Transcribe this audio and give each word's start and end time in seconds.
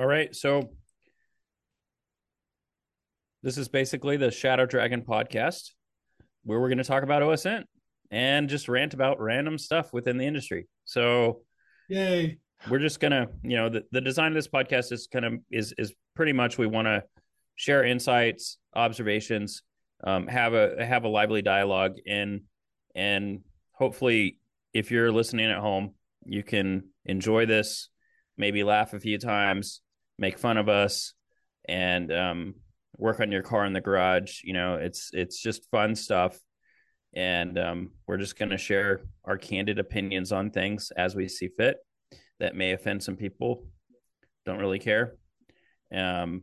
All 0.00 0.06
right. 0.06 0.34
So 0.34 0.70
this 3.42 3.58
is 3.58 3.68
basically 3.68 4.16
the 4.16 4.30
Shadow 4.30 4.64
Dragon 4.64 5.02
podcast 5.02 5.72
where 6.42 6.58
we're 6.58 6.68
going 6.68 6.78
to 6.78 6.84
talk 6.84 7.02
about 7.02 7.22
OSINT 7.22 7.64
and 8.10 8.48
just 8.48 8.66
rant 8.66 8.94
about 8.94 9.20
random 9.20 9.58
stuff 9.58 9.92
within 9.92 10.16
the 10.16 10.24
industry. 10.24 10.68
So, 10.86 11.42
yay. 11.90 12.38
We're 12.70 12.78
just 12.78 12.98
going 12.98 13.12
to, 13.12 13.28
you 13.42 13.58
know, 13.58 13.68
the, 13.68 13.84
the 13.92 14.00
design 14.00 14.28
of 14.28 14.36
this 14.36 14.48
podcast 14.48 14.90
is 14.90 15.06
kind 15.06 15.26
of 15.26 15.34
is 15.50 15.74
is 15.76 15.92
pretty 16.16 16.32
much 16.32 16.56
we 16.56 16.66
want 16.66 16.86
to 16.86 17.02
share 17.56 17.84
insights, 17.84 18.56
observations, 18.74 19.62
um, 20.02 20.28
have 20.28 20.54
a 20.54 20.82
have 20.82 21.04
a 21.04 21.08
lively 21.08 21.42
dialogue 21.42 21.96
and 22.06 22.40
and 22.94 23.40
hopefully 23.72 24.38
if 24.72 24.90
you're 24.90 25.12
listening 25.12 25.50
at 25.50 25.58
home, 25.58 25.94
you 26.24 26.42
can 26.42 26.84
enjoy 27.04 27.44
this, 27.44 27.90
maybe 28.38 28.64
laugh 28.64 28.94
a 28.94 29.00
few 29.00 29.18
times, 29.18 29.82
make 30.20 30.38
fun 30.38 30.58
of 30.58 30.68
us, 30.68 31.14
and 31.66 32.12
um, 32.12 32.54
work 32.96 33.18
on 33.18 33.32
your 33.32 33.42
car 33.42 33.64
in 33.64 33.72
the 33.72 33.80
garage. 33.80 34.42
You 34.44 34.52
know, 34.52 34.74
it's 34.74 35.10
it's 35.12 35.40
just 35.40 35.68
fun 35.70 35.96
stuff, 35.96 36.38
and 37.14 37.58
um, 37.58 37.90
we're 38.06 38.18
just 38.18 38.38
going 38.38 38.50
to 38.50 38.58
share 38.58 39.00
our 39.24 39.38
candid 39.38 39.80
opinions 39.80 40.30
on 40.30 40.50
things 40.50 40.92
as 40.96 41.16
we 41.16 41.26
see 41.26 41.48
fit. 41.48 41.78
That 42.38 42.54
may 42.54 42.72
offend 42.72 43.02
some 43.02 43.16
people. 43.16 43.66
Don't 44.46 44.60
really 44.60 44.78
care, 44.78 45.16
um, 45.94 46.42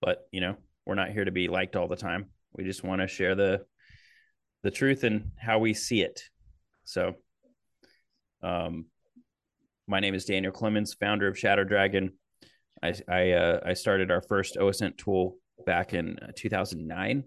but 0.00 0.26
you 0.32 0.40
know, 0.40 0.56
we're 0.86 0.94
not 0.94 1.10
here 1.10 1.24
to 1.24 1.30
be 1.30 1.48
liked 1.48 1.76
all 1.76 1.88
the 1.88 1.96
time. 1.96 2.26
We 2.52 2.64
just 2.64 2.82
want 2.82 3.00
to 3.00 3.06
share 3.06 3.34
the 3.34 3.64
the 4.62 4.70
truth 4.70 5.04
and 5.04 5.30
how 5.38 5.58
we 5.58 5.72
see 5.72 6.02
it. 6.02 6.22
So, 6.84 7.14
um, 8.42 8.86
my 9.86 10.00
name 10.00 10.14
is 10.14 10.24
Daniel 10.24 10.52
Clemens, 10.52 10.94
founder 10.94 11.28
of 11.28 11.38
Shadow 11.38 11.64
Dragon. 11.64 12.12
I 12.82 12.94
I, 13.08 13.30
uh, 13.32 13.60
I 13.64 13.74
started 13.74 14.10
our 14.10 14.22
first 14.22 14.56
OSINT 14.56 14.96
tool 14.96 15.36
back 15.66 15.94
in 15.94 16.18
uh, 16.20 16.32
2009 16.34 17.24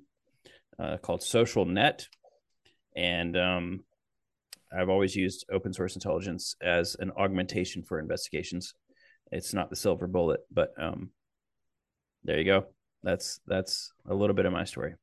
uh, 0.80 0.98
called 0.98 1.24
Social 1.24 1.66
Net, 1.66 2.08
and 2.96 3.38
um, 3.38 3.84
I've 4.76 4.90
always 4.90 5.16
used 5.16 5.46
open 5.52 5.74
source 5.74 5.96
intelligence 5.96 6.56
as 6.62 6.96
an 7.00 7.12
augmentation 7.18 7.84
for 7.84 8.00
investigations. 8.00 8.74
It's 9.32 9.54
not 9.54 9.70
the 9.70 9.76
silver 9.76 10.08
bullet, 10.08 10.42
but 10.52 10.74
um, 10.78 11.12
there 12.24 12.38
you 12.38 12.46
go. 12.46 12.66
That's 13.04 13.40
that's 13.46 13.92
a 14.08 14.14
little 14.14 14.36
bit 14.36 14.46
of 14.46 14.54
my 14.54 14.64
story. 14.64 14.96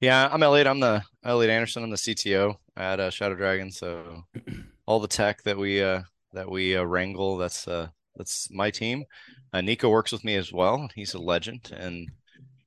Yeah, 0.00 0.28
I'm 0.30 0.42
Elliott. 0.42 0.66
I'm 0.66 0.80
the 0.80 1.02
Elliott 1.24 1.50
Anderson. 1.50 1.84
I'm 1.84 1.90
the 1.90 1.96
CTO 1.96 2.56
at 2.76 2.98
uh, 2.98 3.10
Shadow 3.10 3.36
Dragon. 3.36 3.70
So 3.70 4.24
all 4.86 4.98
the 4.98 5.08
tech 5.08 5.42
that 5.44 5.56
we 5.56 5.82
uh, 5.82 6.02
that 6.32 6.50
we 6.50 6.76
uh, 6.76 6.82
wrangle, 6.82 7.36
that's 7.36 7.68
uh, 7.68 7.88
that's 8.16 8.50
my 8.50 8.70
team. 8.70 9.04
Uh, 9.52 9.60
Nico 9.60 9.88
works 9.88 10.12
with 10.12 10.24
me 10.24 10.36
as 10.36 10.52
well. 10.52 10.88
He's 10.94 11.14
a 11.14 11.18
legend, 11.18 11.70
and 11.74 12.08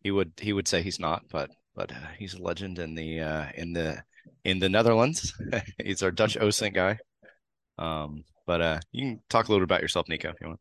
he 0.03 0.11
would 0.11 0.33
he 0.39 0.53
would 0.53 0.67
say 0.67 0.81
he's 0.81 0.99
not, 0.99 1.23
but 1.29 1.49
but 1.75 1.91
uh, 1.91 2.07
he's 2.17 2.33
a 2.33 2.41
legend 2.41 2.79
in 2.79 2.95
the 2.95 3.19
uh, 3.21 3.45
in 3.55 3.73
the 3.73 4.03
in 4.43 4.59
the 4.59 4.69
Netherlands. 4.69 5.33
he's 5.83 6.03
our 6.03 6.11
Dutch 6.11 6.37
OSINT 6.37 6.73
guy. 6.73 6.97
Um, 7.77 8.23
but 8.45 8.61
uh, 8.61 8.79
you 8.91 9.01
can 9.01 9.21
talk 9.29 9.47
a 9.47 9.51
little 9.51 9.65
bit 9.65 9.71
about 9.71 9.81
yourself, 9.81 10.07
Nico, 10.07 10.29
if 10.29 10.35
you 10.39 10.47
want. 10.47 10.59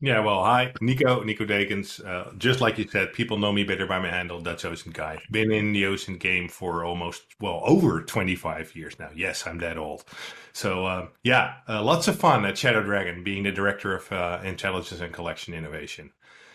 Yeah, 0.00 0.20
well, 0.20 0.44
hi, 0.44 0.72
Nico, 0.80 1.24
Nico 1.24 1.44
Dekens. 1.44 2.04
Uh, 2.04 2.32
just 2.38 2.60
like 2.60 2.78
you 2.78 2.86
said, 2.86 3.12
people 3.12 3.36
know 3.36 3.50
me 3.50 3.64
better 3.64 3.84
by 3.84 3.98
my 3.98 4.08
handle, 4.08 4.40
Dutch 4.40 4.62
OSINT 4.62 4.92
Guy. 4.92 5.18
Been 5.32 5.50
in 5.50 5.72
the 5.72 5.82
OSINT 5.82 6.20
game 6.20 6.48
for 6.48 6.84
almost, 6.84 7.24
well, 7.40 7.62
over 7.64 8.02
25 8.02 8.76
years 8.76 8.96
now. 9.00 9.10
Yes, 9.12 9.44
I'm 9.44 9.58
that 9.58 9.76
old. 9.76 10.04
So, 10.52 10.86
uh, 10.86 11.08
yeah, 11.24 11.54
uh, 11.68 11.82
lots 11.82 12.06
of 12.06 12.16
fun 12.16 12.44
at 12.44 12.56
Shadow 12.56 12.80
Dragon, 12.80 13.24
being 13.24 13.42
the 13.42 13.50
Director 13.50 13.96
of 13.96 14.12
uh, 14.12 14.38
Intelligence 14.44 15.00
and 15.00 15.12
Collection 15.12 15.52
Innovation. 15.52 16.12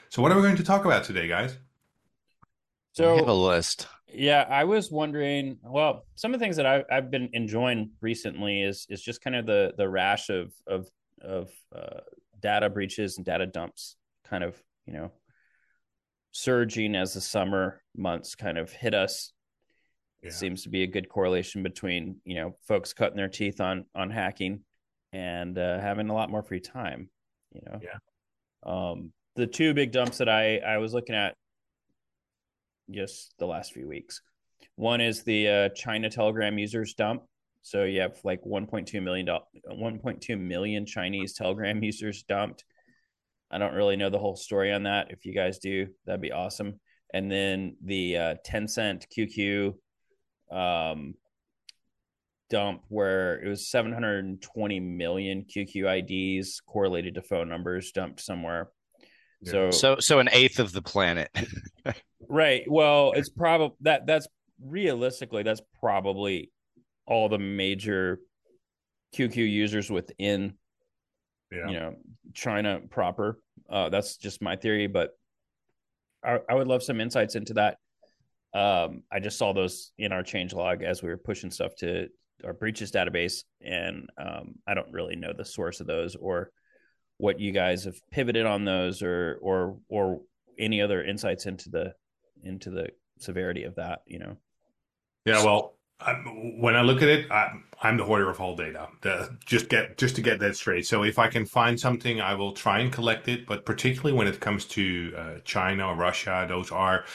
So, 0.08 0.22
what 0.22 0.32
are 0.32 0.36
we 0.36 0.42
going 0.42 0.56
to 0.56 0.64
talk 0.64 0.86
about 0.86 1.04
today, 1.04 1.28
guys? 1.28 1.58
So, 2.94 3.16
I 3.16 3.18
have 3.18 3.28
a 3.28 3.34
list. 3.34 3.88
Yeah, 4.08 4.46
I 4.50 4.64
was 4.64 4.90
wondering. 4.90 5.58
Well, 5.64 6.06
some 6.16 6.34
of 6.34 6.40
the 6.40 6.46
things 6.46 6.56
that 6.56 6.66
I, 6.66 6.86
I've 6.90 7.12
been 7.12 7.30
enjoying 7.34 7.92
recently 8.00 8.62
is 8.62 8.88
is 8.90 9.02
just 9.02 9.22
kind 9.22 9.36
of 9.36 9.46
the 9.46 9.74
the 9.78 9.90
rash 9.90 10.30
of 10.30 10.54
of 10.66 10.88
of 11.22 11.50
uh, 11.76 12.02
data 12.44 12.70
breaches 12.70 13.18
and 13.18 13.26
data 13.26 13.48
dumps 13.48 13.96
kind 14.30 14.44
of, 14.44 14.62
you 14.86 14.94
know, 14.94 15.12
surging 16.32 16.96
as 16.96 17.14
the 17.14 17.22
summer 17.22 17.82
months 17.96 18.36
kind 18.36 18.60
of 18.60 18.72
hit 18.72 18.94
us. 18.94 19.32
Yeah. 20.22 20.28
It 20.28 20.34
seems 20.34 20.64
to 20.64 20.70
be 20.70 20.84
a 20.84 20.88
good 20.88 21.10
correlation 21.10 21.64
between, 21.64 22.18
you 22.24 22.36
know, 22.36 22.56
folks 22.68 22.94
cutting 22.94 23.18
their 23.18 23.30
teeth 23.30 23.60
on 23.60 23.86
on 23.96 24.12
hacking 24.12 24.62
and 25.12 25.58
uh, 25.58 25.80
having 25.80 26.10
a 26.10 26.14
lot 26.14 26.30
more 26.30 26.44
free 26.44 26.60
time, 26.60 27.10
you 27.52 27.62
know. 27.66 27.80
Yeah. 27.82 27.98
Um, 28.66 29.12
the 29.36 29.48
two 29.48 29.74
big 29.74 29.92
dumps 29.92 30.20
that 30.20 30.30
I 30.30 30.58
I 30.58 30.78
was 30.78 30.94
looking 30.94 31.16
at 31.16 31.36
just 32.92 33.34
the 33.40 33.48
last 33.48 33.74
few 33.74 33.88
weeks. 33.88 34.22
One 34.76 35.02
is 35.02 35.24
the 35.24 35.48
uh, 35.48 35.70
China 35.70 36.10
Telegram 36.10 36.58
users 36.58 36.94
dump, 36.94 37.24
so 37.64 37.86
you 37.86 38.02
have 38.02 38.18
like 38.24 38.44
1.2 38.44 39.02
million 39.02 39.28
1.2 39.28 40.40
million 40.40 40.86
Chinese 40.86 41.34
Telegram 41.34 41.82
users 41.82 42.24
dumped. 42.24 42.66
I 43.50 43.58
don't 43.58 43.74
really 43.74 43.96
know 43.96 44.10
the 44.10 44.20
whole 44.20 44.36
story 44.36 44.72
on 44.74 44.84
that. 44.84 45.12
If 45.12 45.26
you 45.26 45.34
guys 45.34 45.60
do, 45.60 45.88
that'd 46.06 46.22
be 46.22 46.32
awesome. 46.32 46.80
And 47.14 47.32
then 47.32 47.78
the 47.84 48.18
uh, 48.18 48.36
Tencent 48.46 49.06
QQ 49.16 49.76
um, 50.52 51.16
dump 52.50 52.84
where 52.90 53.42
it 53.42 53.48
was 53.48 53.70
720 53.70 54.80
million 54.80 55.46
QQ 55.46 56.40
IDs 56.40 56.62
correlated 56.68 57.16
to 57.16 57.22
phone 57.22 57.48
numbers 57.48 57.92
dumped 57.92 58.20
somewhere. 58.20 58.72
Yeah. 59.42 59.52
So 59.52 59.72
so 59.72 59.96
so 60.00 60.20
an 60.20 60.30
eighth 60.32 60.60
of 60.60 60.74
the 60.74 60.82
planet. 60.82 61.30
right. 62.30 62.64
Well, 62.68 63.14
it's 63.14 63.30
probably 63.30 63.76
that 63.82 64.06
that's 64.06 64.28
realistically 64.62 65.44
that's 65.44 65.62
probably 65.80 66.52
all 67.06 67.30
the 67.30 67.40
major 67.40 68.20
QQ 69.16 69.36
users 69.36 69.90
within 69.90 70.54
yeah. 71.52 71.68
you 71.68 71.80
know 71.80 71.96
China 72.34 72.80
proper. 72.90 73.40
Uh, 73.70 73.90
that's 73.90 74.18
just 74.18 74.42
my 74.42 74.56
theory, 74.56 74.88
but 74.88 75.12
I, 76.24 76.40
I, 76.50 76.56
would 76.56 76.68
love 76.68 76.84
some 76.84 77.00
insights 77.00 77.36
into 77.36 77.54
that. 77.56 77.78
Um, 78.54 79.04
I 79.12 79.20
just 79.20 79.38
saw 79.38 79.54
those 79.54 79.92
in 79.98 80.12
our 80.12 80.24
change 80.24 80.54
log 80.54 80.84
as 80.84 81.02
we 81.02 81.10
were 81.10 81.18
pushing 81.18 81.52
stuff 81.52 81.76
to 81.78 82.08
our 82.44 82.54
breaches 82.54 82.92
database, 82.92 83.44
and 83.62 84.10
um, 84.18 84.56
I 84.68 84.74
don't 84.74 84.92
really 84.92 85.16
know 85.16 85.34
the 85.34 85.46
source 85.46 85.80
of 85.80 85.88
those 85.88 86.16
or 86.16 86.52
what 87.18 87.40
you 87.40 87.52
guys 87.52 87.86
have 87.86 87.96
pivoted 88.12 88.46
on 88.46 88.66
those 88.66 89.02
or 89.02 89.40
or 89.42 89.78
or 89.90 90.22
any 90.60 90.82
other 90.82 91.04
insights 91.04 91.46
into 91.46 91.70
the 91.70 91.94
into 92.44 92.70
the 92.70 92.90
severity 93.20 93.64
of 93.64 93.76
that. 93.76 94.02
You 94.06 94.20
know. 94.20 94.38
Yeah, 95.26 95.44
well, 95.44 95.78
I'm, 96.00 96.60
when 96.60 96.76
I 96.76 96.82
look 96.82 97.02
at 97.02 97.10
it, 97.10 97.32
I'm, 97.32 97.64
I'm 97.82 97.98
the 97.98 98.04
hoarder 98.04 98.30
of 98.30 98.40
all 98.40 98.56
data. 98.56 98.88
The, 99.02 99.36
just 99.46 99.70
get 99.70 99.98
just 99.98 100.16
to 100.16 100.22
get 100.22 100.40
that 100.40 100.56
straight. 100.56 100.86
So 100.86 101.04
if 101.04 101.20
I 101.20 101.28
can 101.28 101.46
find 101.46 101.80
something, 101.80 102.22
I 102.22 102.34
will 102.34 102.54
try 102.54 102.80
and 102.80 102.92
collect 102.92 103.28
it. 103.28 103.46
But 103.46 103.66
particularly 103.66 104.18
when 104.18 104.28
it 104.28 104.40
comes 104.40 104.66
to 104.66 105.14
uh, 105.18 105.34
China 105.44 105.88
or 105.88 105.96
Russia, 105.96 106.46
those 106.48 106.72
are, 106.72 107.06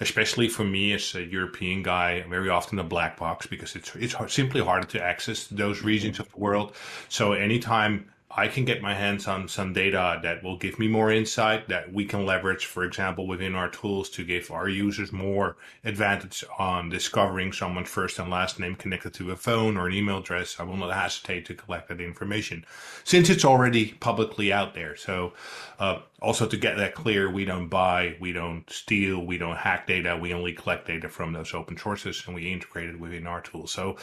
especially 0.00 0.48
for 0.48 0.64
me 0.64 0.92
as 0.92 1.14
a 1.14 1.24
European 1.24 1.82
guy, 1.82 2.24
very 2.28 2.48
often 2.48 2.78
a 2.78 2.84
black 2.84 3.16
box 3.18 3.46
because 3.46 3.76
it's 3.76 3.94
it's 3.96 4.16
simply 4.32 4.62
harder 4.62 4.86
to 4.88 5.02
access 5.02 5.46
those 5.46 5.82
regions 5.82 6.18
of 6.20 6.30
the 6.32 6.38
world. 6.38 6.74
So 7.08 7.32
anytime 7.32 8.10
I 8.38 8.46
can 8.46 8.64
get 8.64 8.80
my 8.80 8.94
hands 8.94 9.26
on 9.26 9.48
some 9.48 9.72
data 9.72 10.20
that 10.22 10.44
will 10.44 10.56
give 10.56 10.78
me 10.78 10.86
more 10.86 11.10
insight 11.10 11.68
that 11.68 11.92
we 11.92 12.04
can 12.04 12.24
leverage, 12.24 12.66
for 12.66 12.84
example, 12.84 13.26
within 13.26 13.56
our 13.56 13.68
tools 13.68 14.08
to 14.10 14.24
give 14.24 14.52
our 14.52 14.68
users 14.68 15.10
more 15.10 15.56
advantage 15.84 16.44
on 16.56 16.88
discovering 16.88 17.52
someone's 17.52 17.88
first 17.88 18.16
and 18.20 18.30
last 18.30 18.60
name 18.60 18.76
connected 18.76 19.12
to 19.14 19.32
a 19.32 19.36
phone 19.36 19.76
or 19.76 19.88
an 19.88 19.94
email 19.94 20.18
address. 20.18 20.60
I 20.60 20.62
will 20.62 20.76
not 20.76 20.94
hesitate 20.94 21.46
to 21.46 21.54
collect 21.54 21.88
that 21.88 22.00
information 22.00 22.64
since 23.02 23.28
it's 23.28 23.44
already 23.44 23.94
publicly 23.94 24.52
out 24.52 24.72
there. 24.72 24.94
So, 24.94 25.32
uh, 25.80 25.98
also 26.22 26.46
to 26.46 26.56
get 26.56 26.76
that 26.76 26.94
clear, 26.94 27.28
we 27.28 27.44
don't 27.44 27.68
buy, 27.68 28.16
we 28.20 28.32
don't 28.32 28.70
steal, 28.70 29.26
we 29.26 29.38
don't 29.38 29.56
hack 29.56 29.88
data. 29.88 30.16
We 30.16 30.32
only 30.32 30.52
collect 30.52 30.86
data 30.86 31.08
from 31.08 31.32
those 31.32 31.54
open 31.54 31.76
sources 31.76 32.22
and 32.26 32.36
we 32.36 32.52
integrate 32.52 32.88
it 32.88 33.00
within 33.00 33.26
our 33.26 33.40
tools. 33.40 33.72
So 33.72 33.96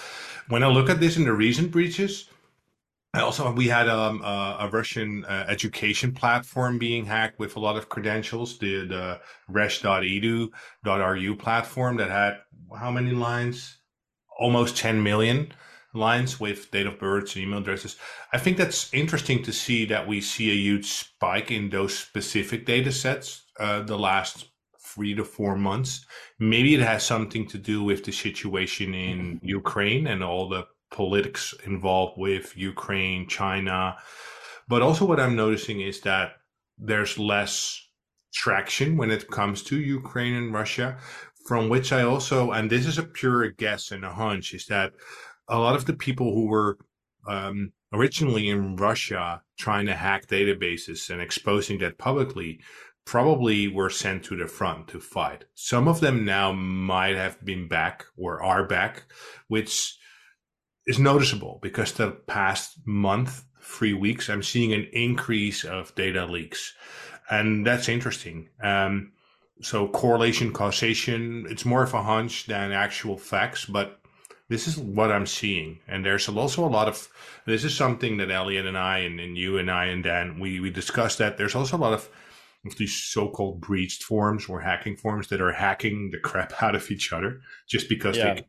when 0.50 0.62
I 0.62 0.68
look 0.68 0.90
at 0.90 1.00
this 1.00 1.16
in 1.16 1.24
the 1.24 1.34
recent 1.34 1.72
breaches, 1.72 2.30
also, 3.22 3.52
we 3.52 3.68
had 3.68 3.88
um, 3.88 4.22
a 4.24 4.70
Russian 4.72 5.26
uh, 5.26 5.46
education 5.48 6.12
platform 6.12 6.78
being 6.78 7.06
hacked 7.06 7.40
with 7.40 7.56
a 7.56 7.60
lot 7.60 7.78
of 7.78 7.90
credentials. 7.90 8.58
The, 8.58 8.86
the 8.88 9.22
resh.edu.ru 9.48 11.36
platform 11.36 11.98
that 11.98 12.10
had 12.10 12.40
how 12.78 12.92
many 12.92 13.12
lines? 13.12 13.78
Almost 14.38 14.76
10 14.78 15.02
million 15.02 15.54
lines 15.94 16.40
with 16.40 16.70
date 16.72 16.88
of 16.88 17.00
births 17.00 17.36
and 17.36 17.44
email 17.44 17.60
addresses. 17.60 17.96
I 18.34 18.38
think 18.38 18.58
that's 18.58 18.94
interesting 18.94 19.42
to 19.44 19.54
see 19.54 19.86
that 19.86 20.08
we 20.08 20.20
see 20.22 20.52
a 20.52 20.56
huge 20.56 20.88
spike 20.88 21.52
in 21.52 21.70
those 21.70 21.98
specific 21.98 22.66
data 22.66 22.92
sets 22.92 23.44
uh, 23.60 23.82
the 23.82 23.98
last 23.98 24.50
three 24.82 25.14
to 25.16 25.24
four 25.24 25.56
months. 25.56 26.06
Maybe 26.40 26.76
it 26.76 26.82
has 26.82 27.04
something 27.04 27.48
to 27.48 27.58
do 27.58 27.84
with 27.84 28.04
the 28.04 28.12
situation 28.12 28.94
in 28.94 29.40
Ukraine 29.42 30.08
and 30.08 30.24
all 30.24 30.50
the 30.50 30.66
politics 30.96 31.54
involved 31.66 32.14
with 32.18 32.56
Ukraine, 32.58 33.28
China. 33.28 33.98
But 34.68 34.82
also, 34.82 35.06
what 35.06 35.20
I'm 35.20 35.36
noticing 35.36 35.82
is 35.82 36.02
that 36.02 36.28
there's 36.78 37.20
less 37.20 37.82
traction 38.34 38.98
when 38.98 39.12
it 39.12 39.30
comes 39.30 39.64
to 39.64 39.80
Ukraine 39.80 40.36
and 40.36 40.54
Russia. 40.54 40.98
From 41.48 41.70
which 41.70 41.92
I 41.94 42.02
also, 42.02 42.52
and 42.52 42.70
this 42.70 42.88
is 42.88 42.98
a 42.98 43.04
pure 43.04 43.52
guess 43.52 43.92
and 43.92 44.04
a 44.04 44.10
hunch, 44.10 44.54
is 44.54 44.66
that 44.66 44.94
a 45.48 45.60
lot 45.60 45.76
of 45.76 45.86
the 45.86 45.94
people 45.94 46.34
who 46.34 46.48
were 46.48 46.78
um, 47.28 47.72
originally 47.94 48.50
in 48.50 48.76
Russia 48.76 49.42
trying 49.60 49.86
to 49.86 49.94
hack 49.94 50.26
databases 50.28 51.10
and 51.12 51.22
exposing 51.22 51.78
that 51.80 51.98
publicly 51.98 52.60
probably 53.06 53.68
were 53.68 53.90
sent 53.90 54.24
to 54.24 54.36
the 54.36 54.48
front 54.48 54.88
to 54.88 55.00
fight. 55.00 55.46
Some 55.54 55.88
of 55.88 56.00
them 56.00 56.26
now 56.26 56.52
might 56.52 57.16
have 57.16 57.44
been 57.46 57.68
back 57.68 58.06
or 58.18 58.42
are 58.42 58.66
back, 58.66 59.04
which 59.48 59.96
is 60.88 61.00
noticeable 61.00 61.60
because 61.62 61.94
the 61.94 62.12
past 62.12 62.80
month, 62.86 63.46
three 63.62 63.94
weeks, 63.94 64.30
I'm 64.30 64.44
seeing 64.44 64.74
an 64.74 64.88
increase 64.94 65.64
of 65.64 65.94
data 65.96 66.26
leaks. 66.26 66.74
And 67.30 67.66
that's 67.66 67.90
interesting. 67.90 68.50
Um, 68.62 69.12
so 69.62 69.88
correlation, 69.88 70.52
causation, 70.52 71.46
it's 71.50 71.66
more 71.66 71.84
of 71.84 71.94
a 71.94 72.04
hunch 72.04 72.46
than 72.46 72.72
actual 72.72 73.18
facts, 73.18 73.66
but 73.66 74.00
this 74.50 74.68
is 74.68 74.78
what 74.78 75.12
I'm 75.12 75.26
seeing. 75.26 75.80
And 75.88 76.06
there's 76.06 76.30
also 76.30 76.66
a 76.66 76.70
lot 76.70 76.88
of, 76.88 77.08
this 77.46 77.64
is 77.64 77.76
something 77.76 78.18
that 78.18 78.30
Elliott 78.30 78.68
and 78.68 78.78
I 78.78 79.00
and, 79.00 79.20
and 79.20 79.38
you 79.38 79.58
and 79.58 79.72
I 79.72 79.86
and 79.86 80.04
Dan, 80.04 80.40
we, 80.40 80.60
we 80.60 80.70
discussed 80.70 81.18
that 81.18 81.38
there's 81.38 81.56
also 81.56 81.78
a 81.78 81.80
lot 81.80 81.94
of, 81.94 82.10
of 82.66 82.78
these 82.78 82.96
so-called 82.96 83.62
breached 83.62 84.04
forms 84.04 84.48
or 84.48 84.60
hacking 84.60 84.98
forms 84.98 85.28
that 85.30 85.42
are 85.42 85.54
hacking 85.54 86.12
the 86.12 86.20
crap 86.20 86.54
out 86.62 86.76
of 86.76 86.92
each 86.92 87.12
other 87.12 87.42
just 87.68 87.90
because 87.90 88.18
yeah. 88.18 88.36
they, 88.36 88.46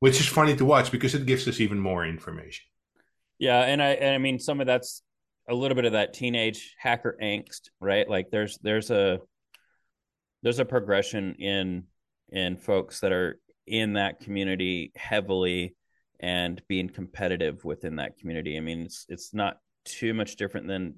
which 0.00 0.20
is 0.20 0.26
funny 0.26 0.56
to 0.56 0.64
watch 0.64 0.90
because 0.90 1.14
it 1.14 1.26
gives 1.26 1.46
us 1.46 1.60
even 1.60 1.78
more 1.78 2.04
information. 2.04 2.64
Yeah. 3.38 3.60
And 3.60 3.82
I, 3.82 3.90
and 3.90 4.14
I 4.14 4.18
mean, 4.18 4.38
some 4.38 4.60
of 4.60 4.66
that's 4.66 5.02
a 5.48 5.54
little 5.54 5.74
bit 5.74 5.86
of 5.86 5.92
that 5.92 6.12
teenage 6.12 6.74
hacker 6.78 7.16
angst, 7.22 7.70
right? 7.80 8.08
Like 8.08 8.30
there's, 8.30 8.58
there's 8.58 8.90
a, 8.90 9.20
there's 10.42 10.58
a 10.58 10.64
progression 10.64 11.36
in, 11.38 11.84
in 12.30 12.56
folks 12.56 13.00
that 13.00 13.12
are 13.12 13.38
in 13.66 13.94
that 13.94 14.20
community 14.20 14.92
heavily 14.96 15.76
and 16.20 16.62
being 16.68 16.88
competitive 16.88 17.64
within 17.64 17.96
that 17.96 18.18
community. 18.18 18.56
I 18.56 18.60
mean, 18.60 18.82
it's 18.82 19.06
it's 19.08 19.32
not 19.34 19.56
too 19.84 20.12
much 20.12 20.36
different 20.36 20.68
than 20.68 20.96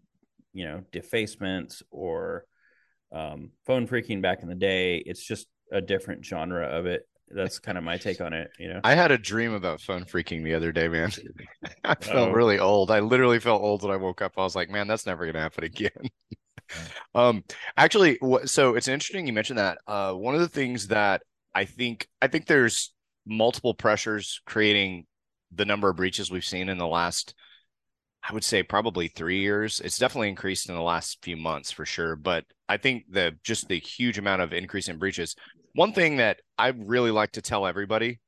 you 0.53 0.65
know 0.65 0.83
defacements 0.91 1.83
or 1.91 2.45
um, 3.13 3.51
phone 3.67 3.87
phreaking 3.87 4.21
back 4.21 4.43
in 4.43 4.49
the 4.49 4.55
day. 4.55 4.97
It's 4.97 5.23
just 5.23 5.47
a 5.71 5.81
different 5.81 6.25
genre 6.25 6.67
of 6.67 6.87
it. 6.87 7.03
That's 7.35 7.59
kind 7.59 7.79
of 7.79 7.85
my 7.85 7.97
take 7.97 8.21
on 8.21 8.33
it. 8.33 8.51
You 8.59 8.69
know, 8.69 8.81
I 8.85 8.95
had 8.95 9.11
a 9.11 9.19
dream 9.19 9.53
about 9.55 9.81
phone 9.81 10.05
phreaking 10.05 10.45
the 10.45 10.55
other 10.55 10.73
day, 10.73 10.89
man. 10.89 11.11
I 11.85 11.95
felt 11.95 12.31
oh. 12.31 12.33
really 12.33 12.59
old. 12.59 12.91
I 12.91 13.01
literally 13.01 13.41
felt 13.41 13.63
old 13.63 13.83
when 13.83 13.93
I 13.93 13.97
woke 13.97 14.23
up. 14.23 14.33
I 14.37 14.43
was 14.43 14.57
like, 14.57 14.71
man, 14.71 14.87
that's 14.87 15.07
never 15.07 15.25
going 15.25 15.35
to 15.35 15.41
happen 15.41 15.65
again. 15.65 16.11
um, 17.15 17.45
actually, 17.77 18.19
so 18.45 18.75
it's 18.75 18.89
interesting 18.89 19.27
you 19.27 19.33
mentioned 19.33 19.59
that. 19.59 19.79
Uh, 19.87 20.13
one 20.13 20.35
of 20.35 20.41
the 20.41 20.49
things 20.49 20.89
that 20.89 21.23
I 21.55 21.65
think 21.65 22.09
I 22.21 22.29
think 22.29 22.47
there's 22.47 22.93
multiple 23.27 23.75
pressures 23.75 24.41
creating 24.47 25.07
the 25.55 25.65
number 25.65 25.89
of 25.89 25.97
breaches 25.97 26.31
we've 26.31 26.45
seen 26.45 26.69
in 26.69 26.79
the 26.79 26.87
last 26.87 27.35
I 28.29 28.33
would 28.33 28.45
say 28.45 28.63
probably 28.63 29.09
3 29.09 29.41
years. 29.41 29.81
It's 29.81 29.99
definitely 29.99 30.29
increased 30.29 30.69
in 30.69 30.77
the 30.77 30.83
last 30.83 31.19
few 31.23 31.37
months 31.37 31.73
for 31.73 31.85
sure, 31.85 32.15
but 32.15 32.45
I 32.69 32.77
think 32.77 33.05
the 33.11 33.37
just 33.43 33.69
the 33.69 33.81
huge 33.81 34.17
amount 34.17 34.43
of 34.43 34.53
increase 34.53 34.89
in 34.89 34.99
breaches. 34.99 35.35
One 35.75 35.93
thing 35.93 36.17
that 36.17 36.41
I 36.59 36.69
really 36.69 37.11
like 37.11 37.33
to 37.33 37.43
tell 37.43 37.67
everybody 37.67 38.21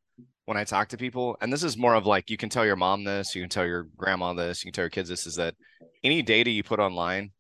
when 0.46 0.56
I 0.56 0.64
talk 0.64 0.88
to 0.88 0.96
people, 0.96 1.36
and 1.40 1.52
this 1.52 1.62
is 1.62 1.76
more 1.76 1.94
of 1.94 2.06
like 2.06 2.30
you 2.30 2.36
can 2.36 2.48
tell 2.48 2.64
your 2.64 2.76
mom 2.76 3.04
this, 3.04 3.34
you 3.34 3.42
can 3.42 3.50
tell 3.50 3.66
your 3.66 3.86
grandma 3.96 4.32
this, 4.32 4.62
you 4.62 4.68
can 4.68 4.74
tell 4.74 4.84
your 4.84 4.90
kids 4.90 5.08
this, 5.08 5.26
is 5.26 5.36
that 5.36 5.54
any 6.02 6.22
data 6.22 6.50
you 6.50 6.62
put 6.62 6.80
online, 6.80 7.32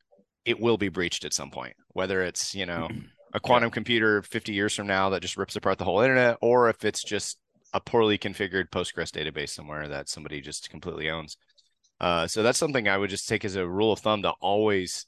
it 0.44 0.60
will 0.60 0.76
be 0.76 0.88
breached 0.88 1.24
at 1.24 1.32
some 1.32 1.50
point. 1.50 1.74
Whether 1.88 2.22
it's, 2.22 2.54
you 2.54 2.66
know, 2.66 2.88
a 3.34 3.40
quantum 3.40 3.70
computer 3.70 4.22
50 4.22 4.52
years 4.52 4.74
from 4.74 4.86
now 4.86 5.10
that 5.10 5.22
just 5.22 5.36
rips 5.36 5.56
apart 5.56 5.78
the 5.78 5.84
whole 5.84 6.00
internet, 6.00 6.38
or 6.40 6.68
if 6.68 6.84
it's 6.84 7.02
just 7.02 7.38
a 7.72 7.80
poorly 7.80 8.18
configured 8.18 8.70
Postgres 8.70 9.10
database 9.10 9.50
somewhere 9.50 9.88
that 9.88 10.08
somebody 10.08 10.40
just 10.40 10.70
completely 10.70 11.10
owns. 11.10 11.36
Uh, 12.00 12.26
so 12.26 12.42
that's 12.42 12.58
something 12.58 12.88
I 12.88 12.98
would 12.98 13.10
just 13.10 13.28
take 13.28 13.44
as 13.44 13.56
a 13.56 13.66
rule 13.66 13.92
of 13.92 14.00
thumb 14.00 14.22
to 14.22 14.30
always, 14.40 15.06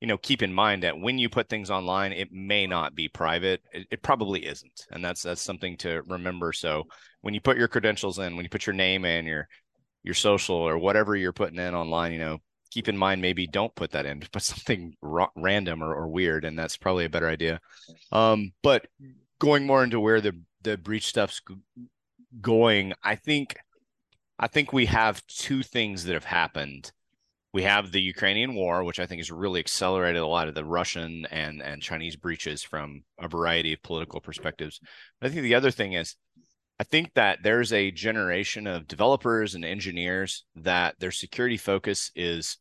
you 0.00 0.06
know, 0.06 0.18
keep 0.18 0.42
in 0.42 0.52
mind 0.52 0.82
that 0.82 0.98
when 0.98 1.18
you 1.18 1.28
put 1.28 1.48
things 1.48 1.70
online, 1.70 2.12
it 2.12 2.32
may 2.32 2.66
not 2.66 2.94
be 2.94 3.08
private. 3.08 3.62
It, 3.72 3.86
it 3.90 4.02
probably 4.02 4.46
isn't, 4.46 4.86
and 4.90 5.04
that's 5.04 5.22
that's 5.22 5.42
something 5.42 5.76
to 5.78 6.02
remember. 6.06 6.52
So 6.52 6.84
when 7.22 7.34
you 7.34 7.40
put 7.40 7.58
your 7.58 7.68
credentials 7.68 8.18
in, 8.18 8.36
when 8.36 8.44
you 8.44 8.50
put 8.50 8.66
your 8.66 8.74
name 8.74 9.04
in, 9.04 9.26
your 9.26 9.48
your 10.04 10.14
social 10.14 10.56
or 10.56 10.78
whatever 10.78 11.16
you're 11.16 11.32
putting 11.32 11.58
in 11.58 11.74
online, 11.74 12.12
you 12.12 12.18
know, 12.20 12.38
keep 12.70 12.88
in 12.88 12.96
mind 12.96 13.22
maybe 13.22 13.46
don't 13.46 13.74
put 13.74 13.90
that 13.92 14.06
in 14.06 14.20
put 14.32 14.42
something 14.42 14.94
ra- 15.00 15.30
random 15.36 15.82
or, 15.82 15.94
or, 15.94 16.08
weird 16.08 16.44
and 16.44 16.58
that's 16.58 16.76
probably 16.76 17.04
a 17.04 17.10
better 17.10 17.28
idea 17.28 17.60
um, 18.12 18.52
but 18.62 18.86
going 19.38 19.66
more 19.66 19.84
into 19.84 20.00
where 20.00 20.20
the 20.20 20.32
the 20.62 20.76
breach 20.76 21.06
stuff's 21.06 21.40
going 22.40 22.92
i 23.02 23.14
think 23.14 23.56
i 24.38 24.46
think 24.46 24.72
we 24.72 24.86
have 24.86 25.24
two 25.26 25.62
things 25.62 26.04
that 26.04 26.14
have 26.14 26.24
happened 26.24 26.92
we 27.58 27.64
have 27.64 27.90
the 27.90 28.00
ukrainian 28.00 28.54
war 28.54 28.84
which 28.84 29.00
i 29.00 29.06
think 29.06 29.18
has 29.18 29.32
really 29.32 29.58
accelerated 29.58 30.22
a 30.22 30.26
lot 30.26 30.46
of 30.46 30.54
the 30.54 30.64
russian 30.64 31.26
and 31.32 31.60
and 31.60 31.82
chinese 31.82 32.14
breaches 32.14 32.62
from 32.62 33.02
a 33.18 33.26
variety 33.26 33.72
of 33.72 33.82
political 33.82 34.20
perspectives 34.20 34.78
i 35.20 35.28
think 35.28 35.42
the 35.42 35.56
other 35.56 35.72
thing 35.72 35.94
is 35.94 36.14
I 36.80 36.84
think 36.84 37.14
that 37.14 37.40
there's 37.42 37.72
a 37.72 37.90
generation 37.90 38.68
of 38.68 38.86
developers 38.86 39.56
and 39.56 39.64
engineers 39.64 40.44
that 40.54 40.94
their 41.00 41.10
security 41.10 41.56
focus 41.56 42.12
is 42.14 42.58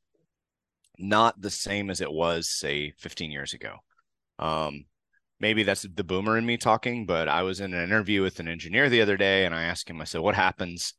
not 0.98 1.40
the 1.40 1.52
same 1.52 1.92
as 1.92 2.02
it 2.02 2.12
was, 2.12 2.50
say, 2.50 2.94
15 2.98 3.30
years 3.30 3.54
ago. 3.54 3.76
Um, 4.40 4.86
maybe 5.40 5.62
that's 5.62 5.84
the 5.84 6.04
boomer 6.04 6.36
in 6.36 6.48
me 6.48 6.58
talking, 6.58 7.06
but 7.06 7.28
I 7.28 7.44
was 7.44 7.60
in 7.60 7.76
an 7.76 7.84
interview 7.84 8.24
with 8.24 8.40
an 8.40 8.48
engineer 8.48 8.90
the 8.90 9.02
other 9.02 9.18
day 9.18 9.46
and 9.46 9.54
I 9.54 9.66
asked 9.66 9.88
him, 9.88 10.02
I 10.02 10.06
said, 10.06 10.22
What 10.22 10.34
happens 10.34 10.96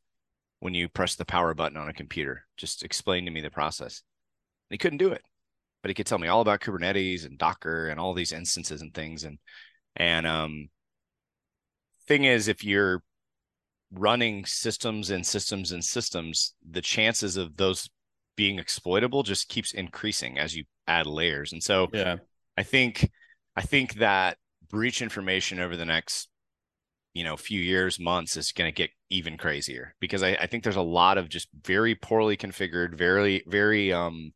when 0.59 0.73
you 0.73 0.89
press 0.89 1.15
the 1.15 1.25
power 1.25 1.53
button 1.53 1.77
on 1.77 1.89
a 1.89 1.93
computer? 1.93 2.45
Just 2.57 2.83
explain 2.83 3.25
to 3.25 3.31
me 3.31 3.41
the 3.41 3.49
process. 3.49 4.01
And 4.69 4.75
he 4.75 4.77
couldn't 4.77 4.97
do 4.97 5.11
it, 5.11 5.23
but 5.81 5.89
he 5.89 5.95
could 5.95 6.05
tell 6.05 6.19
me 6.19 6.27
all 6.27 6.41
about 6.41 6.61
Kubernetes 6.61 7.25
and 7.25 7.37
Docker 7.37 7.87
and 7.87 7.99
all 7.99 8.13
these 8.13 8.31
instances 8.31 8.81
and 8.81 8.93
things. 8.93 9.23
And, 9.23 9.39
and, 9.95 10.27
um, 10.27 10.69
thing 12.07 12.23
is, 12.23 12.47
if 12.47 12.63
you're 12.63 13.03
running 13.91 14.45
systems 14.45 15.09
and 15.09 15.25
systems 15.25 15.71
and 15.71 15.83
systems, 15.83 16.53
the 16.69 16.81
chances 16.81 17.37
of 17.37 17.55
those 17.55 17.89
being 18.35 18.59
exploitable 18.59 19.23
just 19.23 19.49
keeps 19.49 19.73
increasing 19.73 20.39
as 20.39 20.55
you 20.55 20.63
add 20.87 21.05
layers. 21.05 21.53
And 21.53 21.63
so 21.63 21.87
yeah, 21.93 22.17
I 22.57 22.63
think 22.63 23.09
I 23.55 23.61
think 23.61 23.95
that 23.95 24.37
breach 24.69 25.01
information 25.01 25.59
over 25.59 25.75
the 25.75 25.85
next 25.85 26.28
you 27.13 27.23
know 27.23 27.35
few 27.37 27.59
years 27.59 27.99
months 27.99 28.37
is 28.37 28.51
going 28.51 28.67
to 28.67 28.75
get 28.75 28.91
even 29.09 29.37
crazier 29.37 29.95
because 29.99 30.23
I, 30.23 30.29
I 30.33 30.47
think 30.47 30.63
there's 30.63 30.75
a 30.75 30.81
lot 30.81 31.17
of 31.17 31.29
just 31.29 31.47
very 31.63 31.95
poorly 31.95 32.37
configured 32.37 32.95
very 32.95 33.43
very 33.47 33.91
um 33.91 34.31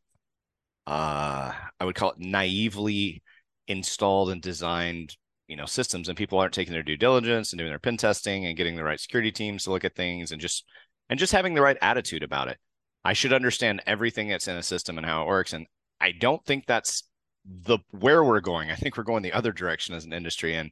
uh 0.86 1.52
i 1.80 1.84
would 1.84 1.94
call 1.94 2.10
it 2.10 2.18
naively 2.18 3.22
installed 3.68 4.30
and 4.30 4.42
designed 4.42 5.16
you 5.46 5.56
know 5.56 5.66
systems 5.66 6.08
and 6.08 6.18
people 6.18 6.38
aren't 6.38 6.52
taking 6.52 6.72
their 6.72 6.82
due 6.82 6.96
diligence 6.96 7.52
and 7.52 7.58
doing 7.58 7.70
their 7.70 7.78
pen 7.78 7.96
testing 7.96 8.46
and 8.46 8.56
getting 8.56 8.76
the 8.76 8.84
right 8.84 9.00
security 9.00 9.32
teams 9.32 9.64
to 9.64 9.70
look 9.70 9.84
at 9.84 9.94
things 9.94 10.32
and 10.32 10.40
just 10.40 10.64
and 11.08 11.18
just 11.18 11.32
having 11.32 11.54
the 11.54 11.62
right 11.62 11.76
attitude 11.82 12.22
about 12.22 12.48
it. 12.48 12.56
I 13.04 13.12
should 13.12 13.34
understand 13.34 13.82
everything 13.86 14.28
that's 14.28 14.48
in 14.48 14.56
a 14.56 14.62
system 14.62 14.96
and 14.96 15.06
how 15.06 15.22
it 15.22 15.28
works 15.28 15.52
and 15.52 15.66
i 16.00 16.12
don't 16.12 16.44
think 16.44 16.66
that's 16.66 17.04
the 17.44 17.78
where 17.90 18.24
we're 18.24 18.40
going. 18.40 18.70
I 18.70 18.74
think 18.74 18.96
we're 18.96 19.04
going 19.04 19.22
the 19.22 19.32
other 19.32 19.52
direction 19.52 19.94
as 19.94 20.04
an 20.04 20.12
industry 20.12 20.56
and 20.56 20.70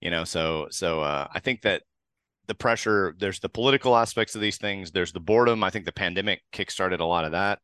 you 0.00 0.10
know 0.10 0.24
so 0.24 0.66
so 0.70 1.00
uh, 1.00 1.26
i 1.32 1.40
think 1.40 1.62
that 1.62 1.82
the 2.46 2.54
pressure 2.54 3.14
there's 3.18 3.40
the 3.40 3.48
political 3.48 3.96
aspects 3.96 4.34
of 4.34 4.40
these 4.40 4.58
things 4.58 4.90
there's 4.90 5.12
the 5.12 5.20
boredom 5.20 5.62
i 5.62 5.70
think 5.70 5.84
the 5.84 5.92
pandemic 5.92 6.40
kickstarted 6.52 7.00
a 7.00 7.04
lot 7.04 7.24
of 7.24 7.32
that 7.32 7.58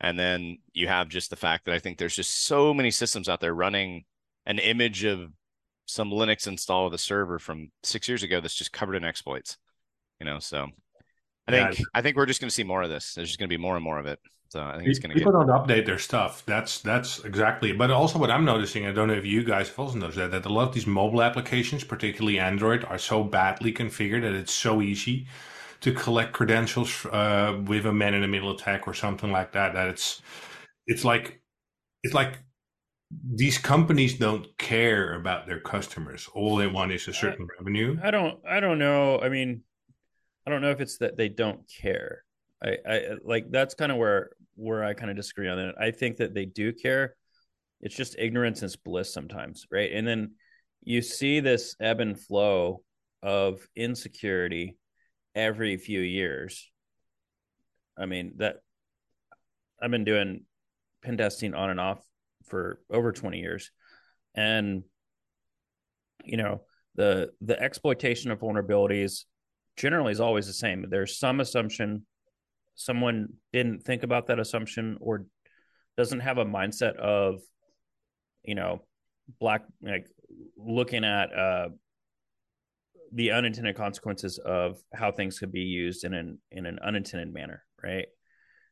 and 0.00 0.18
then 0.18 0.58
you 0.72 0.88
have 0.88 1.08
just 1.08 1.30
the 1.30 1.36
fact 1.36 1.64
that 1.64 1.74
i 1.74 1.78
think 1.78 1.98
there's 1.98 2.16
just 2.16 2.44
so 2.46 2.74
many 2.74 2.90
systems 2.90 3.28
out 3.28 3.40
there 3.40 3.54
running 3.54 4.04
an 4.46 4.58
image 4.58 5.04
of 5.04 5.30
some 5.88 6.10
Linux 6.10 6.46
install 6.46 6.86
of 6.86 6.92
the 6.92 6.98
server 6.98 7.38
from 7.38 7.70
six 7.82 8.08
years 8.08 8.22
ago 8.22 8.40
that's 8.40 8.54
just 8.54 8.72
covered 8.72 8.94
in 8.94 9.04
exploits. 9.04 9.56
You 10.20 10.26
know, 10.26 10.38
so 10.38 10.66
I 11.46 11.50
think 11.50 11.78
yeah. 11.78 11.84
I 11.94 12.02
think 12.02 12.16
we're 12.16 12.26
just 12.26 12.40
going 12.40 12.48
to 12.48 12.54
see 12.54 12.64
more 12.64 12.82
of 12.82 12.90
this. 12.90 13.14
There's 13.14 13.28
just 13.28 13.38
going 13.38 13.48
to 13.48 13.56
be 13.56 13.60
more 13.60 13.76
and 13.76 13.84
more 13.84 13.98
of 13.98 14.06
it. 14.06 14.18
So 14.50 14.64
I 14.64 14.78
think 14.78 14.88
it's 14.88 14.98
going 14.98 15.10
to 15.10 15.14
people 15.14 15.32
get... 15.32 15.46
don't 15.46 15.48
update 15.48 15.84
their 15.84 15.98
stuff. 15.98 16.42
That's 16.46 16.80
that's 16.80 17.22
exactly. 17.24 17.72
But 17.72 17.90
also, 17.90 18.18
what 18.18 18.30
I'm 18.30 18.46
noticing, 18.46 18.86
I 18.86 18.92
don't 18.92 19.08
know 19.08 19.14
if 19.14 19.26
you 19.26 19.44
guys 19.44 19.68
have 19.68 19.78
also 19.78 19.98
noticed 19.98 20.16
that 20.18 20.30
that 20.30 20.46
a 20.46 20.52
lot 20.52 20.68
of 20.68 20.74
these 20.74 20.86
mobile 20.86 21.22
applications, 21.22 21.84
particularly 21.84 22.38
Android, 22.38 22.84
are 22.84 22.98
so 22.98 23.22
badly 23.22 23.72
configured 23.72 24.22
that 24.22 24.32
it's 24.32 24.52
so 24.52 24.80
easy 24.80 25.26
to 25.80 25.92
collect 25.92 26.32
credentials 26.32 27.06
uh, 27.06 27.60
with 27.66 27.86
a 27.86 27.92
man 27.92 28.14
in 28.14 28.22
the 28.22 28.28
middle 28.28 28.50
attack 28.50 28.88
or 28.88 28.94
something 28.94 29.30
like 29.30 29.52
that. 29.52 29.74
That 29.74 29.88
it's 29.88 30.22
it's 30.86 31.04
like 31.04 31.42
it's 32.02 32.14
like 32.14 32.38
these 33.10 33.58
companies 33.58 34.18
don't 34.18 34.46
care 34.58 35.14
about 35.14 35.46
their 35.46 35.60
customers. 35.60 36.28
All 36.34 36.56
they 36.56 36.66
want 36.66 36.92
is 36.92 37.06
a 37.06 37.12
certain 37.12 37.46
I, 37.50 37.60
revenue. 37.60 37.98
I 38.02 38.10
don't. 38.10 38.38
I 38.48 38.60
don't 38.60 38.78
know. 38.78 39.20
I 39.20 39.28
mean, 39.28 39.62
I 40.46 40.50
don't 40.50 40.62
know 40.62 40.70
if 40.70 40.80
it's 40.80 40.96
that 40.98 41.18
they 41.18 41.28
don't 41.28 41.60
care. 41.68 42.24
I, 42.62 42.76
I 42.88 43.00
like 43.22 43.50
that's 43.50 43.74
kind 43.74 43.92
of 43.92 43.98
where 43.98 44.30
where 44.58 44.84
I 44.84 44.92
kind 44.92 45.10
of 45.10 45.16
disagree 45.16 45.48
on 45.48 45.58
it. 45.58 45.74
I 45.80 45.92
think 45.92 46.16
that 46.18 46.34
they 46.34 46.44
do 46.44 46.72
care. 46.72 47.14
it's 47.80 47.94
just 47.94 48.18
ignorance 48.18 48.62
is 48.62 48.76
bliss 48.76 49.12
sometimes, 49.12 49.66
right? 49.70 49.92
And 49.92 50.06
then 50.06 50.32
you 50.82 51.00
see 51.00 51.40
this 51.40 51.76
ebb 51.80 52.00
and 52.00 52.18
flow 52.18 52.82
of 53.22 53.66
insecurity 53.76 54.76
every 55.34 55.76
few 55.76 56.00
years. 56.00 56.70
I 57.96 58.06
mean, 58.06 58.34
that 58.38 58.56
I've 59.80 59.92
been 59.92 60.04
doing 60.04 60.44
pen 61.02 61.16
testing 61.16 61.54
on 61.54 61.70
and 61.70 61.80
off 61.80 62.04
for 62.46 62.80
over 62.90 63.12
20 63.12 63.38
years. 63.38 63.70
And 64.34 64.82
you 66.24 66.36
know, 66.36 66.62
the 66.96 67.30
the 67.40 67.60
exploitation 67.60 68.30
of 68.30 68.40
vulnerabilities 68.40 69.24
generally 69.76 70.12
is 70.12 70.20
always 70.20 70.46
the 70.46 70.52
same. 70.52 70.84
There's 70.88 71.18
some 71.18 71.40
assumption 71.40 72.04
someone 72.78 73.28
didn't 73.52 73.82
think 73.82 74.04
about 74.04 74.28
that 74.28 74.38
assumption 74.38 74.96
or 75.00 75.26
doesn't 75.96 76.20
have 76.20 76.38
a 76.38 76.44
mindset 76.44 76.94
of 76.96 77.40
you 78.44 78.54
know 78.54 78.80
black 79.40 79.64
like 79.82 80.06
looking 80.56 81.04
at 81.04 81.36
uh 81.36 81.68
the 83.12 83.32
unintended 83.32 83.74
consequences 83.74 84.38
of 84.38 84.78
how 84.94 85.10
things 85.10 85.38
could 85.40 85.50
be 85.50 85.62
used 85.62 86.04
in 86.04 86.14
an 86.14 86.38
in 86.52 86.66
an 86.66 86.78
unintended 86.78 87.32
manner 87.34 87.64
right? 87.82 88.06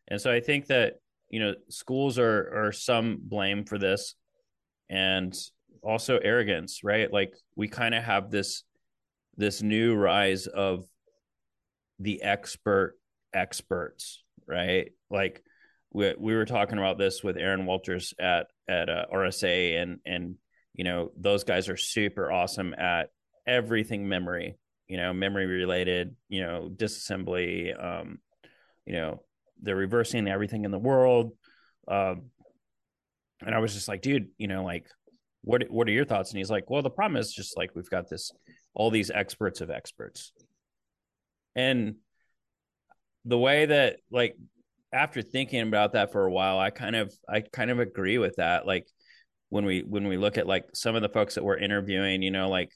And 0.08 0.20
so 0.20 0.32
i 0.32 0.40
think 0.40 0.66
that 0.68 0.94
you 1.28 1.40
know 1.40 1.54
schools 1.68 2.16
are 2.18 2.66
are 2.66 2.72
some 2.72 3.18
blame 3.20 3.64
for 3.64 3.76
this 3.76 4.14
and 4.88 5.36
also 5.82 6.18
arrogance 6.18 6.84
right? 6.84 7.12
Like 7.12 7.34
we 7.56 7.66
kind 7.66 7.94
of 7.94 8.04
have 8.04 8.30
this 8.30 8.62
this 9.36 9.62
new 9.62 9.96
rise 9.96 10.46
of 10.46 10.84
the 11.98 12.22
expert 12.22 12.94
experts 13.36 14.22
right? 14.48 14.92
Like 15.10 15.42
we, 15.92 16.14
we 16.18 16.34
were 16.34 16.44
talking 16.44 16.78
about 16.78 16.98
this 16.98 17.22
with 17.22 17.36
aaron 17.36 17.64
walters 17.64 18.12
at 18.18 18.48
at 18.68 18.88
uh, 18.88 19.06
rsa 19.12 19.80
and 19.80 20.00
and 20.04 20.34
you 20.74 20.84
know 20.84 21.10
those 21.16 21.44
guys 21.44 21.68
are 21.68 21.76
super 21.76 22.30
awesome 22.30 22.74
at 22.74 23.10
everything 23.46 24.08
memory 24.08 24.58
you 24.88 24.96
know 24.96 25.12
memory 25.12 25.46
related 25.46 26.16
you 26.28 26.42
know 26.42 26.68
disassembly 26.74 27.72
um 27.82 28.18
you 28.84 28.94
know 28.94 29.22
they're 29.62 29.76
reversing 29.76 30.26
everything 30.26 30.64
in 30.64 30.72
the 30.72 30.78
world 30.78 31.32
um 31.88 32.22
and 33.44 33.54
i 33.54 33.58
was 33.58 33.72
just 33.72 33.86
like 33.88 34.02
dude 34.02 34.28
you 34.38 34.48
know 34.48 34.64
like 34.64 34.86
what 35.46 35.62
what 35.70 35.88
are 35.88 35.92
your 35.92 36.04
thoughts? 36.04 36.30
And 36.32 36.38
he's 36.38 36.50
like 36.50 36.68
well 36.68 36.82
the 36.82 36.90
problem 36.90 37.16
is 37.16 37.32
just 37.32 37.56
like 37.56 37.70
we've 37.74 37.88
got 37.88 38.10
this 38.10 38.32
all 38.74 38.90
these 38.90 39.10
experts 39.10 39.60
of 39.60 39.70
experts. 39.70 40.32
And 41.54 41.94
the 43.26 43.38
way 43.38 43.66
that 43.66 43.96
like 44.10 44.36
after 44.92 45.20
thinking 45.20 45.60
about 45.60 45.92
that 45.92 46.12
for 46.12 46.24
a 46.24 46.32
while 46.32 46.58
i 46.58 46.70
kind 46.70 46.96
of 46.96 47.12
i 47.28 47.40
kind 47.40 47.70
of 47.70 47.80
agree 47.80 48.18
with 48.18 48.36
that. 48.36 48.66
Like 48.66 48.86
when 49.48 49.64
we 49.64 49.80
when 49.80 50.08
we 50.08 50.16
look 50.16 50.38
at 50.38 50.46
like 50.46 50.66
some 50.74 50.96
of 50.96 51.02
the 51.02 51.08
folks 51.08 51.34
that 51.34 51.44
we're 51.44 51.56
interviewing 51.56 52.22
you 52.22 52.30
know 52.30 52.48
like 52.48 52.70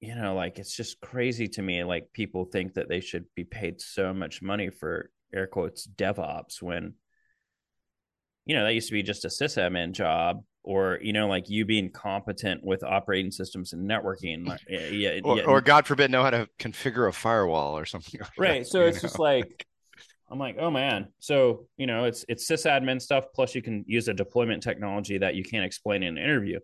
you 0.00 0.14
know 0.14 0.34
like 0.34 0.58
it's 0.58 0.74
just 0.74 1.00
crazy 1.00 1.46
to 1.46 1.62
me 1.62 1.84
like 1.84 2.12
people 2.12 2.44
think 2.44 2.74
that 2.74 2.88
they 2.88 3.00
should 3.00 3.24
be 3.36 3.44
paid 3.44 3.80
so 3.80 4.12
much 4.12 4.42
money 4.42 4.70
for 4.70 5.10
air 5.32 5.46
quotes 5.46 5.86
devops 5.86 6.60
when 6.60 6.94
you 8.44 8.54
know 8.54 8.64
that 8.64 8.74
used 8.74 8.88
to 8.88 8.94
be 8.94 9.02
just 9.02 9.24
a 9.24 9.28
sysadmin 9.28 9.92
job 9.92 10.42
or 10.62 10.98
you 11.02 11.12
know 11.12 11.26
like 11.26 11.48
you 11.48 11.64
being 11.64 11.90
competent 11.90 12.64
with 12.64 12.82
operating 12.82 13.30
systems 13.30 13.72
and 13.72 13.88
networking 13.88 14.46
yeah, 14.68 15.18
or, 15.24 15.38
yeah. 15.38 15.44
or 15.44 15.60
god 15.60 15.86
forbid 15.86 16.10
know 16.10 16.22
how 16.22 16.30
to 16.30 16.48
configure 16.58 17.08
a 17.08 17.12
firewall 17.12 17.78
or 17.78 17.84
something 17.86 18.20
like 18.20 18.30
right 18.38 18.60
that, 18.60 18.66
so 18.66 18.82
it's 18.82 18.98
know? 18.98 19.08
just 19.08 19.18
like 19.18 19.66
i'm 20.30 20.38
like 20.38 20.56
oh 20.58 20.70
man 20.70 21.08
so 21.18 21.66
you 21.76 21.86
know 21.86 22.04
it's 22.04 22.24
it's 22.28 22.48
sysadmin 22.48 23.00
stuff 23.00 23.24
plus 23.34 23.54
you 23.54 23.62
can 23.62 23.84
use 23.86 24.08
a 24.08 24.14
deployment 24.14 24.62
technology 24.62 25.18
that 25.18 25.34
you 25.34 25.42
can't 25.42 25.64
explain 25.64 26.02
in 26.02 26.18
an 26.18 26.22
interview 26.22 26.58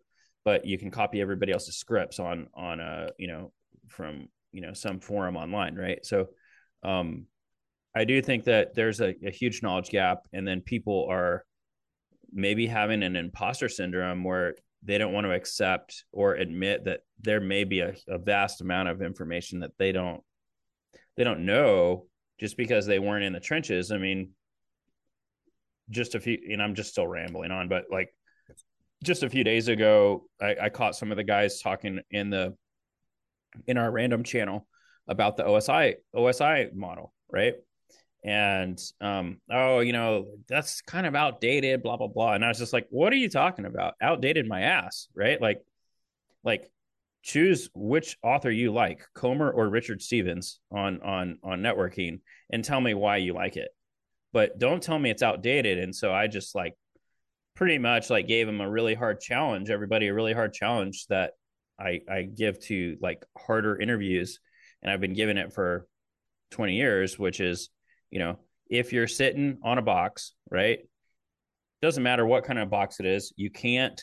but 0.45 0.65
you 0.65 0.79
can 0.79 0.91
copy 0.91 1.21
everybody 1.21 1.53
else's 1.53 1.77
scripts 1.77 2.19
on 2.21 2.49
on 2.55 2.81
a 2.81 3.09
you 3.19 3.27
know 3.27 3.53
from 3.89 4.29
you 4.53 4.61
know 4.61 4.73
some 4.73 5.01
forum 5.01 5.37
online 5.37 5.75
right 5.75 6.05
so 6.05 6.27
um 6.83 7.25
i 7.95 8.05
do 8.05 8.21
think 8.21 8.45
that 8.45 8.75
there's 8.75 9.01
a, 9.01 9.15
a 9.25 9.31
huge 9.31 9.63
knowledge 9.63 9.89
gap 9.89 10.19
and 10.35 10.47
then 10.47 10.61
people 10.61 11.07
are 11.11 11.45
maybe 12.33 12.67
having 12.67 13.03
an 13.03 13.17
imposter 13.17 13.69
syndrome 13.69 14.25
where 14.25 14.55
they 14.83 14.99
don't 14.99 15.13
want 15.13 15.27
to 15.27 15.33
accept 15.33 16.05
or 16.13 16.35
admit 16.35 16.85
that 16.85 17.01
there 17.21 17.41
may 17.41 17.65
be 17.65 17.81
a, 17.81 17.95
a, 18.09 18.19
vast 18.19 18.61
amount 18.61 18.89
of 18.89 19.03
information 19.03 19.61
that 19.61 19.73
they 19.79 19.91
don't 19.91 20.23
they 21.17 21.25
don't 21.25 21.47
know 21.47 22.07
just 22.39 22.57
because 22.57 22.87
they 22.87 22.99
weren't 22.99 23.25
in 23.25 23.33
the 23.33 23.41
trenches. 23.41 23.91
I 23.91 23.99
mean 23.99 24.31
just 25.91 26.15
a 26.15 26.21
few 26.21 26.39
and 26.51 26.63
i'm 26.63 26.75
just 26.75 26.91
still 26.91 27.07
rambling 27.07 27.51
on 27.51 27.69
but 27.69 27.85
like 27.91 28.09
just 29.05 29.23
a 29.23 29.31
few 29.31 29.45
days 29.45 29.69
ago 29.69 30.25
I, 30.41 30.57
I 30.63 30.69
caught 30.69 30.97
some 30.97 31.11
of 31.11 31.17
the 31.17 31.25
guys 31.25 31.61
talking 31.61 32.01
in 32.11 32.31
the 32.31 32.55
in 33.67 33.79
our 33.79 33.91
random 33.91 34.25
channel 34.25 34.67
about 35.07 35.37
the 35.37 35.45
osi 35.45 35.95
osi 36.15 36.75
model 36.75 37.13
right 37.31 37.55
and 38.27 38.81
um 39.01 39.41
oh 39.53 39.79
you 39.79 39.93
know 39.93 40.27
that's 40.49 40.83
kind 40.83 41.07
of 41.07 41.15
outdated 41.15 41.83
blah 41.83 41.97
blah 41.97 42.09
blah. 42.09 42.35
And 42.35 42.45
i 42.45 42.49
was 42.49 42.59
just 42.59 42.73
like 42.73 42.87
what 42.91 43.13
are 43.13 43.17
you 43.17 43.31
talking 43.31 43.65
about? 43.65 43.95
Outdated 44.03 44.47
my 44.49 44.63
ass 44.63 45.09
right? 45.15 45.41
Like 45.41 45.63
like 46.43 46.69
choose 47.23 47.71
which 47.75 48.19
author 48.23 48.51
you 48.51 48.73
like 48.73 49.01
comer 49.15 49.51
or 49.51 49.69
richard 49.69 50.03
stevens 50.03 50.61
on 50.71 51.01
on 51.03 51.39
on 51.43 51.61
networking 51.61 52.21
and 52.51 52.65
tell 52.65 52.81
me 52.81 52.95
why 52.95 53.19
you 53.19 53.33
like 53.33 53.57
it. 53.57 53.69
But 54.33 54.59
don't 54.59 54.83
tell 54.83 54.99
me 54.99 55.11
it's 55.11 55.23
outdated. 55.23 55.79
And 55.79 55.95
so 55.95 56.13
i 56.13 56.27
just 56.27 56.55
like 56.55 56.75
pretty 57.55 57.79
much 57.79 58.11
like 58.11 58.27
gave 58.27 58.49
him 58.49 58.61
a 58.61 58.69
really 58.69 58.95
hard 58.95 59.21
challenge 59.21 59.71
everybody 59.71 60.09
a 60.09 60.15
really 60.15 60.35
hard 60.35 60.53
challenge 60.53 61.07
that 61.09 61.31
i 61.81 62.01
i 62.11 62.23
give 62.23 62.61
to 62.61 62.97
like 63.01 63.25
harder 63.39 63.81
interviews. 63.81 64.41
And 64.83 64.91
i've 64.91 65.01
been 65.01 65.15
giving 65.15 65.39
it 65.39 65.53
for 65.53 65.87
20 66.51 66.75
years 66.75 67.19
which 67.19 67.39
is 67.39 67.71
you 68.11 68.19
know, 68.19 68.39
if 68.69 68.93
you're 68.93 69.07
sitting 69.07 69.59
on 69.63 69.79
a 69.79 69.83
box, 69.83 70.33
right? 70.51 70.81
Doesn't 71.83 72.03
matter 72.03 72.27
what 72.27 72.45
kind 72.45 72.59
of 72.59 72.71
box 72.71 73.01
it 73.01 73.07
is, 73.07 73.33
you 73.37 73.51
can't 73.51 74.01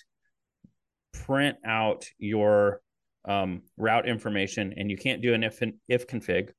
print 1.13 1.57
out 1.65 2.05
your 2.17 2.81
um, 3.25 3.61
route 3.77 4.07
information 4.07 4.73
and 4.77 4.89
you 4.89 4.97
can't 4.97 5.21
do 5.21 5.33
an 5.33 5.43
if 5.43 5.61
if 5.87 6.07
config. 6.07 6.49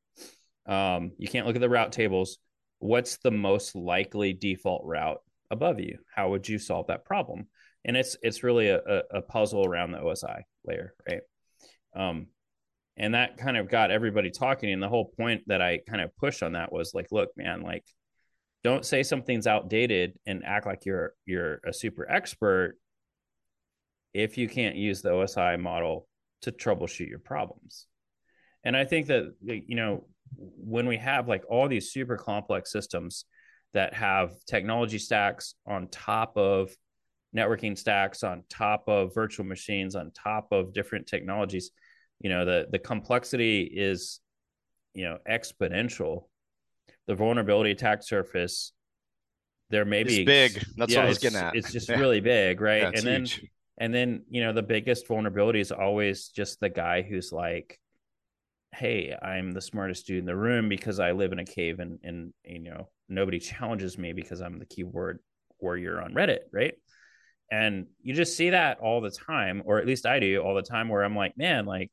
Um, 0.67 1.13
you 1.19 1.29
can't 1.29 1.47
look 1.47 1.57
at 1.57 1.61
the 1.61 1.69
route 1.69 1.93
tables. 1.93 2.39
What's 2.79 3.19
the 3.19 3.31
most 3.31 3.75
likely 3.75 4.33
default 4.33 4.85
route 4.85 5.21
above 5.51 5.81
you? 5.81 5.99
How 6.15 6.31
would 6.31 6.49
you 6.49 6.59
solve 6.59 6.87
that 6.89 7.05
problem? 7.05 7.47
And 7.85 7.97
it's 7.97 8.17
it's 8.23 8.43
really 8.43 8.69
a, 8.69 8.81
a 9.11 9.23
puzzle 9.23 9.67
around 9.67 9.93
the 9.93 9.99
OSI 9.99 10.43
layer, 10.65 10.95
right? 11.09 11.21
Um, 11.95 12.29
and 12.97 13.15
that 13.15 13.37
kind 13.37 13.57
of 13.57 13.69
got 13.69 13.91
everybody 13.91 14.31
talking. 14.31 14.73
And 14.73 14.83
the 14.83 14.89
whole 14.89 15.07
point 15.17 15.43
that 15.47 15.61
i 15.61 15.79
kind 15.89 16.01
of 16.01 16.17
pushed 16.17 16.43
on 16.43 16.53
that 16.53 16.73
was 16.73 16.95
like 16.95 17.09
look 17.11 17.31
man 17.37 17.63
like 17.63 17.85
don't 18.63 18.85
say 18.85 19.03
something's 19.03 19.47
outdated 19.47 20.19
and 20.27 20.45
act 20.45 20.67
like 20.67 20.87
you're 20.87 21.15
you're 21.27 21.61
a 21.67 21.73
super 21.73 22.11
expert 22.11 22.79
if 24.15 24.39
you 24.39 24.49
can't 24.49 24.77
use 24.77 25.03
the 25.03 25.11
osi 25.11 25.61
model 25.61 26.09
to 26.43 26.53
troubleshoot 26.53 27.09
your 27.09 27.19
problems. 27.19 27.87
And 28.65 28.77
i 28.77 28.85
think 28.85 29.09
that 29.09 29.35
you 29.41 29.77
know 29.77 30.07
when 30.37 30.87
we 30.87 30.97
have 30.97 31.29
like 31.29 31.45
all 31.49 31.69
these 31.69 31.93
super 31.93 32.17
complex 32.17 32.73
systems 32.73 33.27
that 33.75 33.93
have 33.93 34.33
technology 34.47 34.99
stacks 34.99 35.55
on 35.67 35.89
top 35.89 36.37
of 36.37 36.75
networking 37.37 37.77
stacks 37.77 38.23
on 38.23 38.45
top 38.49 38.85
of 38.87 39.13
virtual 39.15 39.45
machines 39.45 39.97
on 39.97 40.11
top 40.13 40.49
of 40.53 40.73
different 40.73 41.07
technologies 41.07 41.71
you 42.25 42.31
know 42.31 42.45
the 42.45 42.67
the 42.73 42.79
complexity 42.81 43.63
is 43.63 44.19
you 44.95 45.05
know 45.05 45.19
exponential. 45.31 46.25
The 47.07 47.15
vulnerability 47.15 47.71
attack 47.71 48.03
surface 48.03 48.73
there 49.71 49.85
may 49.85 50.03
it's 50.03 50.11
be 50.11 50.25
big. 50.25 50.65
that's 50.77 50.93
yeah, 50.93 51.01
what 51.01 51.07
i 51.07 51.09
was 51.09 51.19
getting 51.19 51.39
at. 51.39 51.57
it's 51.57 51.73
just 51.73 51.89
yeah. 51.89 51.99
really 51.99 52.21
big 52.21 52.61
right? 52.61 52.83
Yeah, 52.83 52.89
and 52.89 52.97
huge. 52.97 53.37
then 53.37 53.49
and 53.79 53.95
then 53.95 54.23
you 54.31 54.43
know 54.43 54.53
the 54.53 54.63
biggest 54.63 55.07
vulnerability 55.07 55.61
is 55.61 55.73
always 55.73 56.29
just 56.29 56.61
the 56.61 56.69
guy 56.69 57.03
who's 57.03 57.33
like 57.33 57.79
hey 58.73 59.15
i'm 59.23 59.53
the 59.53 59.61
smartest 59.61 60.07
dude 60.07 60.19
in 60.19 60.25
the 60.27 60.37
room 60.37 60.69
because 60.69 61.01
i 61.01 61.13
live 61.13 61.33
in 61.33 61.39
a 61.39 61.45
cave 61.45 61.81
and 61.81 61.99
and 62.03 62.33
you 62.45 62.61
know 62.61 62.89
nobody 63.09 63.39
challenges 63.39 63.99
me 63.99 64.13
because 64.13 64.41
i'm 64.41 64.59
the 64.59 64.67
keyword 64.67 65.19
warrior 65.61 66.01
on 66.01 66.15
reddit 66.15 66.41
right? 66.53 66.75
And 67.51 67.87
you 68.03 68.15
just 68.15 68.37
see 68.37 68.51
that 68.51 68.81
all 68.81 69.01
the 69.01 69.11
time 69.11 69.63
or 69.65 69.79
at 69.79 69.87
least 69.87 70.07
i 70.07 70.19
do 70.19 70.41
all 70.41 70.55
the 70.55 70.63
time 70.63 70.89
where 70.89 71.05
i'm 71.05 71.15
like 71.15 71.37
man 71.37 71.67
like 71.67 71.91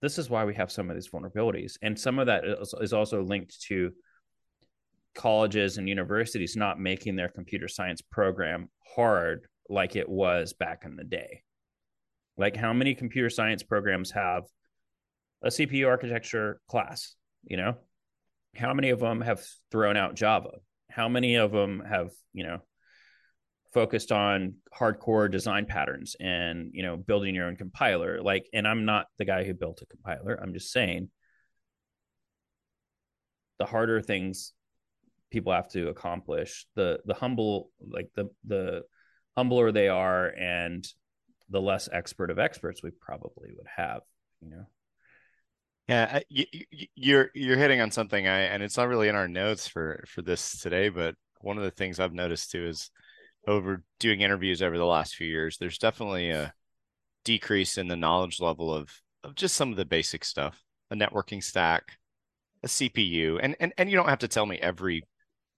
this 0.00 0.18
is 0.18 0.30
why 0.30 0.44
we 0.44 0.54
have 0.54 0.70
some 0.70 0.90
of 0.90 0.96
these 0.96 1.08
vulnerabilities 1.08 1.76
and 1.82 1.98
some 1.98 2.18
of 2.18 2.26
that 2.26 2.44
is, 2.44 2.92
also 2.92 3.22
linked 3.22 3.60
to 3.62 3.92
colleges 5.14 5.78
and 5.78 5.88
universities 5.88 6.56
not 6.56 6.78
making 6.78 7.16
their 7.16 7.28
computer 7.28 7.68
science 7.68 8.00
program 8.00 8.68
hard 8.94 9.46
like 9.68 9.96
it 9.96 10.08
was 10.08 10.52
back 10.52 10.84
in 10.84 10.96
the 10.96 11.04
day. 11.04 11.42
Like 12.36 12.56
how 12.56 12.72
many 12.72 12.94
computer 12.94 13.30
science 13.30 13.62
programs 13.62 14.12
have 14.12 14.44
a 15.42 15.48
cpu 15.48 15.86
architecture 15.86 16.60
class 16.68 17.14
you 17.44 17.56
know? 17.56 17.76
How 18.56 18.74
many 18.74 18.90
of 18.90 19.00
them 19.00 19.20
have 19.20 19.44
thrown 19.70 19.96
out 19.96 20.14
java? 20.14 20.50
How 20.90 21.08
many 21.08 21.36
of 21.36 21.52
them 21.52 21.82
have 21.88 22.10
you 22.32 22.44
know 22.44 22.58
focused 23.72 24.12
on 24.12 24.54
hardcore 24.74 25.30
design 25.30 25.66
patterns 25.66 26.16
and 26.20 26.70
you 26.72 26.82
know 26.82 26.96
building 26.96 27.34
your 27.34 27.46
own 27.46 27.56
compiler. 27.56 28.22
Like 28.22 28.48
and 28.52 28.66
i'm 28.66 28.84
not 28.84 29.06
the 29.18 29.24
guy 29.24 29.44
who 29.44 29.54
built 29.54 29.82
a 29.82 29.86
compiler. 29.86 30.38
I'm 30.40 30.52
just 30.52 30.72
saying 30.72 31.10
the 33.58 33.66
harder 33.66 34.00
things 34.00 34.52
people 35.30 35.52
have 35.52 35.68
to 35.68 35.88
accomplish 35.88 36.66
the 36.74 37.00
the 37.04 37.14
humble 37.14 37.70
like 37.80 38.08
the 38.14 38.28
the 38.46 38.82
humbler 39.36 39.70
they 39.72 39.88
are 39.88 40.28
and 40.28 40.86
the 41.50 41.60
less 41.60 41.88
expert 41.92 42.30
of 42.30 42.38
experts 42.38 42.82
we 42.82 42.90
probably 42.90 43.50
would 43.56 43.66
have 43.76 44.00
you 44.40 44.50
know? 44.50 44.66
Yeah 45.88 46.20
you, 46.28 46.44
you're 46.94 47.30
you're 47.34 47.56
hitting 47.56 47.80
on 47.80 47.90
something 47.90 48.26
i 48.26 48.40
and 48.40 48.62
it's 48.62 48.76
not 48.76 48.88
really 48.88 49.08
in 49.08 49.16
our 49.16 49.28
notes 49.28 49.66
for 49.66 50.04
for 50.06 50.22
this 50.22 50.60
today 50.60 50.88
but 50.88 51.14
one 51.40 51.58
of 51.58 51.64
the 51.64 51.70
things 51.70 52.00
i've 52.00 52.12
noticed 52.12 52.50
too 52.50 52.66
is 52.66 52.90
over 53.48 53.82
doing 53.98 54.20
interviews 54.20 54.62
over 54.62 54.78
the 54.78 54.86
last 54.86 55.16
few 55.16 55.26
years 55.26 55.58
there's 55.58 55.78
definitely 55.78 56.30
a 56.30 56.52
decrease 57.24 57.78
in 57.78 57.88
the 57.88 57.96
knowledge 57.96 58.40
level 58.40 58.72
of 58.72 58.90
of 59.24 59.34
just 59.34 59.56
some 59.56 59.70
of 59.70 59.76
the 59.76 59.84
basic 59.84 60.24
stuff 60.24 60.62
a 60.90 60.94
networking 60.94 61.42
stack 61.42 61.98
a 62.62 62.66
cpu 62.68 63.38
and 63.42 63.56
and, 63.58 63.72
and 63.76 63.90
you 63.90 63.96
don't 63.96 64.08
have 64.08 64.20
to 64.20 64.28
tell 64.28 64.46
me 64.46 64.58
every 64.58 65.02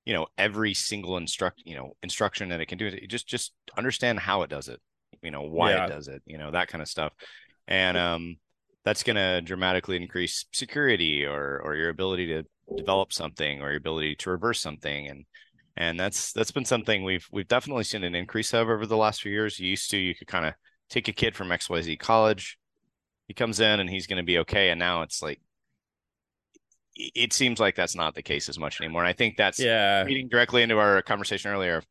you 0.04 0.14
know 0.14 0.26
every 0.38 0.74
single 0.74 1.16
instruct 1.16 1.62
you 1.64 1.76
know 1.76 1.92
instruction 2.02 2.48
that 2.48 2.60
it 2.60 2.66
can 2.66 2.78
do. 2.78 2.86
It 2.86 3.08
just 3.08 3.26
just 3.26 3.52
understand 3.76 4.18
how 4.18 4.42
it 4.42 4.50
does 4.50 4.68
it 4.68 4.80
you 5.22 5.30
know 5.30 5.42
why 5.42 5.72
yeah. 5.72 5.84
it 5.84 5.88
does 5.88 6.08
it 6.08 6.22
you 6.26 6.38
know 6.38 6.50
that 6.50 6.68
kind 6.68 6.82
of 6.82 6.88
stuff. 6.88 7.12
And 7.68 7.96
um 7.96 8.36
that's 8.84 9.02
going 9.02 9.16
to 9.16 9.42
dramatically 9.42 9.96
increase 9.96 10.46
security 10.52 11.24
or 11.24 11.60
or 11.62 11.76
your 11.76 11.90
ability 11.90 12.26
to 12.28 12.44
develop 12.76 13.12
something 13.12 13.60
or 13.60 13.68
your 13.68 13.76
ability 13.76 14.16
to 14.16 14.30
reverse 14.30 14.60
something. 14.60 15.06
And 15.06 15.26
and 15.76 15.98
that's 15.98 16.32
that's 16.32 16.50
been 16.50 16.64
something 16.64 17.04
we've 17.04 17.28
we've 17.32 17.48
definitely 17.48 17.84
seen 17.84 18.04
an 18.04 18.14
increase 18.14 18.52
of 18.52 18.68
over 18.68 18.86
the 18.86 18.96
last 18.96 19.22
few 19.22 19.32
years 19.32 19.58
you 19.58 19.68
used 19.68 19.90
to 19.90 19.96
you 19.96 20.14
could 20.14 20.26
kind 20.26 20.46
of 20.46 20.54
take 20.88 21.08
a 21.08 21.12
kid 21.12 21.36
from 21.36 21.48
xyz 21.48 21.98
college 21.98 22.58
he 23.28 23.34
comes 23.34 23.60
in 23.60 23.80
and 23.80 23.88
he's 23.88 24.06
going 24.06 24.16
to 24.16 24.22
be 24.22 24.38
okay 24.38 24.70
and 24.70 24.78
now 24.78 25.02
it's 25.02 25.22
like 25.22 25.40
it 27.14 27.32
seems 27.32 27.60
like 27.60 27.76
that's 27.76 27.94
not 27.94 28.14
the 28.14 28.22
case 28.22 28.48
as 28.48 28.58
much 28.58 28.80
anymore. 28.80 29.02
And 29.02 29.08
I 29.08 29.12
think 29.12 29.36
that's 29.36 29.58
yeah. 29.58 30.04
leading 30.06 30.28
directly 30.28 30.62
into 30.62 30.78
our 30.78 31.02
conversation 31.02 31.50
earlier. 31.50 31.82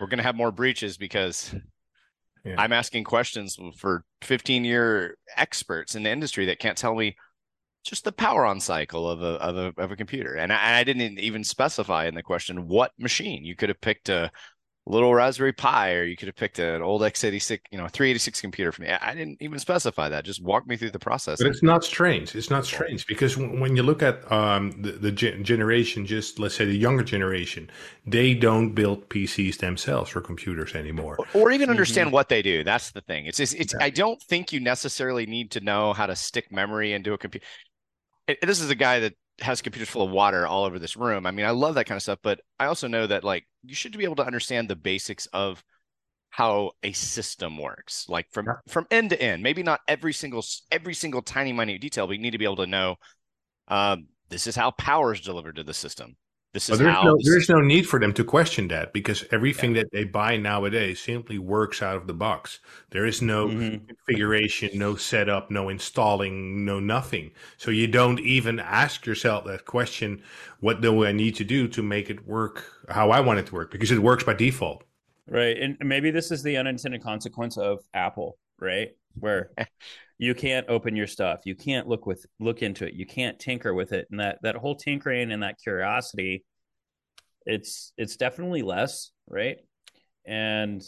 We're 0.00 0.06
going 0.06 0.18
to 0.18 0.24
have 0.24 0.36
more 0.36 0.50
breaches 0.50 0.96
because 0.96 1.54
yeah. 2.44 2.54
I'm 2.58 2.72
asking 2.72 3.04
questions 3.04 3.58
for 3.76 4.04
15 4.22 4.64
year 4.64 5.16
experts 5.36 5.94
in 5.94 6.02
the 6.02 6.10
industry 6.10 6.46
that 6.46 6.58
can't 6.58 6.78
tell 6.78 6.94
me 6.94 7.16
just 7.84 8.04
the 8.04 8.12
power 8.12 8.44
on 8.44 8.60
cycle 8.60 9.08
of 9.08 9.22
a 9.22 9.34
of 9.40 9.56
a, 9.56 9.82
of 9.82 9.92
a 9.92 9.96
computer. 9.96 10.34
And 10.34 10.52
I, 10.52 10.78
I 10.78 10.84
didn't 10.84 11.18
even 11.18 11.44
specify 11.44 12.06
in 12.06 12.14
the 12.14 12.22
question 12.22 12.66
what 12.66 12.92
machine. 12.98 13.44
You 13.44 13.54
could 13.54 13.68
have 13.68 13.80
picked 13.80 14.08
a 14.08 14.30
little 14.86 15.14
Raspberry 15.14 15.52
Pi, 15.52 15.94
or 15.94 16.04
you 16.04 16.16
could 16.16 16.28
have 16.28 16.36
picked 16.36 16.58
an 16.58 16.82
old 16.82 17.00
x86, 17.00 17.60
you 17.70 17.78
know, 17.78 17.88
386 17.88 18.40
computer 18.40 18.70
for 18.70 18.82
me. 18.82 18.88
I 18.88 19.14
didn't 19.14 19.40
even 19.40 19.58
specify 19.58 20.08
that. 20.10 20.24
Just 20.24 20.42
walk 20.42 20.66
me 20.66 20.76
through 20.76 20.90
the 20.90 20.98
process. 20.98 21.38
But 21.38 21.46
it's 21.46 21.62
not 21.62 21.84
strange. 21.84 22.34
It's 22.34 22.50
not 22.50 22.66
strange 22.66 23.06
because 23.06 23.36
when 23.36 23.76
you 23.76 23.82
look 23.82 24.02
at 24.02 24.30
um, 24.30 24.72
the, 24.82 24.92
the 24.92 25.12
generation, 25.12 26.04
just 26.04 26.38
let's 26.38 26.54
say 26.54 26.66
the 26.66 26.76
younger 26.76 27.02
generation, 27.02 27.70
they 28.06 28.34
don't 28.34 28.74
build 28.74 29.08
PCs 29.08 29.58
themselves 29.58 30.10
for 30.10 30.20
computers 30.20 30.74
anymore, 30.74 31.18
or 31.32 31.50
even 31.50 31.70
understand 31.70 32.08
mm-hmm. 32.08 32.14
what 32.14 32.28
they 32.28 32.42
do. 32.42 32.62
That's 32.62 32.90
the 32.90 33.00
thing. 33.00 33.26
It's, 33.26 33.40
it's, 33.40 33.54
it's 33.54 33.74
I 33.80 33.90
don't 33.90 34.20
think 34.22 34.52
you 34.52 34.60
necessarily 34.60 35.24
need 35.24 35.50
to 35.52 35.60
know 35.60 35.94
how 35.94 36.06
to 36.06 36.16
stick 36.16 36.52
memory 36.52 36.92
into 36.92 37.14
a 37.14 37.18
computer. 37.18 37.46
This 38.26 38.60
is 38.60 38.70
a 38.70 38.74
guy 38.74 39.00
that 39.00 39.14
has 39.40 39.62
computers 39.62 39.88
full 39.88 40.02
of 40.02 40.10
water 40.10 40.46
all 40.46 40.64
over 40.64 40.78
this 40.78 40.96
room. 40.96 41.26
I 41.26 41.30
mean, 41.30 41.46
I 41.46 41.50
love 41.50 41.74
that 41.74 41.86
kind 41.86 41.96
of 41.96 42.02
stuff, 42.02 42.20
but 42.22 42.40
I 42.58 42.66
also 42.66 42.86
know 42.88 43.06
that 43.06 43.24
like 43.24 43.44
you 43.62 43.74
should 43.74 43.96
be 43.96 44.04
able 44.04 44.16
to 44.16 44.26
understand 44.26 44.68
the 44.68 44.76
basics 44.76 45.26
of 45.26 45.62
how 46.30 46.72
a 46.82 46.92
system 46.92 47.58
works, 47.58 48.08
like 48.08 48.26
from 48.32 48.46
yeah. 48.46 48.54
from 48.68 48.86
end 48.90 49.10
to 49.10 49.20
end. 49.20 49.42
Maybe 49.42 49.62
not 49.62 49.80
every 49.86 50.12
single 50.12 50.44
every 50.70 50.94
single 50.94 51.22
tiny 51.22 51.52
minute 51.52 51.80
detail, 51.80 52.06
but 52.06 52.14
you 52.14 52.22
need 52.22 52.32
to 52.32 52.38
be 52.38 52.44
able 52.44 52.56
to 52.56 52.66
know 52.66 52.96
um, 53.68 54.08
this 54.30 54.46
is 54.46 54.56
how 54.56 54.70
power 54.72 55.12
is 55.12 55.20
delivered 55.20 55.56
to 55.56 55.64
the 55.64 55.74
system. 55.74 56.16
This 56.54 56.70
is 56.70 56.78
there's 56.78 57.04
no, 57.04 57.18
there's 57.24 57.48
no 57.48 57.60
need 57.60 57.88
for 57.88 57.98
them 57.98 58.12
to 58.12 58.22
question 58.22 58.68
that 58.68 58.92
because 58.92 59.24
everything 59.32 59.74
yeah. 59.74 59.82
that 59.82 59.90
they 59.90 60.04
buy 60.04 60.36
nowadays 60.36 61.00
simply 61.00 61.36
works 61.36 61.82
out 61.82 61.96
of 61.96 62.06
the 62.06 62.14
box. 62.14 62.60
There 62.90 63.04
is 63.04 63.20
no 63.20 63.48
mm-hmm. 63.48 63.84
configuration, 63.86 64.70
no 64.78 64.94
setup, 64.94 65.50
no 65.50 65.68
installing, 65.68 66.64
no 66.64 66.78
nothing. 66.78 67.32
So 67.56 67.72
you 67.72 67.88
don't 67.88 68.20
even 68.20 68.60
ask 68.60 69.04
yourself 69.04 69.46
that 69.46 69.64
question: 69.64 70.22
What 70.60 70.80
do 70.80 71.04
I 71.04 71.10
need 71.10 71.34
to 71.36 71.44
do 71.44 71.66
to 71.66 71.82
make 71.82 72.08
it 72.08 72.24
work 72.24 72.64
how 72.88 73.10
I 73.10 73.18
want 73.18 73.40
it 73.40 73.46
to 73.46 73.54
work? 73.54 73.72
Because 73.72 73.90
it 73.90 73.98
works 73.98 74.22
by 74.22 74.34
default. 74.34 74.84
Right, 75.26 75.58
and 75.58 75.76
maybe 75.80 76.12
this 76.12 76.30
is 76.30 76.44
the 76.44 76.56
unintended 76.56 77.02
consequence 77.02 77.58
of 77.58 77.80
Apple, 77.94 78.38
right? 78.60 78.90
Where 79.18 79.50
you 80.18 80.34
can't 80.34 80.68
open 80.68 80.96
your 80.96 81.06
stuff. 81.06 81.40
You 81.44 81.54
can't 81.54 81.88
look 81.88 82.06
with 82.06 82.24
look 82.38 82.62
into 82.62 82.86
it. 82.86 82.94
You 82.94 83.06
can't 83.06 83.38
tinker 83.38 83.74
with 83.74 83.92
it. 83.92 84.06
And 84.10 84.20
that 84.20 84.38
that 84.42 84.56
whole 84.56 84.76
tinkering 84.76 85.32
and 85.32 85.42
that 85.42 85.58
curiosity 85.62 86.44
it's 87.46 87.92
it's 87.98 88.16
definitely 88.16 88.62
less 88.62 89.10
right? 89.28 89.58
And 90.26 90.82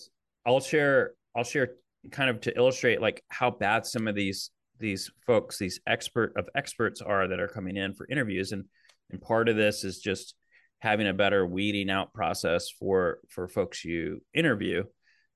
i'll 0.47 0.61
share 0.61 1.13
i'll 1.37 1.45
share 1.45 1.71
kind 2.11 2.31
of 2.31 2.41
to 2.41 2.57
illustrate 2.57 3.01
like 3.01 3.23
how 3.29 3.51
bad 3.51 3.85
some 3.85 4.07
of 4.07 4.15
these 4.15 4.51
these 4.79 5.11
folks 5.27 5.59
these 5.59 5.81
expert 5.87 6.33
of 6.37 6.49
experts 6.55 7.01
are 7.01 7.27
that 7.29 7.41
are 7.41 7.49
coming 7.49 7.77
in 7.77 7.95
for 7.95 8.07
interviews. 8.11 8.53
And 8.53 8.65
and 9.11 9.21
part 9.21 9.49
of 9.49 9.57
this 9.57 9.85
is 9.85 9.99
just 9.99 10.35
having 10.81 11.09
a 11.09 11.15
better 11.15 11.47
weeding 11.47 11.91
out 11.91 12.13
process 12.13 12.69
for 12.71 13.19
for 13.29 13.49
folks 13.49 13.85
you 13.85 14.23
interview. 14.35 14.85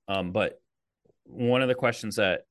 Um, 0.09 0.33
but 0.33 0.61
one 1.25 1.63
of 1.63 1.69
the 1.69 1.75
questions 1.75 2.17
that 2.17 2.43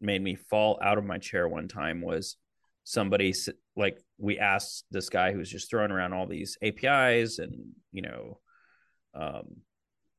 made 0.00 0.22
me 0.22 0.34
fall 0.34 0.78
out 0.82 0.98
of 0.98 1.04
my 1.04 1.18
chair 1.18 1.48
one 1.48 1.68
time 1.68 2.00
was 2.00 2.36
somebody 2.84 3.34
like 3.76 3.98
we 4.18 4.38
asked 4.38 4.84
this 4.90 5.08
guy 5.08 5.32
who 5.32 5.38
was 5.38 5.50
just 5.50 5.70
throwing 5.70 5.90
around 5.90 6.12
all 6.12 6.26
these 6.26 6.56
APIs 6.62 7.38
and 7.38 7.54
you 7.92 8.02
know 8.02 8.40
um, 9.14 9.44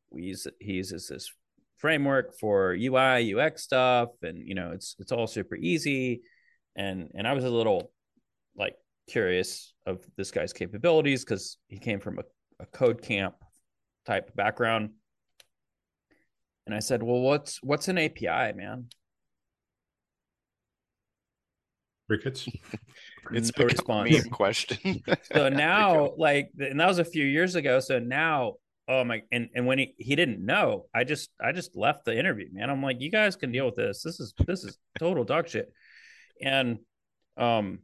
we 0.10 0.24
use 0.24 0.48
he 0.60 0.74
uses 0.74 1.08
this 1.08 1.32
framework 1.78 2.38
for 2.40 2.74
UI 2.74 3.34
UX 3.34 3.64
stuff 3.64 4.10
and 4.22 4.48
you 4.48 4.54
know 4.54 4.72
it's 4.72 4.96
it's 5.00 5.12
all 5.12 5.28
super 5.28 5.56
easy. 5.56 6.22
And 6.76 7.10
and 7.16 7.28
I 7.28 7.34
was 7.34 7.44
a 7.44 7.50
little 7.50 7.92
like 8.56 8.76
curious 9.10 9.74
of 9.86 10.06
this 10.18 10.32
guy's 10.32 10.54
capabilities 10.54 11.26
because 11.26 11.58
he 11.68 11.80
came 11.80 12.00
from 12.00 12.20
a, 12.20 12.24
a 12.60 12.66
code 12.68 13.02
camp 13.02 13.36
type 14.06 14.34
background. 14.36 14.92
And 16.66 16.76
I 16.76 16.80
said 16.80 17.02
well 17.02 17.22
what's 17.22 17.62
what's 17.64 17.88
an 17.88 17.98
API 17.98 18.54
man 18.56 18.88
Crickets. 22.12 22.46
it's 23.32 23.58
no 23.58 23.64
response. 23.64 24.26
a 24.26 24.30
question. 24.30 25.02
so 25.34 25.48
now, 25.48 26.12
like, 26.18 26.50
and 26.60 26.78
that 26.78 26.88
was 26.90 27.00
a 27.00 27.06
few 27.06 27.24
years 27.24 27.56
ago. 27.56 27.80
So 27.80 28.00
now, 28.00 28.56
oh 28.90 29.06
my, 29.06 29.22
and 29.32 29.48
and 29.56 29.66
when 29.66 29.80
he 29.80 29.96
he 29.98 30.18
didn't 30.18 30.46
know, 30.46 30.88
I 30.94 31.06
just 31.06 31.30
I 31.42 31.54
just 31.54 31.78
left 31.78 32.04
the 32.04 32.18
interview, 32.18 32.50
man. 32.52 32.70
I'm 32.70 32.84
like, 32.84 33.00
you 33.00 33.10
guys 33.10 33.38
can 33.38 33.54
deal 33.54 33.66
with 33.66 33.78
this. 33.78 34.04
This 34.04 34.20
is 34.20 34.34
this 34.46 34.66
is 34.66 34.78
total 35.00 35.24
dog 35.24 35.48
shit. 35.48 35.72
And 36.42 36.80
um, 37.38 37.80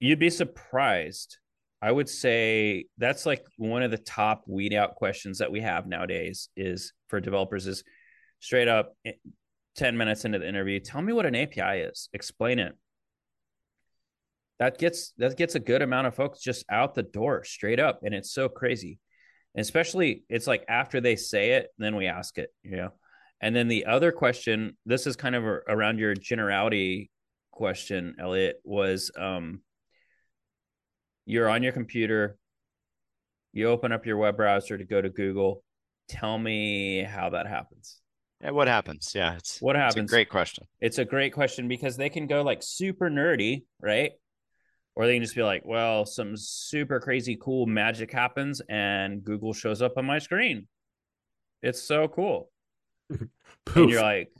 you'd 0.00 0.18
be 0.18 0.30
surprised. 0.30 1.38
I 1.80 1.92
would 1.92 2.08
say 2.08 2.86
that's 2.96 3.26
like 3.26 3.46
one 3.58 3.84
of 3.84 3.92
the 3.92 3.98
top 3.98 4.42
weed 4.48 4.74
out 4.74 4.96
questions 4.96 5.38
that 5.38 5.52
we 5.52 5.60
have 5.60 5.86
nowadays 5.86 6.48
is 6.56 6.92
for 7.06 7.20
developers 7.20 7.68
is 7.68 7.84
straight 8.40 8.66
up 8.66 8.96
eh, 9.06 9.12
10 9.76 9.96
minutes 9.96 10.24
into 10.24 10.40
the 10.40 10.48
interview 10.48 10.80
tell 10.80 11.00
me 11.00 11.12
what 11.12 11.24
an 11.24 11.36
api 11.36 11.80
is 11.80 12.08
explain 12.12 12.58
it 12.58 12.76
that 14.58 14.78
gets 14.78 15.12
that 15.18 15.36
gets 15.36 15.54
a 15.54 15.60
good 15.60 15.82
amount 15.82 16.06
of 16.06 16.14
folks 16.14 16.40
just 16.40 16.64
out 16.70 16.94
the 16.94 17.02
door 17.02 17.44
straight 17.44 17.80
up 17.80 18.00
and 18.02 18.14
it's 18.14 18.32
so 18.32 18.48
crazy 18.48 18.98
and 19.54 19.62
especially 19.62 20.24
it's 20.28 20.46
like 20.46 20.64
after 20.68 21.00
they 21.00 21.16
say 21.16 21.52
it 21.52 21.68
then 21.78 21.96
we 21.96 22.06
ask 22.06 22.38
it 22.38 22.50
you 22.62 22.76
know 22.76 22.90
and 23.40 23.54
then 23.54 23.68
the 23.68 23.86
other 23.86 24.12
question 24.12 24.76
this 24.84 25.06
is 25.06 25.16
kind 25.16 25.34
of 25.34 25.44
a, 25.44 25.60
around 25.68 25.98
your 25.98 26.14
generality 26.14 27.10
question 27.50 28.16
elliott 28.18 28.56
was 28.64 29.10
um 29.18 29.60
you're 31.26 31.48
on 31.48 31.62
your 31.62 31.72
computer 31.72 32.36
you 33.52 33.68
open 33.68 33.92
up 33.92 34.06
your 34.06 34.16
web 34.16 34.36
browser 34.36 34.76
to 34.76 34.84
go 34.84 35.00
to 35.00 35.08
google 35.08 35.62
tell 36.08 36.38
me 36.38 37.02
how 37.02 37.30
that 37.30 37.46
happens 37.46 38.00
yeah, 38.40 38.52
what 38.52 38.68
happens? 38.68 39.10
Yeah, 39.16 39.34
it's 39.34 39.60
what 39.60 39.74
happens. 39.74 40.04
It's 40.04 40.12
a 40.12 40.14
great 40.14 40.28
question. 40.28 40.64
It's 40.80 40.98
a 40.98 41.04
great 41.04 41.32
question 41.32 41.66
because 41.66 41.96
they 41.96 42.08
can 42.08 42.28
go 42.28 42.42
like 42.42 42.60
super 42.62 43.10
nerdy, 43.10 43.64
right? 43.80 44.12
Or 44.98 45.06
they 45.06 45.14
can 45.14 45.22
just 45.22 45.36
be 45.36 45.44
like, 45.44 45.62
well, 45.64 46.04
some 46.04 46.36
super 46.36 46.98
crazy 46.98 47.38
cool 47.40 47.66
magic 47.66 48.12
happens 48.12 48.60
and 48.68 49.22
Google 49.22 49.52
shows 49.52 49.80
up 49.80 49.96
on 49.96 50.04
my 50.04 50.18
screen. 50.18 50.66
It's 51.62 51.80
so 51.80 52.08
cool. 52.08 52.50
and 53.08 53.30
you're 53.76 54.02
like, 54.02 54.32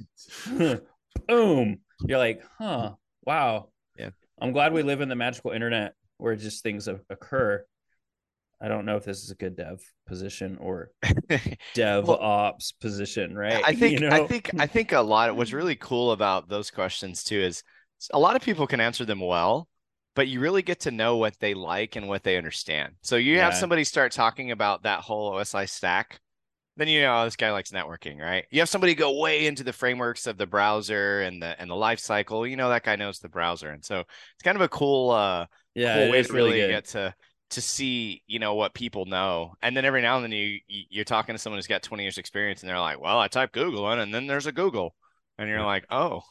boom. 1.28 1.78
You're 2.04 2.18
like, 2.18 2.42
huh, 2.58 2.94
wow. 3.24 3.68
Yeah. 3.96 4.10
I'm 4.40 4.50
glad 4.50 4.72
we 4.72 4.82
live 4.82 5.00
in 5.00 5.08
the 5.08 5.14
magical 5.14 5.52
internet 5.52 5.94
where 6.16 6.34
just 6.34 6.64
things 6.64 6.88
occur. 7.08 7.64
I 8.60 8.66
don't 8.66 8.84
know 8.84 8.96
if 8.96 9.04
this 9.04 9.22
is 9.22 9.30
a 9.30 9.36
good 9.36 9.54
dev 9.54 9.80
position 10.08 10.58
or 10.60 10.90
dev 11.74 12.08
Well, 12.08 12.18
ops 12.18 12.72
position, 12.72 13.36
right? 13.38 13.62
I 13.64 13.76
think 13.76 14.00
You 14.00 14.08
I 14.08 14.26
think 14.26 14.50
I 14.58 14.66
think 14.66 14.90
a 14.90 15.00
lot 15.00 15.30
of 15.30 15.36
what's 15.36 15.52
really 15.52 15.76
cool 15.76 16.10
about 16.10 16.48
those 16.48 16.72
questions 16.72 17.22
too 17.22 17.38
is 17.38 17.62
a 18.12 18.18
lot 18.18 18.34
of 18.34 18.42
people 18.42 18.66
can 18.66 18.80
answer 18.80 19.04
them 19.04 19.20
well, 19.20 19.68
but 20.18 20.26
you 20.26 20.40
really 20.40 20.62
get 20.62 20.80
to 20.80 20.90
know 20.90 21.16
what 21.16 21.38
they 21.38 21.54
like 21.54 21.94
and 21.94 22.08
what 22.08 22.24
they 22.24 22.36
understand. 22.36 22.96
So 23.02 23.14
you 23.14 23.38
have 23.38 23.54
somebody 23.54 23.84
start 23.84 24.10
talking 24.10 24.50
about 24.50 24.82
that 24.82 25.00
whole 25.02 25.30
OSI 25.30 25.64
stack, 25.64 26.20
then 26.76 26.88
you 26.88 27.02
know 27.02 27.20
oh, 27.22 27.24
this 27.24 27.36
guy 27.36 27.52
likes 27.52 27.70
networking, 27.70 28.18
right? 28.20 28.44
You 28.50 28.58
have 28.60 28.68
somebody 28.68 28.96
go 28.96 29.16
way 29.20 29.46
into 29.46 29.62
the 29.62 29.72
frameworks 29.72 30.26
of 30.26 30.36
the 30.36 30.46
browser 30.48 31.20
and 31.20 31.40
the 31.40 31.60
and 31.60 31.70
the 31.70 31.76
life 31.76 32.00
cycle, 32.00 32.48
you 32.48 32.56
know 32.56 32.68
that 32.70 32.82
guy 32.82 32.96
knows 32.96 33.20
the 33.20 33.28
browser. 33.28 33.70
And 33.70 33.84
so 33.84 34.00
it's 34.00 34.42
kind 34.42 34.56
of 34.56 34.62
a 34.62 34.68
cool 34.68 35.12
uh 35.12 35.46
yeah, 35.76 35.92
cool 35.92 36.08
way 36.08 36.24
to 36.24 36.32
really 36.32 36.64
get 36.64 36.86
to 36.86 37.14
to 37.50 37.60
see 37.60 38.24
you 38.26 38.40
know 38.40 38.56
what 38.56 38.74
people 38.74 39.06
know 39.06 39.54
and 39.62 39.76
then 39.76 39.84
every 39.84 40.02
now 40.02 40.16
and 40.16 40.24
then 40.24 40.32
you 40.32 40.58
you- 40.66 40.84
you're 40.90 41.04
talking 41.04 41.34
to 41.34 41.38
someone 41.38 41.58
who's 41.58 41.68
got 41.68 41.82
20 41.82 42.02
years 42.02 42.18
experience 42.18 42.62
and 42.62 42.68
they're 42.68 42.80
like 42.80 43.00
well 43.00 43.18
i 43.18 43.28
type 43.28 43.52
google 43.52 43.90
in 43.92 44.00
and 44.00 44.12
then 44.12 44.26
there's 44.26 44.46
a 44.46 44.52
google 44.52 44.94
and 45.38 45.48
you're 45.48 45.62
like 45.64 45.86
oh 45.90 46.22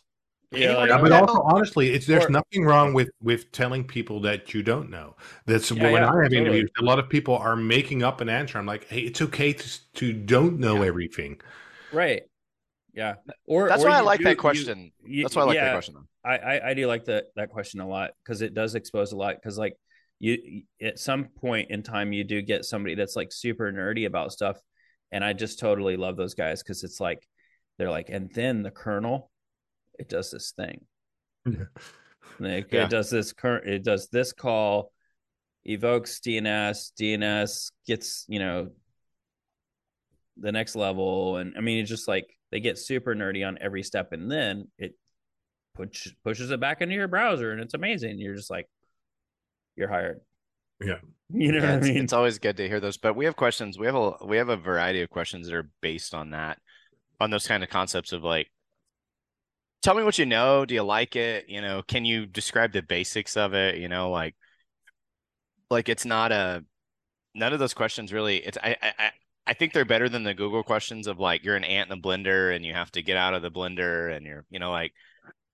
Yeah, 0.52 0.86
Yeah, 0.86 1.02
but 1.02 1.12
also 1.12 1.42
honestly, 1.42 1.90
it's 1.94 2.06
there's 2.06 2.26
Or- 2.26 2.30
nothing 2.30 2.64
wrong 2.66 2.94
with 2.94 3.10
with 3.22 3.52
telling 3.52 3.84
people 3.86 4.22
that 4.22 4.54
you 4.54 4.64
don't 4.64 4.90
know. 4.90 5.16
That's 5.46 5.70
Yeah, 5.72 5.84
when 5.84 5.94
yeah, 5.94 6.00
I 6.04 6.06
have 6.06 6.14
totally. 6.32 6.38
interviews. 6.38 6.70
A 6.80 6.84
lot 6.84 7.00
of 7.00 7.10
people 7.10 7.38
are 7.38 7.56
making 7.58 8.02
up 8.04 8.22
an 8.22 8.30
answer. 8.30 8.58
I'm 8.58 8.66
like, 8.66 8.86
hey, 8.88 9.02
it's 9.02 9.22
okay 9.22 9.52
to 9.54 9.94
to 9.96 10.14
don't 10.14 10.60
know 10.60 10.82
Yeah. 10.84 10.88
everything. 10.88 11.42
right. 11.92 12.24
Yeah. 12.94 13.16
Or 13.46 13.68
that's 13.70 13.84
or 13.84 13.90
why 13.90 13.98
i 13.98 14.02
like 14.02 14.20
do- 14.20 14.24
that 14.26 14.38
question 14.38 14.92
you- 15.06 15.24
that's 15.24 15.36
why 15.36 15.44
i 15.44 15.46
like 15.46 15.56
yeah, 15.56 15.66
that 15.66 15.74
question. 15.74 15.96
I, 16.26 16.38
I 16.38 16.70
I 16.70 16.74
do 16.74 16.88
like 16.88 17.06
that 17.06 17.26
that 17.36 17.50
question 17.50 17.80
a 17.80 17.88
lot 17.88 18.12
because 18.24 18.42
it 18.42 18.54
does 18.54 18.74
expose 18.76 19.12
a 19.12 19.16
lot. 19.18 19.36
Because 19.36 19.58
like 19.58 19.76
you, 20.20 20.64
at 20.82 20.98
some 20.98 21.26
point 21.26 21.70
in 21.70 21.84
time, 21.84 22.12
you 22.12 22.24
do 22.24 22.42
get 22.42 22.66
somebody 22.66 22.96
that's 22.96 23.16
like 23.16 23.32
super 23.32 23.72
nerdy 23.72 24.08
about 24.08 24.32
stuff, 24.32 24.58
and 25.12 25.24
I 25.24 25.34
just 25.34 25.60
totally 25.60 25.96
love 25.96 26.18
those 26.18 26.34
guys 26.34 26.64
because 26.64 26.84
it's 26.84 27.00
like 27.00 27.28
they're 27.78 27.92
like, 27.92 28.10
and 28.10 28.32
then 28.34 28.64
the 28.64 28.72
kernel, 28.72 29.30
it 29.98 30.10
does 30.10 30.32
this 30.32 30.52
thing. 30.52 30.82
Like, 32.40 32.72
Yeah. 32.72 32.86
It 32.86 32.90
does 32.90 33.10
this 33.10 33.34
current. 33.34 33.68
It 33.68 33.84
does 33.84 34.10
this 34.10 34.34
call, 34.34 34.92
evokes 35.66 36.20
DNS. 36.20 36.92
DNS 37.00 37.72
gets 37.88 38.26
you 38.28 38.40
know 38.40 38.70
the 40.38 40.52
next 40.52 40.76
level, 40.76 41.38
and 41.38 41.56
I 41.58 41.62
mean 41.62 41.80
it's 41.80 41.90
just 41.90 42.08
like 42.08 42.28
they 42.52 42.60
get 42.60 42.78
super 42.78 43.16
nerdy 43.16 43.48
on 43.48 43.58
every 43.60 43.84
step, 43.84 44.12
and 44.14 44.32
then 44.32 44.68
it 44.78 44.96
push, 45.76 46.10
pushes 46.24 46.52
it 46.52 46.60
back 46.60 46.82
into 46.82 46.96
your 46.96 47.08
browser, 47.08 47.52
and 47.52 47.62
it's 47.62 47.74
amazing. 47.74 48.20
You're 48.20 48.36
just 48.36 48.50
like, 48.52 48.68
you're 49.76 49.90
hired. 49.90 50.20
Yeah. 50.84 50.98
You 51.30 51.52
know 51.52 51.60
Yeah, 51.60 51.76
what 51.76 51.84
I 51.84 51.88
mean? 51.88 51.98
it's 51.98 52.14
always 52.14 52.40
good 52.40 52.56
to 52.56 52.70
hear 52.70 52.80
those 52.80 52.96
but 52.96 53.14
we 53.18 53.26
have 53.26 53.36
questions 53.36 53.78
we 53.78 53.86
have 53.86 53.96
a 53.96 54.12
we 54.26 54.38
have 54.38 54.48
a 54.48 54.56
variety 54.56 55.02
of 55.02 55.10
questions 55.10 55.48
that 55.48 55.56
are 55.56 55.70
based 55.82 56.14
on 56.14 56.30
that 56.30 56.58
on 57.20 57.32
those 57.32 57.46
kind 57.46 57.64
of 57.64 57.70
concepts 57.70 58.14
of 58.14 58.24
like 58.24 58.50
tell 59.82 59.96
me 59.96 60.04
what 60.04 60.18
you 60.18 60.26
know 60.26 60.66
do 60.66 60.74
you 60.74 60.84
like 60.84 61.16
it 61.16 61.46
you 61.48 61.62
know 61.62 61.82
can 61.88 62.06
you 62.06 62.26
describe 62.26 62.72
the 62.72 62.82
basics 62.82 63.38
of 63.38 63.54
it 63.54 63.78
you 63.78 63.88
know 63.88 64.10
like 64.10 64.36
like 65.70 65.90
it's 65.90 66.06
not 66.06 66.32
a 66.32 66.64
none 67.36 67.54
of 67.54 67.60
those 67.60 67.74
questions 67.74 68.14
really 68.14 68.38
it's 68.38 68.58
I, 68.64 68.76
I 68.82 69.12
I- 69.48 69.54
think 69.54 69.72
they're 69.74 69.86
better 69.86 70.10
than 70.10 70.24
the 70.24 70.34
Google 70.34 70.62
questions 70.62 71.08
of 71.08 71.20
like 71.20 71.44
you're 71.44 71.56
an 71.56 71.64
ant 71.64 71.90
in 71.90 71.98
a 71.98 72.02
blender 72.02 72.54
and 72.54 72.66
you 72.66 72.74
have 72.74 72.92
to 72.92 73.02
get 73.02 73.16
out 73.18 73.34
of 73.34 73.42
the 73.42 73.52
blender 73.52 74.14
and 74.16 74.26
you're 74.26 74.46
you 74.50 74.60
know 74.60 74.72
like 74.72 74.92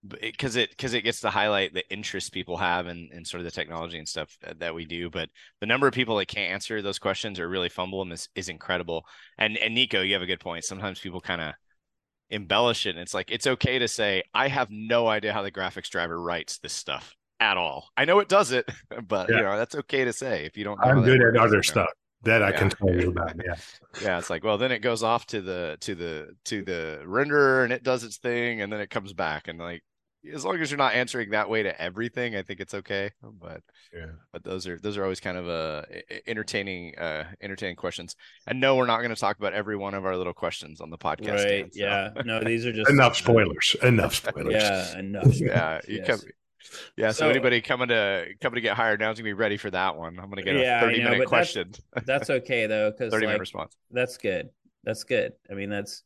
because 0.08 0.56
it 0.58 0.70
because 0.72 0.94
it 0.94 1.04
gets 1.04 1.22
to 1.22 1.30
highlight 1.30 1.74
the 1.74 1.88
interest 1.90 2.34
people 2.34 2.58
have 2.58 2.88
in, 2.88 3.10
in 3.14 3.24
sort 3.24 3.40
of 3.40 3.46
the 3.46 3.52
technology 3.52 3.98
and 3.98 4.08
stuff 4.08 4.36
that, 4.42 4.60
that 4.60 4.76
we 4.76 4.86
do 4.86 5.10
but 5.10 5.30
the 5.62 5.66
number 5.66 5.88
of 5.88 5.94
people 5.94 6.18
that 6.18 6.28
can't 6.28 6.52
answer 6.52 6.82
those 6.82 7.00
questions 7.00 7.40
or 7.40 7.48
really 7.48 7.70
fumble 7.70 8.00
them 8.00 8.12
is, 8.12 8.28
is 8.36 8.50
incredible. 8.50 9.06
And 9.38 9.58
and 9.58 9.74
Nico 9.74 10.02
you 10.02 10.14
have 10.14 10.22
a 10.22 10.28
good 10.28 10.40
point. 10.42 10.66
Sometimes 10.66 11.00
people 11.00 11.22
kind 11.22 11.42
of 11.42 11.54
embellish 12.34 12.86
it 12.86 12.92
and 12.92 13.00
it's 13.00 13.14
like 13.14 13.32
it's 13.32 13.48
okay 13.48 13.80
to 13.80 13.88
say 13.88 14.24
I 14.34 14.48
have 14.48 14.70
no 14.72 15.08
idea 15.08 15.34
how 15.34 15.42
the 15.44 15.52
graphics 15.52 15.90
driver 15.90 16.20
writes 16.20 16.58
this 16.58 16.74
stuff 16.74 17.16
at 17.40 17.58
all 17.58 17.90
I 17.96 18.06
know 18.06 18.20
it 18.20 18.30
does 18.30 18.52
it 18.52 18.68
but 19.08 19.30
you 19.30 19.36
know 19.36 19.58
that's 19.58 19.76
okay 19.76 20.04
to 20.06 20.14
say 20.14 20.46
if 20.46 20.58
you 20.58 20.64
don't 20.64 20.80
know 20.80 20.92
I'm 20.92 21.04
good 21.04 21.22
at 21.22 21.38
other 21.38 21.64
stuff 21.64 21.90
that 22.24 22.42
I 22.42 22.52
can 22.52 22.70
tell 22.70 22.90
you 22.90 23.10
about. 23.10 23.36
Yeah. 23.44 23.56
Yeah, 24.02 24.18
it's 24.18 24.30
like, 24.30 24.44
well, 24.44 24.58
then 24.58 24.72
it 24.72 24.80
goes 24.80 25.04
off 25.04 25.26
to 25.28 25.42
the 25.42 25.78
to 25.82 25.94
the 25.94 26.36
to 26.46 26.64
the 26.64 27.02
renderer 27.06 27.64
and 27.64 27.74
it 27.74 27.84
does 27.84 28.04
its 28.04 28.18
thing 28.18 28.62
and 28.62 28.72
then 28.72 28.80
it 28.80 28.90
comes 28.90 29.14
back 29.14 29.48
and 29.48 29.60
like 29.60 29.84
as 30.32 30.46
long 30.46 30.58
as 30.60 30.72
you're 30.72 30.78
not 30.78 30.94
answering 30.94 31.32
that 31.32 31.50
way 31.50 31.64
to 31.64 31.82
everything, 31.82 32.36
I 32.36 32.42
think 32.44 32.60
it's 32.60 32.74
okay. 32.74 33.12
But 33.22 33.62
Yeah. 33.94 34.08
but 34.32 34.44
those 34.44 34.68
are 34.68 34.78
those 34.80 34.98
are 34.98 35.04
always 35.04 35.20
kind 35.20 35.38
of 35.38 35.48
uh 35.50 35.84
entertaining 36.28 36.98
uh 36.98 37.26
entertaining 37.42 37.76
questions. 37.76 38.16
And 38.48 38.60
no, 38.60 38.76
we're 38.76 38.86
not 38.86 39.00
going 39.00 39.14
to 39.14 39.20
talk 39.20 39.38
about 39.38 39.54
every 39.54 39.76
one 39.76 39.94
of 39.94 40.06
our 40.06 40.16
little 40.16 40.34
questions 40.34 40.80
on 40.82 40.90
the 40.90 40.98
podcast. 40.98 41.44
right? 41.44 41.48
Dan, 41.64 41.72
so- 41.72 41.80
Yeah. 41.80 42.10
No, 42.26 42.40
these 42.44 42.66
are 42.66 42.74
just 42.74 42.90
Enough 42.90 43.18
spoilers. 43.18 43.76
Enough 43.82 44.16
spoilers. 44.16 44.54
Yeah, 44.54 45.00
enough. 45.00 45.36
yeah, 45.40 45.80
you 45.88 45.98
Yes. 45.98 46.08
come 46.08 46.20
yeah, 46.96 47.12
so, 47.12 47.26
So- 47.26 47.30
anybody 47.30 47.60
coming 47.60 47.90
to 47.90 48.28
coming 48.40 48.56
to 48.56 48.62
get 48.62 48.78
hired 48.78 49.00
now 49.02 49.12
is 49.12 49.18
gonna 49.18 49.26
be 49.28 49.34
ready 49.34 49.58
for 49.58 49.70
that 49.72 49.98
one. 49.98 50.18
I'm 50.20 50.30
gonna 50.30 50.44
get 50.44 50.56
a 50.56 50.60
Yeah, 50.62 50.78
I 50.78 50.82
30 50.82 50.98
know, 51.00 51.04
minute 51.10 51.18
but 51.26 51.32
that's- 51.32 51.54
question, 51.54 51.72
That's 52.06 52.30
okay 52.30 52.68
though, 52.68 52.92
because 52.92 53.12
30 53.12 53.26
minute 53.26 53.40
response. 53.42 53.76
that's 53.92 54.18
good. 54.18 54.50
That's 54.86 55.04
good. 55.04 55.34
I 55.52 55.54
mean, 55.56 55.70
that's 55.70 56.04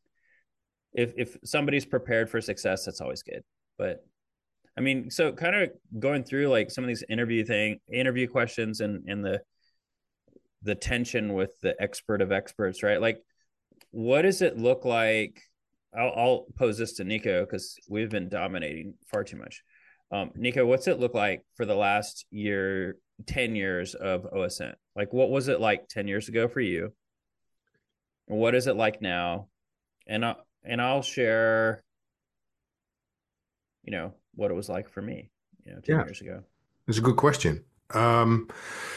if 0.94 1.14
if 1.18 1.38
somebody's 1.44 1.86
prepared 1.86 2.30
for 2.30 2.42
success, 2.42 2.86
that's 2.86 3.02
always 3.02 3.22
good. 3.22 3.44
But 3.78 4.06
I 4.78 4.82
mean, 4.82 5.10
so 5.10 5.32
kind 5.32 5.56
of 5.56 5.70
going 6.00 6.24
through 6.24 6.48
like 6.48 6.70
some 6.70 6.84
of 6.84 6.88
these 6.88 7.04
interview 7.10 7.44
thing, 7.44 7.80
interview 7.92 8.28
questions, 8.28 8.80
and 8.80 9.08
and 9.08 9.24
the 9.24 9.42
the 10.64 10.76
tension 10.76 11.34
with 11.34 11.60
the 11.62 11.76
expert 11.82 12.22
of 12.22 12.32
experts, 12.32 12.84
right? 12.84 13.02
Like, 13.02 13.22
what 13.92 14.24
does 14.24 14.42
it 14.42 14.58
look 14.58 14.86
like? 14.86 15.42
I'll, 15.98 16.14
I'll 16.16 16.46
pose 16.58 16.78
this 16.78 16.94
to 16.94 17.04
Nico 17.04 17.46
because 17.46 17.78
we've 17.90 18.10
been 18.10 18.30
dominating 18.30 18.96
far 19.08 19.24
too 19.24 19.38
much. 19.38 19.64
Um, 20.12 20.32
Nico, 20.36 20.66
what's 20.66 20.88
it 20.88 21.00
look 21.00 21.14
like 21.14 21.44
for 21.56 21.66
the 21.66 21.76
last 21.76 22.26
year, 22.30 22.98
ten 23.26 23.56
years 23.56 23.96
of 23.96 24.24
OSN? 24.24 24.74
Like, 24.96 25.14
what 25.14 25.30
was 25.30 25.48
it 25.48 25.60
like 25.60 25.88
ten 25.88 26.08
years 26.08 26.30
ago 26.30 26.48
for 26.48 26.62
you? 26.62 26.94
What 28.26 28.56
is 28.56 28.68
it 28.68 28.76
like 28.76 29.02
now? 29.02 29.48
And 30.06 30.26
I, 30.26 30.36
and 30.64 30.82
I'll 30.82 31.02
share, 31.02 31.84
you 33.88 33.92
know, 33.92 34.14
what 34.36 34.52
it 34.52 34.54
was 34.54 34.70
like 34.70 34.88
for 34.90 35.02
me, 35.02 35.30
you 35.66 35.72
know, 35.74 35.80
ten 35.80 35.96
Yeah. 35.96 36.06
years 36.06 36.22
ago. 36.22 36.44
It's 36.88 36.98
a 37.00 37.02
good 37.02 37.16
question. 37.16 37.64
Um, 37.94 38.50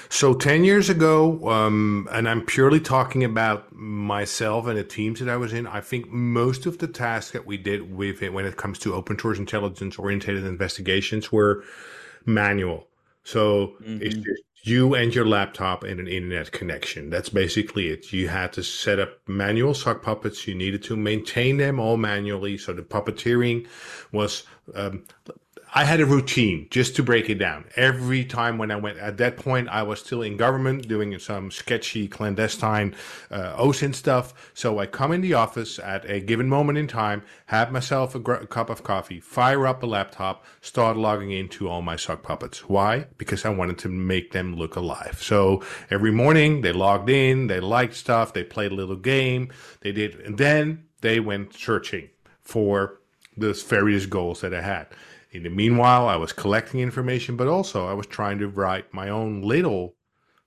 so 0.09 0.35
10 0.35 0.64
years 0.64 0.90
ago, 0.90 1.48
um, 1.48 2.09
and 2.11 2.29
I'm 2.29 2.44
purely 2.44 2.81
talking 2.81 3.22
about 3.22 3.72
myself 3.72 4.66
and 4.66 4.76
the 4.76 4.83
teams 4.83 5.20
that 5.20 5.29
I 5.29 5.37
was 5.37 5.53
in, 5.53 5.68
I 5.68 5.81
think 5.81 6.09
most 6.11 6.66
of 6.66 6.79
the 6.79 6.88
tasks 6.88 7.31
that 7.31 7.46
we 7.46 7.57
did 7.57 7.94
with 7.96 8.20
it 8.20 8.33
when 8.33 8.44
it 8.44 8.57
comes 8.57 8.81
to 8.81 8.92
open 8.94 9.16
source 9.16 9.38
intelligence 9.38 9.96
oriented 9.96 10.44
investigations 10.44 11.31
were 11.31 11.62
manual. 12.26 12.88
So 13.22 13.76
it's 13.81 14.16
Mhm. 14.16 14.24
just 14.24 14.42
you 14.62 14.94
and 14.94 15.14
your 15.14 15.24
laptop 15.24 15.85
and 15.85 16.00
an 16.00 16.09
internet 16.09 16.50
connection. 16.53 17.09
That's 17.11 17.29
basically 17.31 17.88
it. 17.88 18.12
You 18.12 18.29
had 18.29 18.53
to 18.55 18.62
set 18.62 18.98
up 18.98 19.20
manual 19.26 19.72
sock 19.72 20.03
puppets. 20.03 20.46
You 20.48 20.55
needed 20.55 20.83
to 20.85 20.96
maintain 20.96 21.57
them 21.59 21.79
all 21.81 21.96
manually. 21.96 22.59
So 22.59 22.72
the 22.72 22.83
puppeteering 22.83 23.66
was, 24.12 24.42
um, 24.74 25.04
I 25.72 25.85
had 25.85 26.00
a 26.00 26.06
routine 26.06 26.66
just 26.70 26.96
to 26.96 27.02
break 27.04 27.30
it 27.30 27.37
down. 27.37 27.64
Every 27.76 28.24
time 28.24 28.59
when 28.59 28.72
I 28.72 28.76
went, 28.76 28.98
at 28.98 29.18
that 29.18 29.37
point, 29.37 29.68
I 29.68 29.85
was 29.85 30.00
still 30.00 30.20
in 30.20 30.37
government 30.37 30.88
doing 30.88 31.16
some 31.20 31.52
sketchy, 31.52 32.09
clandestine 32.09 32.96
uh, 33.30 33.54
OSINT 33.56 33.94
stuff. 33.94 34.50
So 34.52 34.80
I 34.80 34.87
come 34.87 35.12
in 35.12 35.20
the 35.20 35.35
office 35.35 35.78
at 35.78 36.04
a 36.11 36.18
given 36.18 36.48
moment 36.48 36.76
in 36.76 36.88
time, 36.88 37.22
have 37.46 37.70
myself 37.70 38.16
a, 38.16 38.18
gr- 38.18 38.33
a 38.35 38.48
cup 38.48 38.68
of 38.68 38.83
coffee, 38.83 39.20
fire 39.20 39.64
up 39.64 39.85
a 39.85 39.87
laptop, 39.87 40.44
start 40.61 40.96
logging 40.96 41.30
into 41.30 41.68
all 41.68 41.83
my 41.83 41.94
sock 41.94 42.24
puppets. 42.24 42.68
Why? 42.68 43.06
Because 43.16 43.44
I 43.44 43.50
wanted 43.50 43.78
to 43.78 43.88
make 43.88 44.33
them 44.33 44.56
look 44.56 44.74
alive. 44.74 45.22
So 45.22 45.62
every 45.88 46.11
morning 46.11 46.62
they 46.62 46.72
logged 46.72 47.11
in, 47.11 47.46
they 47.46 47.61
liked 47.61 47.94
stuff, 47.94 48.33
they 48.33 48.42
played 48.42 48.72
a 48.72 48.74
little 48.74 48.96
game, 48.96 49.52
they 49.83 49.92
did, 49.92 50.18
and 50.20 50.37
then 50.37 50.87
they 51.00 51.20
went 51.20 51.54
searching 51.54 52.11
for 52.42 52.99
the 53.40 53.53
various 53.53 54.07
goals 54.07 54.40
that 54.40 54.55
I 54.55 54.62
had. 54.62 54.87
In 55.33 55.44
the 55.44 55.50
meanwhile, 55.50 56.09
I 56.09 56.16
was 56.16 56.33
collecting 56.33 56.81
information, 56.81 57.37
but 57.37 57.48
also 57.48 57.87
I 57.87 57.94
was 57.94 58.07
trying 58.07 58.38
to 58.38 58.48
write 58.48 58.92
my 58.92 59.09
own 59.09 59.42
little, 59.42 59.94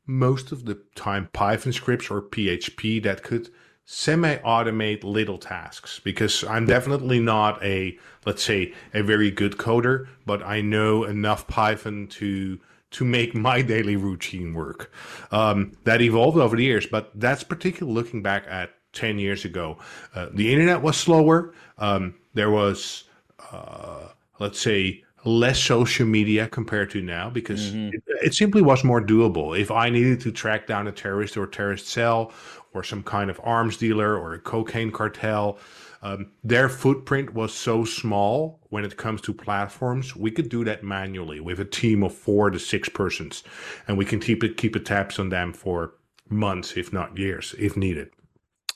most 0.06 0.52
of 0.52 0.66
the 0.66 0.82
time 0.96 1.30
Python 1.32 1.72
scripts 1.72 2.10
or 2.10 2.22
PHP 2.22 3.02
that 3.04 3.24
could 3.24 3.50
semi 3.86 4.38
automate 4.38 5.04
little 5.04 5.38
tasks 5.38 6.00
because 6.04 6.44
I'm 6.44 6.66
definitely 6.66 7.20
not 7.20 7.64
a, 7.64 7.98
let's 8.26 8.44
say, 8.44 8.74
a 8.94 9.04
very 9.04 9.32
good 9.32 9.58
coder, 9.58 10.08
but 10.26 10.44
I 10.44 10.62
know 10.62 11.04
enough 11.04 11.48
Python 11.48 12.08
to 12.08 12.60
to 12.92 13.06
make 13.06 13.34
my 13.50 13.62
daily 13.62 13.96
routine 13.96 14.54
work. 14.54 14.92
Um, 15.32 15.74
that 15.86 16.02
evolved 16.02 16.38
over 16.38 16.56
the 16.56 16.64
years, 16.64 16.86
but 16.86 17.12
that's 17.16 17.44
particularly 17.44 17.94
looking 17.94 18.22
back 18.22 18.46
at 18.48 18.72
10 18.94 19.18
years 19.18 19.44
ago. 19.46 19.78
Uh, 20.14 20.28
the 20.32 20.52
internet 20.54 20.82
was 20.82 20.96
slower. 20.96 21.54
Um, 21.78 22.16
there 22.34 22.52
was, 22.52 23.06
uh, 23.52 24.08
let's 24.39 24.60
say, 24.60 25.04
less 25.26 25.60
social 25.60 26.06
media 26.06 26.48
compared 26.48 26.89
to 26.91 27.02
now 27.02 27.30
because 27.30 27.72
mm-hmm. 27.72 27.89
it, 27.93 28.04
it, 28.26 28.34
simply 28.34 28.62
was 28.62 28.84
more 28.84 29.02
doable. 29.02 29.58
If 29.58 29.72
I 29.72 29.89
needed 29.89 30.19
to 30.22 30.32
track 30.32 30.67
down 30.67 30.88
a 30.88 30.91
terrorist 30.91 31.38
or 31.38 31.43
a 31.43 31.50
terrorist 31.50 31.88
cell 31.88 32.34
or 32.74 32.84
some 32.84 33.04
kind 33.04 33.30
of 33.30 33.39
arms 33.43 33.78
dealer 33.78 34.17
or 34.17 34.34
a 34.34 34.39
cocaine 34.39 34.91
cartel, 34.91 35.60
um, 36.02 36.32
their 36.43 36.67
footprint 36.67 37.34
was 37.34 37.54
so 37.54 37.86
small 37.86 38.60
when 38.69 38.84
it 38.84 38.98
comes 38.98 39.22
to 39.22 39.34
platforms. 39.34 40.13
We 40.13 40.32
could 40.32 40.50
do 40.50 40.65
that 40.65 40.84
manually 40.84 41.39
with 41.39 41.62
a 41.62 41.65
team 41.65 42.04
of 42.04 42.13
four 42.13 42.50
to 42.50 42.60
six 42.60 42.89
persons, 42.89 43.43
and 43.88 43.98
we 43.98 44.04
can 44.04 44.19
keep 44.19 44.43
it 44.43 44.58
keep 44.58 44.76
a 44.76 44.82
tabs 44.82 45.17
on 45.17 45.30
them 45.30 45.54
for 45.54 45.93
months, 46.30 46.76
if 46.76 46.91
not 46.91 47.17
years, 47.17 47.56
if 47.58 47.78
needed. 47.78 48.10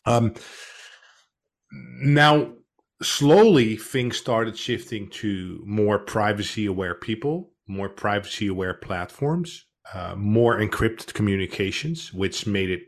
Um, 0.06 0.36
now 1.72 2.54
slowly 3.02 3.76
things 3.76 4.18
started 4.18 4.58
shifting 4.58 5.10
to 5.10 5.62
more 5.66 6.00
privacy 6.00 6.66
aware 6.66 6.96
people, 6.96 7.52
more 7.68 7.90
privacy 7.90 8.48
aware 8.48 8.74
platforms, 8.74 9.66
uh, 9.94 10.16
more 10.16 10.60
encrypted 10.60 11.14
communications, 11.14 12.14
which 12.14 12.48
made 12.48 12.70
it, 12.70 12.84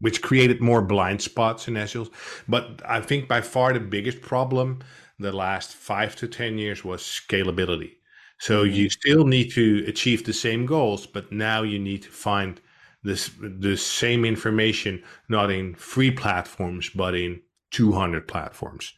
which 0.00 0.22
created 0.22 0.60
more 0.60 0.82
blind 0.82 1.22
spots 1.22 1.68
in 1.68 1.74
SEOs. 1.74 2.10
But 2.48 2.82
I 2.86 3.00
think 3.00 3.28
by 3.28 3.40
far 3.40 3.72
the 3.72 3.80
biggest 3.80 4.20
problem 4.20 4.80
the 5.18 5.32
last 5.32 5.74
five 5.74 6.16
to 6.16 6.26
10 6.26 6.58
years 6.58 6.84
was 6.84 7.02
scalability. 7.02 7.92
So 8.40 8.64
mm-hmm. 8.64 8.74
you 8.74 8.90
still 8.90 9.24
need 9.24 9.52
to 9.52 9.84
achieve 9.86 10.24
the 10.24 10.32
same 10.32 10.66
goals, 10.66 11.06
but 11.06 11.30
now 11.30 11.62
you 11.62 11.78
need 11.78 12.02
to 12.02 12.10
find 12.10 12.60
this 13.04 13.30
the 13.38 13.76
same 13.76 14.24
information 14.24 15.02
not 15.28 15.50
in 15.50 15.74
free 15.74 16.10
platforms 16.10 16.90
but 16.94 17.14
in 17.14 17.40
200 17.70 18.26
platforms 18.26 18.94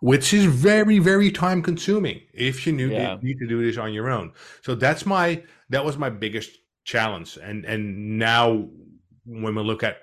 which 0.00 0.34
is 0.34 0.44
very 0.44 0.98
very 0.98 1.30
time 1.30 1.62
consuming 1.62 2.20
if 2.32 2.66
you 2.66 2.72
knew 2.72 2.88
yeah. 2.88 3.16
need 3.22 3.38
to 3.38 3.46
do 3.46 3.64
this 3.64 3.78
on 3.78 3.92
your 3.92 4.10
own. 4.10 4.32
So 4.62 4.74
that's 4.74 5.06
my 5.06 5.42
that 5.70 5.84
was 5.84 5.96
my 5.96 6.10
biggest 6.10 6.50
challenge. 6.84 7.38
And 7.42 7.64
and 7.64 8.18
now 8.18 8.68
when 9.24 9.54
we 9.54 9.62
look 9.62 9.82
at 9.82 9.96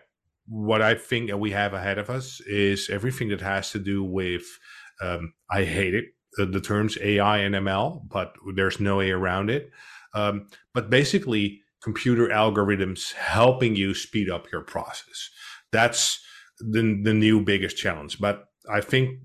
what 0.47 0.81
i 0.81 0.93
think 0.93 1.29
that 1.29 1.37
we 1.37 1.51
have 1.51 1.73
ahead 1.73 1.97
of 1.97 2.09
us 2.09 2.41
is 2.41 2.89
everything 2.89 3.29
that 3.29 3.41
has 3.41 3.71
to 3.71 3.79
do 3.79 4.03
with 4.03 4.43
um, 5.01 5.33
i 5.49 5.63
hate 5.63 5.95
it 5.95 6.05
the, 6.35 6.45
the, 6.45 6.59
terms 6.59 6.97
ai 7.01 7.37
and 7.37 7.55
ml 7.55 8.01
but 8.09 8.35
there's 8.55 8.79
no 8.79 8.97
way 8.97 9.11
around 9.11 9.49
it. 9.49 9.71
Um, 10.15 10.47
but 10.73 10.89
basically 10.89 11.61
computer 11.81 12.27
algorithms 12.27 13.13
helping 13.13 13.75
you 13.75 13.93
speed 13.93 14.29
up 14.29 14.51
your 14.51 14.61
process. 14.61 15.29
That's 15.71 16.19
the, 16.59 17.01
the 17.03 17.13
new 17.13 17.41
biggest 17.41 17.77
challenge. 17.77 18.19
But 18.19 18.45
i 18.69 18.81
think 18.81 19.19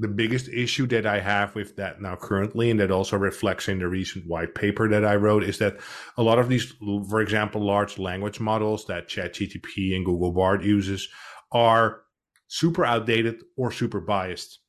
the 0.00 0.08
biggest 0.08 0.48
issue 0.48 0.86
that 0.86 1.04
I 1.04 1.20
have 1.20 1.54
with 1.54 1.76
that 1.76 2.00
now 2.00 2.16
currently, 2.16 2.70
and 2.70 2.80
that 2.80 2.90
also 2.90 3.18
reflects 3.18 3.68
in 3.68 3.78
the 3.78 3.86
recent 3.86 4.26
white 4.26 4.54
paper 4.54 4.88
that 4.88 5.04
I 5.04 5.16
wrote, 5.16 5.44
is 5.44 5.58
that 5.58 5.78
a 6.16 6.22
lot 6.22 6.38
of 6.38 6.48
these, 6.48 6.72
for 7.08 7.20
example, 7.20 7.62
large 7.64 7.98
language 7.98 8.40
models 8.40 8.86
that 8.86 9.08
ChatGPT 9.08 9.94
and 9.94 10.06
Google 10.06 10.32
Bard 10.32 10.64
uses 10.64 11.06
are 11.52 12.00
super 12.48 12.84
outdated 12.84 13.42
or 13.58 13.70
super 13.70 14.00
biased. 14.00 14.60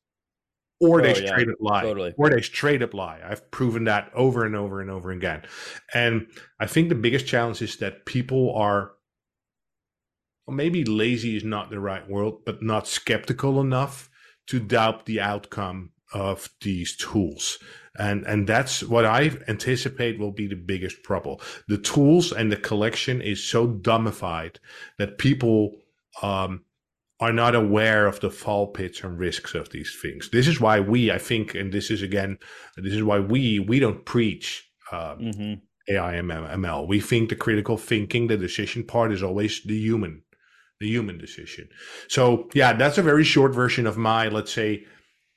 Or 0.82 1.02
they 1.02 1.12
oh, 1.12 1.14
straight 1.14 1.48
yeah, 1.48 1.54
up 1.54 1.60
lie. 1.62 1.84
Totally. 1.84 2.14
Or 2.18 2.30
they 2.30 2.42
straight 2.42 2.82
up 2.82 2.94
lie. 2.94 3.22
I've 3.24 3.50
proven 3.52 3.86
that 3.86 4.12
over 4.14 4.44
and 4.44 4.56
over 4.56 4.82
and 4.82 4.90
over 4.90 5.12
again. 5.12 5.44
And 5.94 6.28
I 6.60 6.66
think 6.66 6.90
the 6.90 6.96
biggest 6.96 7.26
challenge 7.26 7.62
is 7.62 7.78
that 7.78 8.06
people 8.06 8.54
are 8.56 8.92
well, 10.46 10.58
maybe 10.58 10.84
lazy 10.84 11.38
is 11.38 11.46
not 11.46 11.70
the 11.70 11.80
right 11.80 12.10
word, 12.10 12.34
but 12.46 12.62
not 12.62 12.88
skeptical 12.88 13.62
enough 13.62 14.10
to 14.48 14.60
doubt 14.60 15.06
the 15.06 15.22
outcome 15.22 15.92
of 16.14 16.50
these 16.62 16.96
tools. 16.96 17.58
And, 17.98 18.26
and 18.26 18.48
that's 18.48 18.84
what 18.84 19.06
I 19.06 19.32
anticipate 19.48 20.20
will 20.20 20.32
be 20.32 20.48
the 20.48 20.56
biggest 20.56 21.04
trouble. 21.04 21.42
The 21.68 21.78
tools 21.78 22.32
and 22.32 22.52
the 22.52 22.58
collection 22.58 23.22
is 23.22 23.44
so 23.44 23.68
dumbified 23.68 24.58
that 24.98 25.18
people, 25.18 25.76
um, 26.22 26.64
are 27.22 27.32
not 27.32 27.54
aware 27.54 28.08
of 28.08 28.20
the 28.20 28.32
fall 28.32 28.68
pits 28.68 29.04
and 29.04 29.18
risks 29.18 29.54
of 29.54 29.70
these 29.70 29.96
things. 30.02 30.30
This 30.32 30.48
is 30.48 30.60
why 30.60 30.80
we, 30.80 31.12
I 31.12 31.20
think, 31.20 31.54
and 31.54 31.72
this 31.72 31.92
is 31.92 32.02
again, 32.02 32.40
this 32.76 32.94
is 32.94 33.04
why 33.04 33.20
we 33.20 33.60
we 33.60 33.80
don't 33.80 34.04
preach 34.06 34.68
um, 34.92 35.20
mm-hmm. 35.20 35.54
AI 35.88 36.16
and 36.16 36.30
ML. 36.30 36.88
We 36.88 37.00
think 37.00 37.30
the 37.30 37.36
critical 37.36 37.78
thinking, 37.78 38.26
the 38.26 38.38
decision 38.38 38.84
part, 38.84 39.12
is 39.12 39.22
always 39.22 39.62
the 39.64 39.78
human 39.78 40.24
the 40.82 40.90
human 40.90 41.18
decision. 41.18 41.70
So 42.10 42.50
yeah, 42.54 42.74
that's 42.74 42.98
a 42.98 43.04
very 43.04 43.24
short 43.24 43.54
version 43.54 43.88
of 43.88 43.98
my, 43.98 44.28
let's 44.28 44.52
say, 44.52 44.86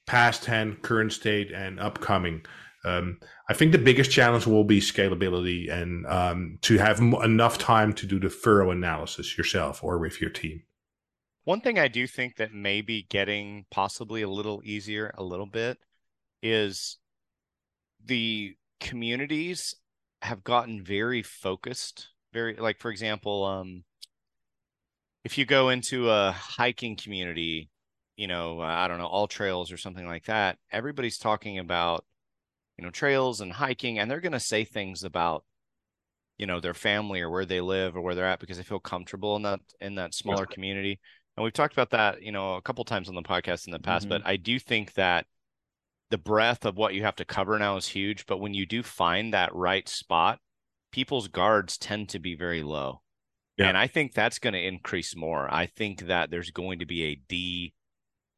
past 0.06 0.42
10, 0.42 0.76
current 0.82 1.12
state, 1.12 1.52
and 1.52 1.78
upcoming. 1.78 2.44
Um, 2.84 3.18
I 3.48 3.54
think 3.54 3.72
the 3.72 3.78
biggest 3.78 4.10
challenge 4.10 4.46
will 4.46 4.64
be 4.64 4.80
scalability 4.80 5.70
and 5.72 6.06
um, 6.06 6.58
to 6.62 6.78
have 6.78 7.00
m- 7.00 7.14
enough 7.22 7.56
time 7.58 7.92
to 7.94 8.06
do 8.06 8.18
the 8.18 8.28
thorough 8.28 8.70
analysis 8.70 9.38
yourself 9.38 9.84
or 9.84 9.98
with 9.98 10.20
your 10.20 10.30
team. 10.30 10.62
One 11.44 11.60
thing 11.60 11.78
I 11.78 11.88
do 11.88 12.06
think 12.06 12.36
that 12.36 12.54
may 12.54 12.80
be 12.80 13.02
getting 13.02 13.66
possibly 13.70 14.22
a 14.22 14.28
little 14.28 14.62
easier, 14.64 15.14
a 15.16 15.22
little 15.22 15.46
bit, 15.46 15.78
is 16.42 16.98
the 18.04 18.56
communities 18.80 19.74
have 20.22 20.42
gotten 20.42 20.82
very 20.82 21.22
focused. 21.22 22.08
Very 22.32 22.56
like, 22.56 22.80
for 22.80 22.90
example, 22.90 23.44
um, 23.44 23.84
if 25.24 25.38
you 25.38 25.46
go 25.46 25.70
into 25.70 26.10
a 26.10 26.32
hiking 26.32 26.96
community, 26.96 27.70
you 28.16 28.28
know, 28.28 28.60
I 28.60 28.86
don't 28.88 28.98
know, 28.98 29.06
all 29.06 29.26
trails 29.26 29.72
or 29.72 29.76
something 29.76 30.06
like 30.06 30.26
that, 30.26 30.58
everybody's 30.70 31.18
talking 31.18 31.58
about, 31.58 32.04
you 32.76 32.84
know, 32.84 32.90
trails 32.90 33.40
and 33.40 33.52
hiking, 33.52 33.98
and 33.98 34.10
they're 34.10 34.20
going 34.20 34.32
to 34.32 34.40
say 34.40 34.64
things 34.64 35.02
about, 35.02 35.44
you 36.36 36.46
know, 36.46 36.60
their 36.60 36.74
family 36.74 37.22
or 37.22 37.30
where 37.30 37.46
they 37.46 37.60
live 37.60 37.96
or 37.96 38.02
where 38.02 38.14
they're 38.14 38.26
at 38.26 38.38
because 38.38 38.58
they 38.58 38.62
feel 38.62 38.80
comfortable 38.80 39.34
in 39.36 39.42
that 39.42 39.60
in 39.80 39.94
that 39.94 40.14
smaller 40.14 40.46
yeah. 40.48 40.54
community. 40.54 41.00
And 41.36 41.42
we've 41.42 41.52
talked 41.52 41.72
about 41.72 41.90
that, 41.90 42.22
you 42.22 42.30
know, 42.30 42.54
a 42.54 42.62
couple 42.62 42.84
times 42.84 43.08
on 43.08 43.14
the 43.14 43.22
podcast 43.22 43.66
in 43.66 43.72
the 43.72 43.78
past, 43.78 44.04
mm-hmm. 44.04 44.22
but 44.22 44.26
I 44.26 44.36
do 44.36 44.58
think 44.58 44.92
that 44.94 45.26
the 46.10 46.18
breadth 46.18 46.64
of 46.64 46.76
what 46.76 46.94
you 46.94 47.02
have 47.02 47.16
to 47.16 47.24
cover 47.24 47.58
now 47.58 47.76
is 47.76 47.88
huge. 47.88 48.26
But 48.26 48.38
when 48.38 48.54
you 48.54 48.66
do 48.66 48.82
find 48.82 49.32
that 49.32 49.54
right 49.54 49.88
spot, 49.88 50.38
people's 50.92 51.28
guards 51.28 51.78
tend 51.78 52.10
to 52.10 52.18
be 52.18 52.36
very 52.36 52.62
low. 52.62 53.00
Yeah. 53.56 53.68
And 53.68 53.78
I 53.78 53.86
think 53.86 54.12
that's 54.12 54.38
going 54.38 54.54
to 54.54 54.66
increase 54.66 55.14
more. 55.14 55.52
I 55.52 55.66
think 55.66 56.06
that 56.06 56.30
there's 56.30 56.50
going 56.50 56.80
to 56.80 56.86
be 56.86 57.04
a 57.04 57.20
D. 57.28 57.72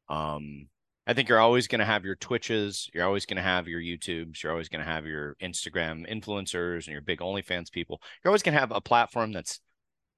Um, 0.09 0.67
I 1.07 1.13
think 1.13 1.29
you're 1.29 1.39
always 1.39 1.67
going 1.67 1.79
to 1.79 1.85
have 1.85 2.03
your 2.03 2.15
Twitches, 2.15 2.89
you're 2.93 3.05
always 3.05 3.25
going 3.25 3.37
to 3.37 3.43
have 3.43 3.67
your 3.67 3.79
YouTubes, 3.79 4.43
you're 4.43 4.51
always 4.51 4.67
going 4.67 4.83
to 4.83 4.91
have 4.91 5.05
your 5.05 5.35
Instagram 5.41 6.09
influencers 6.09 6.85
and 6.85 6.87
your 6.87 7.01
big 7.01 7.19
OnlyFans 7.19 7.71
people. 7.71 8.01
You're 8.23 8.29
always 8.29 8.43
going 8.43 8.53
to 8.53 8.59
have 8.59 8.71
a 8.71 8.81
platform 8.81 9.31
that's 9.31 9.61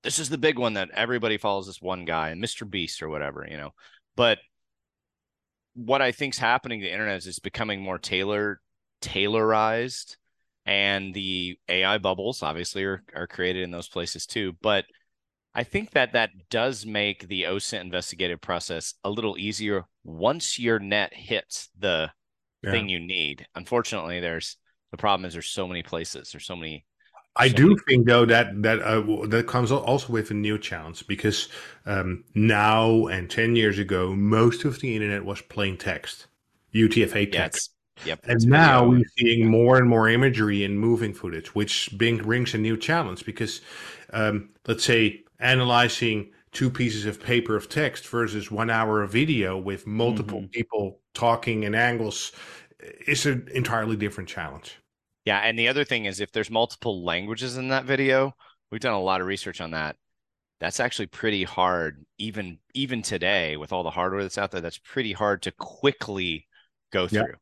this 0.03 0.17
is 0.17 0.29
the 0.29 0.37
big 0.37 0.57
one 0.57 0.73
that 0.73 0.89
everybody 0.93 1.37
follows 1.37 1.67
this 1.67 1.81
one 1.81 2.05
guy 2.05 2.29
and 2.29 2.43
Mr. 2.43 2.69
Beast 2.69 3.03
or 3.03 3.09
whatever, 3.09 3.45
you 3.49 3.57
know. 3.57 3.71
But 4.15 4.39
what 5.73 6.01
I 6.01 6.11
think's 6.11 6.37
happening 6.37 6.79
to 6.79 6.85
the 6.85 6.91
internet 6.91 7.17
is 7.17 7.27
it's 7.27 7.39
becoming 7.39 7.81
more 7.81 7.99
tailored, 7.99 8.59
tailorized 9.01 10.15
and 10.69 11.15
the 11.15 11.57
AI 11.67 11.97
bubbles 11.97 12.43
obviously 12.43 12.83
are, 12.83 13.01
are 13.15 13.25
created 13.25 13.63
in 13.63 13.71
those 13.71 13.89
places 13.89 14.27
too. 14.27 14.53
But 14.61 14.85
I 15.55 15.63
think 15.63 15.89
that 15.91 16.13
that 16.13 16.29
does 16.51 16.85
make 16.85 17.27
the 17.27 17.45
OSINT 17.45 17.81
investigative 17.81 18.39
process 18.39 18.93
a 19.03 19.09
little 19.09 19.35
easier 19.35 19.85
once 20.03 20.59
your 20.59 20.77
net 20.77 21.11
hits 21.11 21.69
the 21.79 22.11
yeah. 22.61 22.69
thing 22.69 22.87
you 22.87 22.99
need. 22.99 23.47
Unfortunately, 23.55 24.19
there's 24.19 24.57
the 24.91 24.97
problem 24.97 25.25
is 25.25 25.33
there's 25.33 25.49
so 25.49 25.67
many 25.67 25.81
places, 25.81 26.31
there's 26.31 26.45
so 26.45 26.55
many. 26.55 26.85
I 27.35 27.47
so 27.47 27.55
do 27.55 27.67
many... 27.69 27.79
think 27.87 28.05
though 28.05 28.25
that 28.25 28.61
that 28.61 28.79
uh, 28.83 29.25
that 29.25 29.47
comes 29.47 29.71
also 29.71 30.13
with 30.13 30.29
a 30.29 30.35
new 30.35 30.59
challenge 30.59 31.07
because 31.07 31.49
um, 31.87 32.25
now 32.35 33.07
and 33.07 33.27
ten 33.27 33.55
years 33.55 33.79
ago, 33.79 34.15
most 34.15 34.65
of 34.65 34.79
the 34.81 34.93
internet 34.95 35.25
was 35.25 35.41
plain 35.41 35.77
text, 35.77 36.27
UTF-8 36.75 37.31
text. 37.31 37.71
Yep. 38.05 38.19
And 38.23 38.47
now 38.47 38.87
we're 38.87 39.03
seeing 39.17 39.47
more 39.47 39.77
and 39.77 39.89
more 39.89 40.09
imagery 40.09 40.63
and 40.63 40.79
moving 40.79 41.13
footage, 41.13 41.53
which 41.53 41.89
brings 41.97 42.53
a 42.53 42.57
new 42.57 42.77
challenge 42.77 43.25
because, 43.25 43.61
um, 44.13 44.49
let's 44.67 44.85
say, 44.85 45.23
analyzing 45.39 46.31
two 46.51 46.69
pieces 46.69 47.05
of 47.05 47.21
paper 47.21 47.55
of 47.55 47.69
text 47.69 48.07
versus 48.07 48.49
one 48.49 48.69
hour 48.69 49.01
of 49.01 49.11
video 49.11 49.57
with 49.57 49.85
multiple 49.85 50.39
mm-hmm. 50.39 50.49
people 50.49 50.99
talking 51.13 51.63
in 51.63 51.75
angles 51.75 52.31
is 53.05 53.25
an 53.25 53.47
entirely 53.53 53.95
different 53.95 54.29
challenge. 54.29 54.77
Yeah. 55.25 55.39
And 55.39 55.59
the 55.59 55.67
other 55.67 55.83
thing 55.83 56.05
is, 56.05 56.19
if 56.19 56.31
there's 56.31 56.49
multiple 56.49 57.03
languages 57.03 57.57
in 57.57 57.67
that 57.69 57.85
video, 57.85 58.33
we've 58.71 58.81
done 58.81 58.93
a 58.93 59.01
lot 59.01 59.21
of 59.21 59.27
research 59.27 59.61
on 59.61 59.71
that. 59.71 59.97
That's 60.59 60.79
actually 60.79 61.07
pretty 61.07 61.43
hard, 61.43 62.05
even 62.17 62.59
even 62.73 63.01
today 63.01 63.55
with 63.55 63.71
all 63.71 63.83
the 63.83 63.89
hardware 63.89 64.23
that's 64.23 64.37
out 64.37 64.51
there. 64.51 64.59
That's 64.59 64.77
pretty 64.77 65.13
hard 65.13 65.41
to 65.43 65.51
quickly 65.51 66.47
go 66.91 67.07
through. 67.07 67.35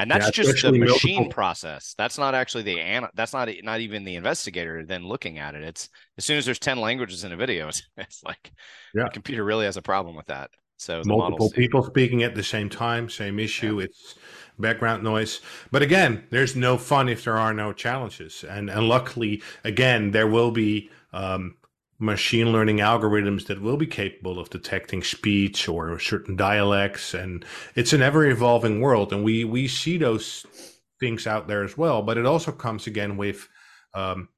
And 0.00 0.10
that's 0.10 0.30
just 0.30 0.62
the 0.62 0.72
machine 0.72 1.16
multiple. 1.16 1.32
process 1.32 1.94
that's 1.98 2.18
not 2.18 2.34
actually 2.34 2.62
the 2.62 3.08
that's 3.14 3.32
not 3.32 3.48
not 3.62 3.80
even 3.80 4.04
the 4.04 4.16
investigator 4.16 4.84
then 4.84 5.06
looking 5.06 5.38
at 5.38 5.54
it 5.54 5.62
it's 5.62 5.88
as 6.18 6.24
soon 6.24 6.38
as 6.38 6.44
there's 6.44 6.58
10 6.58 6.78
languages 6.78 7.24
in 7.24 7.32
a 7.32 7.36
video 7.36 7.68
it's, 7.68 7.82
it's 7.96 8.22
like 8.24 8.50
yeah. 8.94 9.04
the 9.04 9.10
computer 9.10 9.44
really 9.44 9.64
has 9.64 9.76
a 9.76 9.82
problem 9.82 10.16
with 10.16 10.26
that 10.26 10.50
So 10.78 11.02
multiple 11.04 11.50
people 11.50 11.82
speaking 11.82 12.22
at 12.22 12.34
the 12.34 12.42
same 12.42 12.70
time, 12.70 13.10
same 13.10 13.38
issue. 13.38 13.78
Yeah. 13.78 13.84
It's 13.84 14.14
background 14.58 15.02
noise. 15.02 15.40
But 15.70 15.82
again, 15.82 16.24
there's 16.30 16.56
no 16.56 16.78
fun 16.78 17.10
if 17.10 17.24
there 17.24 17.36
are 17.36 17.52
no 17.52 17.74
challenges. 17.74 18.44
And 18.44 18.70
and 18.70 18.88
luckily, 18.88 19.42
again, 19.62 20.10
there 20.10 20.26
will 20.26 20.50
be 20.50 20.90
um, 21.12 21.56
machine 22.00 22.50
learning 22.50 22.78
algorithms 22.78 23.46
that 23.46 23.60
will 23.60 23.76
be 23.76 23.86
capable 23.86 24.38
of 24.38 24.50
detecting 24.50 25.02
speech 25.02 25.68
or 25.68 25.98
certain 25.98 26.34
dialects. 26.34 27.14
And 27.14 27.44
it's 27.74 27.92
an 27.92 28.02
ever 28.02 28.26
evolving 28.26 28.80
world, 28.80 29.12
and 29.12 29.22
we 29.22 29.44
we 29.44 29.68
see 29.68 29.98
those 29.98 30.46
things 30.98 31.26
out 31.26 31.46
there 31.46 31.62
as 31.62 31.76
well. 31.76 32.02
But 32.02 32.18
it 32.18 32.26
also 32.26 32.52
comes 32.52 32.86
again 32.86 33.16
with 33.16 33.48
um, 33.94 34.28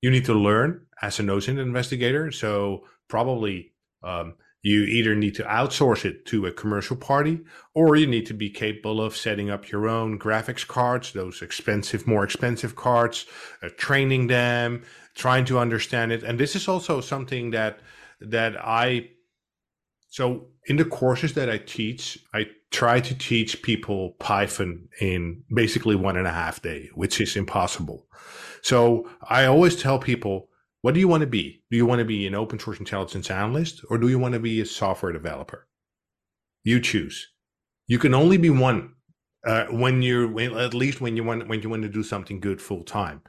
you 0.00 0.10
need 0.10 0.24
to 0.26 0.34
learn 0.34 0.86
as 1.00 1.18
a 1.18 1.22
nose 1.22 1.48
investigator. 1.48 2.30
So 2.30 2.84
probably 3.08 3.72
um, 4.02 4.34
you 4.62 4.84
either 4.84 5.14
need 5.14 5.34
to 5.34 5.42
outsource 5.42 6.04
it 6.04 6.24
to 6.26 6.46
a 6.46 6.52
commercial 6.52 6.96
party 6.96 7.40
or 7.74 7.96
you 7.96 8.06
need 8.06 8.26
to 8.26 8.34
be 8.34 8.48
capable 8.48 9.00
of 9.00 9.16
setting 9.16 9.50
up 9.50 9.70
your 9.70 9.88
own 9.88 10.18
graphics 10.18 10.66
cards, 10.66 11.12
those 11.12 11.42
expensive, 11.42 12.06
more 12.06 12.22
expensive 12.22 12.76
cards, 12.76 13.26
uh, 13.62 13.68
training 13.76 14.28
them, 14.28 14.82
trying 15.16 15.44
to 15.44 15.58
understand 15.58 16.12
it. 16.12 16.22
And 16.22 16.38
this 16.38 16.54
is 16.54 16.68
also 16.68 17.00
something 17.00 17.50
that, 17.50 17.80
that 18.20 18.56
I, 18.56 19.10
so 20.10 20.46
in 20.66 20.76
the 20.76 20.84
courses 20.84 21.34
that 21.34 21.50
I 21.50 21.58
teach, 21.58 22.18
I 22.32 22.46
try 22.70 23.00
to 23.00 23.14
teach 23.18 23.62
people 23.62 24.10
Python 24.20 24.88
in 25.00 25.42
basically 25.52 25.96
one 25.96 26.16
and 26.16 26.26
a 26.26 26.32
half 26.32 26.62
day, 26.62 26.88
which 26.94 27.20
is 27.20 27.36
impossible. 27.36 28.06
So 28.62 29.10
I 29.28 29.46
always 29.46 29.74
tell 29.74 29.98
people, 29.98 30.48
what 30.82 30.94
do 30.94 31.00
you 31.00 31.08
want 31.08 31.22
to 31.22 31.26
be? 31.26 31.62
Do 31.70 31.76
you 31.76 31.86
want 31.86 32.00
to 32.00 32.04
be 32.04 32.26
an 32.26 32.34
open 32.34 32.58
source 32.58 32.78
intelligence 32.78 33.30
analyst 33.30 33.82
or 33.88 33.98
do 33.98 34.08
you 34.08 34.18
want 34.18 34.34
to 34.34 34.40
be 34.40 34.60
a 34.60 34.66
software 34.66 35.12
developer? 35.12 35.66
You 36.64 36.80
choose. 36.80 37.28
You 37.86 37.98
can 37.98 38.14
only 38.14 38.36
be 38.36 38.50
one 38.50 38.94
uh, 39.44 39.64
when 39.66 40.02
you're 40.02 40.40
at 40.58 40.74
least 40.74 41.00
when 41.00 41.16
you 41.16 41.24
want 41.24 41.48
when 41.48 41.62
you 41.62 41.68
want 41.68 41.82
to 41.82 41.88
do 41.88 42.02
something 42.02 42.40
good 42.40 42.60
full 42.60 42.84
time. 42.84 43.22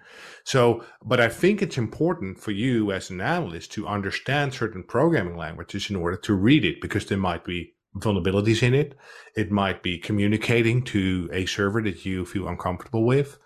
So, 0.43 0.83
but 1.03 1.19
I 1.19 1.29
think 1.29 1.61
it's 1.61 1.77
important 1.77 2.39
for 2.39 2.51
you 2.51 2.91
as 2.91 3.09
an 3.09 3.21
analyst 3.21 3.71
to 3.73 3.87
understand 3.87 4.53
certain 4.53 4.83
programming 4.83 5.37
languages 5.37 5.89
in 5.89 5.95
order 5.95 6.17
to 6.17 6.33
read 6.33 6.65
it 6.65 6.81
because 6.81 7.05
there 7.05 7.17
might 7.17 7.43
be 7.43 7.73
vulnerabilities 7.97 8.63
in 8.63 8.73
it. 8.73 8.95
It 9.35 9.51
might 9.51 9.81
be 9.81 9.97
communicating 9.97 10.83
to 10.85 11.29
a 11.31 11.45
server 11.45 11.81
that 11.81 12.05
you 12.05 12.25
feel 12.25 12.47
uncomfortable 12.47 13.05
with. 13.05 13.37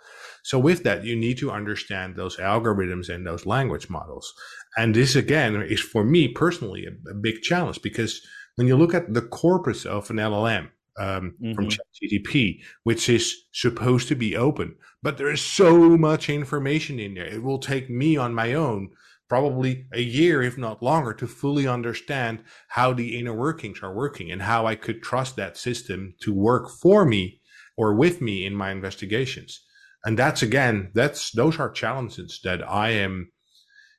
So 0.48 0.58
with 0.58 0.84
that, 0.84 1.04
you 1.04 1.14
need 1.14 1.38
to 1.40 1.52
understand 1.52 2.16
those 2.16 2.38
algorithms 2.38 3.14
and 3.14 3.28
those 3.28 3.46
language 3.46 3.90
models. 3.90 4.34
And 4.78 4.96
this 4.96 5.14
again 5.14 5.62
is 5.62 5.82
for 5.82 6.06
me 6.06 6.30
personally 6.30 6.86
a, 6.86 7.12
a 7.12 7.14
big 7.14 7.42
challenge 7.42 7.82
because 7.82 8.26
when 8.56 8.66
you 8.66 8.78
look 8.78 8.94
at 8.94 9.14
the 9.14 9.24
corpus 9.24 9.86
of 9.86 10.10
an 10.10 10.16
LLM 10.16 10.70
um, 10.98 11.36
mm-hmm. 11.44 11.52
from 11.52 11.68
ChatGPT, 11.68 12.62
which 12.84 13.10
is 13.10 13.44
supposed 13.52 14.08
to 14.08 14.16
be 14.16 14.38
open, 14.38 14.78
but 15.04 15.18
there 15.18 15.30
is 15.30 15.42
so 15.42 15.98
much 15.98 16.30
information 16.30 16.98
in 16.98 17.16
there. 17.16 17.26
It 17.26 17.44
will 17.44 17.60
take 17.60 17.90
me 17.90 18.16
on 18.16 18.34
my 18.34 18.54
own 18.54 18.92
probably 19.28 19.86
a 19.92 20.02
year, 20.02 20.42
if 20.42 20.58
not 20.58 20.82
longer, 20.82 21.14
to 21.16 21.28
fully 21.28 21.68
understand 21.68 22.42
how 22.70 22.94
the 22.94 23.20
inner 23.20 23.34
workings 23.34 23.80
are 23.84 23.94
working 23.94 24.32
and 24.32 24.44
how 24.44 24.66
I 24.66 24.76
could 24.76 25.04
trust 25.04 25.36
that 25.36 25.58
system 25.58 26.16
to 26.22 26.34
work 26.34 26.70
for 26.70 27.04
me 27.04 27.42
or 27.76 27.94
with 27.94 28.22
me 28.22 28.46
in 28.46 28.56
my 28.56 28.72
investigations 28.72 29.66
and 30.08 30.18
that's 30.18 30.42
again 30.42 30.90
that's 30.94 31.32
those 31.32 31.60
are 31.60 31.70
challenges 31.70 32.40
that 32.46 32.68
i 32.68 32.92
am 32.92 33.30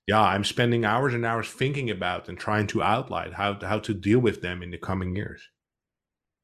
yeah 0.07 0.23
i'm 0.23 0.43
spending 0.43 0.87
hours 0.87 1.13
and 1.13 1.27
hours 1.27 1.47
thinking 1.49 1.91
about 1.91 2.31
and 2.31 2.39
trying 2.39 2.67
to 2.67 2.83
outline 2.83 3.31
how 3.31 3.59
how 3.61 3.79
to 3.79 3.93
deal 3.93 4.19
with 4.19 4.41
them 4.41 4.63
in 4.63 4.71
the 4.71 4.79
coming 4.79 5.15
years. 5.15 5.47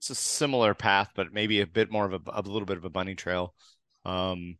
It's 0.00 0.10
a 0.10 0.14
similar 0.14 0.74
path 0.74 1.08
but 1.16 1.32
maybe 1.32 1.62
a 1.62 1.66
bit 1.66 1.90
more 1.90 2.04
of 2.04 2.12
a, 2.12 2.20
a 2.26 2.42
little 2.42 2.66
bit 2.66 2.76
of 2.76 2.84
a 2.84 2.90
bunny 2.90 3.14
trail. 3.14 3.54
Um, 4.04 4.58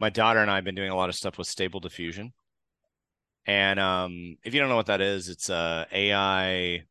my 0.00 0.08
daughter 0.08 0.40
and 0.40 0.50
i 0.50 0.54
have 0.54 0.64
been 0.64 0.74
doing 0.74 0.90
a 0.90 0.96
lot 0.96 1.10
of 1.10 1.14
stuff 1.14 1.36
with 1.36 1.46
stable 1.46 1.80
diffusion. 1.80 2.32
And 3.44 3.78
um, 3.78 4.38
if 4.44 4.54
you 4.54 4.60
don't 4.60 4.70
know 4.70 4.76
what 4.76 4.86
that 4.86 5.02
is 5.02 5.28
it's 5.28 5.50
a 5.50 5.86
ai 5.92 6.84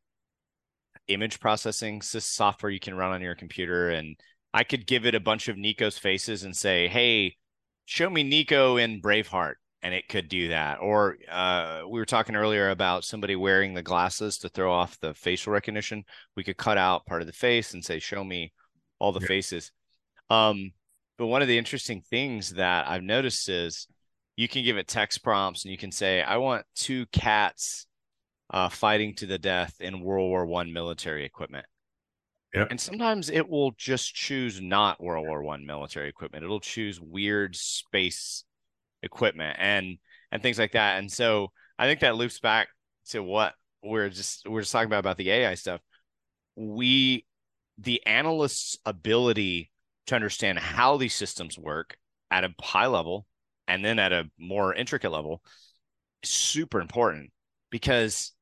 image 1.07 1.39
processing 1.39 2.03
software 2.03 2.71
you 2.71 2.79
can 2.79 2.93
run 2.93 3.13
on 3.13 3.21
your 3.21 3.33
computer. 3.33 3.89
And 3.89 4.15
I 4.53 4.63
could 4.63 4.85
give 4.85 5.07
it 5.07 5.15
a 5.15 5.19
bunch 5.19 5.47
of 5.47 5.57
Nico's 5.57 5.97
faces 5.97 6.43
and 6.43 6.55
say, 6.55 6.87
"Hey, 6.87 7.37
show 7.87 8.09
me 8.09 8.21
Nico 8.21 8.77
in 8.77 9.01
Braveheart," 9.01 9.55
and 9.81 9.93
it 9.93 10.07
could 10.07 10.29
do 10.29 10.49
that. 10.49 10.79
Or 10.79 11.17
uh, 11.31 11.83
we 11.89 11.99
were 11.99 12.05
talking 12.05 12.35
earlier 12.35 12.69
about 12.69 13.05
somebody 13.05 13.35
wearing 13.35 13.73
the 13.73 13.81
glasses 13.81 14.37
to 14.39 14.49
throw 14.49 14.71
off 14.71 14.99
the 14.99 15.15
facial 15.15 15.53
recognition. 15.53 16.03
We 16.35 16.43
could 16.43 16.57
cut 16.57 16.77
out 16.77 17.05
part 17.07 17.21
of 17.21 17.27
the 17.27 17.33
face 17.33 17.73
and 17.73 17.83
say, 17.83 17.97
"Show 17.97 18.23
me 18.23 18.53
all 18.99 19.11
the 19.11 19.21
yeah. 19.21 19.27
faces." 19.27 19.71
Um, 20.29 20.71
but 21.17 21.27
one 21.27 21.41
of 21.41 21.47
the 21.47 21.57
interesting 21.57 22.01
things 22.01 22.51
that 22.51 22.87
I've 22.87 23.03
noticed 23.03 23.49
is 23.49 23.87
you 24.35 24.47
can 24.47 24.63
give 24.63 24.77
it 24.77 24.87
text 24.87 25.23
prompts 25.23 25.63
and 25.63 25.71
you 25.71 25.77
can 25.77 25.91
say, 25.91 26.21
"I 26.21 26.37
want 26.37 26.65
two 26.75 27.07
cats." 27.07 27.85
Uh, 28.49 28.69
fighting 28.69 29.13
to 29.13 29.25
the 29.25 29.37
death 29.37 29.75
in 29.81 29.99
World 29.99 30.29
War 30.29 30.45
One 30.45 30.71
military 30.71 31.25
equipment 31.25 31.65
Yep. 32.53 32.67
And 32.71 32.79
sometimes 32.79 33.29
it 33.29 33.47
will 33.47 33.71
just 33.71 34.13
choose 34.15 34.61
not 34.61 35.01
World 35.01 35.27
War 35.27 35.43
One 35.43 35.65
military 35.65 36.09
equipment. 36.09 36.43
It'll 36.43 36.59
choose 36.59 36.99
weird 36.99 37.55
space 37.55 38.43
equipment 39.03 39.57
and 39.59 39.97
and 40.31 40.41
things 40.41 40.57
like 40.57 40.71
that. 40.73 40.99
And 40.99 41.11
so 41.11 41.51
I 41.77 41.85
think 41.85 41.99
that 42.01 42.15
loops 42.15 42.39
back 42.39 42.69
to 43.09 43.21
what 43.21 43.53
we're 43.83 44.09
just 44.09 44.47
we're 44.47 44.61
just 44.61 44.71
talking 44.71 44.87
about 44.87 44.99
about 44.99 45.17
the 45.17 45.29
AI 45.31 45.55
stuff. 45.55 45.81
We 46.55 47.25
the 47.77 48.05
analyst's 48.05 48.77
ability 48.85 49.71
to 50.07 50.15
understand 50.15 50.57
how 50.59 50.97
these 50.97 51.13
systems 51.13 51.57
work 51.57 51.97
at 52.31 52.43
a 52.43 52.53
high 52.61 52.87
level 52.87 53.27
and 53.67 53.83
then 53.83 53.99
at 53.99 54.13
a 54.13 54.29
more 54.39 54.73
intricate 54.73 55.11
level 55.11 55.43
is 56.23 56.29
super 56.29 56.81
important 56.81 57.31
because 57.69 58.33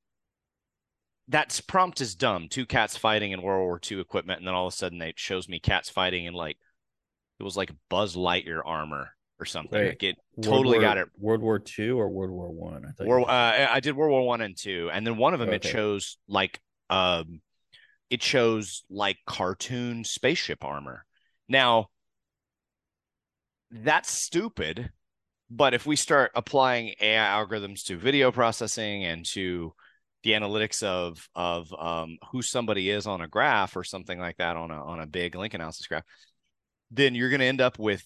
that 1.29 1.59
prompt 1.67 2.01
is 2.01 2.15
dumb. 2.15 2.47
Two 2.49 2.65
cats 2.65 2.97
fighting 2.97 3.31
in 3.31 3.41
World 3.41 3.65
War 3.65 3.79
II 3.89 3.99
equipment, 3.99 4.39
and 4.39 4.47
then 4.47 4.53
all 4.53 4.67
of 4.67 4.73
a 4.73 4.75
sudden 4.75 5.01
it 5.01 5.17
shows 5.17 5.49
me 5.49 5.59
cats 5.59 5.89
fighting 5.89 6.25
in 6.25 6.33
like 6.33 6.57
it 7.39 7.43
was 7.43 7.57
like 7.57 7.71
Buzz 7.89 8.15
Lightyear 8.15 8.61
armor 8.63 9.09
or 9.39 9.45
something. 9.45 9.79
Wait, 9.79 9.89
like 9.89 10.03
it 10.03 10.17
totally 10.41 10.77
War, 10.77 10.81
got 10.81 10.97
it. 10.97 11.07
World 11.17 11.41
War 11.41 11.61
II 11.79 11.89
or 11.91 12.09
World 12.09 12.31
War 12.31 12.51
One? 12.51 12.93
I 12.99 13.03
World, 13.03 13.27
uh, 13.27 13.67
I 13.69 13.79
did 13.79 13.95
World 13.95 14.11
War 14.11 14.25
One 14.25 14.41
and 14.41 14.55
two, 14.55 14.89
and 14.93 15.05
then 15.05 15.17
one 15.17 15.33
of 15.33 15.39
them 15.39 15.49
okay. 15.49 15.57
it 15.57 15.63
shows 15.63 16.17
like 16.27 16.59
um, 16.89 17.41
it 18.09 18.21
shows 18.21 18.83
like 18.89 19.17
cartoon 19.25 20.03
spaceship 20.03 20.63
armor. 20.63 21.05
Now 21.49 21.87
that's 23.71 24.11
stupid, 24.11 24.91
but 25.49 25.73
if 25.73 25.85
we 25.85 25.95
start 25.95 26.31
applying 26.35 26.93
AI 27.01 27.25
algorithms 27.25 27.83
to 27.85 27.97
video 27.97 28.31
processing 28.31 29.03
and 29.05 29.25
to 29.25 29.73
the 30.25 30.31
analytics 30.31 30.81
of 30.81 31.29
of 31.35 31.71
um, 31.79 32.17
who 32.31 32.41
somebody 32.41 32.89
is 32.89 33.05
on 33.05 33.21
a 33.21 33.27
graph 33.27 33.77
or 33.77 33.83
something 33.83 34.19
like 34.19 34.37
that 34.37 34.57
on 34.57 34.71
a 34.71 34.83
on 34.83 34.99
a 34.99 35.05
big 35.05 35.35
link 35.35 35.53
analysis 35.53 35.85
graph, 35.85 36.03
then 36.89 37.13
you're 37.13 37.29
going 37.29 37.39
to 37.39 37.45
end 37.45 37.61
up 37.61 37.77
with 37.77 38.03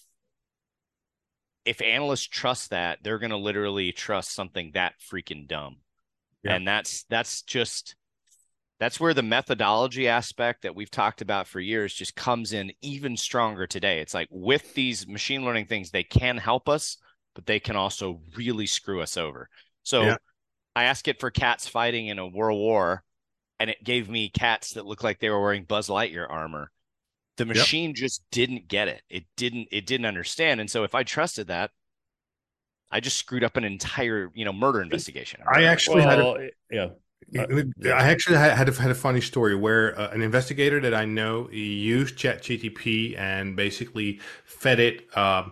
if 1.64 1.80
analysts 1.80 2.26
trust 2.26 2.70
that, 2.70 2.98
they're 3.02 3.18
going 3.18 3.30
to 3.30 3.38
literally 3.38 3.90
trust 3.90 4.34
something 4.34 4.70
that 4.74 4.94
freaking 5.00 5.48
dumb. 5.48 5.78
Yeah. 6.42 6.56
And 6.56 6.68
that's 6.68 7.04
that's 7.04 7.40
just 7.42 7.96
that's 8.78 9.00
where 9.00 9.14
the 9.14 9.22
methodology 9.22 10.06
aspect 10.06 10.62
that 10.62 10.74
we've 10.74 10.90
talked 10.90 11.22
about 11.22 11.46
for 11.46 11.58
years 11.58 11.94
just 11.94 12.14
comes 12.16 12.52
in 12.52 12.70
even 12.82 13.16
stronger 13.16 13.66
today. 13.66 14.00
It's 14.00 14.14
like 14.14 14.28
with 14.30 14.74
these 14.74 15.08
machine 15.08 15.42
learning 15.42 15.66
things, 15.66 15.90
they 15.90 16.04
can 16.04 16.36
help 16.36 16.68
us, 16.68 16.98
but 17.34 17.46
they 17.46 17.60
can 17.60 17.76
also 17.76 18.20
really 18.36 18.66
screw 18.66 19.00
us 19.00 19.16
over. 19.16 19.48
So 19.84 20.02
yeah. 20.02 20.16
I 20.74 20.84
asked 20.84 21.08
it 21.08 21.20
for 21.20 21.30
cats 21.30 21.66
fighting 21.68 22.06
in 22.06 22.18
a 22.18 22.26
world 22.26 22.58
war, 22.58 23.04
and 23.58 23.70
it 23.70 23.82
gave 23.84 24.08
me 24.08 24.28
cats 24.28 24.74
that 24.74 24.86
looked 24.86 25.04
like 25.04 25.18
they 25.18 25.30
were 25.30 25.40
wearing 25.40 25.64
Buzz 25.64 25.88
Lightyear 25.88 26.26
armor. 26.28 26.70
The 27.36 27.46
machine 27.46 27.90
yep. 27.90 27.96
just 27.96 28.22
didn't 28.30 28.68
get 28.68 28.88
it. 28.88 29.02
It 29.08 29.24
didn't. 29.36 29.68
It 29.72 29.86
didn't 29.86 30.06
understand. 30.06 30.60
And 30.60 30.70
so 30.70 30.84
if 30.84 30.94
I 30.94 31.02
trusted 31.02 31.46
that, 31.48 31.70
I 32.90 33.00
just 33.00 33.16
screwed 33.16 33.44
up 33.44 33.56
an 33.56 33.64
entire 33.64 34.30
you 34.34 34.44
know 34.44 34.52
murder 34.52 34.82
investigation. 34.82 35.40
I 35.50 35.64
actually 35.64 36.04
well, 36.04 36.10
had 36.10 36.18
a, 36.18 36.50
yeah. 36.70 36.88
I 37.94 38.10
actually 38.10 38.36
had 38.36 38.68
a, 38.68 38.72
had 38.72 38.90
a 38.90 38.94
funny 38.94 39.20
story 39.20 39.54
where 39.54 39.98
uh, 39.98 40.10
an 40.10 40.22
investigator 40.22 40.80
that 40.80 40.94
I 40.94 41.04
know 41.04 41.48
used 41.50 42.16
ChatGTP 42.16 43.16
and 43.18 43.54
basically 43.54 44.20
fed 44.44 44.80
it. 44.80 45.06
Uh, 45.14 45.44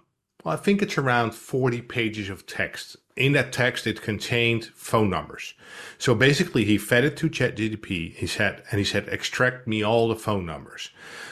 well, 0.44 0.54
I 0.54 0.56
think 0.56 0.82
it's 0.82 0.98
around 0.98 1.34
forty 1.34 1.80
pages 1.80 2.28
of 2.30 2.46
text 2.46 2.96
in 3.18 3.32
that 3.32 3.52
text, 3.52 3.86
it 3.86 4.00
contained 4.00 4.66
phone 4.74 5.10
numbers. 5.10 5.54
So 5.98 6.14
basically, 6.14 6.64
he 6.64 6.78
fed 6.78 7.04
it 7.04 7.16
to 7.18 7.28
ChatGPT. 7.28 8.14
He 8.14 8.26
said, 8.26 8.62
and 8.70 8.78
he 8.78 8.84
said, 8.84 9.08
extract 9.08 9.66
me 9.66 9.82
all 9.82 10.08
the 10.08 10.16
phone 10.16 10.46
numbers. 10.46 10.90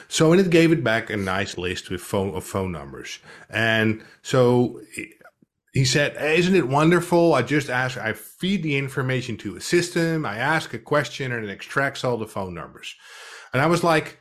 So, 0.09 0.31
and 0.31 0.41
it 0.41 0.49
gave 0.49 0.71
it 0.71 0.83
back 0.83 1.09
a 1.09 1.17
nice 1.17 1.57
list 1.57 1.89
with 1.89 2.01
phone 2.01 2.35
of 2.35 2.43
phone 2.43 2.71
numbers. 2.71 3.19
And 3.49 4.03
so 4.21 4.81
he 5.73 5.85
said, 5.85 6.15
Isn't 6.21 6.55
it 6.55 6.67
wonderful? 6.67 7.33
I 7.33 7.41
just 7.41 7.69
ask, 7.69 7.97
I 7.97 8.13
feed 8.13 8.63
the 8.63 8.77
information 8.77 9.37
to 9.37 9.55
a 9.55 9.61
system, 9.61 10.25
I 10.25 10.37
ask 10.37 10.73
a 10.73 10.79
question, 10.79 11.31
and 11.31 11.45
it 11.45 11.51
extracts 11.51 12.03
all 12.03 12.17
the 12.17 12.27
phone 12.27 12.53
numbers. 12.53 12.95
And 13.53 13.61
I 13.61 13.67
was 13.67 13.83
like, 13.83 14.19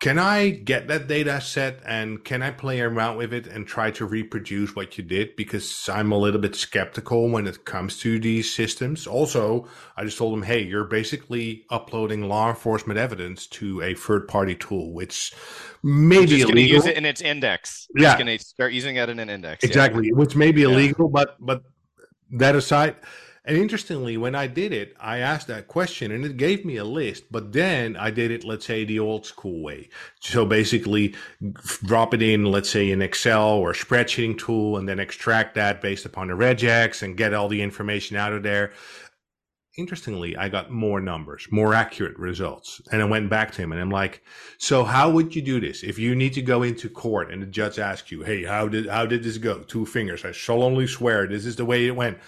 can 0.00 0.18
I 0.18 0.48
get 0.48 0.88
that 0.88 1.08
data 1.08 1.42
set 1.42 1.80
and 1.84 2.24
can 2.24 2.42
I 2.42 2.52
play 2.52 2.80
around 2.80 3.18
with 3.18 3.34
it 3.34 3.46
and 3.46 3.66
try 3.66 3.90
to 3.92 4.06
reproduce 4.06 4.74
what 4.74 4.96
you 4.96 5.04
did? 5.04 5.36
Because 5.36 5.90
I'm 5.92 6.10
a 6.10 6.16
little 6.16 6.40
bit 6.40 6.56
skeptical 6.56 7.28
when 7.28 7.46
it 7.46 7.66
comes 7.66 7.98
to 8.00 8.18
these 8.18 8.52
systems. 8.52 9.06
Also, 9.06 9.68
I 9.98 10.04
just 10.04 10.16
told 10.16 10.32
them, 10.32 10.42
hey, 10.42 10.62
you're 10.62 10.84
basically 10.84 11.66
uploading 11.68 12.22
law 12.28 12.48
enforcement 12.48 12.98
evidence 12.98 13.46
to 13.48 13.82
a 13.82 13.92
third 13.92 14.26
party 14.26 14.54
tool, 14.54 14.94
which 14.94 15.34
may 15.82 16.24
be 16.24 16.40
illegal. 16.40 16.76
use 16.76 16.86
it 16.86 16.96
in 16.96 17.04
its 17.04 17.20
index. 17.20 17.86
Yeah. 17.94 18.12
It's 18.12 18.22
going 18.22 18.38
to 18.38 18.42
start 18.42 18.72
using 18.72 18.96
it 18.96 19.10
in 19.10 19.18
an 19.18 19.28
index. 19.28 19.62
Exactly, 19.64 20.06
Yeah. 20.06 20.14
which 20.14 20.34
may 20.34 20.50
be 20.50 20.62
Yeah. 20.62 20.68
illegal, 20.68 21.10
but 21.10 21.36
but 21.40 21.62
that 22.30 22.56
aside, 22.56 22.96
and 23.44 23.56
interestingly, 23.56 24.18
when 24.18 24.34
I 24.34 24.46
did 24.46 24.72
it, 24.72 24.94
I 25.00 25.18
asked 25.18 25.46
that 25.46 25.66
question 25.66 26.12
and 26.12 26.26
it 26.26 26.36
gave 26.36 26.64
me 26.64 26.76
a 26.76 26.84
list. 26.84 27.24
But 27.30 27.52
then 27.52 27.96
I 27.96 28.10
did 28.10 28.30
it, 28.30 28.44
let's 28.44 28.66
say, 28.66 28.84
the 28.84 28.98
old 28.98 29.24
school 29.24 29.62
way. 29.62 29.88
So 30.20 30.44
basically, 30.44 31.14
drop 31.84 32.12
it 32.12 32.20
in, 32.20 32.44
let's 32.44 32.68
say, 32.68 32.90
an 32.90 33.00
Excel 33.00 33.48
or 33.48 33.72
spreadsheeting 33.72 34.38
tool, 34.38 34.76
and 34.76 34.86
then 34.86 35.00
extract 35.00 35.54
that 35.54 35.80
based 35.80 36.04
upon 36.04 36.28
the 36.28 36.34
regex 36.34 37.02
and 37.02 37.16
get 37.16 37.32
all 37.32 37.48
the 37.48 37.62
information 37.62 38.16
out 38.18 38.34
of 38.34 38.42
there. 38.42 38.72
Interestingly, 39.78 40.36
I 40.36 40.50
got 40.50 40.70
more 40.70 41.00
numbers, 41.00 41.46
more 41.50 41.74
accurate 41.74 42.18
results. 42.18 42.82
And 42.92 43.00
I 43.00 43.06
went 43.06 43.30
back 43.30 43.52
to 43.52 43.62
him 43.62 43.72
and 43.72 43.80
I'm 43.80 43.90
like, 43.90 44.22
so 44.58 44.84
how 44.84 45.08
would 45.10 45.34
you 45.34 45.40
do 45.40 45.60
this? 45.60 45.82
If 45.82 45.98
you 45.98 46.14
need 46.14 46.34
to 46.34 46.42
go 46.42 46.62
into 46.62 46.90
court 46.90 47.32
and 47.32 47.40
the 47.40 47.46
judge 47.46 47.78
asks 47.78 48.10
you, 48.10 48.22
Hey, 48.22 48.44
how 48.44 48.68
did, 48.68 48.86
how 48.86 49.06
did 49.06 49.22
this 49.22 49.38
go? 49.38 49.60
Two 49.60 49.86
fingers. 49.86 50.24
I 50.24 50.32
solemnly 50.32 50.86
swear 50.86 51.26
this 51.26 51.46
is 51.46 51.56
the 51.56 51.64
way 51.64 51.86
it 51.86 51.96
went. 51.96 52.18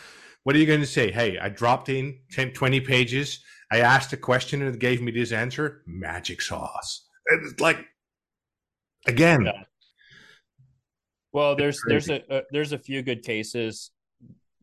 What 0.45 0.57
are 0.57 0.59
you 0.59 0.66
going 0.66 0.80
to 0.80 0.86
say? 0.86 1.11
Hey, 1.11 1.38
I 1.38 1.49
dropped 1.49 1.88
in 1.88 2.18
10, 2.32 2.53
20 2.53 2.80
pages. 2.80 3.40
I 3.70 3.80
asked 3.80 4.12
a 4.12 4.16
question 4.16 4.62
and 4.62 4.74
it 4.74 4.80
gave 4.80 5.01
me 5.01 5.12
this 5.12 5.32
answer. 5.32 5.82
Magic 5.86 6.43
sauce. 6.43 7.07
It's 7.26 7.61
like, 7.61 7.78
again, 9.07 9.45
Yeah. 9.47 9.62
Well, 11.32 11.57
there's 11.57 11.80
there's 11.86 12.11
a, 12.11 12.22
a 12.28 12.43
there's 12.51 12.72
a 12.72 12.78
few 12.78 13.01
good 13.03 13.22
cases 13.22 13.90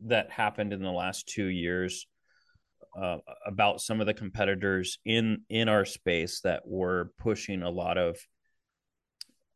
that 0.06 0.30
happened 0.30 0.72
in 0.72 0.80
the 0.80 0.90
last 0.92 1.28
two 1.28 1.46
years 1.46 2.06
uh, 3.00 3.18
about 3.44 3.80
some 3.80 4.00
of 4.00 4.06
the 4.06 4.14
competitors 4.14 4.98
in 5.04 5.42
in 5.48 5.68
our 5.68 5.84
space 5.84 6.40
that 6.42 6.62
were 6.64 7.12
pushing 7.18 7.62
a 7.62 7.70
lot 7.70 7.98
of 7.98 8.16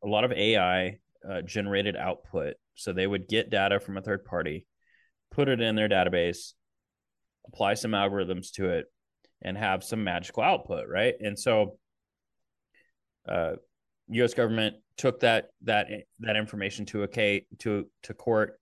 a 0.02 0.08
lot 0.08 0.24
of 0.24 0.32
AI 0.32 0.98
uh, 1.28 1.42
generated 1.42 1.96
output. 1.96 2.54
So 2.74 2.92
they 2.92 3.06
would 3.06 3.28
get 3.28 3.48
data 3.48 3.78
from 3.78 3.96
a 3.96 4.02
third 4.02 4.24
party, 4.24 4.66
put 5.35 5.49
it 5.49 5.61
in 5.61 5.74
their 5.74 5.89
database, 5.89 6.53
apply 7.47 7.74
some 7.74 7.91
algorithms 7.91 8.53
to 8.53 8.70
it, 8.70 8.87
and 9.43 9.59
have 9.59 9.85
some 9.85 10.05
magical 10.05 10.43
output, 10.43 10.89
right? 10.89 11.14
And 11.20 11.39
so, 11.39 11.78
uh, 13.28 13.55
U.S. 14.09 14.35
government 14.35 14.76
took 14.97 15.20
that 15.20 15.47
that 15.62 15.89
that 16.20 16.37
information 16.37 16.87
to 16.87 17.03
a 17.03 17.09
K, 17.09 17.47
to 17.61 17.87
to 18.05 18.14
court, 18.14 18.59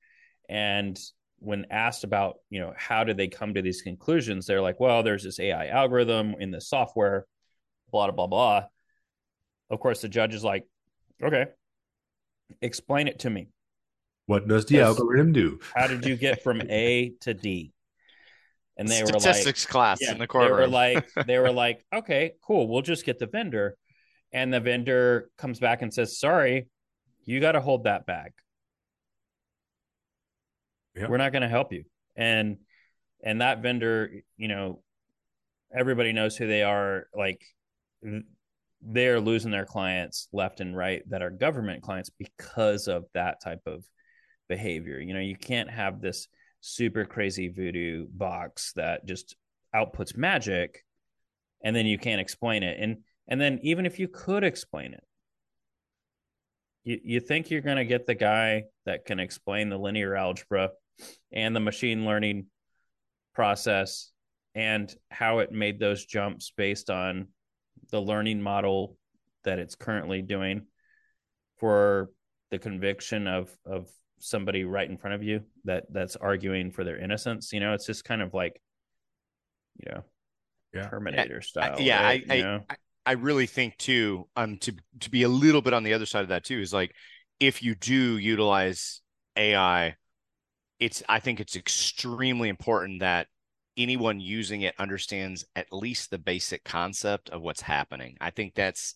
and 0.49 0.99
when 1.39 1.66
asked 1.70 2.05
about 2.05 2.37
you 2.51 2.61
know 2.61 2.73
how 2.77 3.05
did 3.05 3.16
they 3.16 3.29
come 3.29 3.55
to 3.55 3.62
these 3.62 3.83
conclusions, 3.83 4.47
they're 4.47 4.62
like, 4.62 4.81
well, 4.81 5.03
there's 5.03 5.25
this 5.25 5.41
AI 5.41 5.66
algorithm 5.68 6.37
in 6.39 6.51
the 6.51 6.61
software, 6.61 7.27
blah 7.91 8.11
blah 8.11 8.27
blah. 8.27 8.64
Of 9.68 9.81
course, 9.81 10.01
the 10.01 10.09
judge 10.09 10.35
is 10.35 10.45
like, 10.45 10.64
okay, 11.23 11.47
explain 12.61 13.09
it 13.09 13.20
to 13.20 13.31
me. 13.31 13.49
What 14.33 14.49
does 14.49 14.64
the 14.64 14.80
algorithm 14.80 15.30
do? 15.30 15.61
How 15.74 15.87
did 15.87 16.07
you 16.07 16.16
get 16.16 16.43
from 16.43 16.62
A 16.70 17.12
to 17.20 17.35
D? 17.35 17.70
And 18.78 18.89
they 18.89 19.03
were 19.03 19.11
like, 19.11 19.20
Statistics 19.20 19.66
class 19.66 19.99
yeah, 20.01 20.12
in 20.12 20.18
the 20.18 20.26
courtroom. 20.26 20.57
they 20.57 20.62
were 20.62 20.68
like, 20.68 21.11
they 21.26 21.39
were 21.39 21.53
like, 21.53 21.85
okay, 21.93 22.33
cool, 22.41 22.66
we'll 22.66 22.80
just 22.80 23.05
get 23.05 23.18
the 23.18 23.26
vendor, 23.26 23.76
and 24.33 24.51
the 24.51 24.59
vendor 24.59 25.28
comes 25.37 25.61
back 25.61 25.83
and 25.83 25.93
says, 25.93 26.18
sorry, 26.18 26.68
you 27.26 27.41
got 27.41 27.53
to 27.53 27.61
hold 27.61 27.85
that 27.85 28.07
back. 28.07 28.33
Yeah. 30.97 31.09
We're 31.09 31.18
not 31.18 31.33
going 31.33 31.43
to 31.43 31.49
help 31.49 31.74
you, 31.74 31.85
and 32.16 32.57
and 33.22 33.43
that 33.43 33.61
vendor, 33.61 34.11
you 34.39 34.49
know, 34.49 34.83
everybody 35.74 36.14
knows 36.14 36.39
who 36.39 36.47
they 36.47 36.62
are. 36.62 37.07
Like, 37.14 37.43
they 38.80 39.09
are 39.09 39.20
losing 39.20 39.51
their 39.51 39.66
clients 39.66 40.28
left 40.33 40.61
and 40.61 40.74
right 40.74 41.03
that 41.11 41.20
are 41.20 41.30
government 41.30 41.83
clients 41.83 42.11
because 42.11 42.89
of 42.89 43.05
that 43.12 43.43
type 43.43 43.61
of 43.66 43.85
behavior. 44.53 45.00
You 45.00 45.14
know, 45.14 45.20
you 45.20 45.34
can't 45.34 45.70
have 45.70 46.03
this 46.03 46.28
super 46.61 47.07
crazy 47.07 47.48
voodoo 47.48 48.07
box 48.12 48.74
that 48.76 49.07
just 49.07 49.34
outputs 49.74 50.14
magic 50.14 50.84
and 51.64 51.74
then 51.74 51.86
you 51.86 51.96
can't 51.96 52.20
explain 52.20 52.62
it. 52.62 52.76
And 52.78 52.98
and 53.28 53.40
then 53.40 53.61
even 53.62 53.86
if 53.86 53.98
you 53.98 54.09
could 54.09 54.44
explain 54.44 54.92
it, 54.92 55.05
you, 56.84 57.00
you 57.03 57.20
think 57.20 57.50
you're 57.50 57.62
gonna 57.62 57.86
get 57.86 58.07
the 58.07 58.14
guy 58.14 58.64
that 58.84 59.07
can 59.07 59.18
explain 59.20 59.70
the 59.70 59.78
linear 59.78 60.14
algebra 60.14 60.72
and 61.32 61.57
the 61.57 61.61
machine 61.61 62.05
learning 62.05 62.46
process 63.34 64.11
and 64.55 64.94
how 65.11 65.38
it 65.38 65.50
made 65.50 65.80
those 65.80 66.05
jumps 66.05 66.53
based 66.55 66.90
on 66.90 67.28
the 67.90 68.00
learning 68.00 68.42
model 68.42 68.98
that 69.44 69.59
it's 69.59 69.76
currently 69.76 70.20
doing 70.20 70.66
for 71.57 72.11
the 72.50 72.59
conviction 72.59 73.26
of 73.26 73.50
of 73.64 73.88
somebody 74.25 74.64
right 74.64 74.89
in 74.89 74.97
front 74.97 75.14
of 75.14 75.23
you 75.23 75.41
that 75.64 75.85
that's 75.91 76.14
arguing 76.16 76.70
for 76.70 76.85
their 76.85 76.97
innocence 76.97 77.53
you 77.53 77.61
know 77.61 77.73
it's 77.75 77.87
just 77.87 78.05
kind 78.05 78.23
of 78.23 78.33
like 78.35 78.61
you 79.85 79.93
know 79.93 80.03
Yeah. 80.75 80.89
terminator 80.89 81.41
style 81.43 81.77
yeah, 81.81 82.03
right? 82.03 82.25
I- 82.31 82.37
you 82.37 82.43
know 82.43 82.61
I 83.05 83.12
really 83.14 83.47
think 83.47 83.77
too, 83.79 84.29
um, 84.37 84.59
to 84.59 84.73
to 85.01 85.11
be 85.11 85.25
a 85.25 85.29
little 85.29 85.61
bit 85.61 85.73
on 85.73 85.83
the 85.83 85.93
other 85.93 86.07
side 86.07 86.23
of 86.23 86.29
that 86.29 86.45
too, 86.45 86.61
is 86.61 86.73
like 86.73 86.95
if 87.41 87.61
you 87.61 87.75
do 87.75 88.16
utilize 88.16 89.01
AI, 89.37 89.97
it's 90.79 91.03
I 91.09 91.18
think 91.18 91.41
it's 91.41 91.57
extremely 91.57 92.49
important 92.49 93.01
that 93.01 93.27
anyone 93.77 94.20
using 94.20 94.62
it 94.62 94.75
understands 94.79 95.45
at 95.57 95.73
least 95.73 96.11
the 96.11 96.18
basic 96.18 96.62
concept 96.62 97.31
of 97.31 97.43
what's 97.43 97.62
happening. 97.62 98.16
I 98.20 98.31
think 98.31 98.55
that's 98.55 98.95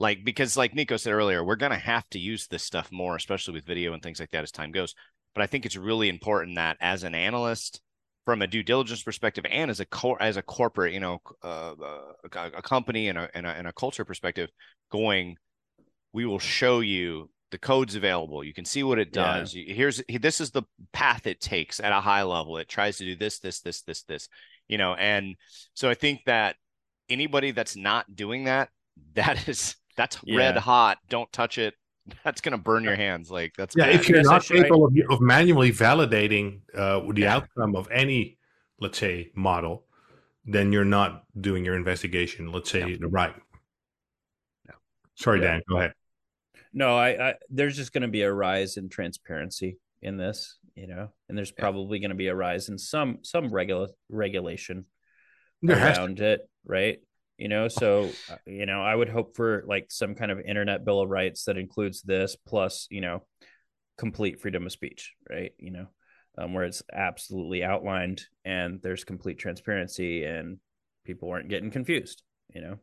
like 0.00 0.24
because 0.24 0.56
like 0.56 0.74
Nico 0.74 0.96
said 0.96 1.12
earlier, 1.12 1.44
we're 1.44 1.56
gonna 1.56 1.78
have 1.78 2.08
to 2.10 2.18
use 2.18 2.48
this 2.48 2.64
stuff 2.64 2.90
more, 2.90 3.14
especially 3.14 3.54
with 3.54 3.66
video 3.66 3.92
and 3.92 4.02
things 4.02 4.18
like 4.18 4.30
that 4.30 4.42
as 4.42 4.50
time 4.50 4.72
goes. 4.72 4.94
But 5.34 5.42
I 5.42 5.46
think 5.46 5.64
it's 5.66 5.76
really 5.76 6.08
important 6.08 6.56
that 6.56 6.78
as 6.80 7.04
an 7.04 7.14
analyst, 7.14 7.80
from 8.24 8.42
a 8.42 8.46
due 8.46 8.62
diligence 8.62 9.02
perspective, 9.02 9.44
and 9.48 9.70
as 9.70 9.78
a 9.78 9.84
cor- 9.84 10.20
as 10.20 10.36
a 10.36 10.42
corporate, 10.42 10.94
you 10.94 11.00
know, 11.00 11.18
uh, 11.44 11.74
a, 12.32 12.50
a 12.56 12.62
company 12.62 13.08
and 13.08 13.18
a, 13.18 13.28
and 13.34 13.46
a 13.46 13.50
and 13.50 13.68
a 13.68 13.72
culture 13.72 14.04
perspective, 14.04 14.48
going, 14.90 15.36
we 16.12 16.24
will 16.26 16.38
show 16.38 16.80
you 16.80 17.30
the 17.50 17.58
codes 17.58 17.94
available. 17.94 18.42
You 18.42 18.54
can 18.54 18.64
see 18.64 18.82
what 18.82 18.98
it 18.98 19.12
does. 19.12 19.54
You- 19.54 19.74
Here's 19.74 20.02
this 20.20 20.40
is 20.40 20.50
the 20.50 20.62
path 20.92 21.26
it 21.26 21.40
takes 21.40 21.78
at 21.78 21.92
a 21.92 22.00
high 22.00 22.22
level. 22.22 22.56
It 22.58 22.68
tries 22.68 22.96
to 22.98 23.04
do 23.04 23.16
this, 23.16 23.38
this, 23.38 23.60
this, 23.60 23.82
this, 23.82 24.02
this. 24.04 24.28
You 24.68 24.78
know, 24.78 24.94
and 24.94 25.34
so 25.74 25.90
I 25.90 25.94
think 25.94 26.20
that 26.26 26.56
anybody 27.08 27.50
that's 27.50 27.76
not 27.76 28.14
doing 28.14 28.44
that, 28.44 28.70
that 29.14 29.48
is 29.48 29.76
that's 30.00 30.18
red 30.34 30.56
hot. 30.56 30.98
Don't 31.08 31.30
touch 31.32 31.58
it. 31.58 31.74
That's 32.24 32.40
gonna 32.40 32.58
burn 32.58 32.82
your 32.82 32.96
hands. 32.96 33.30
Like 33.30 33.52
that's 33.56 33.74
Yeah, 33.76 33.84
bad. 33.86 33.94
if 33.96 34.08
you're 34.08 34.22
not 34.22 34.42
should- 34.42 34.56
capable 34.56 34.86
of, 34.86 34.94
of 35.10 35.20
manually 35.20 35.70
validating 35.70 36.62
uh, 36.74 37.00
the 37.12 37.20
Yeah. 37.22 37.36
outcome 37.36 37.76
of 37.76 37.88
any, 37.92 38.38
let's 38.80 38.98
say, 38.98 39.30
model, 39.34 39.84
then 40.46 40.72
you're 40.72 40.84
not 40.86 41.24
doing 41.38 41.64
your 41.64 41.76
investigation, 41.76 42.50
let's 42.50 42.70
say, 42.70 42.96
No. 42.98 43.08
right. 43.08 43.34
No. 44.66 44.74
Sorry, 45.14 45.40
Yeah. 45.40 45.46
Dan, 45.52 45.62
go 45.68 45.76
ahead. 45.78 45.92
no 46.72 46.96
I, 46.96 47.28
I 47.30 47.34
there's 47.50 47.76
just 47.76 47.92
going 47.92 48.02
to 48.02 48.08
be 48.08 48.22
a 48.22 48.32
rise 48.32 48.76
in 48.78 48.88
transparency 48.88 49.78
in 50.02 50.16
this 50.16 50.58
you 50.74 50.86
know 50.86 51.10
and 51.28 51.36
there's 51.36 51.52
Yeah. 51.56 51.60
probably 51.64 51.98
going 52.00 52.10
to 52.16 52.16
be 52.16 52.28
a 52.28 52.34
rise 52.34 52.68
in 52.70 52.78
some 52.78 53.18
some 53.22 53.52
regula- 53.52 53.90
regulation 54.08 54.86
There 55.62 55.76
has 55.76 55.96
to, 55.96 56.02
around 56.04 56.20
it, 56.20 56.40
right? 56.64 56.98
You 57.40 57.48
know, 57.48 57.68
so 57.68 58.10
uh, 58.30 58.36
you 58.46 58.66
know, 58.66 58.82
I 58.82 58.94
would 58.94 59.08
hope 59.08 59.34
for 59.34 59.64
like 59.66 59.86
some 59.88 60.14
kind 60.14 60.30
of 60.30 60.40
internet 60.40 60.84
bill 60.84 61.00
of 61.00 61.08
rights 61.08 61.44
that 61.44 61.56
includes 61.56 62.02
this 62.02 62.36
plus, 62.36 62.86
you 62.90 63.00
know, 63.00 63.24
complete 63.98 64.40
freedom 64.40 64.66
of 64.66 64.72
speech, 64.72 65.14
right? 65.28 65.52
You 65.58 65.70
know, 65.70 65.86
um, 66.38 66.54
where 66.54 66.64
it's 66.64 66.82
absolutely 66.92 67.64
outlined 67.64 68.22
and 68.44 68.80
there's 68.82 69.04
complete 69.04 69.38
transparency 69.38 70.24
and 70.24 70.58
people 71.04 71.30
aren't 71.30 71.48
getting 71.48 71.70
confused, 71.70 72.22
you 72.54 72.60
know. 72.60 72.78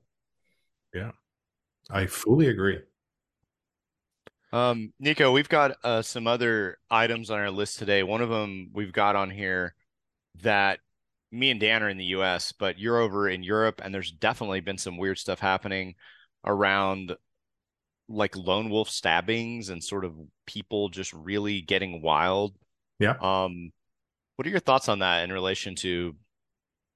Yeah 0.93 1.11
i 1.89 2.05
fully 2.05 2.47
agree. 2.47 2.79
Um, 4.53 4.93
Nico, 4.99 5.31
we've 5.31 5.49
got 5.49 5.75
uh, 5.83 6.01
some 6.01 6.25
other 6.25 6.77
items 6.89 7.29
on 7.29 7.39
our 7.39 7.51
list 7.51 7.79
today. 7.79 8.01
One 8.03 8.21
of 8.21 8.29
them 8.29 8.69
we've 8.73 8.93
got 8.93 9.15
on 9.15 9.29
here 9.29 9.75
that 10.41 10.79
me 11.31 11.51
and 11.51 11.59
Dan 11.59 11.83
are 11.83 11.89
in 11.89 11.97
the 11.97 12.05
US, 12.05 12.51
but 12.53 12.79
you're 12.79 12.99
over 12.99 13.29
in 13.29 13.43
Europe, 13.43 13.81
and 13.83 13.93
there's 13.93 14.11
definitely 14.11 14.61
been 14.61 14.77
some 14.77 14.97
weird 14.97 15.17
stuff 15.19 15.39
happening 15.39 15.95
around 16.45 17.15
like 18.09 18.35
lone 18.37 18.69
wolf 18.69 18.89
stabbings 18.89 19.69
and 19.69 19.83
sort 19.83 20.05
of 20.05 20.15
people 20.45 20.89
just 20.89 21.13
really 21.13 21.61
getting 21.61 22.01
wild 22.01 22.55
Yeah. 22.99 23.17
Um, 23.19 23.71
what 24.37 24.47
are 24.47 24.51
your 24.51 24.59
thoughts 24.61 24.89
on 24.89 24.99
that 24.99 25.23
in 25.25 25.33
relation 25.33 25.75
to 25.77 26.15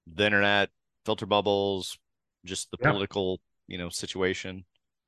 the 0.07 0.25
internet, 0.25 0.69
filter 1.05 1.25
bubbles, 1.27 1.97
just 2.45 2.71
the 2.71 2.77
Yeah. 2.79 2.93
political, 2.93 3.41
you 3.67 3.77
know, 3.79 3.89
situation? 3.89 4.65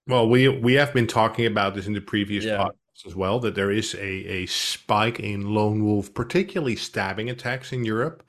Well, 0.07 0.28
we 0.30 0.47
we 0.49 0.74
have 0.74 0.93
been 0.93 1.07
talking 1.07 1.45
about 1.45 1.76
this 1.76 1.88
in 1.88 1.93
the 1.93 2.01
previous 2.01 2.45
Yeah. 2.45 2.59
podcasts 2.59 3.05
as 3.07 3.15
well. 3.15 3.39
That 3.39 3.55
there 3.55 3.71
is 3.71 3.93
a 3.95 3.99
a 4.43 4.45
spike 4.47 5.19
in 5.19 5.53
lone 5.53 5.86
wolf, 5.86 6.13
particularly 6.13 6.76
stabbing 6.76 7.30
attacks 7.30 7.71
in 7.71 7.86
Europe. 7.86 8.24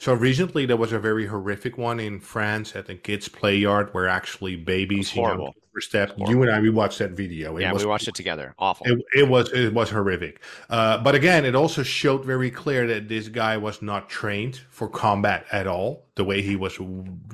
So 0.00 0.14
recently 0.14 0.64
there 0.64 0.78
was 0.78 0.92
a 0.92 0.98
very 0.98 1.26
horrific 1.26 1.76
one 1.76 2.00
in 2.00 2.20
France 2.20 2.74
at 2.74 2.86
the 2.86 2.94
kids' 2.94 3.28
play 3.28 3.56
yard 3.56 3.92
where 3.92 4.08
actually 4.08 4.56
babies, 4.56 5.14
you 5.14 5.20
know, 5.20 5.28
horrible. 5.28 5.54
were 5.74 5.82
stabbed. 5.82 6.14
You 6.26 6.40
and 6.42 6.50
I 6.50 6.58
we 6.58 6.70
watched 6.70 7.00
that 7.00 7.10
video. 7.10 7.58
It 7.58 7.62
yeah, 7.62 7.72
was 7.72 7.84
we 7.84 7.90
watched 7.90 8.08
it 8.08 8.14
together. 8.14 8.54
Awful. 8.58 8.86
It, 8.86 8.98
it 9.14 9.28
was 9.28 9.52
it 9.52 9.74
was 9.74 9.90
horrific, 9.90 10.40
uh, 10.70 10.96
but 11.02 11.14
again, 11.14 11.44
it 11.44 11.54
also 11.54 11.82
showed 11.82 12.24
very 12.24 12.50
clear 12.50 12.86
that 12.86 13.10
this 13.10 13.28
guy 13.28 13.58
was 13.58 13.82
not 13.82 14.08
trained 14.08 14.56
for 14.70 14.88
combat 14.88 15.44
at 15.52 15.66
all. 15.66 16.06
The 16.14 16.24
way 16.24 16.40
he 16.40 16.56
was 16.56 16.78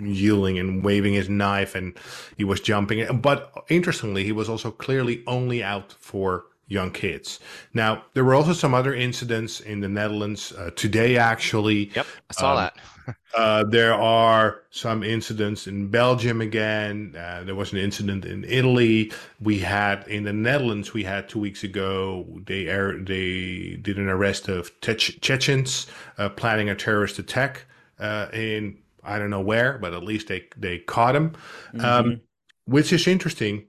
yelling 0.01 0.59
and 0.59 0.85
waving 0.85 1.15
his 1.15 1.29
knife, 1.29 1.77
and 1.77 1.97
he 2.37 2.43
was 2.43 2.61
jumping. 2.61 3.21
But 3.21 3.53
interestingly, 3.69 4.25
he 4.25 4.33
was 4.33 4.49
also 4.49 4.73
clearly 4.73 5.23
only 5.29 5.63
out 5.63 5.95
for 6.01 6.47
young 6.69 6.91
kids. 6.91 7.41
Now, 7.75 8.05
there 8.15 8.25
were 8.25 8.35
also 8.35 8.53
some 8.53 8.75
other 8.75 8.95
incidents 8.95 9.61
in 9.61 9.81
the 9.81 9.89
Netherlands 9.89 10.53
uh, 10.53 10.71
today. 10.77 11.17
Actually, 11.17 11.91
yep, 11.95 12.07
I 12.31 12.35
saw 12.35 12.51
um, 12.51 12.57
that. 12.57 12.77
uh, 13.37 13.65
there 13.65 13.95
are 13.95 14.63
some 14.71 15.05
incidents 15.05 15.67
in 15.67 15.89
Belgium 15.89 16.41
again. 16.41 17.15
Uh, 17.17 17.45
there 17.45 17.55
was 17.55 17.73
an 17.73 17.79
incident 17.79 18.25
in 18.25 18.45
Italy. 18.45 19.13
We 19.41 19.61
had 19.61 20.07
in 20.09 20.25
the 20.25 20.33
Netherlands. 20.33 20.93
We 20.93 21.05
had 21.05 21.29
two 21.29 21.39
weeks 21.39 21.63
ago. 21.63 22.27
They 22.47 22.69
are, 22.69 22.99
they 22.99 23.79
did 23.81 23.99
an 23.99 24.09
arrest 24.09 24.49
of 24.49 24.79
Chech- 24.81 25.21
Chechens 25.21 25.87
uh, 26.19 26.31
planning 26.31 26.69
a 26.69 26.75
terrorist 26.75 27.19
attack 27.19 27.67
uh, 27.99 28.27
in 28.33 28.79
I 29.07 29.19
don't 29.19 29.31
know 29.31 29.41
where, 29.41 29.79
but 29.79 29.95
at 29.95 30.03
least 30.03 30.29
they 30.29 30.49
they 30.57 30.79
caught 30.79 31.15
him, 31.15 31.35
um, 31.79 32.21
which 32.65 32.93
is 32.93 33.07
interesting. 33.07 33.67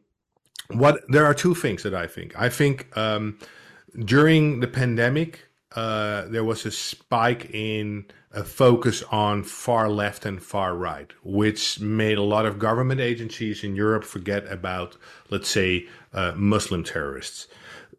What 0.72 1.02
there 1.08 1.26
are 1.26 1.34
two 1.34 1.56
things 1.56 1.84
that 1.84 1.94
I 1.94 2.08
think. 2.08 2.38
I 2.40 2.50
think 2.50 2.96
um, 2.98 3.40
during 3.98 4.60
the 4.60 4.68
pandemic, 4.68 5.48
uh, 5.76 6.26
there 6.28 6.44
was 6.44 6.66
a 6.66 6.72
spike 6.72 7.50
in 7.54 8.06
a 8.32 8.44
focus 8.44 9.04
on 9.12 9.44
far 9.44 9.90
left 9.90 10.26
and 10.26 10.42
far 10.42 10.76
right, 10.76 11.12
which 11.24 11.80
made 11.80 12.18
a 12.18 12.24
lot 12.24 12.46
of 12.46 12.60
government 12.60 13.00
agencies 13.02 13.64
in 13.64 13.76
Europe 13.76 14.04
forget 14.04 14.46
about, 14.52 14.98
let's 15.30 15.50
say, 15.50 15.88
uh, 16.14 16.34
Muslim 16.36 16.84
terrorists, 16.84 17.48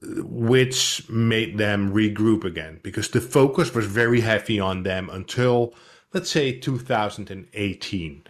which 0.02 1.08
made 1.08 1.58
them 1.58 1.92
regroup 1.92 2.44
again 2.44 2.78
because 2.82 3.08
the 3.08 3.20
focus 3.20 3.74
was 3.74 3.86
very 3.86 4.20
heavy 4.20 4.60
on 4.60 4.82
them 4.82 5.08
until, 5.10 5.74
let's 6.12 6.30
say, 6.30 6.52
2018 6.52 8.22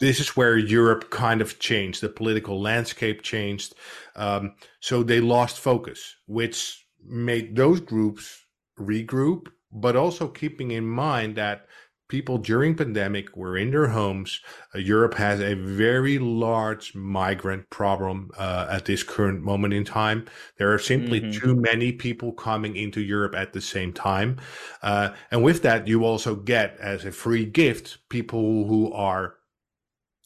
this 0.00 0.20
is 0.20 0.36
where 0.36 0.56
Europe 0.56 1.10
kind 1.10 1.40
of 1.40 1.58
changed. 1.58 2.00
The 2.00 2.08
political 2.08 2.60
landscape 2.60 3.22
changed. 3.22 3.74
Um, 4.16 4.54
so 4.80 5.02
they 5.02 5.20
lost 5.20 5.58
focus, 5.60 6.16
which 6.26 6.86
made 7.04 7.56
those 7.56 7.80
groups 7.80 8.44
regroup, 8.78 9.48
but 9.72 9.96
also 9.96 10.28
keeping 10.28 10.70
in 10.70 10.86
mind 10.86 11.36
that 11.36 11.66
people 12.08 12.38
during 12.38 12.74
pandemic 12.74 13.36
were 13.36 13.58
in 13.58 13.70
their 13.70 13.88
homes. 13.88 14.40
Uh, 14.74 14.78
Europe 14.78 15.12
has 15.12 15.40
a 15.40 15.52
very 15.54 16.18
large 16.18 16.94
migrant 16.94 17.68
problem 17.68 18.30
uh, 18.38 18.66
at 18.70 18.86
this 18.86 19.02
current 19.02 19.42
moment 19.42 19.74
in 19.74 19.84
time. 19.84 20.24
There 20.56 20.72
are 20.72 20.78
simply 20.78 21.20
Mhm. 21.20 21.38
too 21.38 21.54
many 21.54 21.92
people 21.92 22.32
coming 22.32 22.76
into 22.76 23.02
Europe 23.02 23.34
at 23.34 23.52
the 23.52 23.60
same 23.60 23.92
time. 23.92 24.38
Uh, 24.82 25.10
and 25.30 25.42
with 25.42 25.60
that, 25.62 25.86
you 25.86 26.04
also 26.04 26.34
get 26.34 26.78
as 26.80 27.04
a 27.04 27.12
free 27.12 27.44
gift 27.44 27.98
people 28.08 28.66
who 28.66 28.90
are 28.92 29.34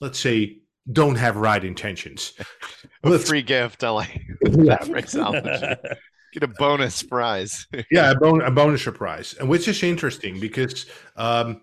let's 0.03 0.19
say 0.19 0.59
don't 0.93 1.15
have 1.15 1.37
right 1.37 1.65
intentions. 1.65 2.35
A 3.05 3.19
free 3.19 3.43
gift. 3.43 3.85
I 3.85 3.91
like 3.91 4.21
yeah, 4.45 4.77
that 4.85 5.09
salvage. 5.09 5.79
Get 6.33 6.45
a 6.45 6.49
bonus 6.49 7.03
prize. 7.03 7.67
yeah, 7.91 8.11
a, 8.11 8.15
bon- 8.15 8.41
a 8.41 8.51
bonus 8.51 8.83
surprise, 8.83 9.35
and 9.39 9.51
which 9.51 9.69
is 9.69 9.83
interesting 9.83 10.41
because 10.41 10.87
um, 11.15 11.61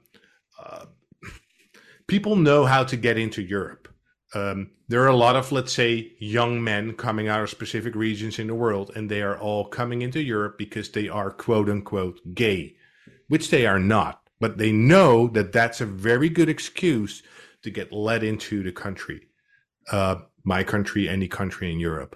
uh, 0.64 0.86
people 2.06 2.36
know 2.36 2.66
how 2.66 2.84
to 2.84 2.96
get 2.96 3.18
into 3.18 3.42
Europe. 3.42 3.88
Um, 4.36 4.70
there 4.88 5.02
are 5.02 5.08
a 5.08 5.16
lot 5.16 5.36
of, 5.36 5.52
let's 5.52 5.74
say, 5.74 6.12
young 6.20 6.64
men 6.64 6.94
coming 6.94 7.28
out 7.28 7.42
of 7.42 7.50
specific 7.50 7.96
regions 7.96 8.38
in 8.38 8.46
the 8.46 8.54
world, 8.54 8.92
and 8.96 9.10
they 9.10 9.24
are 9.24 9.40
all 9.40 9.66
coming 9.66 10.04
into 10.04 10.22
Europe 10.22 10.60
because 10.60 10.92
they 10.92 11.10
are 11.10 11.32
quote 11.32 11.68
unquote 11.68 12.20
gay, 12.36 12.76
which 13.28 13.50
they 13.50 13.66
are 13.66 13.80
not. 13.80 14.22
But 14.40 14.60
they 14.60 14.72
know 14.72 15.30
that 15.30 15.52
that's 15.52 15.82
a 15.82 15.88
very 15.88 16.30
good 16.30 16.48
excuse 16.48 17.24
to 17.64 17.70
get 17.70 17.92
let 17.92 18.24
into 18.24 18.64
the 18.64 18.72
country, 18.72 19.28
uh, 19.92 20.16
my 20.44 20.64
country, 20.64 21.10
any 21.10 21.28
country 21.28 21.72
in 21.72 21.80
Europe. 21.80 22.16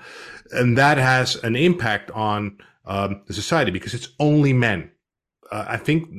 And 0.52 0.78
that 0.78 0.98
has 0.98 1.36
an 1.44 1.56
impact 1.56 2.12
on 2.12 2.58
um, 2.86 3.22
the 3.28 3.34
society 3.34 3.72
because 3.72 3.94
it's 3.94 4.10
only 4.20 4.54
men. 4.54 4.92
Uh, 5.52 5.66
I 5.68 5.78
think 5.78 6.10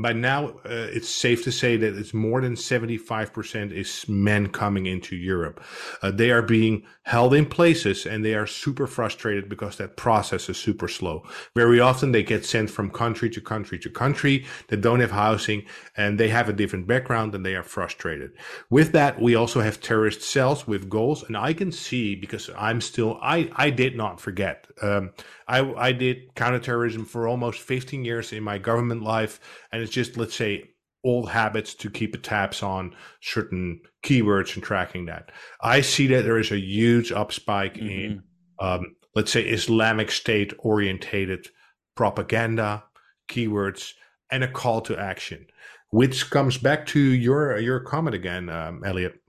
by 0.00 0.12
now 0.12 0.48
uh, 0.48 0.88
it's 0.92 1.08
safe 1.08 1.42
to 1.44 1.52
say 1.52 1.76
that 1.76 1.96
it's 1.96 2.14
more 2.14 2.40
than 2.40 2.54
75% 2.54 3.72
is 3.72 4.08
men 4.08 4.48
coming 4.48 4.86
into 4.86 5.16
Europe. 5.16 5.60
Uh, 6.02 6.10
they 6.10 6.30
are 6.30 6.42
being 6.42 6.84
held 7.02 7.34
in 7.34 7.46
places 7.46 8.06
and 8.06 8.24
they 8.24 8.34
are 8.34 8.46
super 8.46 8.86
frustrated 8.86 9.48
because 9.48 9.76
that 9.76 9.96
process 9.96 10.48
is 10.48 10.56
super 10.56 10.88
slow. 10.88 11.24
Very 11.54 11.80
often 11.80 12.12
they 12.12 12.22
get 12.22 12.44
sent 12.44 12.70
from 12.70 12.90
country 12.90 13.30
to 13.30 13.40
country 13.40 13.78
to 13.78 13.90
country 13.90 14.44
that 14.68 14.80
don't 14.80 15.00
have 15.00 15.12
housing 15.12 15.64
and 15.96 16.18
they 16.18 16.28
have 16.28 16.48
a 16.48 16.52
different 16.52 16.86
background 16.86 17.34
and 17.34 17.44
they 17.46 17.54
are 17.54 17.62
frustrated. 17.62 18.32
With 18.70 18.92
that, 18.92 19.20
we 19.20 19.34
also 19.34 19.60
have 19.60 19.80
terrorist 19.80 20.22
cells 20.22 20.66
with 20.66 20.88
goals 20.88 21.22
and 21.22 21.36
I 21.36 21.52
can 21.52 21.72
see 21.72 22.16
because 22.16 22.50
I'm 22.56 22.80
still, 22.80 23.18
I, 23.22 23.50
I 23.54 23.70
did 23.70 23.96
not 23.96 24.20
forget. 24.20 24.66
Um, 24.82 25.10
I, 25.48 25.72
I 25.74 25.92
did 25.92 26.34
counterterrorism 26.34 27.04
for 27.04 27.28
almost 27.28 27.60
15 27.60 28.04
years 28.04 28.32
in 28.32 28.42
my 28.42 28.58
government 28.58 29.02
life. 29.02 29.40
And 29.72 29.82
it's 29.82 29.92
just, 29.92 30.16
let's 30.16 30.34
say, 30.34 30.70
old 31.04 31.30
habits 31.30 31.72
to 31.74 31.88
keep 31.88 32.14
a 32.14 32.18
tabs 32.18 32.62
on 32.62 32.94
certain 33.22 33.80
keywords 34.04 34.54
and 34.54 34.64
tracking 34.64 35.06
that. 35.06 35.30
I 35.60 35.80
see 35.80 36.08
that 36.08 36.22
there 36.22 36.38
is 36.38 36.50
a 36.50 36.58
huge 36.58 37.10
upspike 37.10 37.78
in, 37.78 38.24
um, 38.58 38.96
let's 39.14 39.30
say, 39.30 39.42
Islamic 39.42 40.10
State 40.10 40.52
orientated 40.58 41.48
propaganda, 41.94 42.84
keywords, 43.28 43.92
and 44.32 44.42
a 44.42 44.48
call 44.48 44.80
to 44.82 44.98
action, 44.98 45.46
which 45.90 46.28
comes 46.30 46.58
back 46.58 46.86
to 46.86 46.98
your 46.98 47.56
your 47.58 47.78
comment 47.80 48.16
again, 48.16 48.48
um, 48.48 48.82
Elliott. 48.84 49.20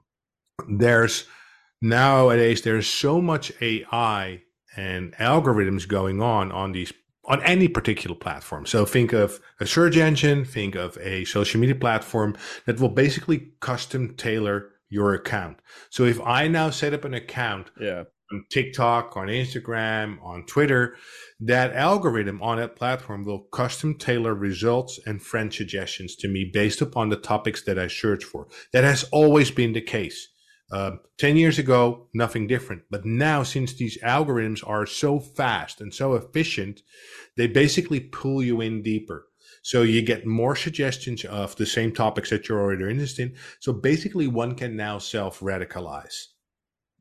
There's 0.67 1.25
nowadays 1.79 2.63
there's 2.63 2.87
so 2.87 3.21
much 3.21 3.51
AI 3.61 4.41
and 4.77 5.13
algorithms 5.15 5.87
going 5.87 6.21
on 6.21 6.51
on 6.51 6.71
these 6.71 6.93
on 7.25 7.43
any 7.43 7.67
particular 7.67 8.15
platform. 8.15 8.65
So 8.65 8.85
think 8.85 9.11
of 9.11 9.41
a 9.59 9.65
search 9.65 9.97
engine, 9.97 10.45
think 10.45 10.75
of 10.75 10.97
a 11.01 11.25
social 11.25 11.59
media 11.59 11.75
platform 11.75 12.37
that 12.65 12.79
will 12.79 12.87
basically 12.87 13.51
custom 13.59 14.15
tailor 14.15 14.69
your 14.89 15.13
account. 15.13 15.57
So 15.89 16.05
if 16.05 16.21
I 16.21 16.47
now 16.47 16.69
set 16.69 16.93
up 16.93 17.03
an 17.03 17.13
account 17.13 17.69
Yeah. 17.81 18.05
on 18.31 18.45
TikTok, 18.49 19.17
on 19.17 19.27
Instagram, 19.27 20.23
on 20.23 20.45
Twitter, 20.45 20.95
that 21.41 21.73
algorithm 21.73 22.41
on 22.41 22.57
that 22.59 22.77
platform 22.77 23.25
will 23.25 23.39
custom 23.51 23.95
tailor 23.97 24.33
results 24.33 24.97
and 25.05 25.21
friend 25.21 25.53
suggestions 25.53 26.15
to 26.17 26.29
me 26.29 26.49
based 26.53 26.81
upon 26.81 27.09
the 27.09 27.17
topics 27.17 27.61
that 27.63 27.77
I 27.77 27.87
search 27.87 28.23
for. 28.23 28.47
That 28.71 28.85
has 28.85 29.03
always 29.11 29.51
been 29.51 29.73
the 29.73 29.81
case. 29.81 30.29
Um, 30.71 30.99
10 31.17 31.37
years 31.37 31.57
ago, 31.57 32.07
nothing 32.13 32.45
different. 32.45 32.83
But 32.89 33.05
now, 33.05 33.43
since 33.43 33.73
these 33.73 33.97
algorithms 33.99 34.67
are 34.67 34.85
so 34.85 35.19
fast 35.19 35.79
and 35.79 35.93
so 35.93 36.15
efficient, 36.15 36.81
they 37.37 37.47
basically 37.47 38.01
pull 38.01 38.43
you 38.43 38.59
in 38.61 38.81
deeper. 38.81 39.27
So 39.61 39.81
you 39.81 40.01
get 40.01 40.25
more 40.25 40.55
suggestions 40.55 41.25
of 41.25 41.55
the 41.55 41.65
same 41.65 41.93
topics 41.93 42.29
that 42.29 42.47
you're 42.47 42.61
already 42.61 42.89
interested 42.89 43.31
in. 43.31 43.35
So 43.59 43.73
basically, 43.73 44.27
one 44.27 44.55
can 44.55 44.75
now 44.75 44.97
self 44.97 45.39
radicalize 45.39 46.27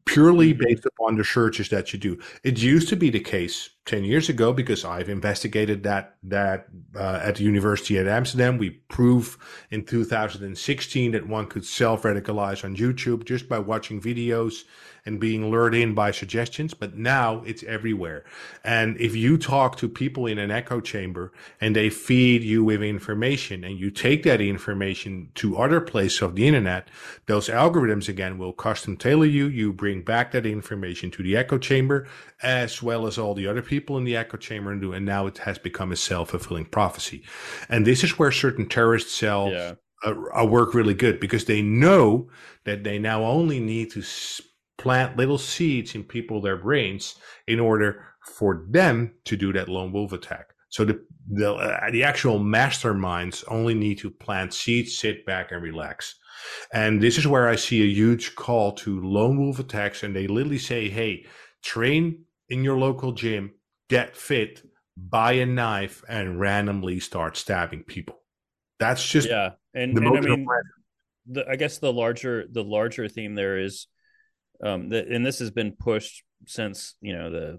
purely 0.07 0.53
based 0.53 0.87
upon 0.87 1.17
the 1.17 1.25
searches 1.25 1.69
that 1.69 1.93
you 1.93 1.99
do. 1.99 2.19
It 2.43 2.63
used 2.63 2.89
to 2.89 2.97
be 2.97 3.11
the 3.11 3.21
case 3.21 3.71
10 3.87 4.05
years 4.05 4.29
ago 4.29 4.53
because 4.53 4.85
I've 4.85 5.09
investigated 5.09 5.83
that 5.83 6.17
that 6.23 6.69
uh, 6.95 7.21
at 7.23 7.37
the 7.37 7.45
University 7.45 7.99
at 7.99 8.07
Amsterdam. 8.07 8.57
We 8.57 8.71
proved 8.71 9.39
in 9.71 9.85
2016 9.85 11.13
that 11.13 11.29
one 11.29 11.47
could 11.47 11.65
self-radicalize 11.65 12.65
on 12.65 12.77
YouTube 12.77 13.25
just 13.25 13.49
by 13.49 13.59
watching 13.59 14.01
videos 14.01 14.65
and 15.07 15.21
being 15.21 15.51
lured 15.51 15.75
in 15.75 15.95
by 15.95 16.11
suggestions, 16.11 16.75
but 16.75 16.97
now 16.97 17.43
it's 17.47 17.63
everywhere. 17.63 18.25
And 18.65 19.01
if 19.01 19.15
you 19.15 19.39
talk 19.39 19.77
to 19.77 19.89
people 19.89 20.27
in 20.27 20.39
an 20.39 20.51
echo 20.51 20.81
chamber 20.81 21.33
and 21.61 21.75
they 21.75 21.89
feed 21.89 22.43
you 22.43 22.65
with 22.65 22.83
information 22.83 23.65
and 23.65 23.79
you 23.79 23.91
take 23.91 24.25
that 24.25 24.41
information 24.41 25.31
to 25.37 25.57
other 25.57 25.81
places 25.81 26.23
of 26.23 26.35
the 26.35 26.47
internet, 26.47 26.89
those 27.27 27.49
algorithms 27.49 28.09
again 28.09 28.37
will 28.37 28.53
custom 28.53 28.97
tailor 28.97 29.27
you. 29.27 29.47
You 29.47 29.73
bring 29.73 30.03
back 30.03 30.33
that 30.33 30.45
information 30.45 31.11
to 31.13 31.23
the 31.23 31.37
echo 31.37 31.57
chamber 31.57 32.09
as 32.43 32.83
well 32.83 33.07
as 33.07 33.17
all 33.17 33.35
the 33.35 33.47
other 33.47 33.63
people 33.63 33.97
in 33.97 34.05
the 34.05 34.17
echo 34.17 34.37
chamber 34.37 34.73
and 34.73 34.81
do. 34.81 34.93
And 34.93 35.07
now 35.07 35.27
it 35.27 35.39
has 35.39 35.59
become 35.59 35.93
a 35.93 35.97
self 35.97 36.31
fulfilling 36.31 36.67
prophecy. 36.67 37.23
And 37.69 37.87
this 37.87 38.03
is 38.03 38.19
where 38.19 38.33
certain 38.33 38.69
terrorist 38.69 39.11
cells 39.11 39.53
yeah. 39.53 39.75
uh, 40.05 40.45
work 40.45 40.75
really 40.75 40.95
good 40.95 41.21
because 41.21 41.45
they 41.45 41.63
know 41.63 42.29
that 42.65 42.85
they 42.85 42.99
now 42.99 43.25
only 43.25 43.61
need 43.61 43.91
to 43.93 44.03
plant 44.79 45.17
little 45.17 45.39
seeds 45.39 45.95
in 45.95 46.05
people 46.05 46.41
their 46.41 46.57
brains 46.57 47.17
in 47.47 47.61
order 47.61 48.05
for 48.39 48.67
them 48.69 49.15
to 49.25 49.37
do 49.37 49.53
that 49.53 49.69
lone 49.69 49.93
wolf 49.93 50.13
attack. 50.13 50.51
So 50.69 50.85
the 50.85 51.05
the, 51.29 51.55
uh, 51.55 51.91
the 51.91 52.05
actual 52.05 52.39
masterminds 52.39 53.43
only 53.49 53.75
need 53.75 53.99
to 53.99 54.11
plant 54.11 54.55
seeds, 54.55 54.97
sit 54.97 55.27
back, 55.27 55.51
and 55.51 55.63
relax. 55.63 56.15
And 56.73 57.03
this 57.03 57.19
is 57.19 57.27
where 57.27 57.49
I 57.49 57.57
see 57.57 57.83
a 57.83 57.87
huge 57.93 58.37
call 58.37 58.73
to 58.73 59.01
lone 59.01 59.39
wolf 59.39 59.59
attacks. 59.59 60.03
And 60.03 60.15
they 60.15 60.29
literally 60.29 60.59
say, 60.59 60.89
hey, 60.89 61.27
train 61.63 62.25
in 62.49 62.63
your 62.63 62.79
local 62.79 63.13
gym, 63.13 63.55
get 63.89 64.17
fit, 64.17 64.63
buy 64.97 65.33
a 65.33 65.47
knife, 65.47 66.05
and 66.09 66.39
randomly 66.39 67.01
start 67.01 67.37
stabbing 67.37 67.83
people. 67.83 68.21
That's 68.79 69.05
just 69.05 69.29
yeah. 69.29 69.53
And, 69.75 69.97
and 69.99 70.07
I 70.07 70.21
mean, 70.21 70.47
the, 71.27 71.49
I 71.49 71.57
guess 71.57 71.79
the 71.79 71.93
larger 71.93 72.47
the 72.51 72.63
larger 72.63 73.09
theme 73.09 73.35
there 73.35 73.59
is, 73.59 73.89
um, 74.63 74.93
and 74.93 75.25
this 75.25 75.39
has 75.39 75.51
been 75.51 75.73
pushed 75.73 76.25
since 76.47 76.95
you 77.01 77.17
know 77.17 77.31
the 77.31 77.59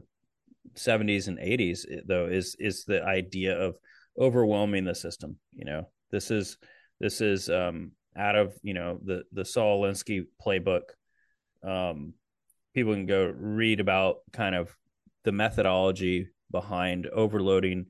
70s 0.76 1.28
and 1.28 1.38
80s 1.38 1.86
though 2.06 2.28
is 2.28 2.56
is 2.60 2.86
the 2.86 3.04
idea 3.04 3.58
of 3.58 3.76
overwhelming 4.20 4.86
the 4.86 4.96
system. 4.96 5.38
You 5.54 5.66
know, 5.66 5.90
this 6.12 6.32
is 6.32 6.58
this 7.00 7.22
is 7.22 7.50
um, 7.50 7.92
out 8.18 8.36
of 8.36 8.54
you 8.64 8.74
know 8.74 9.00
the 9.04 9.24
the 9.32 9.46
Saul 9.46 9.82
Alinsky 9.82 10.26
playbook. 10.44 10.84
Um, 11.64 12.14
people 12.74 12.94
can 12.94 13.06
go 13.06 13.34
read 13.36 13.80
about 13.80 14.18
kind 14.34 14.56
of 14.56 14.76
the 15.24 15.32
methodology 15.32 16.30
behind 16.52 17.08
overloading 17.08 17.88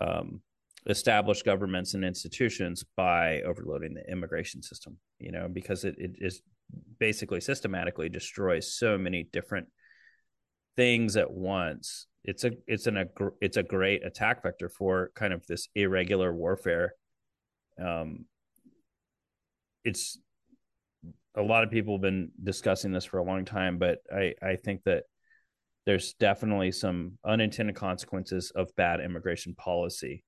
um, 0.00 0.40
established 0.86 1.44
governments 1.44 1.94
and 1.94 2.04
institutions 2.04 2.84
by 2.96 3.42
overloading 3.42 3.94
the 3.94 4.10
immigration 4.10 4.62
system. 4.62 4.98
You 5.18 5.32
know, 5.32 5.48
because 5.52 5.84
it, 5.84 5.96
it 5.98 6.12
is 6.18 6.42
basically 6.98 7.40
systematically 7.40 8.08
destroys 8.08 8.72
so 8.72 8.96
many 8.98 9.24
different 9.32 9.68
things 10.76 11.16
at 11.16 11.30
once. 11.30 12.06
It's 12.24 12.44
a 12.44 12.52
it's 12.66 12.86
an 12.86 12.96
a 12.96 13.06
it's 13.40 13.56
a 13.56 13.62
great 13.62 14.04
attack 14.04 14.42
vector 14.42 14.68
for 14.68 15.10
kind 15.14 15.32
of 15.32 15.44
this 15.46 15.68
irregular 15.74 16.32
warfare. 16.32 16.94
Um, 17.82 18.26
it's 19.84 20.18
a 21.34 21.42
lot 21.42 21.64
of 21.64 21.70
people 21.70 21.94
have 21.94 22.02
been 22.02 22.30
discussing 22.42 22.92
this 22.92 23.04
for 23.04 23.18
a 23.18 23.24
long 23.24 23.44
time, 23.44 23.78
but 23.78 23.98
I 24.14 24.34
I 24.40 24.56
think 24.56 24.84
that 24.84 25.04
there's 25.84 26.14
definitely 26.14 26.70
some 26.70 27.18
unintended 27.24 27.74
consequences 27.74 28.52
of 28.54 28.74
bad 28.76 29.00
immigration 29.00 29.54
policy. 29.54 30.24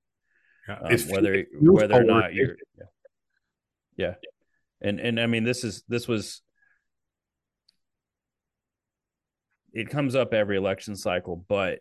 Yeah, 0.69 0.79
um, 0.81 0.99
whether 1.11 1.45
whether 1.61 1.95
or 1.95 2.05
not 2.05 2.35
you're 2.35 2.57
yeah. 2.77 2.85
yeah. 3.97 4.15
And 4.85 5.01
and 5.01 5.19
I 5.19 5.27
mean 5.27 5.45
this 5.45 5.65
is 5.65 5.83
this 5.89 6.07
was 6.07 6.43
it 9.73 9.89
comes 9.89 10.15
up 10.15 10.33
every 10.33 10.57
election 10.57 10.95
cycle, 10.95 11.45
but 11.49 11.81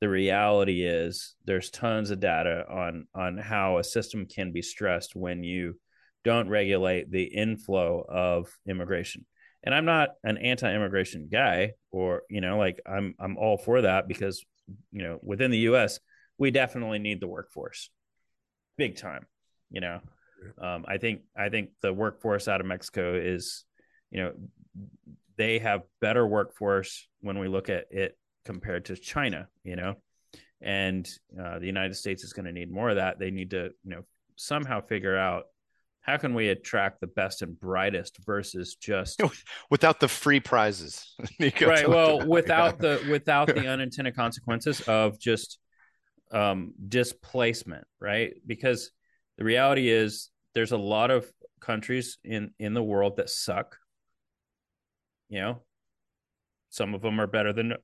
the 0.00 0.08
reality 0.08 0.84
is 0.84 1.36
there's 1.44 1.70
tons 1.70 2.10
of 2.10 2.20
data 2.20 2.64
on 2.68 3.06
on 3.14 3.38
how 3.38 3.78
a 3.78 3.84
system 3.84 4.26
can 4.26 4.52
be 4.52 4.62
stressed 4.62 5.16
when 5.16 5.42
you 5.44 5.78
don't 6.24 6.48
regulate 6.48 7.10
the 7.10 7.22
inflow 7.22 8.04
of 8.06 8.48
immigration. 8.68 9.24
And 9.62 9.74
I'm 9.74 9.84
not 9.84 10.10
an 10.22 10.38
anti-immigration 10.38 11.28
guy 11.30 11.72
or 11.92 12.22
you 12.28 12.40
know 12.40 12.58
like 12.58 12.80
I'm 12.84 13.14
I'm 13.20 13.38
all 13.38 13.58
for 13.58 13.82
that 13.82 14.08
because 14.08 14.44
you 14.90 15.02
know 15.02 15.20
within 15.22 15.52
the 15.52 15.70
US 15.70 16.00
we 16.36 16.50
definitely 16.50 16.98
need 16.98 17.20
the 17.20 17.28
workforce. 17.28 17.90
Big 18.76 18.96
time, 18.96 19.26
you 19.70 19.80
know. 19.80 20.00
Um, 20.60 20.84
I 20.86 20.98
think 20.98 21.22
I 21.36 21.48
think 21.48 21.70
the 21.80 21.92
workforce 21.92 22.48
out 22.48 22.60
of 22.60 22.66
Mexico 22.66 23.14
is 23.14 23.64
you 24.10 24.22
know 24.22 24.32
they 25.36 25.58
have 25.60 25.82
better 26.00 26.26
workforce 26.26 27.06
when 27.20 27.38
we 27.38 27.48
look 27.48 27.68
at 27.68 27.86
it 27.90 28.18
compared 28.44 28.86
to 28.86 28.96
China, 28.96 29.48
you 29.62 29.76
know, 29.76 29.94
and 30.60 31.08
uh, 31.40 31.58
the 31.58 31.66
United 31.66 31.94
States 31.94 32.24
is 32.24 32.32
going 32.32 32.46
to 32.46 32.52
need 32.52 32.70
more 32.70 32.90
of 32.90 32.96
that. 32.96 33.18
They 33.18 33.30
need 33.30 33.50
to, 33.50 33.70
you 33.84 33.90
know, 33.90 34.02
somehow 34.36 34.80
figure 34.80 35.16
out 35.16 35.44
how 36.00 36.16
can 36.16 36.34
we 36.34 36.48
attract 36.48 37.00
the 37.00 37.06
best 37.06 37.42
and 37.42 37.58
brightest 37.58 38.18
versus 38.24 38.74
just 38.74 39.20
without 39.70 40.00
the 40.00 40.08
free 40.08 40.40
prizes, 40.40 41.14
right? 41.60 41.88
Well, 41.88 42.26
without 42.26 42.78
the 42.78 43.06
without 43.10 43.48
the 43.48 43.66
unintended 43.66 44.16
consequences 44.16 44.80
of 44.82 45.20
just 45.20 45.58
um, 46.32 46.72
displacement, 46.88 47.86
right? 48.00 48.32
Because 48.46 48.90
the 49.38 49.44
reality 49.44 49.88
is, 49.88 50.30
there's 50.54 50.72
a 50.72 50.76
lot 50.76 51.10
of 51.10 51.30
countries 51.60 52.18
in 52.24 52.50
in 52.58 52.74
the 52.74 52.82
world 52.82 53.16
that 53.16 53.30
suck. 53.30 53.78
You 55.28 55.40
know 55.40 55.62
some 56.70 56.94
of 56.94 57.02
them 57.02 57.20
are 57.20 57.26
better 57.26 57.52
than 57.52 57.74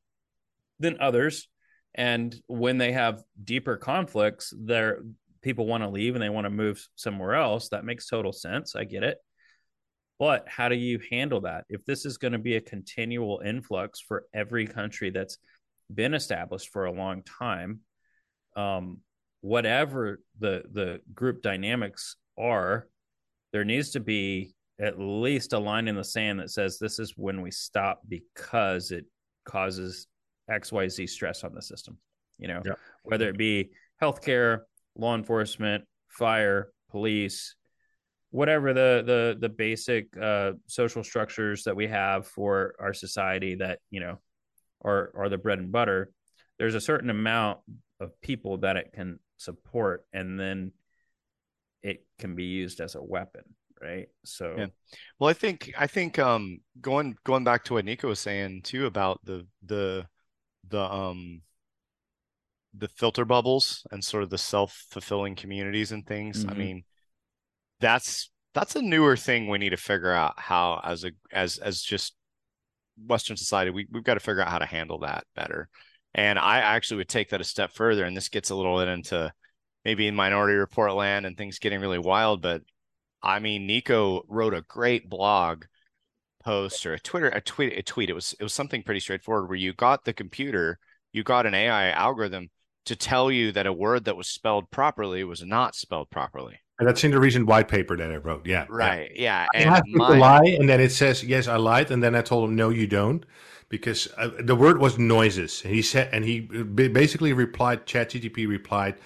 than 0.78 1.00
others. 1.00 1.48
And 1.94 2.34
when 2.46 2.78
they 2.78 2.92
have 2.92 3.22
deeper 3.42 3.76
conflicts 3.76 4.52
their 4.56 5.02
people 5.42 5.66
want 5.66 5.82
to 5.82 5.90
leave 5.90 6.14
and 6.14 6.22
they 6.22 6.30
want 6.30 6.46
to 6.46 6.50
move 6.50 6.86
somewhere 6.96 7.34
else. 7.34 7.68
That 7.68 7.84
makes 7.84 8.08
total 8.08 8.32
sense. 8.32 8.74
I 8.74 8.84
get 8.84 9.04
it. 9.04 9.18
But 10.18 10.48
how 10.48 10.68
do 10.68 10.74
you 10.74 11.00
handle 11.10 11.42
that? 11.42 11.64
If 11.68 11.84
this 11.84 12.06
is 12.06 12.18
going 12.18 12.32
to 12.32 12.38
be 12.38 12.56
a 12.56 12.60
continual 12.60 13.42
influx 13.44 14.00
for 14.00 14.24
every 14.32 14.66
country 14.66 15.10
that's 15.10 15.38
been 15.92 16.14
established 16.14 16.70
for 16.70 16.86
a 16.86 16.92
long 16.92 17.22
time 17.22 17.80
um, 18.56 19.00
whatever 19.44 20.20
the 20.38 20.62
the 20.72 20.98
group 21.14 21.42
dynamics 21.42 22.16
are 22.38 22.88
there 23.52 23.62
needs 23.62 23.90
to 23.90 24.00
be 24.00 24.54
at 24.80 24.98
least 24.98 25.52
a 25.52 25.58
line 25.58 25.86
in 25.86 25.94
the 25.94 26.02
sand 26.02 26.40
that 26.40 26.50
says 26.50 26.78
this 26.78 26.98
is 26.98 27.12
when 27.18 27.42
we 27.42 27.50
stop 27.50 28.00
because 28.08 28.90
it 28.90 29.04
causes 29.44 30.06
xyz 30.50 31.10
stress 31.10 31.44
on 31.44 31.54
the 31.54 31.60
system 31.60 31.98
you 32.38 32.48
know 32.48 32.62
yeah. 32.64 32.72
whether 33.02 33.28
it 33.28 33.36
be 33.36 33.68
healthcare 34.00 34.60
law 34.96 35.14
enforcement 35.14 35.84
fire 36.08 36.70
police 36.90 37.54
whatever 38.30 38.72
the 38.72 39.02
the 39.04 39.36
the 39.38 39.48
basic 39.50 40.06
uh, 40.16 40.52
social 40.68 41.04
structures 41.04 41.64
that 41.64 41.76
we 41.76 41.86
have 41.86 42.26
for 42.26 42.74
our 42.80 42.94
society 42.94 43.56
that 43.56 43.78
you 43.90 44.00
know 44.00 44.18
are 44.82 45.12
are 45.14 45.28
the 45.28 45.36
bread 45.36 45.58
and 45.58 45.70
butter 45.70 46.10
there's 46.58 46.74
a 46.74 46.80
certain 46.80 47.10
amount 47.10 47.58
of 48.00 48.10
people 48.22 48.56
that 48.56 48.78
it 48.78 48.90
can 48.94 49.18
support 49.36 50.04
and 50.12 50.38
then 50.38 50.72
it 51.82 52.06
can 52.18 52.34
be 52.34 52.44
used 52.44 52.80
as 52.80 52.94
a 52.94 53.02
weapon 53.02 53.42
right? 53.82 54.08
So 54.24 54.54
yeah. 54.56 54.66
Well 55.18 55.30
i 55.30 55.32
think 55.32 55.72
i 55.78 55.86
think 55.86 56.18
um 56.18 56.60
going 56.80 57.16
going 57.24 57.44
back 57.44 57.64
to 57.64 57.74
what 57.74 57.84
nico 57.84 58.08
was 58.08 58.20
saying 58.20 58.62
too 58.62 58.86
about 58.86 59.20
the 59.24 59.46
the 59.64 60.06
the 60.68 60.80
um 60.80 61.42
the 62.76 62.88
filter 62.88 63.24
bubbles 63.24 63.86
and 63.90 64.02
sort 64.02 64.22
of 64.22 64.30
the 64.30 64.38
self-fulfilling 64.38 65.36
communities 65.36 65.92
and 65.92 66.06
things 66.06 66.40
mm-hmm. 66.40 66.50
i 66.50 66.54
mean 66.54 66.84
that's 67.80 68.30
that's 68.52 68.74
a 68.76 68.82
newer 68.82 69.16
thing 69.16 69.48
we 69.48 69.58
need 69.58 69.70
to 69.70 69.76
figure 69.76 70.12
out 70.12 70.34
how 70.38 70.80
as 70.84 71.04
a 71.04 71.10
as 71.32 71.58
as 71.58 71.82
just 71.82 72.14
western 73.06 73.36
society 73.36 73.70
we, 73.70 73.86
we've 73.92 74.04
got 74.04 74.14
to 74.14 74.20
figure 74.20 74.40
out 74.40 74.48
how 74.48 74.58
to 74.58 74.66
handle 74.66 74.98
that 75.00 75.24
better 75.36 75.68
and 76.14 76.38
i 76.38 76.58
actually 76.58 76.98
would 76.98 77.08
take 77.08 77.30
that 77.30 77.40
a 77.40 77.44
step 77.44 77.72
further 77.72 78.04
and 78.04 78.16
this 78.16 78.28
gets 78.28 78.50
a 78.50 78.54
little 78.54 78.78
bit 78.78 78.88
into 78.88 79.32
maybe 79.84 80.06
in 80.06 80.14
minority 80.14 80.54
report 80.54 80.94
land 80.94 81.26
and 81.26 81.36
things 81.36 81.58
getting 81.58 81.80
really 81.80 81.98
wild 81.98 82.40
but 82.40 82.62
I 83.24 83.38
mean, 83.38 83.66
Nico 83.66 84.22
wrote 84.28 84.52
a 84.52 84.60
great 84.60 85.08
blog 85.08 85.64
post 86.44 86.84
or 86.84 86.92
a 86.92 87.00
Twitter, 87.00 87.28
a 87.28 87.40
tweet, 87.40 87.76
a 87.76 87.82
tweet. 87.82 88.10
It 88.10 88.12
was 88.12 88.34
it 88.38 88.42
was 88.42 88.52
something 88.52 88.82
pretty 88.82 89.00
straightforward 89.00 89.48
where 89.48 89.56
you 89.56 89.72
got 89.72 90.04
the 90.04 90.12
computer, 90.12 90.78
you 91.12 91.24
got 91.24 91.46
an 91.46 91.54
AI 91.54 91.90
algorithm 91.90 92.50
to 92.84 92.94
tell 92.94 93.32
you 93.32 93.50
that 93.52 93.66
a 93.66 93.72
word 93.72 94.04
that 94.04 94.16
was 94.16 94.28
spelled 94.28 94.70
properly 94.70 95.24
was 95.24 95.42
not 95.42 95.74
spelled 95.74 96.10
properly. 96.10 96.60
And 96.78 96.86
that's 96.86 97.02
in 97.02 97.12
the 97.12 97.20
recent 97.20 97.46
white 97.46 97.68
paper 97.68 97.96
that 97.96 98.12
I 98.12 98.16
wrote. 98.16 98.46
Yeah. 98.46 98.66
Right. 98.68 99.10
Yeah. 99.14 99.46
yeah. 99.54 99.76
And 99.76 99.94
my... 99.94 100.18
lie, 100.18 100.56
and 100.58 100.68
then 100.68 100.80
it 100.80 100.90
says, 100.90 101.24
yes, 101.24 101.46
I 101.46 101.56
lied. 101.56 101.90
And 101.92 102.02
then 102.02 102.16
I 102.16 102.20
told 102.20 102.48
him, 102.48 102.56
no, 102.56 102.68
you 102.68 102.88
don't. 102.88 103.24
Because 103.68 104.08
uh, 104.16 104.30
the 104.38 104.54
word 104.54 104.78
was 104.78 104.98
noises. 104.98 105.62
And 105.64 105.74
he 105.74 105.82
said, 105.82 106.08
and 106.12 106.24
he 106.24 106.40
basically 106.40 107.32
replied, 107.32 107.86
ChatGPT 107.86 108.46
replied, 108.48 108.96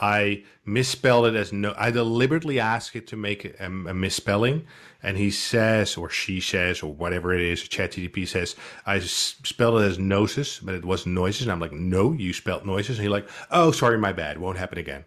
I 0.00 0.44
misspelled 0.64 1.26
it 1.26 1.36
as 1.36 1.52
no. 1.52 1.74
I 1.76 1.90
deliberately 1.90 2.58
asked 2.58 2.96
it 2.96 3.06
to 3.08 3.16
make 3.16 3.44
a, 3.44 3.66
a 3.66 3.94
misspelling, 3.94 4.66
and 5.02 5.16
he 5.16 5.30
says, 5.30 5.96
or 5.96 6.10
she 6.10 6.40
says, 6.40 6.82
or 6.82 6.92
whatever 6.92 7.32
it 7.32 7.40
is, 7.40 7.62
ChatGPT 7.62 8.26
says, 8.26 8.56
I 8.86 8.98
spelled 8.98 9.80
it 9.82 9.84
as 9.84 9.98
gnosis, 9.98 10.58
but 10.58 10.74
it 10.74 10.84
was 10.84 11.06
noises. 11.06 11.42
And 11.42 11.52
I'm 11.52 11.60
like, 11.60 11.72
no, 11.72 12.12
you 12.12 12.32
spelled 12.32 12.66
noises. 12.66 12.98
And 12.98 13.04
he's 13.04 13.12
like, 13.12 13.28
oh, 13.50 13.70
sorry, 13.70 13.98
my 13.98 14.12
bad. 14.12 14.38
Won't 14.38 14.58
happen 14.58 14.78
again. 14.78 15.04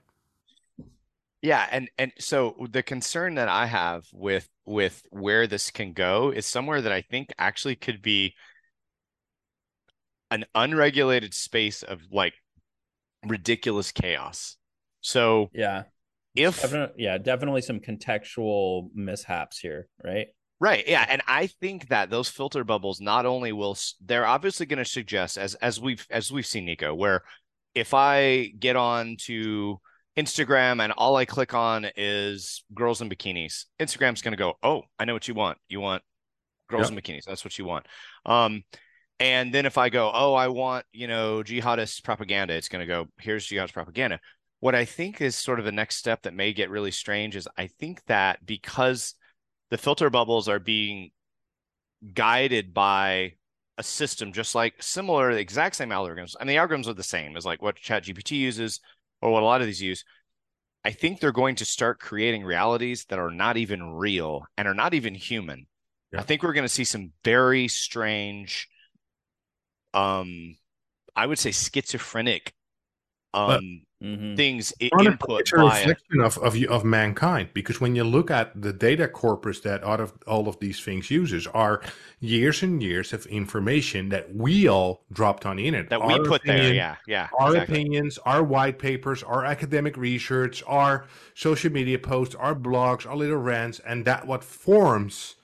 Yeah, 1.42 1.68
and 1.72 1.90
and 1.98 2.12
so 2.18 2.56
the 2.72 2.82
concern 2.82 3.36
that 3.36 3.48
I 3.48 3.68
have 3.68 4.08
with 4.12 4.50
with 4.66 5.04
where 5.12 5.48
this 5.48 5.70
can 5.70 5.94
go 5.94 6.32
is 6.32 6.46
somewhere 6.46 6.82
that 6.82 6.92
I 6.92 7.02
think 7.02 7.32
actually 7.38 7.76
could 7.76 8.02
be 8.02 8.34
an 10.32 10.46
unregulated 10.56 11.34
space 11.34 11.84
of 11.84 12.02
like 12.12 12.34
ridiculous 13.26 13.92
chaos. 13.92 14.58
So 15.02 15.50
yeah, 15.54 15.84
if 16.36 16.62
definitely, 16.62 17.04
yeah, 17.04 17.18
definitely 17.18 17.62
some 17.62 17.80
contextual 17.80 18.90
mishaps 18.94 19.60
here, 19.60 19.88
right? 20.04 20.28
Right. 20.60 20.88
Yeah, 20.88 21.06
and 21.08 21.22
I 21.28 21.48
think 21.48 21.90
that 21.90 22.10
those 22.10 22.30
filter 22.30 22.64
bubbles 22.64 23.00
not 23.00 23.26
only 23.26 23.52
will 23.52 23.78
they're 24.04 24.26
obviously 24.26 24.66
going 24.66 24.84
to 24.84 24.86
suggest 24.86 25.38
as 25.38 25.54
as 25.56 25.80
we've 25.80 26.06
as 26.10 26.32
we've 26.32 26.46
seen 26.46 26.66
Nico 26.66 26.96
where 26.96 27.24
if 27.76 27.94
I 27.94 28.54
get 28.60 28.76
on 28.76 29.18
to 29.22 29.80
Instagram 30.18 30.82
and 30.82 30.92
all 30.94 31.16
I 31.16 31.26
click 31.26 31.54
on 31.54 31.86
is 31.96 32.64
girls 32.74 33.02
in 33.02 33.10
bikinis, 33.10 33.66
Instagram's 33.80 34.24
going 34.24 34.32
to 34.32 34.38
go, 34.38 34.56
"Oh, 34.64 34.82
I 34.98 35.06
know 35.06 35.14
what 35.14 35.28
you 35.28 35.36
want. 35.36 35.60
You 35.70 35.80
want 35.80 36.02
girls 36.70 36.90
yep. 36.90 36.98
in 36.98 37.04
bikinis. 37.04 37.26
That's 37.26 37.46
what 37.46 37.58
you 37.60 37.66
want." 37.66 37.86
Um 38.26 38.64
and 39.20 39.54
then 39.54 39.66
if 39.66 39.78
I 39.78 39.90
go, 39.90 40.12
"Oh, 40.14 40.34
I 40.34 40.48
want, 40.48 40.86
you 40.92 41.08
know, 41.08 41.44
jihadist 41.44 42.04
propaganda." 42.04 42.54
It's 42.54 42.70
going 42.70 42.82
to 42.82 42.88
go, 42.88 43.08
"Here's 43.20 43.48
jihadist 43.48 43.74
propaganda." 43.74 44.20
What 44.60 44.76
I 44.76 44.86
think 44.86 45.22
is 45.22 45.36
sort 45.36 45.60
of 45.60 45.66
the 45.66 45.72
next 45.72 45.98
step 45.98 46.24
that 46.24 46.34
may 46.34 46.52
get 46.54 46.70
really 46.70 46.92
strange 46.92 47.36
is 47.36 47.48
I 47.58 47.68
think 47.68 48.04
that 48.06 48.46
because 48.46 49.14
the 49.70 49.78
filter 49.78 50.10
bubbles 50.10 50.50
are 50.50 50.60
being 50.60 51.12
guided 52.14 52.74
by 52.74 53.34
a 53.78 53.84
system 53.84 54.34
just 54.34 54.56
like 54.56 54.82
similar, 54.82 55.34
the 55.34 55.40
exact 55.40 55.76
same 55.76 55.90
algorithms. 55.90 56.36
I 56.40 56.44
mean, 56.44 56.56
the 56.56 56.62
algorithms 56.62 56.88
are 56.88 56.94
the 56.94 57.04
same 57.04 57.38
as 57.38 57.46
like 57.46 57.62
what 57.62 57.76
ChatGPT 57.76 58.32
uses 58.32 58.80
or 59.22 59.32
what 59.32 59.44
a 59.44 59.46
lot 59.46 59.62
of 59.62 59.68
these 59.68 59.82
use. 59.82 60.04
I 60.84 60.92
think 60.92 61.20
they're 61.20 61.32
going 61.32 61.56
to 61.58 61.66
start 61.66 62.00
creating 62.00 62.44
realities 62.44 63.06
that 63.10 63.20
are 63.20 63.32
not 63.32 63.58
even 63.58 63.92
real 63.92 64.46
and 64.58 64.68
are 64.68 64.74
not 64.74 64.94
even 64.94 65.14
human. 65.14 65.68
Yeah. 66.12 66.22
I 66.22 66.24
think 66.24 66.42
we're 66.42 66.54
going 66.54 66.64
to 66.64 66.70
see 66.70 66.86
some 66.86 67.12
very 67.24 67.68
strange, 67.68 68.68
um, 69.98 70.58
I 71.16 71.26
would 71.26 71.40
say 71.40 71.52
schizophrenic, 71.52 72.54
um, 73.34 73.82
mm-hmm. 74.02 74.36
things 74.36 74.74
input 74.80 75.42
it's 75.42 75.54
a 75.54 75.58
reflection 75.58 76.22
of, 76.22 76.38
of 76.40 76.56
of 76.70 76.84
mankind 76.86 77.50
because 77.54 77.82
when 77.82 77.96
you 77.96 78.04
look 78.04 78.32
at 78.32 78.60
the 78.60 78.72
data 78.72 79.08
corpus 79.08 79.60
that 79.62 79.84
out 79.84 80.00
of 80.00 80.14
all 80.28 80.48
of 80.48 80.60
these 80.60 80.80
things 80.80 81.12
uses 81.12 81.48
are 81.48 81.82
years 82.20 82.64
and 82.64 82.82
years 82.82 83.14
of 83.14 83.26
information 83.28 84.10
that 84.10 84.34
we 84.34 84.68
all 84.68 85.04
dropped 85.12 85.46
on 85.46 85.58
the 85.58 85.68
internet 85.68 85.90
that 85.90 86.00
our 86.00 86.20
we 86.20 86.28
put 86.28 86.42
opinion, 86.42 86.66
there 86.66 86.74
yeah 86.74 86.96
yeah 87.08 87.28
our 87.40 87.56
exactly. 87.56 87.76
opinions 87.76 88.18
our 88.20 88.44
white 88.44 88.80
papers 88.80 89.24
our 89.24 89.46
academic 89.46 89.98
research 89.98 90.64
our 90.68 91.06
social 91.34 91.72
media 91.72 92.00
posts 92.00 92.36
our 92.36 92.56
blogs 92.56 93.06
our 93.06 93.16
little 93.16 93.38
rants 93.38 93.80
and 93.80 94.06
that 94.06 94.26
what 94.26 94.44
forms 94.44 95.36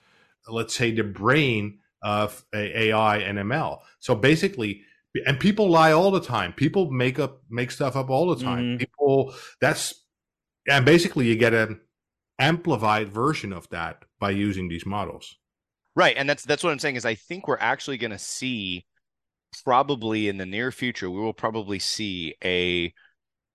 let's 0.48 0.74
say 0.74 0.90
the 0.90 1.04
brain 1.04 1.78
of 2.04 2.44
AI 2.54 3.18
and 3.18 3.38
ML 3.38 3.80
so 3.98 4.14
basically 4.14 4.82
and 5.26 5.38
people 5.38 5.70
lie 5.70 5.92
all 5.92 6.10
the 6.10 6.20
time. 6.20 6.52
People 6.52 6.90
make 6.90 7.18
up 7.18 7.42
make 7.48 7.70
stuff 7.70 7.96
up 7.96 8.10
all 8.10 8.34
the 8.34 8.42
time. 8.42 8.64
Mm-hmm. 8.64 8.76
people 8.78 9.34
that's 9.60 9.94
and 10.68 10.84
basically 10.84 11.26
you 11.26 11.36
get 11.36 11.54
an 11.54 11.80
amplified 12.38 13.08
version 13.08 13.52
of 13.52 13.68
that 13.70 14.04
by 14.18 14.30
using 14.30 14.68
these 14.68 14.86
models. 14.86 15.36
Right 15.94 16.16
and 16.16 16.28
that's 16.28 16.44
that's 16.44 16.64
what 16.64 16.72
i'm 16.72 16.80
saying 16.80 16.96
is 16.96 17.04
i 17.04 17.14
think 17.14 17.46
we're 17.46 17.56
actually 17.58 17.98
going 17.98 18.10
to 18.10 18.18
see 18.18 18.84
probably 19.64 20.26
in 20.26 20.38
the 20.38 20.46
near 20.46 20.72
future 20.72 21.08
we 21.08 21.20
will 21.20 21.32
probably 21.32 21.78
see 21.78 22.34
a 22.44 22.92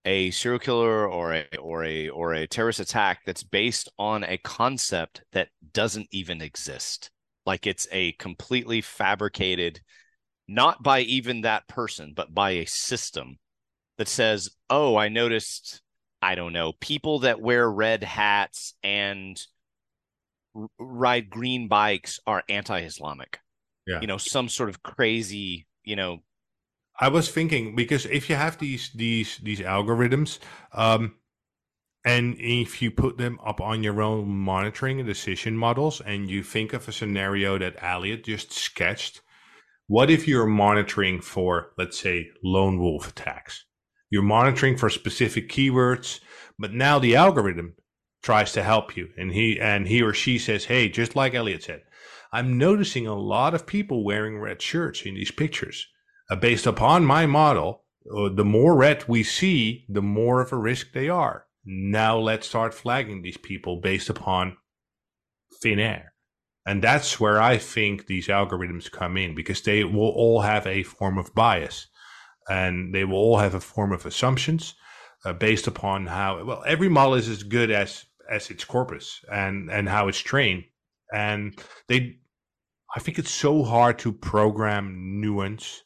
a 0.05 0.31
serial 0.31 0.57
killer 0.57 1.05
or 1.05 1.33
a 1.33 1.45
or 1.61 1.83
a 1.83 2.07
or 2.07 2.33
a 2.33 2.47
terrorist 2.47 2.79
attack 2.79 3.19
that's 3.25 3.43
based 3.43 3.89
on 3.99 4.23
a 4.23 4.37
concept 4.37 5.21
that 5.33 5.49
doesn't 5.73 6.07
even 6.11 6.41
exist 6.41 7.11
like 7.49 7.65
it's 7.65 7.87
a 7.91 8.11
completely 8.13 8.79
fabricated 8.79 9.81
not 10.47 10.83
by 10.83 10.99
even 11.01 11.41
that 11.41 11.67
person, 11.67 12.13
but 12.15 12.31
by 12.31 12.51
a 12.51 12.65
system 12.65 13.39
that 13.97 14.07
says, 14.07 14.51
oh, 14.69 14.95
I 14.95 15.09
noticed, 15.09 15.81
I 16.21 16.35
don't 16.35 16.53
know, 16.53 16.73
people 16.79 17.19
that 17.19 17.41
wear 17.41 17.67
red 17.69 18.03
hats 18.03 18.75
and 18.83 19.35
r- 20.55 20.67
ride 20.77 21.31
green 21.31 21.67
bikes 21.67 22.19
are 22.27 22.43
anti 22.47 22.81
Islamic. 22.81 23.39
Yeah. 23.87 23.99
You 24.01 24.05
know, 24.05 24.17
some 24.17 24.47
sort 24.47 24.69
of 24.69 24.83
crazy, 24.83 25.65
you 25.83 25.95
know. 25.95 26.19
I 26.99 27.07
was 27.07 27.31
thinking 27.31 27.75
because 27.75 28.05
if 28.05 28.29
you 28.29 28.35
have 28.35 28.59
these 28.59 28.91
these 28.93 29.39
these 29.41 29.59
algorithms, 29.59 30.37
um, 30.71 31.15
and 32.05 32.35
if 32.39 32.81
you 32.81 32.91
put 32.91 33.17
them 33.17 33.39
up 33.45 33.59
on 33.59 33.83
your 33.83 34.01
own 34.01 34.27
monitoring 34.29 34.99
and 34.99 35.07
decision 35.07 35.57
models, 35.57 36.01
and 36.01 36.29
you 36.29 36.43
think 36.43 36.73
of 36.73 36.87
a 36.87 36.91
scenario 36.91 37.57
that 37.57 37.81
Elliott 37.81 38.23
just 38.23 38.51
sketched, 38.51 39.21
what 39.87 40.09
if 40.09 40.27
you're 40.27 40.45
monitoring 40.45 41.19
for, 41.19 41.73
let's 41.77 41.99
say, 41.99 42.29
lone 42.43 42.79
wolf 42.79 43.09
attacks? 43.09 43.65
You're 44.09 44.23
monitoring 44.23 44.77
for 44.77 44.89
specific 44.89 45.49
keywords, 45.49 46.19
but 46.57 46.73
now 46.73 46.99
the 46.99 47.15
algorithm 47.15 47.75
tries 48.23 48.51
to 48.53 48.63
help 48.63 48.95
you, 48.95 49.09
and 49.17 49.31
he 49.31 49.59
and 49.59 49.87
he 49.87 50.01
or 50.01 50.13
she 50.13 50.37
says, 50.37 50.65
"Hey, 50.65 50.89
just 50.89 51.15
like 51.15 51.33
Elliott 51.33 51.63
said, 51.63 51.83
I'm 52.31 52.57
noticing 52.57 53.07
a 53.07 53.15
lot 53.15 53.53
of 53.53 53.65
people 53.65 54.03
wearing 54.03 54.39
red 54.39 54.61
shirts 54.61 55.01
in 55.01 55.15
these 55.15 55.31
pictures. 55.31 55.87
Uh, 56.29 56.35
based 56.35 56.67
upon 56.67 57.03
my 57.03 57.25
model, 57.25 57.85
uh, 58.15 58.29
the 58.29 58.45
more 58.45 58.75
red 58.75 59.03
we 59.07 59.23
see, 59.23 59.85
the 59.89 60.01
more 60.01 60.41
of 60.41 60.53
a 60.53 60.57
risk 60.57 60.93
they 60.93 61.09
are. 61.09 61.45
Now 61.65 62.17
let's 62.17 62.47
start 62.47 62.73
flagging 62.73 63.21
these 63.21 63.37
people 63.37 63.81
based 63.81 64.09
upon 64.09 64.57
thin 65.61 65.79
air." 65.79 66.13
And 66.65 66.83
that's 66.83 67.19
where 67.19 67.41
I 67.41 67.57
think 67.57 68.05
these 68.05 68.27
algorithms 68.27 68.91
come 68.91 69.17
in 69.17 69.33
because 69.33 69.61
they 69.61 69.83
will 69.83 70.09
all 70.09 70.41
have 70.41 70.67
a 70.67 70.83
form 70.83 71.17
of 71.17 71.33
bias 71.33 71.87
and 72.49 72.93
they 72.93 73.05
will 73.05 73.17
all 73.17 73.37
have 73.37 73.53
a 73.53 73.59
form 73.59 73.91
of 73.91 74.05
assumptions 74.05 74.75
uh, 75.25 75.33
based 75.33 75.67
upon 75.67 76.07
how 76.07 76.43
well 76.43 76.63
every 76.65 76.89
model 76.89 77.13
is 77.13 77.29
as 77.29 77.43
good 77.43 77.71
as 77.71 78.05
as 78.29 78.49
its 78.49 78.63
corpus 78.65 79.23
and 79.31 79.69
and 79.71 79.87
how 79.87 80.07
it's 80.07 80.19
trained 80.19 80.63
and 81.13 81.59
they 81.87 82.17
i 82.95 82.99
think 82.99 83.19
it's 83.19 83.31
so 83.31 83.63
hard 83.63 83.99
to 83.99 84.11
program 84.11 85.19
nuance 85.21 85.83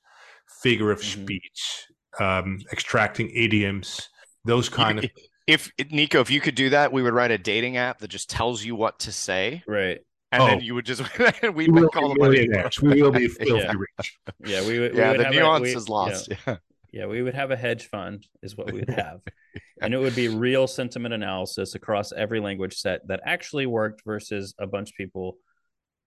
figure 0.62 0.92
of 0.92 1.00
mm-hmm. 1.00 1.24
speech 1.24 1.88
um, 2.20 2.60
extracting 2.72 3.30
idioms 3.32 4.10
those 4.46 4.70
kind 4.70 5.00
of 5.00 5.06
if 5.48 5.72
nico 5.92 6.22
if 6.22 6.30
you 6.32 6.40
could 6.40 6.56
do 6.56 6.70
that 6.70 6.92
we 6.92 7.02
would 7.02 7.14
write 7.14 7.32
a 7.32 7.38
dating 7.38 7.78
app 7.78 8.00
that 8.00 8.08
just 8.08 8.30
tells 8.30 8.64
you 8.64 8.76
what 8.76 9.00
to 9.00 9.12
say 9.12 9.64
right 9.68 10.02
and 10.34 10.42
oh. 10.42 10.48
then 10.48 10.62
you 10.62 10.74
would 10.74 10.86
just 10.86 11.04
we 11.54 11.70
would 11.70 11.92
call 11.92 12.10
them 12.10 12.18
millionaires. 12.20 12.82
We 12.82 13.04
will 13.04 13.12
be 13.12 13.28
filthy 13.30 13.54
yeah. 13.54 13.74
rich. 13.78 14.20
Yeah, 14.44 14.68
we 14.68 14.80
would. 14.80 14.96
Yeah, 14.96 15.12
we 15.12 15.18
would 15.20 15.28
the 15.28 15.30
nuance 15.30 15.60
a, 15.60 15.62
we, 15.62 15.76
is 15.76 15.90
lost. 15.90 16.30
Yeah. 16.48 16.56
yeah, 16.92 17.06
we 17.06 17.22
would 17.22 17.36
have 17.36 17.52
a 17.52 17.56
hedge 17.56 17.88
fund, 17.88 18.26
is 18.42 18.58
what 18.58 18.72
we 18.72 18.80
would 18.80 18.90
have, 18.90 19.22
and 19.82 19.94
it 19.94 20.00
would 20.00 20.16
be 20.16 20.30
real 20.30 20.66
sentiment 20.66 21.14
analysis 21.14 21.76
across 21.76 22.12
every 22.12 22.40
language 22.40 22.76
set 22.76 23.08
that 23.10 23.20
actually 23.24 23.68
worked 23.68 24.02
versus 24.06 24.56
a 24.58 24.66
bunch 24.66 24.90
of 24.90 24.96
people 24.96 25.38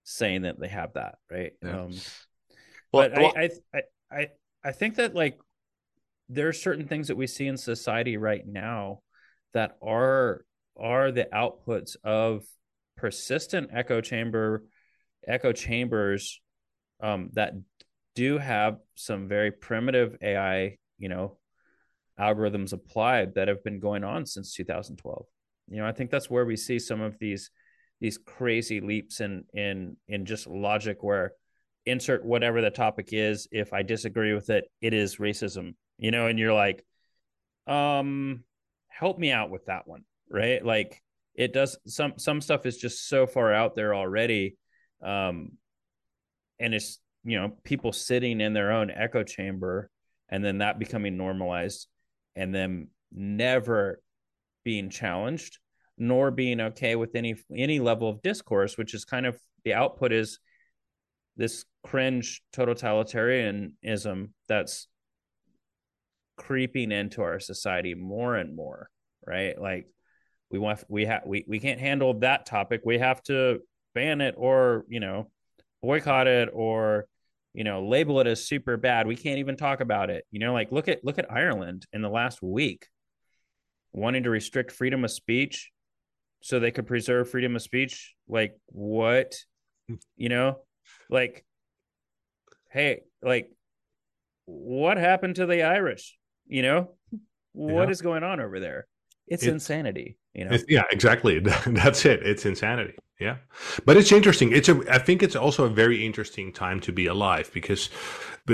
saying 0.03 0.41
that 0.41 0.59
they 0.59 0.67
have 0.67 0.93
that, 0.95 1.15
right? 1.31 1.53
Yeah. 1.63 1.83
Um, 1.83 1.91
well, 2.91 3.09
but 3.09 3.11
well, 3.13 3.33
I, 3.37 3.49
I, 3.73 3.81
I, 4.11 4.27
I 4.63 4.71
think 4.73 4.95
that 4.95 5.15
like 5.15 5.39
there 6.27 6.49
are 6.49 6.53
certain 6.53 6.85
things 6.85 7.07
that 7.07 7.15
we 7.15 7.27
see 7.27 7.47
in 7.47 7.55
society 7.55 8.17
right 8.17 8.45
now 8.45 8.99
that 9.57 9.75
are 9.81 10.45
are 10.79 11.11
the 11.11 11.27
outputs 11.33 11.95
of 12.03 12.43
persistent 12.95 13.71
echo 13.73 14.01
chamber 14.01 14.63
echo 15.27 15.51
chambers 15.51 16.39
um, 17.01 17.29
that 17.33 17.53
do 18.15 18.37
have 18.37 18.77
some 18.95 19.27
very 19.27 19.51
primitive 19.51 20.15
AI, 20.21 20.77
you 20.97 21.09
know, 21.09 21.37
algorithms 22.19 22.73
applied 22.73 23.35
that 23.35 23.47
have 23.47 23.63
been 23.63 23.79
going 23.79 24.03
on 24.03 24.25
since 24.25 24.53
2012. 24.53 25.25
You 25.69 25.77
know, 25.77 25.87
I 25.87 25.91
think 25.91 26.09
that's 26.09 26.29
where 26.29 26.45
we 26.45 26.55
see 26.55 26.79
some 26.79 27.01
of 27.01 27.17
these 27.19 27.51
these 27.99 28.17
crazy 28.19 28.79
leaps 28.79 29.21
in 29.21 29.43
in 29.53 29.97
in 30.07 30.25
just 30.25 30.45
logic 30.47 31.01
where 31.01 31.33
insert 31.85 32.23
whatever 32.23 32.61
the 32.61 32.69
topic 32.69 33.09
is 33.11 33.47
if 33.51 33.73
I 33.73 33.81
disagree 33.81 34.33
with 34.33 34.49
it, 34.49 34.65
it 34.81 34.93
is 34.93 35.17
racism. 35.17 35.73
You 35.97 36.11
know, 36.11 36.27
and 36.27 36.37
you're 36.37 36.53
like 36.53 36.85
um 37.65 38.43
help 38.97 39.19
me 39.19 39.31
out 39.31 39.49
with 39.49 39.65
that 39.65 39.87
one, 39.87 40.03
right? 40.29 40.63
Like 40.65 41.01
it 41.37 41.53
does 41.53 41.77
some 41.85 42.13
some 42.17 42.41
stuff 42.41 42.65
is 42.65 42.77
just 42.77 43.07
so 43.07 43.27
far 43.27 43.53
out 43.53 43.75
there 43.75 43.93
already 43.93 44.57
um 45.03 45.51
and 46.59 46.73
it's 46.73 46.99
you 47.23 47.39
know 47.39 47.53
people 47.63 47.93
sitting 47.93 48.41
in 48.41 48.53
their 48.53 48.71
own 48.71 48.89
echo 48.89 49.23
chamber 49.23 49.89
and 50.29 50.43
then 50.43 50.57
that 50.57 50.79
becoming 50.79 51.15
normalized 51.15 51.87
and 52.35 52.53
then 52.53 52.87
never 53.11 54.01
being 54.65 54.89
challenged 54.89 55.59
nor 55.97 56.31
being 56.31 56.59
okay 56.59 56.95
with 56.95 57.15
any 57.15 57.35
any 57.55 57.79
level 57.79 58.09
of 58.09 58.21
discourse 58.23 58.77
which 58.77 58.93
is 58.95 59.05
kind 59.05 59.25
of 59.25 59.39
the 59.63 59.75
output 59.75 60.11
is 60.11 60.39
this 61.37 61.65
cringe 61.83 62.41
totalitarianism 62.55 64.29
that's 64.47 64.87
creeping 66.37 66.91
into 66.91 67.21
our 67.21 67.39
society 67.39 67.95
more 67.95 68.35
and 68.35 68.55
more 68.55 68.89
right? 69.27 69.59
Like 69.61 69.87
we 70.49 70.57
want 70.57 70.83
we 70.87 71.05
have 71.05 71.23
we, 71.25 71.45
we 71.47 71.59
can't 71.59 71.79
handle 71.79 72.19
that 72.19 72.45
topic. 72.45 72.81
We 72.85 72.97
have 72.97 73.21
to 73.23 73.59
ban 73.93 74.21
it 74.21 74.35
or 74.37 74.85
you 74.87 74.99
know 74.99 75.29
boycott 75.83 76.27
it 76.27 76.49
or 76.51 77.05
you 77.53 77.63
know 77.63 77.85
label 77.85 78.19
it 78.21 78.27
as 78.27 78.47
super 78.47 78.77
bad. 78.77 79.05
We 79.05 79.17
can't 79.17 79.39
even 79.39 79.57
talk 79.57 79.81
about 79.81 80.09
it. 80.09 80.25
You 80.31 80.39
know 80.39 80.53
like 80.53 80.71
look 80.71 80.87
at 80.87 81.03
look 81.03 81.19
at 81.19 81.31
ireland 81.31 81.85
in 81.93 82.01
the 82.01 82.09
last 82.09 82.41
week 82.41 82.87
wanting 83.91 84.23
to 84.23 84.29
restrict 84.29 84.71
freedom 84.71 85.03
of 85.03 85.11
speech 85.11 85.71
so 86.41 86.59
they 86.59 86.71
could 86.71 86.87
preserve 86.87 87.29
freedom 87.29 87.55
of 87.55 87.61
speech. 87.61 88.15
Like 88.27 88.55
what? 88.67 89.35
You 90.15 90.29
know 90.29 90.59
like 91.09 91.45
hey 92.69 93.01
like 93.21 93.49
what 94.45 94.97
happened 94.97 95.35
to 95.35 95.45
the 95.45 95.63
irish 95.63 96.16
you 96.47 96.61
know 96.61 96.89
what 97.53 97.85
Yeah. 97.85 97.89
is 97.89 98.01
going 98.01 98.23
on 98.23 98.39
over 98.39 98.59
there 98.59 98.87
it's 99.27 99.43
It- 99.43 99.49
insanity 99.49 100.17
you 100.33 100.45
know 100.45 100.51
It's- 100.51 100.65
yeah, 100.69 100.83
exactly. 100.91 101.39
That's 101.65 102.05
it. 102.05 102.21
It's 102.23 102.45
insanity. 102.45 102.93
Yeah, 103.19 103.37
but 103.85 103.97
it's 103.97 104.11
interesting. 104.11 104.51
It's 104.51 104.69
a. 104.69 104.79
I 104.91 104.99
think 104.99 105.23
it's 105.23 105.35
also 105.35 105.65
a 105.65 105.69
very 105.69 106.05
interesting 106.05 106.53
time 106.53 106.79
to 106.81 106.91
be 106.91 107.07
alive 107.07 107.49
because, 107.51 107.89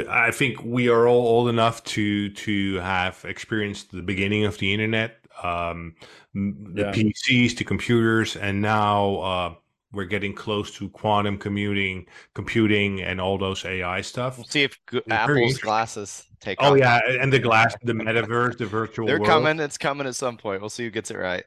I 0.09 0.31
think 0.31 0.63
we 0.63 0.87
are 0.87 1.05
all 1.05 1.27
old 1.27 1.49
enough 1.49 1.83
to 1.95 2.29
to 2.29 2.75
have 2.79 3.25
experienced 3.25 3.91
the 3.91 4.01
beginning 4.01 4.45
of 4.45 4.57
the 4.59 4.71
internet, 4.73 5.17
um, 5.43 5.95
the 6.33 6.83
Yeah. 6.83 6.91
PCs, 6.93 7.57
the 7.57 7.65
computers, 7.65 8.37
and 8.37 8.61
now 8.61 9.15
uh, 9.17 9.55
we're 9.91 10.05
getting 10.05 10.33
close 10.33 10.71
to 10.77 10.87
quantum 10.91 11.37
commuting, 11.37 12.05
computing, 12.33 13.01
and 13.01 13.19
all 13.19 13.37
those 13.37 13.65
AI 13.65 13.99
stuff. 13.99 14.37
We'll 14.37 14.45
see 14.47 14.63
if 14.63 14.79
Go- 14.85 15.01
Apple's 15.09 15.57
glasses 15.57 16.23
take 16.43 16.57
Oh 16.61 16.73
off. 16.73 16.77
yeah, 16.77 16.99
and 17.21 17.31
the 17.31 17.39
glass, 17.39 17.75
the 17.83 17.93
metaverse, 17.93 18.57
the 18.57 18.65
virtual 18.65 19.07
They're 19.07 19.17
world. 19.19 19.27
coming. 19.29 19.59
It's 19.59 19.77
coming 19.77 20.05
at 20.07 20.15
some 20.15 20.37
point. 20.37 20.61
We'll 20.61 20.69
see 20.69 20.83
who 20.83 20.89
gets 20.91 21.09
it 21.11 21.17
right. 21.17 21.43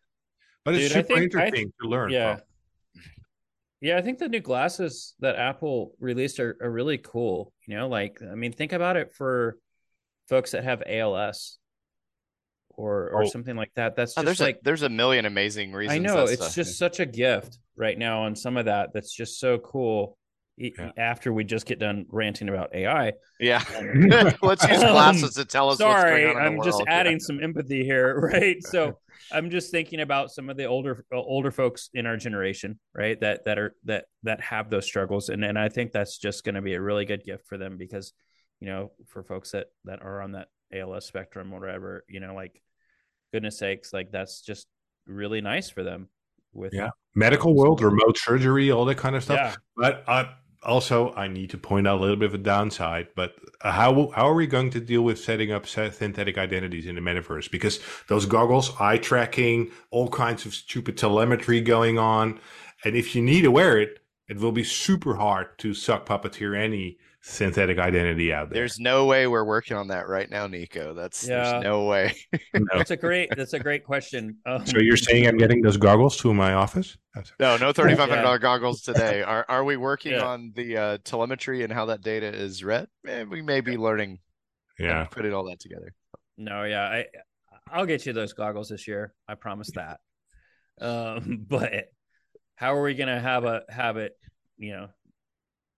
But 0.65 0.75
it's 0.75 0.89
Dude, 0.89 0.93
I 0.93 1.01
super 1.03 1.07
think- 1.21 1.37
I- 1.37 1.45
interesting 1.45 1.73
to 1.83 1.89
learn. 1.89 2.11
yeah 2.11 2.37
from. 2.37 2.45
yeah 3.83 3.99
i 3.99 4.03
think 4.03 4.19
the 4.19 4.29
new 4.29 4.41
glasses 4.41 5.15
that 5.21 5.37
apple 5.37 5.93
released 6.01 6.41
are, 6.41 6.57
are 6.63 6.71
really 6.71 6.99
cool 6.99 7.53
you 7.67 7.77
know 7.77 7.89
like 7.89 8.19
i 8.23 8.35
mean 8.35 8.51
think 8.53 8.73
about 8.73 8.97
it 8.97 9.13
for 9.15 9.59
folks 10.29 10.53
that 10.53 10.65
have 10.65 10.83
als 10.87 11.59
or 12.71 13.11
or 13.11 13.23
Oh. 13.25 13.27
something 13.29 13.55
like 13.57 13.71
that 13.77 13.95
that's 13.97 14.15
Oh, 14.17 14.23
there's 14.23 14.41
like 14.41 14.57
a 14.57 14.59
there's 14.65 14.83
a 14.83 14.89
million 14.89 15.25
amazing 15.27 15.73
reasons. 15.73 15.95
i 15.95 15.99
know 15.99 16.25
it's 16.25 16.55
the- 16.55 16.63
just 16.63 16.79
such 16.79 17.01
a 17.01 17.07
gift 17.07 17.59
right 17.77 17.97
now 17.99 18.23
on 18.25 18.35
some 18.35 18.57
of 18.57 18.65
that 18.65 18.91
that's 18.95 19.15
just 19.15 19.39
so 19.39 19.59
cool 19.59 20.17
Yeah. 20.59 20.91
after 20.97 21.33
we 21.35 21.45
just 21.45 21.67
get 21.67 21.79
done 21.79 22.07
ranting 22.09 22.49
about 22.49 22.75
ai 22.75 23.13
yeah. 23.39 23.63
Let's 24.43 24.67
use 24.67 24.83
Um, 24.83 24.89
glasses 24.93 25.35
to 25.35 25.45
tell 25.45 25.69
us 25.69 25.77
sorry 25.79 26.25
what's 26.25 26.35
going 26.35 26.37
on 26.39 26.53
i'm 26.53 26.59
the 26.59 26.65
just 26.65 26.79
world. 26.79 26.89
adding 26.89 27.21
some 27.21 27.43
empathy 27.43 27.85
here 27.85 28.19
right 28.33 28.57
so 28.65 28.99
i'm 29.33 29.51
just 29.51 29.71
thinking 29.71 30.01
about 30.01 30.31
some 30.31 30.49
of 30.49 30.57
the 30.57 30.65
older 30.65 31.05
older 31.13 31.51
folks 31.51 31.91
in 31.93 32.07
our 32.07 32.17
generation 32.17 32.79
right 32.95 33.21
that 33.21 33.45
that 33.45 33.59
are 33.59 33.75
that 33.85 34.07
that 34.23 34.41
have 34.41 34.71
those 34.71 34.87
struggles 34.87 35.29
and 35.29 35.45
and 35.45 35.59
i 35.59 35.69
think 35.69 35.93
that's 35.93 36.17
just 36.17 36.43
going 36.43 36.55
to 36.55 36.63
be 36.63 36.73
a 36.73 36.81
really 36.81 37.05
good 37.05 37.23
gift 37.23 37.47
for 37.47 37.59
them 37.59 37.77
because 37.77 38.15
you 38.61 38.67
know 38.69 38.93
for 39.09 39.23
folks 39.23 39.51
that 39.51 39.67
that 39.85 40.01
are 40.01 40.23
on 40.23 40.33
that 40.33 40.49
als 40.75 41.05
spectrum 41.07 41.53
or 41.53 41.61
whatever 41.61 42.03
you 42.09 42.19
know 42.21 42.35
like 42.35 42.63
goodness 43.31 43.59
sakes 43.59 43.93
like 43.93 44.11
that's 44.11 44.41
just 44.41 44.67
really 45.07 45.43
nice 45.43 45.69
for 45.69 45.83
them 45.83 46.09
with 46.55 46.73
Yeah. 46.73 46.89
medical 47.15 47.55
world, 47.55 47.83
remote 47.83 48.17
surgery, 48.17 48.71
all 48.71 48.87
that 48.87 48.97
kind 48.97 49.15
of 49.15 49.23
stuff. 49.23 49.37
yeah 49.37 49.55
But 49.77 50.05
uh, 50.09 50.25
also, 50.67 51.15
I 51.15 51.29
need 51.29 51.51
to 51.51 51.59
point 51.59 51.87
out 51.87 51.99
a 51.99 52.01
little 52.01 52.17
bit 52.17 52.27
of 52.27 52.35
a 52.35 52.39
downside. 52.39 53.09
But 53.15 53.37
uh, 53.63 53.73
how 53.73 54.11
how 54.15 54.29
are 54.29 54.35
we 54.35 54.47
going 54.47 54.71
to 54.71 54.81
deal 54.81 55.03
with 55.03 55.19
setting 55.19 55.53
up 55.53 55.67
synthetic 55.67 56.37
identities 56.37 56.87
in 56.87 56.97
the 56.97 57.01
metaverse? 57.01 57.51
Because 57.51 57.81
those 58.09 58.27
goggles, 58.27 58.73
eye 58.81 58.99
tracking, 58.99 59.71
all 59.91 60.09
kinds 60.09 60.45
of 60.45 60.55
stupid 60.55 60.99
telemetry 60.99 61.61
going 61.61 61.99
on, 61.99 62.41
and 62.85 62.97
if 62.97 63.15
you 63.15 63.23
need 63.23 63.43
to 63.43 63.51
wear 63.51 63.79
it, 63.79 64.01
it 64.29 64.39
will 64.39 64.53
be 64.53 64.65
super 64.65 65.15
hard 65.15 65.57
to 65.59 65.73
sock 65.73 66.05
puppeteer 66.05 66.59
any 66.59 66.99
synthetic 67.29 67.79
identity 67.79 68.33
out 68.33 68.49
there. 68.49 68.61
There's 68.61 68.79
no 68.79 69.05
way 69.07 69.27
we're 69.27 69.45
working 69.45 69.77
on 69.77 69.89
that 69.89 70.09
right 70.09 70.31
now, 70.31 70.47
Nico. 70.47 70.95
That's 70.95 71.27
Yeah. 71.27 71.51
there's 71.53 71.65
no 71.65 71.85
way. 71.87 72.15
No. 72.55 72.65
that's 72.79 72.93
a 72.93 72.97
great 72.97 73.31
that's 73.37 73.53
a 73.53 73.59
great 73.59 73.85
question 73.85 74.37
um, 74.47 74.65
So 74.65 74.79
you're 74.79 74.97
saying 74.97 75.27
I'm 75.27 75.37
getting 75.37 75.61
those 75.61 75.77
goggles 75.77 76.17
to 76.19 76.33
my 76.33 76.55
office? 76.55 76.97
No, 77.41 77.57
no 77.57 77.73
thirty 77.73 77.95
five 77.97 78.09
hundred 78.09 78.23
dollar 78.23 78.37
Yeah. 78.37 78.43
goggles 78.43 78.81
today. 78.83 79.23
Are 79.27 79.45
are 79.49 79.65
we 79.65 79.77
working 79.77 80.13
Yeah. 80.13 80.25
on 80.25 80.53
the 80.55 80.77
uh, 80.77 80.99
telemetry 81.05 81.65
and 81.65 81.73
how 81.73 81.87
that 81.87 82.01
data 82.01 82.27
is 82.27 82.63
read? 82.63 82.87
Eh, 83.07 83.25
we 83.25 83.43
may 83.43 83.61
be 83.61 83.77
learning 83.77 84.21
Yeah. 84.79 85.05
putting 85.11 85.35
all 85.35 85.45
that 85.51 85.59
together. 85.61 85.93
No, 86.39 86.63
yeah, 86.65 86.83
I 86.85 87.07
I'll 87.71 87.87
get 87.87 88.07
you 88.07 88.13
those 88.13 88.33
goggles 88.35 88.69
this 88.69 88.87
year. 88.87 89.13
I 89.29 89.35
promise 89.35 89.71
that. 89.75 89.99
Um, 90.81 91.45
but 91.49 91.87
how 92.55 92.75
are 92.77 92.83
we 92.83 92.95
gonna 92.95 93.21
have 93.21 93.45
a 93.45 93.63
have 93.69 93.97
it, 93.97 94.13
you 94.59 94.73
know, 94.73 94.89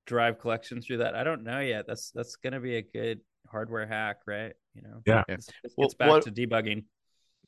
drive 0.08 0.40
collection 0.40 0.80
through 0.82 0.98
that? 0.98 1.14
I 1.14 1.22
don't 1.22 1.44
know 1.44 1.60
yet. 1.60 1.86
That's 1.86 2.10
that's 2.10 2.36
gonna 2.36 2.60
be 2.60 2.76
a 2.76 2.82
good 2.82 3.20
hardware 3.50 3.86
hack, 3.86 4.18
right? 4.26 4.52
You 4.74 4.82
know, 4.82 5.02
Yeah. 5.06 5.22
It's, 5.28 5.46
This, 5.46 5.54
this 5.62 5.74
Well, 5.76 5.88
back 5.98 6.08
what- 6.08 6.22
to 6.24 6.32
debugging. 6.32 6.84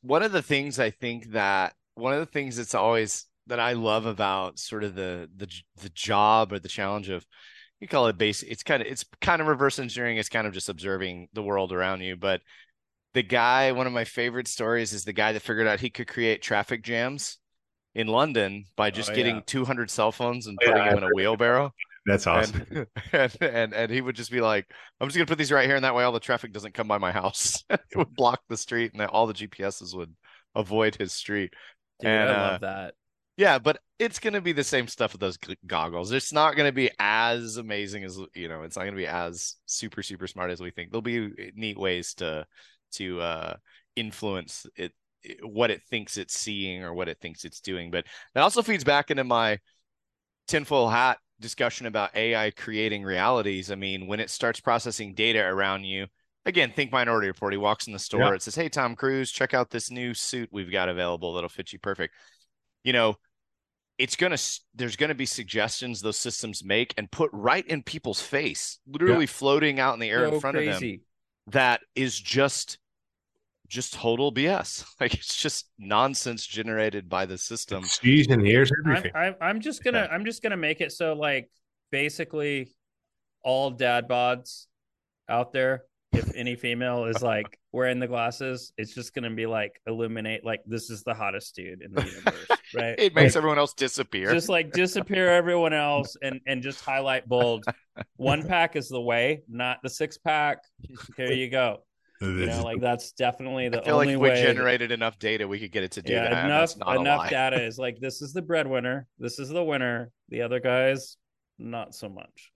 one 0.03 0.23
of 0.23 0.33
the 0.33 0.43
things 0.43 0.79
I 0.79 0.91
think 0.91 1.33
that 1.33 1.75
one 1.95 2.13
of 2.15 2.21
the 2.21 2.27
things 2.27 2.57
that's 2.57 2.75
always 2.75 3.27
that 3.47 3.59
I 3.61 3.73
love 3.73 4.07
about 4.07 4.59
sort 4.59 4.85
of 4.85 4.95
the 4.95 5.29
the 5.37 5.49
the 5.83 5.89
job 5.91 6.53
or 6.53 6.59
the 6.59 6.69
challenge 6.69 7.09
of 7.09 7.27
you 7.81 7.89
call 7.89 8.07
it 8.07 8.17
base 8.19 8.43
it's 8.43 8.63
kind 8.63 8.81
of 8.83 8.87
it's 8.89 9.05
kind 9.21 9.41
of 9.43 9.49
reverse 9.49 9.79
engineering 9.79 10.19
it's 10.19 10.29
kind 10.29 10.47
of 10.47 10.53
just 10.53 10.69
observing 10.69 11.29
the 11.33 11.43
world 11.43 11.73
around 11.73 12.01
you 12.03 12.15
but 12.17 12.43
the 13.15 13.23
guy 13.23 13.73
one 13.73 13.87
of 13.87 13.93
my 13.93 14.05
favorite 14.05 14.47
stories 14.47 14.93
is 14.93 15.05
the 15.05 15.13
guy 15.13 15.33
that 15.33 15.41
figured 15.41 15.67
out 15.67 15.81
he 15.81 15.91
could 15.91 16.07
create 16.07 16.43
traffic 16.43 16.83
jams 16.85 17.39
in 17.95 18.07
London 18.07 18.67
by 18.77 18.91
just 18.91 19.11
Oh, 19.11 19.15
getting 19.15 19.37
yeah. 19.37 19.43
200 19.47 19.91
cell 19.91 20.13
phones 20.13 20.47
and 20.47 20.57
Oh, 20.63 20.65
yeah, 20.67 20.73
putting 20.73 20.85
them 20.85 20.97
I've 20.99 21.03
in 21.03 21.11
a 21.11 21.15
wheelbarrow 21.15 21.73
That's 22.07 22.27
awesome. 22.27 22.67
and, 22.71 22.87
and 23.13 23.37
and 23.41 23.75
and 23.75 23.93
he 23.93 24.01
would 24.01 24.17
just 24.17 24.31
be 24.31 24.41
like, 24.41 24.67
"I'm 25.01 25.09
just 25.09 25.17
gonna 25.17 25.27
put 25.27 25.39
these 25.39 25.53
right 25.53 25.67
here, 25.67 25.77
and 25.77 25.85
that 25.85 25.95
way 25.95 26.05
all 26.05 26.13
the 26.13 26.21
traffic 26.21 26.53
doesn't 26.53 26.75
come 26.75 26.89
by 26.89 26.99
my 26.99 27.13
house. 27.13 27.63
it 27.71 27.81
would 27.97 28.15
block 28.15 28.41
the 28.49 28.57
street, 28.57 28.93
and 28.93 29.03
all 29.03 29.27
the 29.27 29.35
GPSs 29.35 29.95
would 29.95 30.15
avoid 30.55 30.97
his 30.97 31.13
street." 31.13 31.53
Dude, 32.01 32.11
And, 32.11 32.31
I 32.31 32.35
uh, 32.35 32.51
love 32.53 32.61
that. 32.63 32.95
Yeah, 33.37 33.59
but 33.59 33.79
it's 33.99 34.19
gonna 34.19 34.41
be 34.41 34.53
the 34.53 34.65
same 34.65 34.87
stuff 34.87 35.13
with 35.13 35.21
those 35.21 35.39
goggles. 35.67 36.13
It's 36.13 36.33
not 36.33 36.57
gonna 36.57 36.73
be 36.73 36.91
as 36.99 37.57
amazing 37.57 38.05
as 38.05 38.19
you 38.35 38.49
know. 38.49 38.63
It's 38.63 38.77
not 38.77 38.85
gonna 38.85 38.97
be 38.97 39.07
as 39.07 39.57
super 39.67 40.03
super 40.03 40.27
smart 40.27 40.51
as 40.51 40.61
we 40.61 40.71
think. 40.71 40.91
There'll 40.91 41.03
be 41.03 41.53
neat 41.55 41.79
ways 41.79 42.15
to 42.15 42.47
to 42.93 43.21
uh, 43.21 43.57
influence 43.97 44.67
it 44.77 44.93
what 45.43 45.71
it 45.71 45.83
thinks 45.91 46.17
it's 46.17 46.39
seeing 46.39 46.83
or 46.83 46.95
what 46.95 47.09
it 47.09 47.19
thinks 47.21 47.45
it's 47.45 47.61
doing. 47.61 47.91
But 47.91 48.07
that 48.35 48.43
also 48.43 48.63
feeds 48.63 48.85
back 48.85 49.11
into 49.11 49.25
my 49.25 49.59
tinfoil 50.49 50.89
hat 50.89 51.19
discussion 51.41 51.87
about 51.87 52.15
AI 52.15 52.51
creating 52.51 53.03
realities. 53.03 53.71
I 53.71 53.75
mean, 53.75 54.07
when 54.07 54.21
it 54.21 54.31
starts 54.31 54.61
processing 54.61 55.15
data 55.15 55.41
around 55.41 55.85
you, 55.85 56.07
again, 56.47 56.73
think 56.75 56.93
Minority 56.93 57.29
Report. 57.29 57.53
He 57.53 57.59
walks 57.59 57.87
in 57.87 57.93
the 57.93 57.99
store, 57.99 58.21
Yeah. 58.21 58.35
it 58.35 58.43
says, 58.43 58.55
Hey, 58.55 58.69
Tom 58.69 58.95
Cruise, 58.95 59.31
check 59.31 59.55
out 59.55 59.71
this 59.71 59.91
new 59.91 60.15
suit 60.15 60.49
we've 60.53 60.71
got 60.71 60.89
available 60.89 61.35
that'll 61.35 61.49
fit 61.49 61.73
you 61.73 61.79
perfect. 61.79 62.15
You 62.85 62.93
know, 62.93 63.17
it's 63.99 64.17
going 64.17 64.35
to, 64.35 64.61
there's 64.75 64.97
going 64.97 65.09
to 65.09 65.15
be 65.15 65.27
suggestions 65.27 66.01
those 66.01 66.17
systems 66.17 66.65
make 66.65 66.95
and 66.97 67.11
put 67.11 67.31
right 67.33 67.67
in 67.67 67.83
people's 67.83 68.21
face, 68.21 68.79
literally 68.87 69.27
floating 69.27 69.79
out 69.79 69.95
in 69.95 70.01
the 70.01 70.09
air 70.09 70.25
in 70.25 70.31
So 70.33 70.41
front 70.41 70.57
of 70.57 70.65
them 70.65 71.01
that 71.49 71.81
is 71.95 72.19
just 72.19 72.79
just 73.71 73.95
total 73.95 74.33
BS. 74.33 74.85
Like 75.01 75.15
it's 75.15 75.37
just 75.37 75.71
nonsense 75.79 76.47
generated 76.47 77.09
by 77.09 77.25
the 77.25 77.39
system. 77.39 77.85
Sees 77.85 78.27
and 78.29 78.47
hears 78.47 78.71
I'm, 78.71 78.91
everything. 78.91 79.13
I'm, 79.15 79.35
I'm 79.41 79.61
just 79.61 79.83
gonna 79.83 80.01
Yeah. 80.01 80.15
I'm 80.15 80.27
just 80.27 80.43
gonna 80.43 80.59
make 80.59 80.83
it 80.83 80.93
so 80.93 81.15
like 81.15 81.49
basically 81.91 82.75
all 83.43 83.71
dad 83.71 84.09
bods 84.09 84.67
out 85.31 85.55
there, 85.55 85.85
if 86.13 86.35
any 86.35 86.55
female 86.57 87.05
is 87.05 87.23
like 87.23 87.59
wearing 87.73 87.99
the 87.99 88.09
glasses, 88.09 88.75
it's 88.77 88.93
just 88.93 89.15
gonna 89.15 89.31
be 89.31 89.47
like 89.47 89.81
illuminate 89.87 90.45
like 90.45 90.61
this 90.67 90.91
is 90.91 91.03
the 91.03 91.15
hottest 91.15 91.55
dude 91.55 91.81
in 91.81 91.95
the 91.95 92.03
universe, 92.05 92.59
right? 92.75 92.95
It 92.99 93.15
makes 93.15 93.37
everyone 93.37 93.59
else 93.59 93.73
disappear. 93.73 94.31
just 94.33 94.51
like 94.51 94.73
disappear 94.73 95.31
everyone 95.31 95.73
else 95.73 96.15
and 96.21 96.41
and 96.47 96.63
just 96.63 96.85
highlight 96.85 97.27
bold. 97.27 97.65
One 98.17 98.47
pack 98.47 98.77
is 98.77 98.89
the 98.91 99.01
way, 99.01 99.45
not 99.49 99.79
the 99.83 99.89
six 99.89 100.19
pack. 100.19 100.59
Here 101.17 101.33
you 101.33 101.49
go. 101.49 101.79
You 102.23 102.47
know, 102.47 102.63
like 102.63 102.81
that's 102.83 103.13
definitely 103.13 103.71
the 103.71 103.81
I 103.81 103.85
feel 103.85 103.95
only 103.95 104.13
if 104.13 104.19
we 104.21 104.29
way. 104.29 104.35
that- 104.35 104.43
generated 104.47 104.91
enough 104.93 105.19
data, 105.19 105.49
we 105.49 105.59
could 105.59 105.73
get 105.73 105.85
it 105.85 105.93
to 105.93 106.03
do 106.03 106.13
yeah, 106.13 106.25
that. 106.29 106.45
enough 106.45 106.61
That's 106.71 106.77
not 106.77 106.97
a 106.97 107.01
enough 107.01 107.31
data 107.31 107.63
is 107.65 107.79
like 107.79 107.99
this 107.99 108.21
is 108.21 108.33
the 108.35 108.43
breadwinner, 108.43 109.07
this 109.19 109.39
is 109.39 109.49
the 109.49 109.65
winner. 109.65 110.11
The 110.29 110.43
other 110.43 110.61
guys, 110.61 111.17
not 111.59 111.95
so 111.95 112.09
much. 112.09 112.53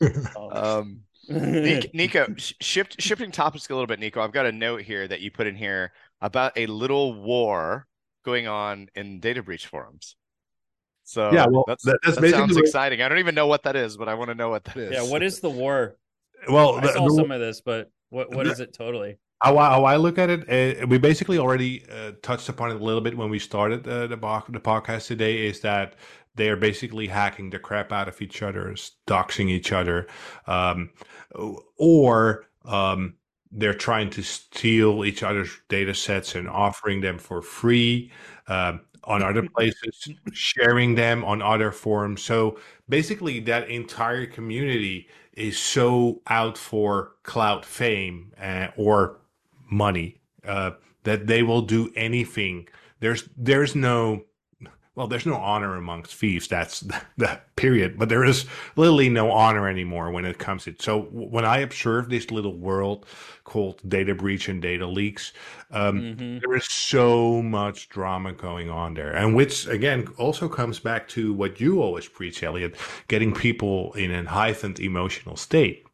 Um, 0.36 0.52
Um, 0.52 1.00
Nico, 1.94 2.26
shift, 2.38 3.00
shifting 3.00 3.30
topics 3.30 3.68
a 3.68 3.72
little 3.72 3.86
bit, 3.86 3.98
Nico. 4.00 4.20
I've 4.20 4.32
got 4.32 4.46
a 4.46 4.52
note 4.52 4.82
here 4.82 5.06
that 5.06 5.20
you 5.20 5.30
put 5.30 5.46
in 5.46 5.54
here 5.56 5.92
about 6.20 6.52
a 6.56 6.66
little 6.66 7.14
war 7.20 7.86
going 8.24 8.46
on 8.48 8.88
in 8.94 9.20
data 9.20 9.42
breach 9.42 9.66
forums. 9.66 10.16
So 11.04 11.32
Yeah, 11.32 11.46
well, 11.50 11.64
that's, 11.68 11.84
that- 11.84 11.98
that's 12.04 12.18
that 12.20 12.30
sounds 12.30 12.56
exciting. 12.56 13.00
I 13.02 13.08
don't 13.08 13.18
even 13.18 13.34
know 13.34 13.46
what 13.46 13.62
that 13.64 13.76
is, 13.76 13.96
but 13.96 14.08
I 14.08 14.14
want 14.14 14.30
to 14.30 14.34
know 14.34 14.50
what 14.50 14.64
that 14.64 14.76
is. 14.76 14.92
Yeah, 14.92 15.02
what 15.02 15.22
is 15.22 15.40
the 15.40 15.50
war? 15.50 15.96
Well, 16.48 16.76
I 16.76 16.80
the- 16.80 16.92
saw 16.94 17.08
the- 17.08 17.14
some 17.14 17.30
of 17.30 17.40
this, 17.40 17.60
but 17.60 17.90
what 18.10 18.34
what 18.34 18.46
is 18.46 18.60
it 18.60 18.72
totally? 18.72 19.18
how 19.40 19.56
I, 19.56 19.68
how 19.70 19.84
I 19.84 19.96
look 19.96 20.18
at 20.18 20.30
it, 20.30 20.82
uh, 20.82 20.86
we 20.86 20.98
basically 20.98 21.38
already 21.38 21.84
uh, 21.90 22.12
touched 22.22 22.48
upon 22.48 22.70
it 22.70 22.80
a 22.80 22.84
little 22.84 23.00
bit 23.00 23.16
when 23.16 23.30
we 23.30 23.38
started 23.38 23.86
uh, 23.86 24.06
the 24.06 24.16
bo- 24.16 24.44
the 24.48 24.60
podcast 24.60 25.06
today. 25.06 25.46
Is 25.46 25.60
that 25.60 25.94
they 26.34 26.48
are 26.48 26.56
basically 26.56 27.06
hacking 27.06 27.50
the 27.50 27.58
crap 27.58 27.92
out 27.92 28.08
of 28.08 28.20
each 28.20 28.42
other, 28.42 28.74
doxing 29.06 29.48
each 29.48 29.72
other, 29.72 30.08
um, 30.46 30.90
or 31.76 32.46
um, 32.64 33.14
they're 33.52 33.74
trying 33.74 34.10
to 34.10 34.22
steal 34.22 35.04
each 35.04 35.22
other's 35.22 35.50
data 35.68 35.94
sets 35.94 36.34
and 36.34 36.48
offering 36.48 37.00
them 37.00 37.18
for 37.18 37.40
free 37.40 38.10
um, 38.48 38.80
on 39.04 39.22
other 39.22 39.48
places, 39.56 40.08
sharing 40.32 40.96
them 40.96 41.24
on 41.24 41.42
other 41.42 41.70
forums. 41.70 42.22
So 42.22 42.58
basically, 42.88 43.38
that 43.40 43.68
entire 43.68 44.26
community 44.26 45.08
is 45.38 45.58
so 45.58 46.20
out 46.26 46.58
for 46.58 47.12
clout 47.22 47.64
fame 47.64 48.32
uh, 48.40 48.68
or 48.76 49.18
money 49.70 50.20
uh, 50.44 50.72
that 51.04 51.26
they 51.26 51.42
will 51.42 51.62
do 51.62 51.90
anything. 51.94 52.68
There's 53.00 53.28
there's 53.36 53.74
no 53.74 54.24
well, 54.98 55.06
there's 55.06 55.26
no 55.26 55.36
honor 55.36 55.76
amongst 55.76 56.14
thieves. 56.14 56.48
That's 56.48 56.80
the 57.16 57.40
period. 57.56 57.98
But 57.98 58.08
there 58.10 58.24
is 58.24 58.46
literally 58.76 59.08
no 59.08 59.30
honor 59.30 59.68
anymore 59.68 60.10
when 60.10 60.24
it 60.24 60.38
comes 60.38 60.64
to 60.64 60.70
it. 60.70 60.82
So 60.82 61.02
when 61.12 61.44
I 61.44 61.58
observe 61.58 62.08
this 62.10 62.30
little 62.30 62.56
world 62.56 63.06
called 63.44 63.80
data 63.88 64.14
breach 64.14 64.48
and 64.48 64.60
data 64.62 64.86
leaks, 64.86 65.32
um, 65.70 66.08
Mhm. 66.16 66.40
there 66.40 66.54
is 66.56 66.66
so 66.70 67.42
much 67.42 67.88
drama 67.88 68.32
going 68.32 68.70
on 68.70 68.94
there, 68.94 69.12
and 69.14 69.34
which 69.34 69.66
again 69.66 70.06
also 70.18 70.48
comes 70.48 70.78
back 70.78 71.08
to 71.08 71.32
what 71.34 71.60
you 71.60 71.82
always 71.82 72.08
preach, 72.08 72.42
Elliott, 72.42 72.76
getting 73.08 73.34
people 73.34 73.92
in 73.94 74.10
a 74.12 74.28
heightened 74.28 74.80
emotional 74.80 75.36
state. 75.36 75.84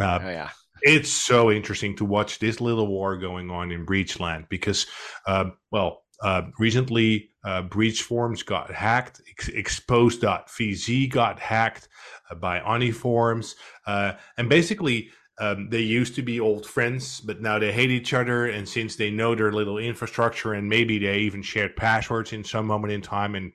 Uh, 0.00 0.20
Oh 0.20 0.28
yeah. 0.28 0.50
it's 0.82 1.10
so 1.10 1.50
interesting 1.50 1.96
to 1.96 2.04
watch 2.04 2.38
this 2.38 2.60
little 2.60 2.86
war 2.86 3.16
going 3.18 3.50
on 3.50 3.72
in 3.72 3.86
Breachland 3.86 4.48
because, 4.48 4.86
uh, 5.26 5.46
well, 5.70 6.02
uh, 6.22 6.42
recently 6.58 7.30
uh, 7.44 7.62
BreachForums 7.62 8.44
got 8.44 8.70
hacked, 8.72 9.20
ex- 9.30 9.48
Exposed.vc 9.48 11.10
got 11.10 11.38
hacked 11.38 11.88
uh, 12.30 12.34
by 12.34 12.60
OnniForums, 12.60 13.54
uh, 13.86 14.12
and 14.36 14.48
basically. 14.48 15.10
Um, 15.38 15.68
they 15.68 15.82
used 15.82 16.14
to 16.14 16.22
be 16.22 16.40
old 16.40 16.64
friends, 16.64 17.20
but 17.20 17.42
now 17.42 17.58
they 17.58 17.70
hate 17.70 17.90
each 17.90 18.14
other. 18.14 18.46
And 18.46 18.66
since 18.66 18.96
they 18.96 19.10
know 19.10 19.34
their 19.34 19.52
little 19.52 19.76
infrastructure, 19.76 20.54
and 20.54 20.66
maybe 20.66 20.98
they 20.98 21.18
even 21.18 21.42
shared 21.42 21.76
passwords 21.76 22.32
in 22.32 22.42
some 22.42 22.66
moment 22.66 22.94
in 22.94 23.02
time, 23.02 23.34
and 23.34 23.52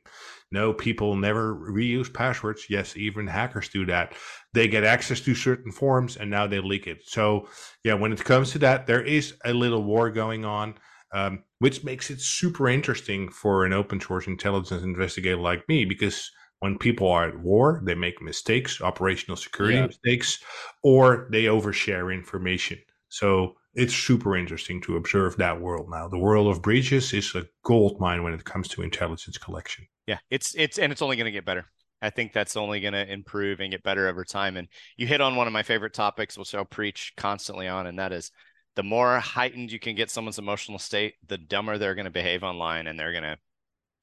no, 0.52 0.74
people 0.74 1.16
never 1.16 1.56
reuse 1.56 2.14
passwords. 2.14 2.66
Yes, 2.70 2.98
even 2.98 3.26
hackers 3.26 3.70
do 3.70 3.86
that. 3.86 4.14
They 4.54 4.68
get 4.68 4.84
access 4.84 5.22
to 5.22 5.34
certain 5.34 5.72
forms 5.72 6.18
and 6.18 6.30
now 6.30 6.46
they 6.46 6.60
leak 6.60 6.88
it. 6.88 7.04
So, 7.06 7.48
yeah, 7.86 7.94
when 7.94 8.12
it 8.12 8.24
comes 8.24 8.52
to 8.52 8.60
that, 8.60 8.86
there 8.86 9.02
is 9.02 9.34
a 9.46 9.54
little 9.54 9.84
war 9.84 10.10
going 10.12 10.44
on, 10.44 10.76
um, 11.14 11.44
which 11.60 11.84
makes 11.84 12.10
it 12.10 12.22
super 12.22 12.68
interesting 12.70 13.30
for 13.30 13.66
an 13.66 13.74
open 13.74 14.00
source 14.00 14.28
intelligence 14.28 14.84
investigator 14.84 15.38
like 15.38 15.68
me 15.68 15.86
because 15.86 16.30
when 16.60 16.78
people 16.78 17.10
are 17.10 17.28
at 17.28 17.40
war, 17.40 17.82
they 17.86 17.96
make 17.96 18.22
mistakes, 18.22 18.82
operational 18.82 19.36
security 19.36 19.82
Yeah. 19.82 19.88
mistakes, 19.88 20.40
or 20.84 21.28
they 21.32 21.46
overshare 21.46 22.14
information. 22.14 22.78
So 23.10 23.56
it's 23.74 23.96
super 23.96 24.36
interesting 24.38 24.80
to 24.82 24.96
observe 24.98 25.38
that 25.38 25.60
world 25.60 25.90
now. 25.90 26.08
The 26.08 26.20
world 26.20 26.48
of 26.48 26.62
breaches 26.62 27.14
is 27.14 27.34
a 27.36 27.48
gold 27.64 28.00
mine 28.00 28.24
when 28.24 28.34
it 28.34 28.46
comes 28.46 28.68
to 28.70 28.82
intelligence 28.84 29.38
collection. 29.38 29.88
Yeah, 30.08 30.20
it's 30.30 30.56
it's 30.56 30.80
and 30.80 30.92
it's 30.92 31.02
only 31.02 31.16
going 31.16 31.26
to 31.26 31.32
get 31.32 31.46
better. 31.46 31.66
I 32.02 32.10
think 32.10 32.34
that's 32.34 32.58
only 32.58 32.82
going 32.82 32.94
to 32.94 33.12
improve 33.12 33.60
and 33.60 33.72
get 33.72 33.84
better 33.84 34.08
over 34.08 34.26
time. 34.26 34.58
And 34.58 34.68
you 34.98 35.06
hit 35.06 35.22
on 35.22 35.36
one 35.36 35.46
of 35.48 35.54
my 35.54 35.62
favorite 35.64 35.94
topics, 35.94 36.38
which 36.38 36.56
I'll 36.56 36.66
preach 36.66 37.14
constantly 37.16 37.68
on, 37.68 37.86
and 37.88 38.00
that 38.00 38.12
is 38.12 38.32
the 38.76 38.84
more 38.84 39.20
heightened 39.20 39.72
you 39.72 39.80
can 39.80 39.96
get 39.96 40.10
someone's 40.10 40.40
emotional 40.40 40.80
state, 40.80 41.16
the 41.28 41.38
dumber 41.38 41.78
they're 41.78 41.96
going 41.96 42.06
to 42.06 42.12
behave 42.12 42.44
online, 42.44 42.88
and 42.88 43.00
they're 43.00 43.14
gonna 43.14 43.38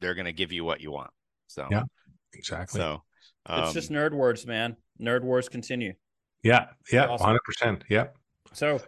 they're 0.01 0.14
going 0.14 0.27
to 0.27 0.33
give 0.33 0.53
you 0.53 0.64
what 0.64 0.81
you 0.81 0.91
want. 0.93 1.11
So 1.49 1.66
Yeah. 1.71 1.83
Exactly. 2.35 2.79
so 2.79 3.03
It's 3.49 3.69
um, 3.69 3.73
just 3.75 3.91
nerd 3.91 4.12
wars, 4.12 4.47
man. 4.47 4.77
Nerd 5.01 5.23
wars 5.23 5.49
continue. 5.49 5.95
yeah. 6.43 6.66
Yeah. 6.93 7.16
Hundred 7.16 7.43
percent. 7.45 7.85
Yeah. 7.89 8.09
So 8.53 8.81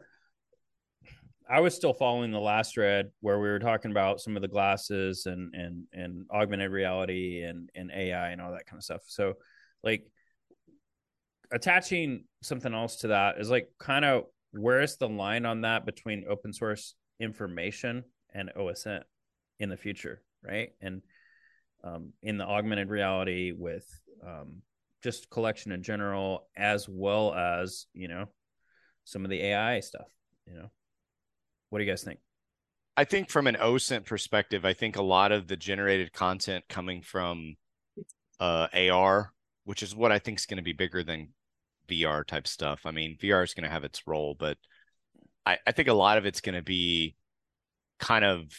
I 1.48 1.60
was 1.60 1.74
still 1.74 1.92
following 1.94 2.30
the 2.30 2.38
last 2.40 2.74
thread 2.74 3.10
where 3.20 3.40
we 3.40 3.48
were 3.48 3.58
talking 3.58 3.90
about 3.90 4.20
some 4.20 4.36
of 4.36 4.42
the 4.42 4.48
glasses 4.48 5.26
and 5.26 5.52
and 5.54 5.84
and 5.92 6.26
augmented 6.30 6.70
reality 6.70 7.42
and 7.42 7.70
and 7.74 7.90
AI 7.90 8.30
and 8.30 8.40
all 8.40 8.52
that 8.52 8.66
kind 8.66 8.78
of 8.78 8.84
stuff. 8.84 9.00
So 9.06 9.34
like 9.82 10.04
attaching 11.50 12.24
something 12.42 12.72
else 12.72 12.96
to 12.98 13.08
that 13.08 13.38
is 13.40 13.50
like 13.50 13.68
kind 13.80 14.04
of 14.04 14.24
where 14.52 14.80
is 14.80 14.96
the 14.96 15.08
line 15.08 15.46
on 15.46 15.62
that 15.62 15.86
between 15.86 16.24
open 16.28 16.52
source 16.52 16.94
information 17.20 18.04
and 18.34 18.50
OSN 18.56 19.02
in 19.58 19.68
the 19.68 19.76
future, 19.76 20.22
right? 20.42 20.70
And 20.80 21.02
um, 21.84 22.12
in 22.22 22.38
the 22.38 22.44
augmented 22.44 22.88
reality 22.88 23.52
with 23.56 23.86
um, 24.26 24.62
just 25.02 25.30
collection 25.30 25.72
in 25.72 25.82
general, 25.82 26.48
as 26.56 26.88
well 26.88 27.34
as 27.34 27.86
you 27.94 28.08
know 28.08 28.26
some 29.04 29.24
of 29.24 29.30
the 29.30 29.42
AI 29.42 29.80
stuff. 29.80 30.08
You 30.46 30.54
know, 30.54 30.70
what 31.70 31.78
do 31.78 31.84
you 31.84 31.90
guys 31.90 32.02
think? 32.02 32.20
I 32.96 33.04
think 33.04 33.30
from 33.30 33.46
an 33.46 33.56
OSINT 33.56 34.04
perspective, 34.04 34.64
I 34.64 34.74
think 34.74 34.96
a 34.96 35.02
lot 35.02 35.32
of 35.32 35.46
the 35.46 35.56
generated 35.56 36.12
content 36.12 36.64
coming 36.68 37.02
from 37.02 37.54
uh, 38.38 38.66
AR, 38.74 39.32
which 39.64 39.82
is 39.82 39.94
what 39.94 40.12
I 40.12 40.18
think 40.18 40.38
is 40.38 40.46
going 40.46 40.58
to 40.58 40.62
be 40.62 40.72
bigger 40.72 41.02
than 41.02 41.28
VR 41.90 42.26
type 42.26 42.46
stuff. 42.46 42.82
I 42.84 42.90
mean, 42.90 43.16
VR 43.20 43.44
is 43.44 43.54
going 43.54 43.64
to 43.64 43.70
have 43.70 43.84
its 43.84 44.06
role, 44.06 44.36
but 44.38 44.56
I, 45.44 45.58
I 45.66 45.72
think 45.72 45.88
a 45.88 45.94
lot 45.94 46.18
of 46.18 46.26
it's 46.26 46.40
going 46.40 46.54
to 46.54 46.62
be 46.62 47.16
kind 47.98 48.24
of 48.24 48.52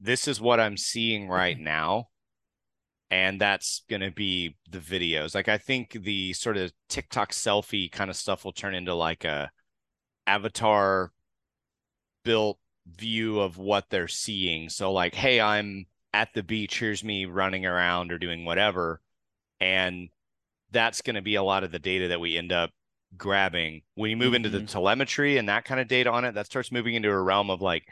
this 0.00 0.26
is 0.26 0.40
what 0.40 0.60
I'm 0.60 0.76
seeing 0.76 1.28
right 1.28 1.56
mm-hmm. 1.56 1.64
now. 1.64 2.08
And 3.10 3.38
that's 3.38 3.82
going 3.90 4.00
to 4.00 4.10
be 4.10 4.56
the 4.70 4.78
videos. 4.78 5.34
Like, 5.34 5.48
I 5.48 5.58
think 5.58 5.92
the 5.92 6.32
sort 6.32 6.56
of 6.56 6.72
TikTok 6.88 7.32
selfie 7.32 7.92
kind 7.92 8.08
of 8.08 8.16
stuff 8.16 8.42
will 8.42 8.52
turn 8.52 8.74
into 8.74 8.94
like 8.94 9.24
a 9.24 9.50
avatar 10.26 11.12
built 12.24 12.58
view 12.86 13.38
of 13.38 13.58
what 13.58 13.84
they're 13.90 14.08
seeing. 14.08 14.70
So 14.70 14.92
like, 14.92 15.14
hey, 15.14 15.40
I'm 15.40 15.86
at 16.14 16.32
the 16.34 16.42
beach, 16.42 16.78
here's 16.78 17.04
me 17.04 17.26
running 17.26 17.66
around 17.66 18.12
or 18.12 18.18
doing 18.18 18.44
whatever. 18.44 19.00
And 19.60 20.08
that's 20.72 21.02
going 21.02 21.16
to 21.16 21.22
be 21.22 21.36
a 21.36 21.42
lot 21.42 21.64
of 21.64 21.70
the 21.70 21.78
data 21.78 22.08
that 22.08 22.20
we 22.20 22.36
end 22.36 22.52
up 22.52 22.70
grabbing. 23.16 23.82
When 23.94 24.10
you 24.10 24.16
move 24.16 24.34
into 24.34 24.48
the 24.48 24.60
Mhm. 24.60 24.68
telemetry 24.68 25.36
and 25.36 25.48
that 25.48 25.64
kind 25.64 25.80
of 25.80 25.88
data 25.88 26.10
on 26.10 26.24
it, 26.24 26.32
that 26.34 26.46
starts 26.46 26.72
moving 26.72 26.94
into 26.94 27.10
a 27.10 27.22
realm 27.22 27.50
of 27.50 27.60
like, 27.60 27.84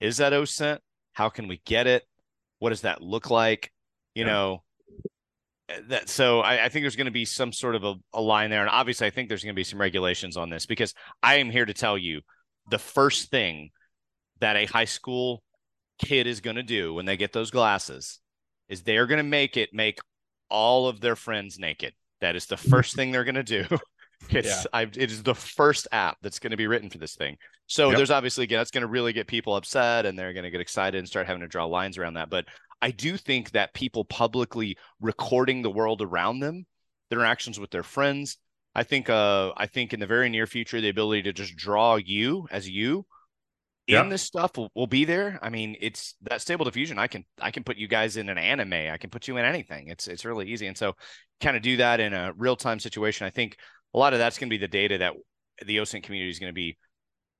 is 0.00 0.18
that 0.18 0.32
OSINT? 0.32 0.78
How 1.12 1.28
can 1.28 1.48
we 1.48 1.58
get 1.64 1.86
it? 1.86 2.04
What 2.58 2.70
does 2.70 2.82
that 2.82 3.02
look 3.02 3.28
like? 3.30 3.72
You 4.14 4.24
Yeah. 4.24 4.32
know, 4.32 4.64
eh, 5.68 5.80
that 5.88 6.08
so 6.08 6.40
I, 6.40 6.64
I 6.64 6.68
think 6.68 6.84
there's 6.84 6.96
going 6.96 7.06
to 7.06 7.10
be 7.10 7.24
some 7.24 7.52
sort 7.52 7.74
of 7.74 7.84
a, 7.84 7.94
a 8.12 8.20
line 8.20 8.50
there. 8.50 8.60
And 8.60 8.70
obviously 8.70 9.06
I 9.06 9.10
think 9.10 9.28
there's 9.28 9.42
going 9.42 9.54
to 9.54 9.58
be 9.60 9.64
some 9.64 9.80
regulations 9.80 10.36
on 10.36 10.48
this 10.50 10.66
because 10.66 10.94
I 11.22 11.36
am 11.36 11.50
here 11.50 11.64
to 11.66 11.74
tell 11.74 11.98
you 11.98 12.20
the 12.70 12.78
first 12.78 13.30
thing 13.30 13.70
that 14.40 14.56
a 14.56 14.66
high 14.66 14.84
school 14.84 15.42
kid 15.98 16.26
is 16.26 16.40
going 16.40 16.56
to 16.56 16.62
do 16.62 16.94
when 16.94 17.04
they 17.06 17.16
get 17.16 17.32
those 17.32 17.50
glasses 17.50 18.20
is 18.68 18.82
they're 18.82 19.06
going 19.06 19.18
to 19.18 19.24
make 19.24 19.56
it 19.56 19.70
make 19.72 19.98
all 20.48 20.86
of 20.88 21.00
their 21.00 21.16
friends 21.16 21.58
naked. 21.58 21.94
That 22.22 22.36
is 22.36 22.46
the 22.46 22.56
first 22.56 22.96
thing 22.96 23.12
they're 23.12 23.24
going 23.24 23.34
to 23.36 23.42
do. 23.44 23.66
It's 24.30 24.66
Yeah. 24.72 24.86
It 24.94 25.10
is 25.10 25.24
the 25.24 25.34
first 25.34 25.88
app 25.90 26.16
that's 26.22 26.38
going 26.38 26.52
to 26.52 26.56
be 26.56 26.68
written 26.68 26.88
for 26.90 26.98
this 26.98 27.16
thing. 27.16 27.36
So 27.66 27.88
Yep. 27.88 27.96
there's 27.96 28.10
obviously 28.12 28.44
again 28.44 28.60
that's 28.60 28.70
going 28.70 28.82
to 28.82 28.86
really 28.88 29.12
get 29.12 29.26
people 29.26 29.56
upset 29.56 30.06
and 30.06 30.16
they're 30.16 30.32
going 30.32 30.44
to 30.44 30.50
get 30.50 30.60
excited 30.60 30.96
and 30.96 31.08
start 31.08 31.26
having 31.26 31.40
to 31.42 31.48
draw 31.48 31.64
lines 31.66 31.98
around 31.98 32.14
that. 32.14 32.30
But 32.30 32.46
I 32.80 32.92
do 32.92 33.16
think 33.16 33.50
that 33.50 33.74
people 33.74 34.04
publicly 34.04 34.78
recording 35.00 35.62
the 35.62 35.70
world 35.72 36.02
around 36.02 36.38
them, 36.38 36.66
their 37.10 37.18
interactions 37.18 37.58
with 37.58 37.70
their 37.72 37.82
friends, 37.82 38.38
I 38.76 38.84
think 38.84 39.10
uh 39.10 39.52
I 39.56 39.66
think 39.66 39.92
in 39.92 40.00
the 40.00 40.06
very 40.06 40.28
near 40.28 40.46
future 40.46 40.80
the 40.80 40.88
ability 40.88 41.22
to 41.24 41.32
just 41.32 41.56
draw 41.56 41.96
you 41.96 42.46
as 42.50 42.68
you 42.68 43.04
in 43.88 43.94
Yep. 43.94 44.10
this 44.10 44.22
stuff 44.22 44.56
will, 44.56 44.70
will 44.74 44.86
be 44.86 45.04
there. 45.04 45.38
I 45.42 45.48
mean, 45.50 45.76
it's 45.80 46.14
that 46.22 46.40
stable 46.40 46.64
diffusion. 46.64 46.98
I 46.98 47.06
can 47.08 47.24
I 47.40 47.50
can 47.50 47.64
put 47.64 47.76
you 47.76 47.88
guys 47.88 48.16
in 48.16 48.28
an 48.28 48.38
anime. 48.38 48.72
I 48.92 48.96
can 48.96 49.10
put 49.10 49.26
you 49.28 49.36
in 49.38 49.44
anything. 49.44 49.88
It's 49.88 50.06
it's 50.08 50.24
really 50.24 50.48
easy. 50.50 50.66
And 50.66 50.76
so 50.78 50.94
kind 51.40 51.56
of 51.56 51.62
do 51.62 51.76
that 51.78 51.98
in 52.00 52.12
a 52.14 52.32
real 52.36 52.56
time 52.56 52.78
situation. 52.78 53.26
I 53.26 53.30
think 53.30 53.56
a 53.94 53.98
lot 53.98 54.12
of 54.12 54.18
that's 54.20 54.38
going 54.38 54.48
to 54.48 54.54
be 54.54 54.58
the 54.58 54.68
data 54.68 54.98
that 54.98 55.14
the 55.66 55.76
OSINT 55.78 56.02
community 56.04 56.30
is 56.30 56.38
going 56.38 56.50
to 56.50 56.54
be 56.54 56.78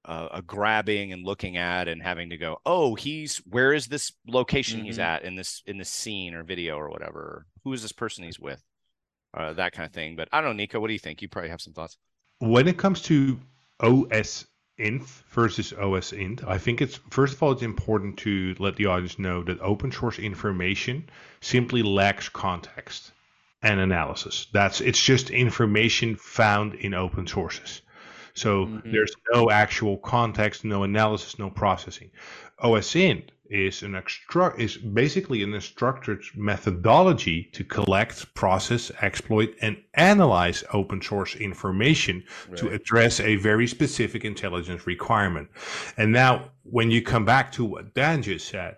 uh, 0.04 0.28
uh, 0.32 0.40
grabbing 0.40 1.12
and 1.12 1.24
looking 1.24 1.56
at 1.56 1.86
and 1.86 2.02
having 2.02 2.30
to 2.30 2.36
go, 2.36 2.56
oh, 2.66 2.96
he's 2.96 3.36
where 3.46 3.72
is 3.72 3.86
this 3.86 4.12
location 4.26 4.84
he's 4.84 4.98
Mhm. 4.98 5.02
at 5.04 5.22
in 5.24 5.36
this 5.36 5.62
in 5.64 5.78
this 5.78 5.90
scene 5.90 6.34
or 6.34 6.42
video 6.42 6.76
or 6.76 6.90
whatever? 6.90 7.46
Who 7.62 7.72
is 7.72 7.82
this 7.82 7.92
person 7.92 8.24
he's 8.24 8.40
with? 8.40 8.60
Uh, 9.32 9.52
that 9.54 9.72
kind 9.72 9.86
of 9.86 9.92
thing. 9.94 10.16
But 10.16 10.28
I 10.32 10.40
don't 10.40 10.50
know, 10.50 10.56
Nico. 10.56 10.80
What 10.80 10.88
do 10.88 10.92
you 10.92 10.98
think? 10.98 11.22
You 11.22 11.28
probably 11.28 11.50
have 11.50 11.60
some 11.62 11.72
thoughts. 11.72 11.96
when 12.40 12.66
it 12.66 12.76
comes 12.76 13.00
to 13.02 13.38
inf 14.78 15.24
versus 15.28 15.72
OS 15.72 16.12
int. 16.12 16.42
I 16.44 16.58
think 16.58 16.80
it's 16.80 16.98
first 17.10 17.34
of 17.34 17.42
all 17.42 17.52
it's 17.52 17.62
important 17.62 18.18
to 18.18 18.54
let 18.58 18.76
the 18.76 18.86
audience 18.86 19.18
know 19.18 19.42
that 19.44 19.60
open 19.60 19.92
source 19.92 20.18
information 20.18 21.08
simply 21.40 21.82
lacks 21.82 22.28
context 22.28 23.12
and 23.62 23.80
analysis. 23.80 24.46
That's 24.52 24.80
it's 24.80 25.02
just 25.02 25.30
information 25.30 26.16
found 26.16 26.74
in 26.74 26.94
open 26.94 27.26
sources. 27.26 27.82
So 28.34 28.66
mm-hmm. 28.66 28.90
there's 28.90 29.14
no 29.32 29.50
actual 29.50 29.98
context, 29.98 30.64
no 30.64 30.84
analysis, 30.84 31.38
no 31.38 31.50
processing. 31.50 32.10
OSINT 32.58 33.28
is 33.52 33.82
an 33.82 33.94
extra 33.94 34.54
is 34.58 34.76
basically 34.76 35.42
an 35.42 35.60
structured 35.60 36.22
methodology 36.34 37.44
to 37.52 37.62
collect, 37.62 38.34
process, 38.34 38.90
exploit, 39.02 39.54
and 39.60 39.76
analyze 39.94 40.64
open 40.72 41.02
source 41.02 41.36
information 41.36 42.24
right. 42.48 42.56
to 42.56 42.68
address 42.70 43.20
a 43.20 43.36
very 43.36 43.66
specific 43.66 44.24
intelligence 44.24 44.86
requirement. 44.86 45.48
And 45.96 46.12
now, 46.12 46.50
when 46.62 46.90
you 46.90 47.02
come 47.02 47.24
back 47.24 47.52
to 47.52 47.64
what 47.64 47.94
Dan 47.94 48.22
just 48.22 48.48
said, 48.48 48.76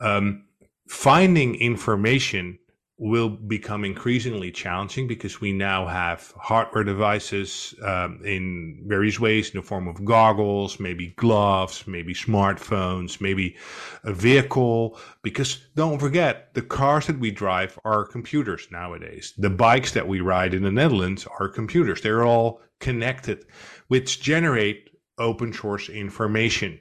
um, 0.00 0.44
finding 0.88 1.56
information 1.56 2.58
will 2.98 3.28
become 3.28 3.84
increasingly 3.84 4.50
challenging 4.50 5.06
because 5.06 5.38
we 5.38 5.52
now 5.52 5.86
have 5.86 6.32
hardware 6.38 6.82
devices 6.82 7.74
um, 7.82 8.20
in 8.24 8.82
various 8.86 9.20
ways 9.20 9.50
in 9.50 9.60
the 9.60 9.66
form 9.66 9.86
of 9.86 10.02
goggles, 10.04 10.80
maybe 10.80 11.08
gloves, 11.16 11.86
maybe 11.86 12.14
smartphones, 12.14 13.20
maybe 13.20 13.54
a 14.04 14.12
vehicle. 14.14 14.98
Because 15.22 15.58
don't 15.74 15.98
forget, 15.98 16.54
the 16.54 16.62
cars 16.62 17.06
that 17.06 17.18
we 17.18 17.30
drive 17.30 17.78
are 17.84 18.06
computers 18.06 18.66
nowadays. 18.70 19.34
The 19.36 19.50
bikes 19.50 19.92
that 19.92 20.08
we 20.08 20.20
ride 20.20 20.54
in 20.54 20.62
the 20.62 20.72
Netherlands 20.72 21.26
are 21.38 21.48
computers. 21.48 22.00
They're 22.00 22.24
all 22.24 22.62
connected, 22.80 23.44
which 23.88 24.22
generate 24.22 24.88
open 25.18 25.52
source 25.52 25.90
information. 25.90 26.78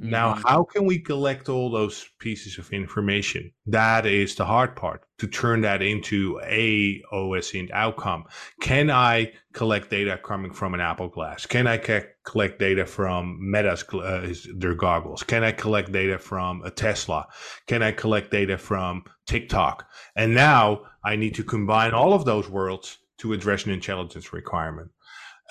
Now, 0.00 0.34
mm-hmm. 0.34 0.46
how 0.46 0.62
can 0.62 0.84
we 0.84 1.00
collect 1.00 1.48
all 1.48 1.70
those 1.70 2.08
pieces 2.20 2.56
of 2.56 2.72
information? 2.72 3.52
That 3.66 4.06
is 4.06 4.36
the 4.36 4.44
hard 4.44 4.76
part 4.76 5.04
to 5.18 5.26
turn 5.26 5.62
that 5.62 5.82
into 5.82 6.40
a 6.44 7.02
OSINT 7.12 7.70
outcome. 7.72 8.24
Can 8.60 8.90
I 8.90 9.32
collect 9.54 9.90
data 9.90 10.16
coming 10.22 10.52
from 10.52 10.74
an 10.74 10.80
Apple 10.80 11.08
Glass? 11.08 11.46
Can 11.46 11.66
I 11.66 11.78
collect 12.24 12.60
data 12.60 12.86
from 12.86 13.38
Meta's 13.40 13.84
uh, 13.92 14.32
their 14.56 14.74
goggles? 14.74 15.24
Can 15.24 15.42
I 15.42 15.50
collect 15.50 15.90
data 15.90 16.18
from 16.18 16.62
a 16.62 16.70
Tesla? 16.70 17.26
Can 17.66 17.82
I 17.82 17.90
collect 17.90 18.30
data 18.30 18.56
from 18.56 19.02
TikTok? 19.26 19.84
And 20.14 20.32
now 20.32 20.82
I 21.04 21.16
need 21.16 21.34
to 21.34 21.42
combine 21.42 21.92
all 21.92 22.14
of 22.14 22.24
those 22.24 22.48
worlds 22.48 22.98
to 23.18 23.32
address 23.32 23.64
an 23.64 23.72
intelligence 23.72 24.32
requirement. 24.32 24.92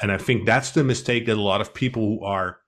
And 0.01 0.11
I 0.11 0.17
think 0.17 0.45
that's 0.45 0.71
the 0.71 0.85
mistake 0.85 1.25
that 1.25 1.37
a 1.37 1.41
lot 1.41 1.59
of 1.59 1.73
people 1.73 2.03
who 2.03 2.23
are 2.23 2.59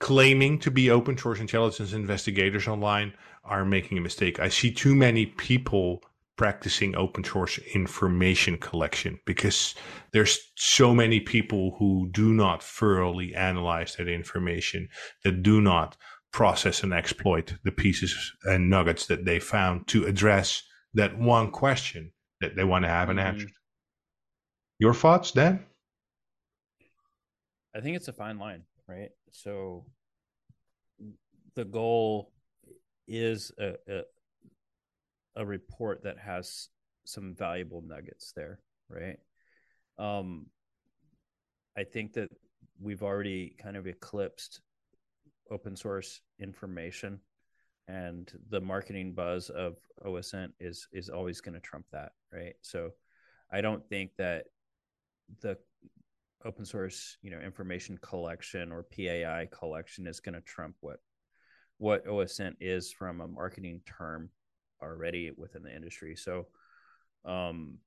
claiming 0.00 0.58
to 0.60 0.70
be 0.70 0.90
open 0.90 1.16
source 1.16 1.40
intelligence 1.40 1.92
investigators 1.92 2.68
online 2.68 3.12
are 3.44 3.64
making 3.64 3.98
a 3.98 4.00
mistake. 4.00 4.38
I 4.38 4.48
see 4.48 4.72
too 4.72 4.94
many 4.94 5.26
people 5.26 6.02
practicing 6.36 6.94
open 6.94 7.24
source 7.24 7.58
information 7.74 8.56
collection 8.58 9.18
because 9.26 9.74
there's 10.12 10.38
so 10.54 10.94
many 10.94 11.18
people 11.18 11.74
who 11.78 12.08
do 12.12 12.32
not 12.32 12.62
thoroughly 12.62 13.34
analyze 13.34 13.96
that 13.96 14.08
information 14.08 14.88
that 15.24 15.42
do 15.42 15.60
not 15.60 15.96
process 16.32 16.82
and 16.82 16.92
exploit 16.92 17.54
the 17.64 17.72
pieces 17.72 18.32
and 18.44 18.70
nuggets 18.70 19.06
that 19.06 19.24
they 19.24 19.40
found 19.40 19.86
to 19.88 20.06
address 20.06 20.62
that 20.94 21.18
one 21.18 21.50
question 21.50 22.12
that 22.40 22.54
they 22.54 22.64
want 22.64 22.84
to 22.84 22.88
have 22.88 23.08
an 23.08 23.16
mm-hmm. 23.16 23.26
answer 23.26 23.48
your 24.78 24.94
thoughts 24.94 25.32
dan 25.32 25.64
i 27.74 27.80
think 27.80 27.96
it's 27.96 28.08
a 28.08 28.12
fine 28.12 28.38
line 28.38 28.62
right? 28.88 29.10
So 29.30 29.84
the 31.54 31.64
goal 31.64 32.32
is 33.06 33.52
a, 33.58 33.74
a, 33.88 34.02
a 35.36 35.46
report 35.46 36.04
that 36.04 36.18
has 36.18 36.68
some 37.04 37.34
valuable 37.34 37.82
nuggets 37.82 38.32
there, 38.34 38.60
right? 38.88 39.18
Um, 39.98 40.46
I 41.76 41.84
think 41.84 42.14
that 42.14 42.30
we've 42.80 43.02
already 43.02 43.54
kind 43.60 43.76
of 43.76 43.86
eclipsed 43.86 44.60
open 45.50 45.76
source 45.76 46.20
information 46.38 47.20
and 47.88 48.30
the 48.50 48.60
marketing 48.60 49.14
buzz 49.14 49.48
of 49.48 49.76
OSINT 50.04 50.52
is 50.60 50.86
is 50.92 51.08
always 51.08 51.40
going 51.40 51.54
to 51.54 51.60
trump 51.60 51.86
that, 51.90 52.12
right? 52.32 52.54
So 52.60 52.90
I 53.50 53.62
don't 53.62 53.86
think 53.88 54.10
that 54.18 54.44
the 55.40 55.56
open 56.44 56.64
source, 56.64 57.16
you 57.22 57.30
know, 57.30 57.40
information 57.40 57.98
collection 58.00 58.72
or 58.72 58.84
PAI 58.84 59.48
collection 59.50 60.06
is 60.06 60.20
going 60.20 60.34
to 60.34 60.40
trump 60.40 60.76
what 60.80 60.98
what 61.78 62.04
OSINT 62.06 62.56
is 62.60 62.90
from 62.92 63.20
a 63.20 63.28
marketing 63.28 63.80
term 63.86 64.30
already 64.82 65.30
within 65.36 65.62
the 65.62 65.74
industry. 65.74 66.16
So, 66.16 66.46
um, 67.24 67.78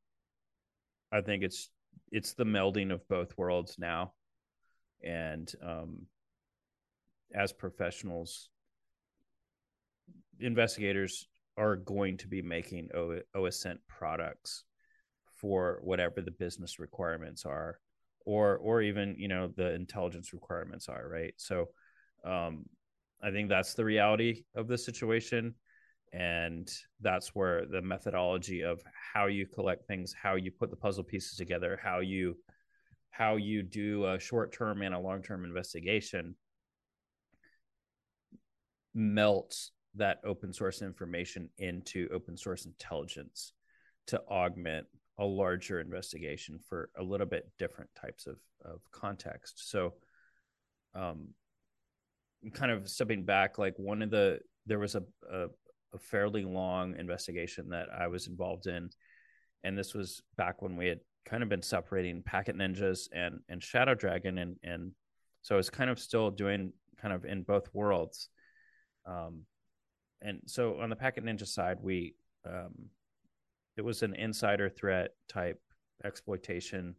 I 1.11 1.21
think 1.21 1.43
it's 1.43 1.69
it's 2.11 2.33
the 2.33 2.45
melding 2.45 2.91
of 2.91 3.07
both 3.07 3.37
worlds 3.37 3.75
now, 3.77 4.13
and 5.03 5.51
um, 5.65 6.05
as 7.33 7.51
professionals, 7.51 8.49
investigators 10.39 11.27
are 11.57 11.75
going 11.75 12.17
to 12.17 12.27
be 12.27 12.41
making 12.41 12.89
o- 12.93 13.21
OSINT 13.35 13.79
products 13.87 14.63
for 15.35 15.79
whatever 15.83 16.21
the 16.21 16.31
business 16.31 16.79
requirements 16.79 17.45
are 17.45 17.79
or 18.25 18.57
or 18.57 18.81
even 18.81 19.15
you 19.17 19.27
know 19.27 19.47
the 19.55 19.73
intelligence 19.73 20.33
requirements 20.33 20.87
are 20.87 21.07
right? 21.07 21.33
So 21.37 21.69
um 22.23 22.65
i 23.23 23.31
think 23.31 23.49
that's 23.49 23.73
the 23.73 23.85
reality 23.85 24.43
of 24.55 24.67
the 24.67 24.77
situation 24.77 25.55
and 26.13 26.71
that's 26.99 27.29
where 27.29 27.65
the 27.65 27.81
methodology 27.81 28.61
of 28.61 28.81
how 29.13 29.27
you 29.27 29.45
collect 29.47 29.87
things 29.87 30.13
how 30.21 30.35
you 30.35 30.51
put 30.51 30.69
the 30.69 30.75
puzzle 30.75 31.03
pieces 31.03 31.37
together 31.37 31.79
how 31.81 31.99
you 31.99 32.35
how 33.11 33.35
you 33.35 33.63
do 33.63 34.05
a 34.05 34.19
short 34.19 34.51
term 34.53 34.81
and 34.81 34.93
a 34.93 34.99
long 34.99 35.21
term 35.21 35.45
investigation 35.45 36.35
melts 38.93 39.71
that 39.95 40.19
open 40.25 40.53
source 40.53 40.81
information 40.81 41.49
into 41.57 42.07
open 42.13 42.37
source 42.37 42.65
intelligence 42.65 43.53
to 44.07 44.21
augment 44.29 44.85
a 45.21 45.25
larger 45.25 45.79
investigation 45.79 46.59
for 46.67 46.89
a 46.97 47.03
little 47.03 47.27
bit 47.27 47.47
different 47.59 47.91
types 47.95 48.25
of, 48.25 48.37
of 48.65 48.81
context. 48.91 49.69
So, 49.69 49.93
um, 50.95 51.27
kind 52.53 52.71
of 52.71 52.89
stepping 52.89 53.23
back, 53.23 53.59
like 53.59 53.75
one 53.77 54.01
of 54.01 54.09
the, 54.09 54.39
there 54.65 54.79
was 54.79 54.95
a, 54.95 55.03
a, 55.31 55.45
a 55.93 55.99
fairly 55.99 56.43
long 56.43 56.95
investigation 56.97 57.69
that 57.69 57.87
I 57.95 58.07
was 58.07 58.25
involved 58.27 58.65
in. 58.65 58.89
And 59.63 59.77
this 59.77 59.93
was 59.93 60.23
back 60.37 60.63
when 60.63 60.75
we 60.75 60.87
had 60.87 61.01
kind 61.23 61.43
of 61.43 61.49
been 61.49 61.61
separating 61.61 62.23
Packet 62.23 62.57
Ninjas 62.57 63.07
and, 63.13 63.41
and 63.47 63.61
ShadowDragon. 63.61 64.41
And, 64.41 64.55
and 64.63 64.91
so 65.43 65.53
I 65.53 65.57
was 65.57 65.69
kind 65.69 65.91
of 65.91 65.99
still 65.99 66.31
doing 66.31 66.73
kind 66.99 67.13
of 67.13 67.25
in 67.25 67.43
both 67.43 67.69
worlds. 67.73 68.29
Um, 69.05 69.43
and 70.19 70.39
so 70.47 70.79
on 70.81 70.89
the 70.89 70.95
Packet 70.95 71.23
Ninja 71.23 71.47
side, 71.47 71.77
we, 71.79 72.15
um, 72.43 72.73
it 73.77 73.81
was 73.81 74.03
an 74.03 74.15
insider 74.15 74.69
threat 74.69 75.11
type 75.27 75.61
exploitation 76.03 76.95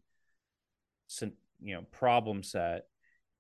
you 1.63 1.75
know 1.75 1.83
problem 1.91 2.43
set. 2.43 2.87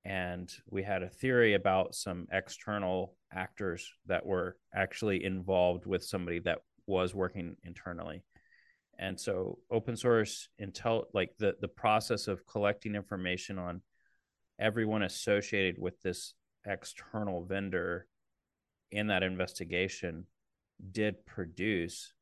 And 0.05 0.53
we 0.69 0.83
had 0.83 1.03
a 1.03 1.09
theory 1.09 1.55
about 1.55 1.95
some 1.95 2.27
external 2.33 3.15
actors 3.33 3.89
that 4.07 4.27
were 4.27 4.57
actually 4.75 5.25
involved 5.25 5.87
with 5.87 6.05
somebody 6.05 6.41
that 6.41 6.59
was 6.87 7.15
working 7.15 7.57
internally. 7.63 8.25
And 8.99 9.19
so 9.19 9.59
open 9.71 9.97
source 9.97 10.49
intel 10.61 11.05
like 11.15 11.31
the 11.39 11.57
the 11.61 11.69
process 11.69 12.29
of 12.29 12.47
collecting 12.47 12.95
information 12.95 13.59
on 13.59 13.83
everyone 14.59 15.03
associated 15.03 15.77
with 15.79 16.01
this 16.03 16.35
external 16.67 17.45
vendor 17.45 18.07
in 18.91 19.07
that 19.09 19.23
investigation 19.23 20.27
did 20.91 21.25
produce 21.27 22.13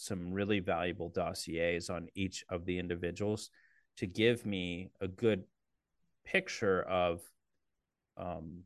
some 0.00 0.32
really 0.32 0.60
valuable 0.60 1.10
dossiers 1.10 1.90
on 1.90 2.08
each 2.14 2.42
of 2.48 2.64
the 2.64 2.78
individuals 2.78 3.50
to 3.98 4.06
give 4.06 4.46
me 4.46 4.90
a 5.02 5.06
good 5.06 5.44
picture 6.24 6.82
of 6.82 7.20
um, 8.16 8.62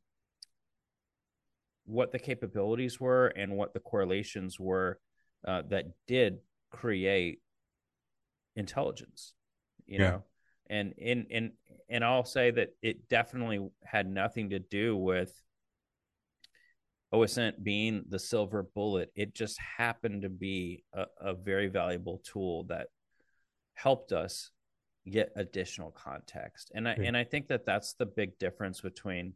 what 1.86 2.12
the 2.12 2.18
capabilities 2.20 3.00
were 3.00 3.26
and 3.28 3.52
what 3.52 3.74
the 3.74 3.80
correlations 3.80 4.60
were 4.60 5.00
uh, 5.44 5.62
that 5.68 5.86
did 6.06 6.38
create 6.70 7.40
intelligence 8.54 9.34
you 9.86 9.98
yeah. 9.98 10.10
know 10.10 10.22
and 10.68 10.94
in 10.98 11.26
in 11.30 11.52
and 11.88 12.04
I'll 12.04 12.24
say 12.24 12.52
that 12.52 12.70
it 12.80 13.08
definitely 13.08 13.68
had 13.84 14.08
nothing 14.08 14.50
to 14.50 14.60
do 14.60 14.96
with 14.96 15.32
OSINT 17.14 17.62
being 17.62 18.04
the 18.08 18.18
silver 18.18 18.62
bullet, 18.74 19.10
it 19.14 19.34
just 19.34 19.58
happened 19.60 20.22
to 20.22 20.28
be 20.28 20.84
a, 20.92 21.04
a 21.20 21.34
very 21.34 21.68
valuable 21.68 22.20
tool 22.24 22.64
that 22.64 22.88
helped 23.74 24.12
us 24.12 24.50
get 25.08 25.32
additional 25.36 25.90
context. 25.90 26.72
And 26.74 26.88
I 26.88 26.92
and 26.92 27.16
I 27.16 27.24
think 27.24 27.48
that 27.48 27.66
that's 27.66 27.94
the 27.94 28.06
big 28.06 28.38
difference 28.38 28.80
between 28.80 29.34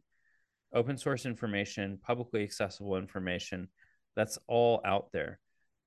open 0.73 0.97
source 0.97 1.25
information, 1.25 1.99
publicly 2.01 2.43
accessible 2.43 2.97
information. 2.97 3.69
That's 4.15 4.37
all 4.47 4.81
out 4.83 5.07
there. 5.13 5.39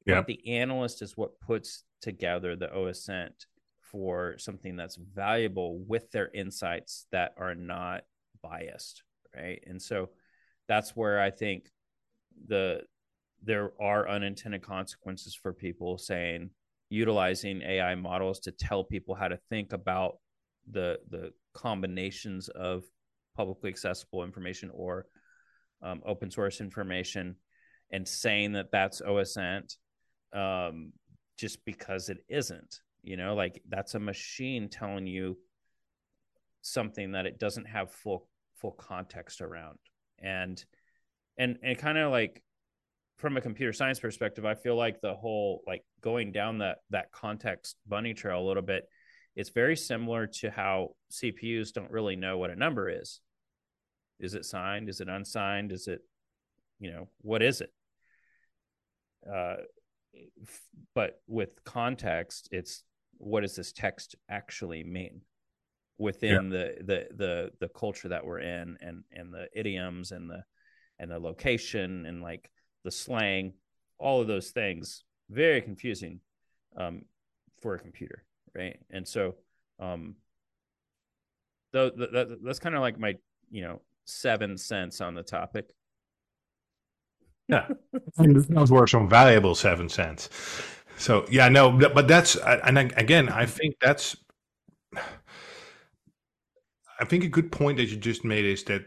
Yeah. 0.06 0.16
But 0.16 0.26
the 0.26 0.56
analyst 0.56 1.02
is 1.02 1.16
what 1.16 1.40
puts 1.40 1.84
together 2.00 2.56
the 2.56 2.68
OSINT 2.68 3.46
for 3.80 4.36
something 4.38 4.76
that's 4.76 4.96
valuable 4.96 5.78
with 5.86 6.10
their 6.10 6.30
insights 6.32 7.06
that 7.12 7.34
are 7.36 7.54
not 7.54 8.02
biased, 8.42 9.02
right? 9.36 9.62
And 9.66 9.80
so 9.80 10.10
that's 10.68 10.96
where 10.96 11.20
I 11.20 11.30
think 11.30 11.68
the 12.46 12.80
there 13.44 13.72
are 13.80 14.08
unintended 14.08 14.62
consequences 14.62 15.34
for 15.34 15.52
people 15.52 15.98
saying 15.98 16.50
utilizing 16.90 17.62
AI 17.62 17.94
models 17.94 18.38
to 18.40 18.52
tell 18.52 18.84
people 18.84 19.14
how 19.14 19.28
to 19.28 19.38
think 19.48 19.72
about 19.72 20.18
the 20.70 20.98
the 21.10 21.32
combinations 21.54 22.48
of 22.48 22.84
publicly 23.36 23.70
accessible 23.70 24.24
information 24.24 24.70
or 24.72 25.06
um, 25.82 26.02
open 26.06 26.30
source 26.30 26.60
information 26.60 27.34
and 27.90 28.06
saying 28.06 28.52
that 28.52 28.70
that's 28.70 29.00
OSINT 29.00 29.76
um, 30.32 30.92
just 31.36 31.64
because 31.64 32.08
it 32.08 32.18
isn't. 32.28 32.80
You 33.02 33.16
know, 33.16 33.34
like 33.34 33.60
that's 33.68 33.94
a 33.94 33.98
machine 33.98 34.68
telling 34.68 35.06
you 35.06 35.36
something 36.60 37.12
that 37.12 37.26
it 37.26 37.38
doesn't 37.38 37.66
have 37.66 37.92
full 37.92 38.28
full 38.54 38.72
context 38.72 39.40
around, 39.40 39.78
and 40.20 40.64
and 41.38 41.58
and 41.62 41.78
kind 41.78 41.98
of 41.98 42.10
like 42.10 42.42
from 43.18 43.36
a 43.36 43.40
computer 43.40 43.72
science 43.72 44.00
perspective, 44.00 44.44
I 44.44 44.54
feel 44.54 44.76
like 44.76 45.00
the 45.00 45.14
whole 45.14 45.62
like 45.66 45.84
going 46.00 46.32
down 46.32 46.58
that 46.58 46.78
that 46.90 47.12
context 47.12 47.76
bunny 47.86 48.14
trail 48.14 48.40
a 48.40 48.46
little 48.46 48.62
bit, 48.62 48.84
it's 49.36 49.50
very 49.50 49.76
similar 49.76 50.26
to 50.26 50.50
how 50.50 50.90
CPUs 51.10 51.72
don't 51.72 51.90
really 51.90 52.16
know 52.16 52.38
what 52.38 52.50
a 52.50 52.56
number 52.56 52.90
is. 52.90 53.20
Is 54.18 54.34
it 54.34 54.44
signed? 54.44 54.88
Is 54.88 55.00
it 55.00 55.08
unsigned? 55.08 55.72
Is 55.72 55.88
it, 55.88 56.00
you 56.78 56.90
know, 56.90 57.08
what 57.20 57.42
is 57.42 57.60
it? 57.60 57.72
Uh, 59.30 59.56
but 60.94 61.20
with 61.26 61.64
context, 61.64 62.48
it's 62.52 62.84
what 63.18 63.42
does 63.42 63.56
this 63.56 63.72
text 63.72 64.16
actually 64.28 64.84
mean 64.84 65.22
within 65.98 66.50
yeah. 66.50 66.58
the, 66.58 66.74
the 66.80 67.06
the 67.14 67.50
the 67.60 67.68
culture 67.68 68.08
that 68.08 68.26
we're 68.26 68.40
in 68.40 68.76
and 68.80 69.04
and 69.12 69.32
the 69.32 69.46
idioms 69.54 70.10
and 70.12 70.28
the 70.28 70.42
and 71.02 71.10
the 71.10 71.18
location 71.18 72.06
and 72.06 72.22
like 72.22 72.48
the 72.84 72.90
slang, 72.90 73.52
all 73.98 74.20
of 74.20 74.28
those 74.28 74.50
things, 74.50 75.02
very 75.28 75.60
confusing 75.60 76.20
um, 76.76 77.04
for 77.60 77.74
a 77.74 77.78
computer, 77.78 78.24
right? 78.54 78.78
And 78.90 79.06
so, 79.06 79.34
um, 79.80 80.14
that, 81.72 82.38
that's 82.44 82.58
kind 82.60 82.74
of 82.74 82.82
like 82.82 82.98
my 82.98 83.16
you 83.50 83.62
know 83.62 83.80
seven 84.04 84.56
cents 84.56 85.00
on 85.00 85.14
the 85.14 85.22
topic. 85.22 85.74
Yeah, 87.48 87.68
those 88.16 88.70
were 88.70 88.86
some 88.86 89.08
valuable 89.08 89.54
seven 89.54 89.88
cents. 89.88 90.28
So 90.98 91.26
yeah, 91.30 91.48
no, 91.48 91.72
but 91.72 92.06
that's 92.06 92.36
and 92.36 92.78
again, 92.78 93.28
I 93.28 93.46
think 93.46 93.74
that's. 93.80 94.16
I 97.00 97.04
think 97.04 97.24
a 97.24 97.28
good 97.28 97.50
point 97.50 97.78
that 97.78 97.86
you 97.86 97.96
just 97.96 98.24
made 98.24 98.44
is 98.44 98.62
that 98.64 98.84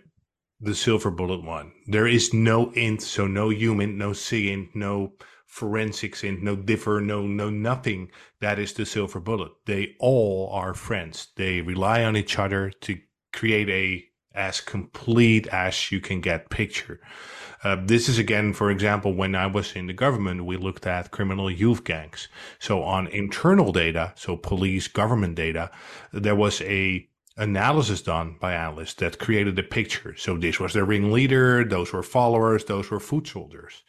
the 0.60 0.76
silver 0.76 1.12
bullet 1.12 1.44
one. 1.44 1.74
There 1.88 2.08
is 2.08 2.34
no 2.34 2.72
int, 2.72 3.02
so 3.02 3.28
no 3.28 3.50
human, 3.50 3.98
no 3.98 4.12
SIGINT, 4.12 4.76
no 4.76 5.14
forensics 5.46 6.24
int, 6.24 6.44
no 6.44 6.56
differ, 6.56 7.02
no 7.02 7.26
no 7.26 7.50
nothing. 7.50 8.10
That 8.42 8.60
is 8.60 8.74
the 8.74 8.86
silver 8.86 9.20
bullet. 9.20 9.52
They 9.66 9.96
all 10.00 10.50
are 10.52 10.74
friends. 10.74 11.28
They 11.36 11.62
rely 11.62 12.04
on 12.04 12.18
each 12.18 12.38
other 12.40 12.72
to 12.82 13.00
create 13.34 13.70
a 13.70 14.06
as 14.34 14.60
complete 14.60 15.48
as 15.48 15.92
you 15.92 16.02
can 16.02 16.20
get 16.20 16.50
picture. 16.50 17.00
Uh, 17.64 17.78
this 17.84 18.10
is 18.10 18.20
again, 18.20 18.54
for 18.54 18.70
example, 18.70 19.14
when 19.14 19.34
I 19.34 19.48
was 19.48 19.74
in 19.74 19.88
the 19.88 19.94
government, 19.94 20.46
we 20.46 20.58
looked 20.58 20.86
at 20.86 21.12
criminal 21.12 21.50
youth 21.50 21.84
gangs. 21.84 22.28
So 22.60 22.84
on 22.84 23.08
internal 23.08 23.72
data, 23.72 24.14
so 24.16 24.36
police 24.36 24.88
government 24.88 25.36
data, 25.36 25.72
there 26.12 26.36
was 26.36 26.62
a 26.62 27.08
analysis 27.38 28.02
done 28.02 28.38
by 28.40 28.54
analysts 28.54 28.96
that 28.96 29.20
created 29.20 29.58
a 29.60 29.64
picture. 29.64 30.16
So 30.16 30.38
this 30.38 30.60
was 30.60 30.74
the 30.74 30.84
ringleader, 30.84 31.66
those 31.66 31.92
were 31.92 32.04
followers, 32.04 32.66
those 32.66 32.90
were 32.90 33.00
foot 33.00 33.28
soldiers. 33.28 33.84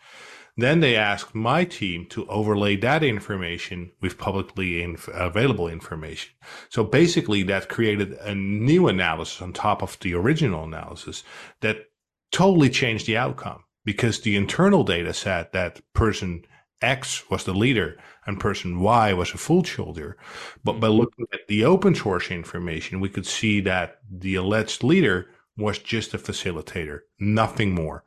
Then 0.58 0.80
they 0.80 0.96
asked 0.96 1.34
my 1.34 1.64
team 1.64 2.06
to 2.06 2.26
overlay 2.28 2.76
that 2.76 3.04
information 3.04 3.92
with 4.00 4.16
publicly 4.16 4.82
inf- 4.82 5.08
available 5.08 5.68
information. 5.68 6.32
So 6.70 6.82
basically 6.82 7.42
that 7.44 7.68
created 7.68 8.12
a 8.14 8.34
new 8.34 8.88
analysis 8.88 9.42
on 9.42 9.52
top 9.52 9.82
of 9.82 9.98
the 10.00 10.14
original 10.14 10.64
analysis 10.64 11.22
that 11.60 11.90
totally 12.32 12.70
changed 12.70 13.06
the 13.06 13.18
outcome 13.18 13.64
because 13.84 14.20
the 14.20 14.34
internal 14.34 14.82
data 14.82 15.12
said 15.12 15.52
that 15.52 15.80
person 15.92 16.44
X 16.86 17.28
was 17.30 17.44
the 17.44 17.52
leader 17.52 17.98
and 18.26 18.40
person 18.40 18.80
Y 18.80 19.12
was 19.12 19.32
a 19.32 19.38
foot 19.38 19.66
soldier. 19.66 20.16
But 20.64 20.80
by 20.80 20.86
mm-hmm. 20.86 20.98
looking 20.98 21.26
at 21.32 21.46
the 21.48 21.64
open 21.64 21.94
source 21.94 22.30
information, 22.30 23.00
we 23.00 23.08
could 23.08 23.26
see 23.26 23.60
that 23.62 23.98
the 24.10 24.36
alleged 24.36 24.84
leader 24.84 25.28
was 25.56 25.78
just 25.78 26.14
a 26.14 26.18
facilitator, 26.18 27.00
nothing 27.18 27.74
more. 27.74 28.04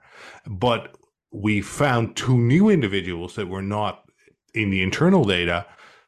But 0.48 0.96
we 1.32 1.62
found 1.62 2.16
two 2.16 2.38
new 2.38 2.70
individuals 2.70 3.36
that 3.36 3.48
were 3.48 3.62
not 3.62 4.10
in 4.54 4.70
the 4.70 4.82
internal 4.82 5.24
data 5.26 5.66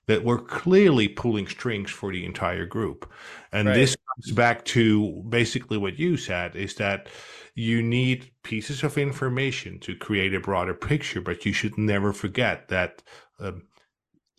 that 0.07 0.23
were 0.23 0.39
clearly 0.39 1.07
pulling 1.07 1.47
strings 1.47 1.91
for 1.91 2.11
the 2.11 2.25
entire 2.25 2.65
group. 2.65 3.09
And 3.51 3.67
right. 3.67 3.75
this 3.75 3.95
comes 3.95 4.35
back 4.35 4.65
to 4.65 5.23
basically 5.29 5.77
what 5.77 5.99
you 5.99 6.17
said 6.17 6.55
is 6.55 6.75
that 6.75 7.07
you 7.55 7.81
need 7.81 8.31
pieces 8.43 8.83
of 8.83 8.97
information 8.97 9.79
to 9.79 9.95
create 9.95 10.33
a 10.33 10.39
broader 10.39 10.73
picture, 10.73 11.21
but 11.21 11.45
you 11.45 11.53
should 11.53 11.77
never 11.77 12.13
forget 12.13 12.67
that 12.69 13.03
um, 13.39 13.63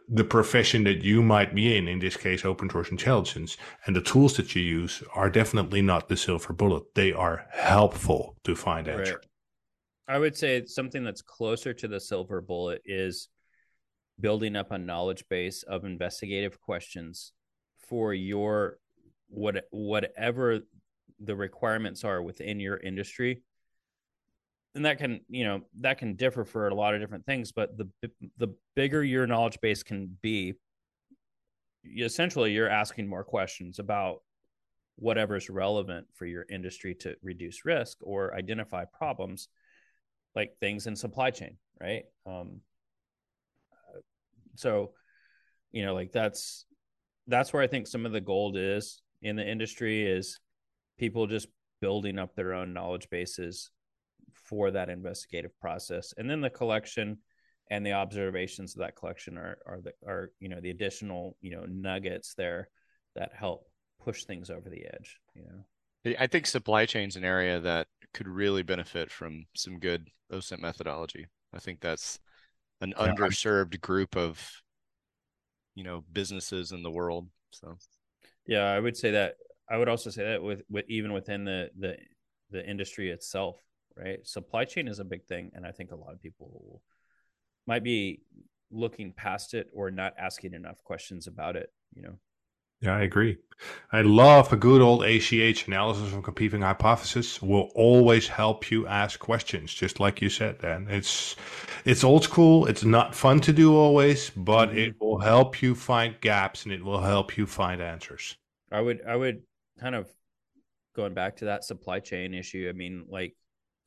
the 0.08 0.24
profession 0.24 0.84
that 0.84 1.02
you 1.02 1.22
might 1.22 1.54
be 1.54 1.76
in, 1.76 1.88
in 1.88 1.98
this 1.98 2.16
case, 2.16 2.44
open 2.44 2.68
source 2.68 2.90
intelligence, 2.90 3.56
and 3.86 3.94
the 3.94 4.00
tools 4.00 4.36
that 4.36 4.54
you 4.54 4.62
use 4.62 5.02
are 5.14 5.30
definitely 5.30 5.82
not 5.82 6.08
the 6.08 6.16
silver 6.16 6.52
bullet. 6.52 6.82
They 6.94 7.12
are 7.12 7.46
helpful 7.50 8.36
to 8.44 8.54
find 8.54 8.88
answers. 8.88 9.24
I 10.08 10.18
would 10.18 10.36
say 10.36 10.66
something 10.66 11.04
that's 11.04 11.22
closer 11.22 11.72
to 11.74 11.88
the 11.88 12.00
silver 12.00 12.40
bullet 12.40 12.82
is 12.84 13.28
building 14.20 14.56
up 14.56 14.70
a 14.70 14.78
knowledge 14.78 15.24
base 15.28 15.62
of 15.62 15.84
investigative 15.84 16.60
questions 16.60 17.32
for 17.88 18.12
your 18.12 18.78
what 19.28 19.64
whatever 19.70 20.60
the 21.24 21.36
requirements 21.36 22.04
are 22.04 22.22
within 22.22 22.60
your 22.60 22.76
industry. 22.76 23.42
And 24.74 24.86
that 24.86 24.98
can 24.98 25.20
you 25.28 25.44
know 25.44 25.60
that 25.80 25.98
can 25.98 26.14
differ 26.14 26.44
for 26.44 26.68
a 26.68 26.74
lot 26.74 26.94
of 26.94 27.00
different 27.00 27.26
things 27.26 27.52
but 27.52 27.76
the 27.76 27.90
the 28.38 28.54
bigger 28.74 29.04
your 29.04 29.26
knowledge 29.26 29.60
base 29.60 29.82
can 29.82 30.16
be 30.22 30.54
essentially 31.84 32.52
you're 32.52 32.70
asking 32.70 33.06
more 33.06 33.22
questions 33.22 33.78
about 33.78 34.22
whatever's 34.96 35.50
relevant 35.50 36.06
for 36.14 36.24
your 36.24 36.46
industry 36.48 36.94
to 36.94 37.14
reduce 37.22 37.66
risk 37.66 37.98
or 38.00 38.34
identify 38.34 38.86
problems 38.86 39.48
like 40.34 40.56
things 40.58 40.86
in 40.86 40.96
supply 40.96 41.30
chain 41.30 41.58
right? 41.78 42.04
Um 42.24 42.62
so 44.56 44.92
you 45.70 45.84
know 45.84 45.92
like 45.92 46.12
that's 46.12 46.64
that's 47.26 47.52
where 47.52 47.62
i 47.62 47.66
think 47.66 47.86
some 47.86 48.06
of 48.06 48.12
the 48.12 48.20
gold 48.20 48.56
is 48.56 49.02
in 49.22 49.36
the 49.36 49.48
industry 49.48 50.04
is 50.04 50.40
people 50.98 51.26
just 51.26 51.48
building 51.80 52.18
up 52.18 52.34
their 52.34 52.54
own 52.54 52.72
knowledge 52.72 53.08
bases 53.10 53.70
for 54.32 54.70
that 54.70 54.88
investigative 54.88 55.58
process. 55.60 56.14
And 56.16 56.28
then 56.28 56.40
the 56.40 56.50
collection 56.50 57.18
and 57.70 57.84
the 57.84 57.92
observations 57.92 58.74
of 58.74 58.80
that 58.80 58.96
collection 58.96 59.38
are 59.38 59.58
are 59.66 59.80
the 59.80 59.92
are 60.06 60.30
you 60.40 60.48
know 60.48 60.60
the 60.60 60.70
additional 60.70 61.36
you 61.40 61.50
know 61.50 61.64
nuggets 61.66 62.34
there 62.34 62.68
that 63.14 63.30
help 63.34 63.66
push 64.04 64.24
things 64.24 64.50
over 64.50 64.68
the 64.68 64.84
edge 64.84 65.18
you 65.34 65.42
know? 65.42 66.16
I 66.18 66.26
think 66.26 66.46
supply 66.46 66.84
chain's 66.86 67.14
an 67.14 67.24
area 67.24 67.60
that 67.60 67.86
could 68.12 68.26
really 68.26 68.62
benefit 68.62 69.10
from 69.10 69.44
some 69.54 69.78
good 69.78 70.08
osint 70.32 70.60
methodology. 70.60 71.28
I 71.54 71.60
think 71.60 71.80
that's 71.80 72.18
an 72.80 72.92
yeah. 72.98 73.06
underserved 73.06 73.80
group 73.80 74.16
of 74.16 74.44
you 75.74 75.84
know 75.84 76.04
businesses 76.12 76.72
in 76.72 76.82
the 76.82 76.90
world 76.90 77.28
so. 77.50 77.76
Yeah 78.46 78.64
i 78.64 78.78
would 78.78 78.96
say 78.96 79.12
that 79.12 79.36
I 79.70 79.76
would 79.76 79.88
also 79.88 80.10
say 80.10 80.24
that 80.24 80.42
with, 80.42 80.62
with 80.68 80.84
even 80.88 81.12
within 81.12 81.44
the, 81.44 81.70
the 81.78 81.96
the 82.50 82.68
industry 82.68 83.10
itself, 83.10 83.56
right? 83.96 84.24
Supply 84.26 84.64
chain 84.64 84.86
is 84.86 84.98
a 84.98 85.04
big 85.04 85.24
thing, 85.24 85.50
and 85.54 85.66
I 85.66 85.72
think 85.72 85.90
a 85.90 85.96
lot 85.96 86.12
of 86.12 86.20
people 86.20 86.82
might 87.66 87.82
be 87.82 88.20
looking 88.70 89.12
past 89.12 89.54
it 89.54 89.68
or 89.72 89.90
not 89.90 90.14
asking 90.18 90.54
enough 90.54 90.82
questions 90.84 91.26
about 91.26 91.56
it. 91.56 91.72
You 91.94 92.02
know. 92.02 92.18
Yeah, 92.82 92.96
I 92.96 93.02
agree. 93.02 93.38
I 93.92 94.02
love 94.02 94.52
a 94.52 94.56
good 94.56 94.82
old 94.82 95.04
ACH 95.04 95.68
analysis 95.68 96.12
of 96.12 96.24
competing 96.24 96.62
hypothesis. 96.62 97.40
Will 97.40 97.70
always 97.76 98.26
help 98.26 98.72
you 98.72 98.88
ask 98.88 99.20
questions, 99.20 99.72
just 99.72 100.00
like 100.00 100.20
you 100.20 100.28
said. 100.28 100.58
Dan, 100.58 100.88
it's 100.90 101.36
it's 101.84 102.02
old 102.02 102.24
school. 102.24 102.66
It's 102.66 102.82
not 102.82 103.14
fun 103.14 103.40
to 103.42 103.52
do 103.52 103.76
always, 103.76 104.30
but 104.30 104.70
mm-hmm. 104.70 104.78
it 104.78 105.00
will 105.00 105.20
help 105.20 105.62
you 105.62 105.76
find 105.76 106.20
gaps 106.20 106.64
and 106.64 106.72
it 106.72 106.84
will 106.84 107.00
help 107.00 107.36
you 107.36 107.46
find 107.46 107.80
answers. 107.80 108.36
I 108.72 108.80
would 108.80 109.00
I 109.06 109.14
would 109.14 109.42
kind 109.82 109.94
of 109.96 110.08
going 110.94 111.14
back 111.14 111.36
to 111.36 111.46
that 111.46 111.64
supply 111.64 111.98
chain 111.98 112.34
issue. 112.34 112.66
I 112.68 112.72
mean, 112.72 113.04
like 113.08 113.34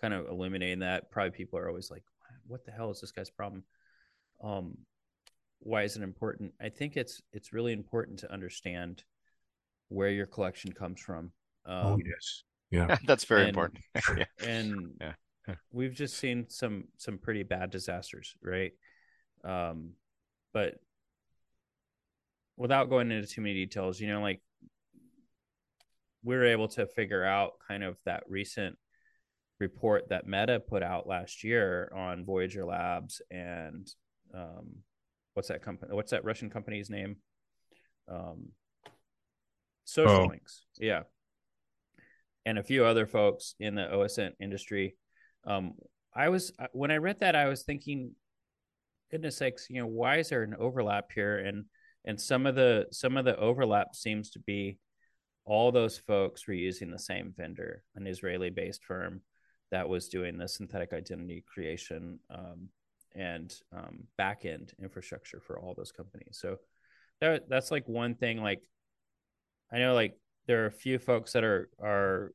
kind 0.02 0.14
of 0.14 0.28
eliminating 0.28 0.80
that. 0.80 1.10
Probably 1.10 1.32
people 1.32 1.58
are 1.58 1.70
always 1.70 1.90
like, 1.90 2.04
"What 2.48 2.66
the 2.66 2.72
hell 2.72 2.92
is 2.92 3.00
this 3.00 3.12
guy's 3.12 3.30
problem?" 3.30 3.64
Um, 4.44 4.78
why 5.60 5.84
is 5.84 5.96
it 5.96 6.04
important? 6.04 6.54
I 6.62 6.70
think 6.70 6.98
it's 6.98 7.22
it's 7.32 7.54
really 7.54 7.72
important 7.74 8.20
to 8.20 8.32
understand 8.32 9.04
where 9.88 10.10
your 10.10 10.26
collection 10.26 10.74
comes 10.74 11.00
from. 11.00 11.32
Um, 11.66 11.86
oh 11.86 12.00
yes, 12.06 12.44
yeah, 12.72 12.98
that's 13.08 13.26
very 13.26 13.42
and, 13.42 13.50
important. 13.50 13.80
yeah. 14.18 14.26
And 14.48 14.92
yeah. 15.00 15.56
we've 15.72 15.94
just 15.94 16.18
seen 16.18 16.48
some 16.50 16.86
some 16.98 17.18
pretty 17.18 17.44
bad 17.44 17.72
disasters, 17.72 18.36
right? 18.42 18.74
Um, 19.44 19.92
but 20.54 20.76
without 22.58 22.90
going 22.90 23.12
into 23.12 23.28
too 23.28 23.42
many 23.42 23.54
details, 23.54 24.00
you 24.00 24.08
know, 24.08 24.22
like 24.22 24.42
we 26.26 26.36
were 26.36 26.46
able 26.46 26.68
to 26.68 26.88
figure 26.88 27.24
out 27.24 27.54
kind 27.66 27.84
of 27.84 27.98
that 28.06 28.24
recent 28.28 28.78
report 29.60 30.10
that 30.10 30.28
Meta 30.28 30.60
put 30.60 30.84
out 30.84 31.08
last 31.08 31.44
year 31.44 31.90
on 31.96 32.26
Voyager 32.26 32.66
Labs 32.66 33.22
and 33.32 33.88
um, 34.34 34.78
what's 35.34 35.50
that 35.50 35.62
company? 35.62 35.94
What's 35.94 36.12
that 36.12 36.26
Russian 36.26 36.50
company's 36.50 36.90
name? 36.90 37.18
Um, 38.12 38.50
Social 39.86 40.24
oh. 40.24 40.26
Links, 40.26 40.66
yeah, 40.80 41.04
and 42.46 42.58
a 42.58 42.64
few 42.64 42.86
other 42.86 43.06
folks 43.06 43.54
in 43.60 43.76
the 43.76 43.84
OSINT 43.84 44.32
industry. 44.42 44.98
Um, 45.46 45.74
I 46.14 46.30
was 46.30 46.52
when 46.72 46.90
I 46.90 46.98
read 46.98 47.20
that, 47.20 47.36
I 47.36 47.48
was 47.48 47.64
thinking, 47.64 48.16
goodness 49.12 49.38
sakes, 49.38 49.68
you 49.70 49.80
know, 49.80 49.88
why 49.88 50.18
is 50.18 50.30
there 50.30 50.42
an 50.42 50.56
overlap 50.58 51.12
here? 51.14 51.38
And 51.38 51.66
and 52.04 52.20
some 52.20 52.48
of 52.48 52.56
the 52.56 52.88
some 52.92 53.16
of 53.16 53.26
the 53.26 53.38
overlap 53.38 53.94
seems 53.94 54.32
to 54.32 54.40
be 54.40 54.80
all 55.46 55.72
those 55.72 55.98
folks 55.98 56.48
were 56.48 56.54
using 56.54 56.90
the 56.90 57.00
same 57.00 57.34
vendor, 57.36 57.84
an 57.96 58.08
Israeli 58.08 58.50
based 58.50 58.84
firm 58.84 59.22
that 59.72 59.88
was 59.88 60.10
doing 60.10 60.38
the 60.38 60.48
synthetic 60.48 60.92
identity 60.94 61.44
creation 61.48 62.20
um, 62.30 62.70
and 63.16 63.54
um, 63.76 64.04
back 64.18 64.46
end 64.46 64.74
infrastructure 64.82 65.40
for 65.40 65.60
all 65.60 65.74
those 65.76 65.92
companies. 65.92 66.38
So 66.42 66.58
that, 67.22 67.48
that's 67.48 67.72
like 67.72 67.88
one 67.88 68.16
thing. 68.16 68.42
Like, 68.42 68.64
I 69.72 69.80
know 69.80 69.94
like 69.94 70.18
there 70.48 70.64
are 70.64 70.68
a 70.68 70.72
few 70.72 71.00
folks 71.00 71.34
that 71.34 71.44
are 71.44 71.70
are 71.82 72.32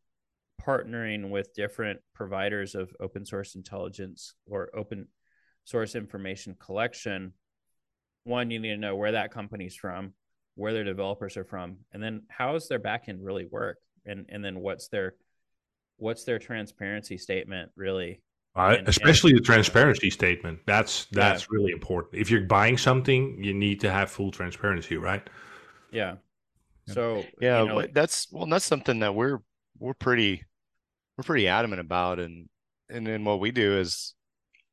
partnering 0.60 1.30
with 1.30 1.54
different 1.54 2.00
providers 2.14 2.74
of 2.74 2.92
open 3.00 3.24
source 3.24 3.54
intelligence 3.54 4.34
or 4.46 4.70
open 4.74 5.08
source 5.64 5.94
information 5.94 6.54
collection. 6.58 7.32
One, 8.24 8.50
you 8.50 8.58
need 8.58 8.68
to 8.70 8.76
know 8.76 8.96
where 8.96 9.12
that 9.12 9.32
company's 9.32 9.74
from 9.74 10.12
where 10.60 10.74
their 10.74 10.84
developers 10.84 11.38
are 11.38 11.44
from, 11.44 11.78
and 11.92 12.02
then 12.02 12.22
how 12.28 12.52
does 12.52 12.68
their 12.68 12.78
backend 12.78 13.18
really 13.20 13.46
work, 13.46 13.78
and 14.04 14.26
and 14.28 14.44
then 14.44 14.60
what's 14.60 14.88
their 14.88 15.14
what's 15.96 16.24
their 16.24 16.38
transparency 16.38 17.16
statement 17.16 17.70
really? 17.76 18.20
Uh, 18.54 18.76
and, 18.78 18.88
especially 18.88 19.30
and, 19.30 19.38
the 19.38 19.42
transparency 19.42 20.10
statement. 20.10 20.58
That's 20.66 21.06
that's 21.12 21.42
yeah. 21.42 21.46
really 21.50 21.72
important. 21.72 22.20
If 22.20 22.30
you're 22.30 22.42
buying 22.42 22.76
something 22.76 23.42
you 23.42 23.54
need 23.54 23.80
to 23.80 23.90
have 23.90 24.10
full 24.10 24.30
transparency 24.30 24.98
right? 24.98 25.28
Yeah. 25.90 26.16
So 26.88 27.24
yeah 27.40 27.62
you 27.62 27.68
know, 27.68 27.86
that's 27.92 28.30
well 28.30 28.46
that's 28.46 28.64
something 28.64 29.00
that 29.00 29.14
we're 29.14 29.38
we're 29.78 29.94
pretty 29.94 30.44
we're 31.16 31.24
pretty 31.24 31.48
adamant 31.48 31.80
about 31.80 32.18
and 32.18 32.50
and 32.90 33.06
then 33.06 33.24
what 33.24 33.40
we 33.40 33.50
do 33.50 33.78
is 33.78 34.14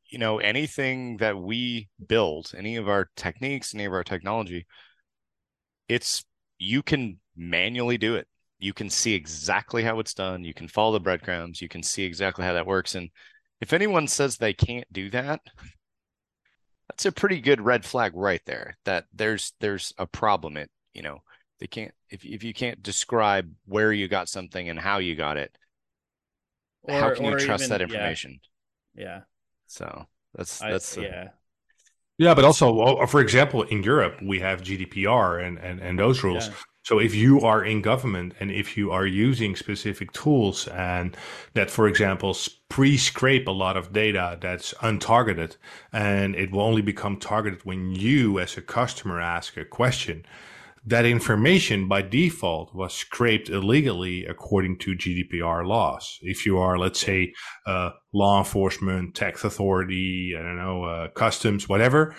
you 0.09 0.17
know 0.17 0.39
anything 0.39 1.17
that 1.17 1.37
we 1.37 1.87
build 2.07 2.51
any 2.57 2.75
of 2.77 2.89
our 2.89 3.09
techniques 3.15 3.75
any 3.75 3.85
of 3.85 3.93
our 3.93 4.03
technology 4.03 4.65
it's 5.87 6.23
you 6.57 6.81
can 6.81 7.19
manually 7.35 7.97
do 7.97 8.15
it. 8.15 8.27
You 8.59 8.73
can 8.73 8.89
see 8.89 9.13
exactly 9.13 9.83
how 9.83 9.99
it's 9.99 10.13
done. 10.13 10.43
You 10.43 10.53
can 10.53 10.67
follow 10.67 10.93
the 10.93 10.99
breadcrumbs. 10.99 11.61
You 11.61 11.69
can 11.69 11.83
see 11.83 12.03
exactly 12.03 12.43
how 12.43 12.53
that 12.53 12.65
works. 12.65 12.95
And 12.95 13.09
if 13.61 13.71
anyone 13.73 14.07
says 14.07 14.37
they 14.37 14.53
can't 14.53 14.91
do 14.91 15.09
that, 15.11 15.41
that's 16.89 17.05
a 17.05 17.11
pretty 17.11 17.39
good 17.39 17.61
red 17.61 17.85
flag 17.85 18.13
right 18.15 18.41
there. 18.45 18.77
That 18.85 19.05
there's 19.13 19.53
there's 19.59 19.93
a 19.97 20.07
problem. 20.07 20.57
It 20.57 20.69
you 20.93 21.03
know 21.03 21.19
they 21.59 21.67
can't 21.67 21.93
if 22.09 22.25
if 22.25 22.43
you 22.43 22.53
can't 22.53 22.81
describe 22.81 23.51
where 23.65 23.93
you 23.93 24.07
got 24.07 24.29
something 24.29 24.69
and 24.69 24.79
how 24.79 24.97
you 24.97 25.15
got 25.15 25.37
it. 25.37 25.55
Or, 26.83 26.99
how 26.99 27.13
can 27.13 27.25
you 27.25 27.37
trust 27.37 27.65
even, 27.65 27.69
that 27.69 27.81
information? 27.81 28.39
Yeah. 28.95 29.03
yeah. 29.03 29.19
So 29.67 30.05
that's 30.33 30.59
that's 30.59 30.97
I, 30.97 31.01
yeah. 31.01 31.27
Yeah, 32.17 32.33
but 32.33 32.45
also, 32.45 32.79
uh, 32.79 33.05
for 33.05 33.21
example, 33.21 33.63
in 33.63 33.83
Europe, 33.83 34.19
we 34.23 34.39
have 34.39 34.61
GDPR 34.61 35.45
and, 35.45 35.59
and, 35.59 35.79
and 35.79 35.99
those 35.99 36.23
rules. 36.23 36.47
Yeah. 36.47 36.53
So 36.83 36.99
if 36.99 37.13
you 37.13 37.41
are 37.41 37.65
in 37.65 37.81
government 37.81 38.33
and 38.39 38.49
if 38.49 38.77
you 38.77 38.91
are 38.91 39.05
using 39.05 39.57
specific 39.57 40.13
tools 40.13 40.69
and 40.69 41.17
that, 41.53 41.69
for 41.69 41.85
example, 41.85 42.35
pre-scrape 42.69 43.45
a 43.45 43.51
lot 43.51 43.75
of 43.75 43.91
data 43.91 44.37
that's 44.39 44.73
untargeted 44.75 45.57
and 45.91 46.33
it 46.33 46.49
will 46.49 46.61
only 46.61 46.81
become 46.81 47.17
targeted 47.17 47.65
when 47.65 47.91
you 47.91 48.39
as 48.39 48.55
a 48.55 48.61
customer 48.61 49.19
ask 49.19 49.57
a 49.57 49.65
question, 49.65 50.25
that 50.87 51.05
information 51.05 51.89
by 51.89 52.01
default 52.01 52.73
was 52.73 52.93
scraped 52.93 53.49
illegally 53.49 54.25
according 54.25 54.77
to 54.79 54.95
GDPR 54.95 55.67
laws. 55.67 56.17
If 56.21 56.45
you 56.45 56.57
are, 56.59 56.77
let's 56.77 56.99
say, 56.99 57.33
uh, 57.65 57.89
law 58.13 58.39
enforcement, 58.39 59.13
tax 59.13 59.43
authority, 59.43 60.33
I 60.37 60.41
don't 60.41 60.55
know, 60.55 60.83
uh, 60.85 61.09
customs, 61.09 61.67
whatever. 61.67 62.15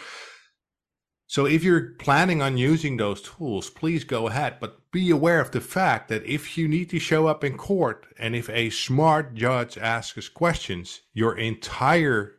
So 1.26 1.46
if 1.46 1.64
you're 1.64 1.94
planning 1.98 2.42
on 2.42 2.58
using 2.58 2.98
those 2.98 3.22
tools, 3.22 3.70
please 3.70 4.04
go 4.04 4.28
ahead, 4.28 4.56
but 4.60 4.90
be 4.92 5.10
aware 5.10 5.40
of 5.40 5.50
the 5.50 5.60
fact 5.62 6.08
that 6.08 6.26
if 6.26 6.58
you 6.58 6.68
need 6.68 6.90
to 6.90 6.98
show 6.98 7.26
up 7.26 7.44
in 7.44 7.56
court 7.56 8.06
and 8.18 8.36
if 8.36 8.50
a 8.50 8.68
smart 8.68 9.34
judge 9.34 9.78
asks 9.78 10.28
questions, 10.28 11.00
your 11.14 11.38
entire 11.38 12.37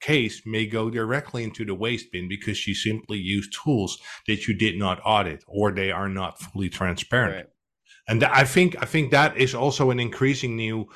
case 0.00 0.42
may 0.46 0.66
go 0.66 0.90
directly 0.90 1.44
into 1.44 1.64
the 1.64 1.74
waste 1.74 2.12
bin 2.12 2.28
because 2.28 2.66
you 2.66 2.74
simply 2.74 3.18
use 3.18 3.48
tools 3.50 3.98
that 4.26 4.48
you 4.48 4.54
did 4.54 4.78
not 4.78 5.00
audit 5.04 5.44
or 5.46 5.72
they 5.72 5.90
are 5.90 6.08
not 6.08 6.38
fully 6.40 6.68
transparent. 6.68 7.36
Right. 7.36 7.46
And 8.08 8.24
I 8.24 8.44
think 8.44 8.76
I 8.82 8.86
think 8.86 9.10
that 9.10 9.36
is 9.36 9.54
also 9.54 9.90
an 9.90 10.00
increasing 10.00 10.56
new 10.56 10.86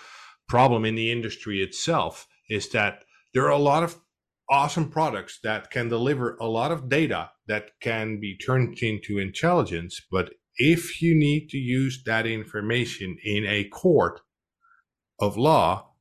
problem 0.49 0.85
in 0.85 0.95
the 0.95 1.11
industry 1.11 1.63
itself 1.63 2.27
is 2.51 2.69
that 2.71 3.05
there 3.33 3.45
are 3.45 3.51
a 3.51 3.59
lot 3.59 3.83
of 3.83 3.99
awesome 4.51 4.91
products 4.91 5.39
that 5.43 5.71
can 5.71 5.89
deliver 5.89 6.37
a 6.41 6.47
lot 6.47 6.71
of 6.71 6.89
data 6.89 7.31
that 7.47 7.71
can 7.81 8.21
be 8.21 8.37
turned 8.37 8.79
into 8.79 9.19
intelligence, 9.19 10.01
but 10.11 10.31
if 10.57 11.01
you 11.03 11.15
need 11.15 11.49
to 11.49 11.57
use 11.57 12.03
that 12.05 12.27
information 12.27 13.17
in 13.25 13.45
a 13.47 13.65
court 13.65 14.21
of 15.19 15.37
law, 15.37 15.94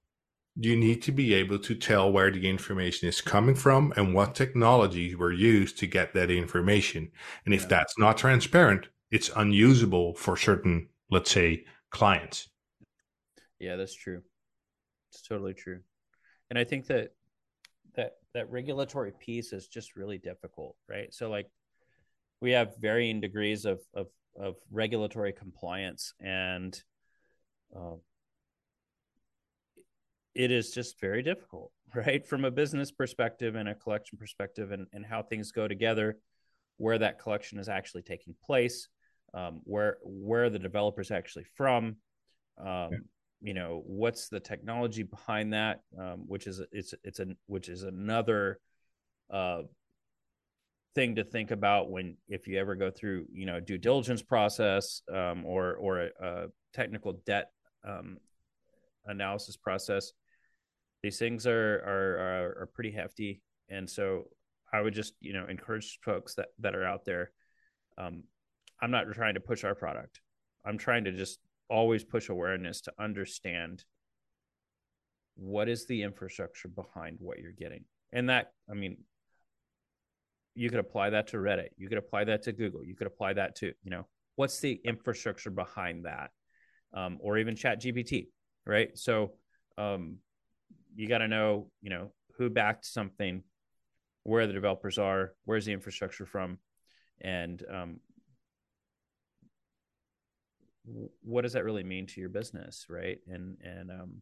you 0.55 0.75
need 0.75 1.01
to 1.01 1.11
be 1.11 1.33
able 1.33 1.57
to 1.57 1.75
tell 1.75 2.11
where 2.11 2.29
the 2.29 2.47
information 2.47 3.07
is 3.07 3.21
coming 3.21 3.55
from 3.55 3.91
and 3.97 4.13
what 4.13 4.35
technologies 4.35 5.17
were 5.17 5.31
used 5.31 5.79
to 5.79 5.87
get 5.87 6.13
that 6.13 6.29
information. 6.29 7.11
And 7.45 7.53
if 7.53 7.61
yeah. 7.63 7.67
that's 7.69 7.97
not 7.97 8.17
transparent, 8.17 8.87
it's 9.09 9.31
unusable 9.35 10.13
for 10.13 10.37
certain, 10.37 10.89
let's 11.09 11.31
say, 11.31 11.65
clients. 11.89 12.49
Yeah, 13.59 13.77
that's 13.77 13.95
true. 13.95 14.21
It's 15.11 15.21
totally 15.21 15.53
true. 15.53 15.79
And 16.49 16.59
I 16.59 16.63
think 16.63 16.87
that 16.87 17.11
that 17.95 18.13
that 18.33 18.51
regulatory 18.51 19.11
piece 19.11 19.53
is 19.53 19.67
just 19.67 19.95
really 19.95 20.17
difficult, 20.17 20.75
right? 20.89 21.13
So 21.13 21.29
like 21.29 21.47
we 22.41 22.51
have 22.51 22.75
varying 22.79 23.21
degrees 23.21 23.65
of 23.65 23.79
of, 23.93 24.07
of 24.39 24.55
regulatory 24.71 25.33
compliance 25.33 26.13
and 26.19 26.79
uh, 27.75 27.95
it 30.35 30.51
is 30.51 30.71
just 30.71 30.99
very 30.99 31.21
difficult, 31.21 31.71
right? 31.95 32.25
From 32.25 32.45
a 32.45 32.51
business 32.51 32.91
perspective 32.91 33.55
and 33.55 33.69
a 33.69 33.75
collection 33.75 34.17
perspective, 34.17 34.71
and, 34.71 34.87
and 34.93 35.05
how 35.05 35.23
things 35.23 35.51
go 35.51 35.67
together, 35.67 36.17
where 36.77 36.97
that 36.97 37.19
collection 37.19 37.59
is 37.59 37.69
actually 37.69 38.01
taking 38.01 38.35
place, 38.43 38.87
um, 39.33 39.61
where 39.63 39.97
where 40.03 40.49
the 40.49 40.59
developer's 40.59 41.11
actually 41.11 41.45
from, 41.55 41.97
um, 42.59 42.67
yeah. 42.67 42.97
you 43.41 43.53
know, 43.53 43.83
what's 43.85 44.29
the 44.29 44.39
technology 44.39 45.03
behind 45.03 45.53
that, 45.53 45.81
um, 45.99 46.23
which 46.27 46.47
is 46.47 46.61
it's 46.71 46.93
it's 47.03 47.19
a 47.19 47.27
which 47.47 47.69
is 47.69 47.83
another 47.83 48.59
uh, 49.31 49.61
thing 50.95 51.15
to 51.15 51.23
think 51.23 51.51
about 51.51 51.89
when 51.89 52.17
if 52.27 52.47
you 52.47 52.59
ever 52.59 52.75
go 52.75 52.91
through 52.91 53.25
you 53.31 53.45
know 53.45 53.59
due 53.59 53.77
diligence 53.77 54.21
process 54.21 55.01
um, 55.11 55.45
or 55.45 55.73
or 55.75 56.01
a, 56.01 56.09
a 56.21 56.45
technical 56.73 57.13
debt 57.25 57.51
um, 57.87 58.17
analysis 59.05 59.57
process 59.57 60.11
these 61.03 61.19
things 61.19 61.45
are, 61.45 61.75
are 61.85 62.17
are 62.17 62.61
are, 62.61 62.69
pretty 62.73 62.91
hefty, 62.91 63.41
and 63.69 63.89
so 63.89 64.29
I 64.71 64.81
would 64.81 64.93
just 64.93 65.13
you 65.19 65.33
know 65.33 65.45
encourage 65.47 65.99
folks 66.01 66.35
that 66.35 66.47
that 66.59 66.75
are 66.75 66.85
out 66.85 67.05
there. 67.05 67.31
Um, 67.97 68.23
I'm 68.81 68.89
not 68.89 69.05
trying 69.13 69.35
to 69.35 69.39
push 69.39 69.63
our 69.63 69.75
product. 69.75 70.21
I'm 70.65 70.77
trying 70.77 71.03
to 71.03 71.11
just 71.11 71.39
always 71.69 72.03
push 72.03 72.29
awareness 72.29 72.81
to 72.81 72.93
understand 72.97 73.83
what 75.35 75.67
is 75.67 75.85
the 75.85 76.03
infrastructure 76.03 76.69
behind 76.69 77.17
what 77.19 77.39
you're 77.39 77.51
getting, 77.51 77.83
and 78.13 78.29
that 78.29 78.53
I 78.71 78.73
mean, 78.73 78.97
you 80.55 80.69
could 80.69 80.79
apply 80.79 81.09
that 81.09 81.27
to 81.27 81.37
Reddit, 81.37 81.69
you 81.77 81.89
could 81.89 81.97
apply 81.97 82.23
that 82.23 82.43
to 82.43 82.53
Google, 82.53 82.85
you 82.85 82.95
could 82.95 83.07
apply 83.07 83.33
that 83.33 83.57
to 83.57 83.73
you 83.83 83.91
know 83.91 84.07
what's 84.35 84.59
the 84.59 84.79
infrastructure 84.83 85.51
behind 85.51 86.05
that 86.05 86.31
um, 86.93 87.17
or 87.21 87.37
even 87.37 87.55
chat 87.55 87.81
gpt 87.81 88.27
right 88.65 88.97
so 88.97 89.33
um, 89.77 90.17
you 90.95 91.07
got 91.07 91.19
to 91.19 91.27
know 91.27 91.67
you 91.81 91.89
know 91.89 92.11
who 92.37 92.49
backed 92.49 92.85
something 92.85 93.43
where 94.23 94.47
the 94.47 94.53
developers 94.53 94.97
are 94.97 95.33
where's 95.45 95.65
the 95.65 95.73
infrastructure 95.73 96.25
from 96.25 96.57
and 97.21 97.63
um, 97.71 97.99
what 101.21 101.41
does 101.41 101.53
that 101.53 101.63
really 101.63 101.83
mean 101.83 102.07
to 102.07 102.19
your 102.19 102.29
business 102.29 102.85
right 102.89 103.19
and 103.27 103.57
and 103.63 103.91
um, 103.91 104.21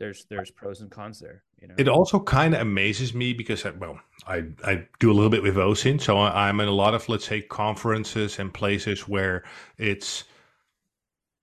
there's 0.00 0.24
there's 0.30 0.50
pros 0.50 0.80
and 0.80 0.90
cons 0.90 1.20
there. 1.20 1.44
You 1.60 1.68
know, 1.68 1.74
it 1.76 1.86
also 1.86 2.18
kind 2.18 2.54
of 2.54 2.62
amazes 2.62 3.14
me 3.14 3.34
because 3.34 3.64
I, 3.66 3.70
well, 3.72 4.00
I 4.26 4.46
I 4.64 4.86
do 4.98 5.12
a 5.12 5.14
little 5.14 5.30
bit 5.30 5.42
with 5.42 5.56
OSINT, 5.56 6.00
so 6.00 6.18
I'm 6.18 6.58
in 6.58 6.68
a 6.68 6.72
lot 6.72 6.94
of 6.94 7.08
let's 7.08 7.26
say 7.26 7.42
conferences 7.42 8.38
and 8.38 8.52
places 8.52 9.06
where 9.06 9.44
it's 9.76 10.24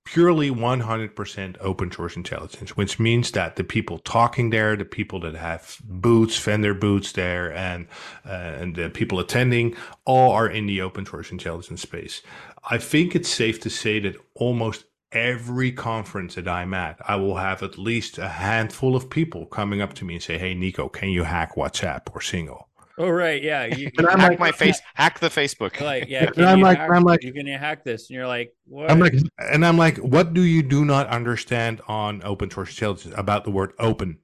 purely 0.08 0.50
100% 0.50 1.58
open 1.60 1.92
source 1.92 2.16
intelligence, 2.16 2.78
which 2.78 2.98
means 2.98 3.32
that 3.32 3.58
the 3.58 3.64
people 3.64 4.00
talking 4.00 4.52
there, 4.52 4.78
the 4.78 4.86
people 4.86 5.20
that 5.20 5.36
have 5.36 5.78
booths, 5.84 6.40
vendor 6.40 6.74
boots 6.74 7.12
there, 7.12 7.52
and 7.52 7.88
uh, 8.26 8.30
and 8.30 8.76
the 8.78 8.90
people 8.90 9.20
attending, 9.20 9.76
all 10.06 10.32
are 10.32 10.48
in 10.48 10.66
the 10.66 10.80
open 10.80 11.06
source 11.06 11.30
intelligence 11.30 11.82
space. 11.82 12.22
I 12.70 12.78
think 12.78 13.16
it's 13.16 13.28
safe 13.28 13.60
to 13.62 13.70
say 13.70 14.00
that 14.00 14.16
almost 14.34 14.86
every 15.12 15.74
conference 15.74 16.36
that 16.36 16.48
I'm 16.48 16.74
at, 16.74 16.98
I 17.06 17.18
will 17.18 17.36
have 17.36 17.62
at 17.62 17.78
least 17.78 18.18
a 18.18 18.30
handful 18.30 18.96
of 18.96 19.10
people 19.10 19.46
coming 19.46 19.82
up 19.82 19.94
to 19.96 20.06
me 20.06 20.14
and 20.14 20.24
say, 20.24 20.38
"Hey, 20.38 20.54
Nico, 20.54 20.88
can 20.88 21.10
you 21.10 21.24
hack 21.24 21.56
WhatsApp 21.56 22.04
or 22.16 22.22
Signal?" 22.22 22.67
Oh 23.00 23.10
right, 23.10 23.42
yeah. 23.44 23.66
You, 23.66 23.92
you 23.98 24.08
hack 24.08 24.18
like, 24.18 24.40
my 24.40 24.52
face, 24.52 24.82
hack 24.96 25.20
the 25.20 25.30
Facebook. 25.30 25.80
Like, 25.80 26.08
yeah. 26.08 26.32
and 26.36 26.46
I'm 26.46 26.62
like, 26.62 26.80
hack, 26.80 26.90
I'm 26.92 27.04
like, 27.04 27.24
you 27.24 27.32
can 27.32 27.46
hack 27.46 27.84
this, 27.84 28.10
and 28.10 28.16
you're 28.16 28.28
like, 28.28 28.54
what? 28.66 28.90
I'm 28.90 29.00
like, 29.00 29.14
and 29.52 29.66
I'm 29.66 29.78
like, 29.78 29.98
what 29.98 30.34
do 30.34 30.42
you 30.42 30.64
do 30.64 30.84
not 30.84 31.08
understand 31.08 31.82
on 31.88 32.24
open 32.24 32.50
source 32.50 32.72
intelligence 32.72 33.14
about 33.16 33.44
the 33.44 33.52
word 33.52 33.74
open? 33.78 34.20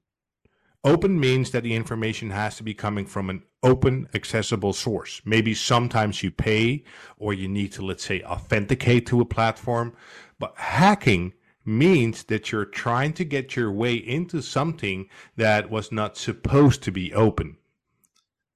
Open 0.82 1.18
means 1.18 1.50
that 1.52 1.62
the 1.62 1.74
information 1.74 2.30
has 2.30 2.56
to 2.56 2.62
be 2.62 2.74
coming 2.74 3.06
from 3.06 3.30
an 3.30 3.42
open, 3.62 4.06
accessible 4.12 4.74
source. 4.74 5.22
Maybe 5.24 5.54
sometimes 5.54 6.22
you 6.22 6.30
pay 6.30 6.84
or 7.16 7.32
you 7.32 7.48
need 7.48 7.72
to, 7.72 7.82
let's 7.82 8.04
say, 8.04 8.22
authenticate 8.22 9.06
to 9.06 9.22
a 9.22 9.24
platform. 9.24 9.96
But 10.38 10.52
hacking 10.56 11.32
means 11.64 12.24
that 12.24 12.52
you're 12.52 12.66
trying 12.66 13.14
to 13.14 13.24
get 13.24 13.56
your 13.56 13.72
way 13.72 13.94
into 13.94 14.42
something 14.42 15.08
that 15.36 15.70
was 15.70 15.90
not 15.90 16.18
supposed 16.18 16.82
to 16.82 16.92
be 16.92 17.14
open. 17.14 17.56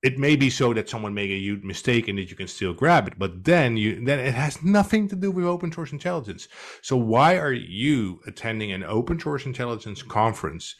It 0.03 0.19
may 0.19 0.37
be 0.37 0.49
so 0.49 0.73
that 0.75 0.89
someone 0.89 1.12
made 1.12 1.31
a 1.31 1.39
huge 1.39 1.65
mistake 1.65 2.07
and 2.07 2.19
that 2.19 2.31
you 2.31 2.37
can 2.37 2.47
still 2.47 2.73
grab 2.73 3.09
it, 3.09 3.19
but 3.19 3.45
then 3.45 3.77
you 3.77 4.05
then 4.05 4.20
it 4.20 4.35
has 4.35 4.62
nothing 4.62 5.09
to 5.09 5.16
do 5.16 5.31
with 5.31 5.45
open 5.45 5.73
source 5.73 5.93
intelligence. 5.93 6.47
So 6.83 6.97
why 6.97 7.37
are 7.37 7.53
you 7.53 8.20
attending 8.27 8.70
an 8.70 8.85
open 8.85 9.19
source 9.19 9.45
intelligence 9.45 10.03
conference, 10.03 10.77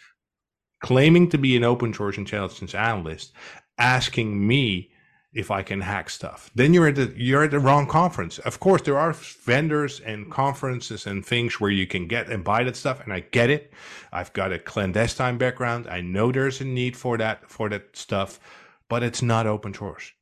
claiming 0.85 1.29
to 1.31 1.39
be 1.39 1.57
an 1.57 1.65
open 1.65 1.93
source 1.93 2.17
intelligence 2.17 2.75
analyst, 2.75 3.33
asking 3.79 4.47
me 4.47 4.91
if 5.35 5.51
I 5.51 5.63
can 5.63 5.81
hack 5.81 6.09
stuff. 6.11 6.51
Then 6.55 6.73
you're 6.73 6.89
at 6.89 6.97
the 6.97 7.13
you're 7.17 7.45
at 7.45 7.51
the 7.51 7.59
wrong 7.59 7.87
conference. 7.87 8.39
Of 8.41 8.61
course, 8.61 8.83
there 8.83 8.99
are 8.99 9.13
vendors 9.13 10.01
and 10.01 10.31
conferences 10.31 11.07
and 11.07 11.25
things 11.25 11.61
where 11.61 11.71
you 11.71 11.87
can 11.87 12.07
get 12.07 12.29
and 12.29 12.43
buy 12.43 12.65
that 12.65 12.77
stuff, 12.77 13.01
and 13.01 13.13
I 13.13 13.21
get 13.21 13.51
it. 13.51 13.73
I've 14.13 14.33
got 14.33 14.53
a 14.53 14.59
clandestine 14.59 15.39
background. 15.39 15.87
I 15.87 16.01
know 16.01 16.33
there's 16.33 16.61
a 16.61 16.65
need 16.65 16.97
for 16.97 17.19
that 17.19 17.51
for 17.51 17.69
that 17.69 17.97
stuff, 17.97 18.41
but 18.89 19.03
it's 19.03 19.23
not 19.23 19.47
open 19.47 19.75
source. 19.75 20.13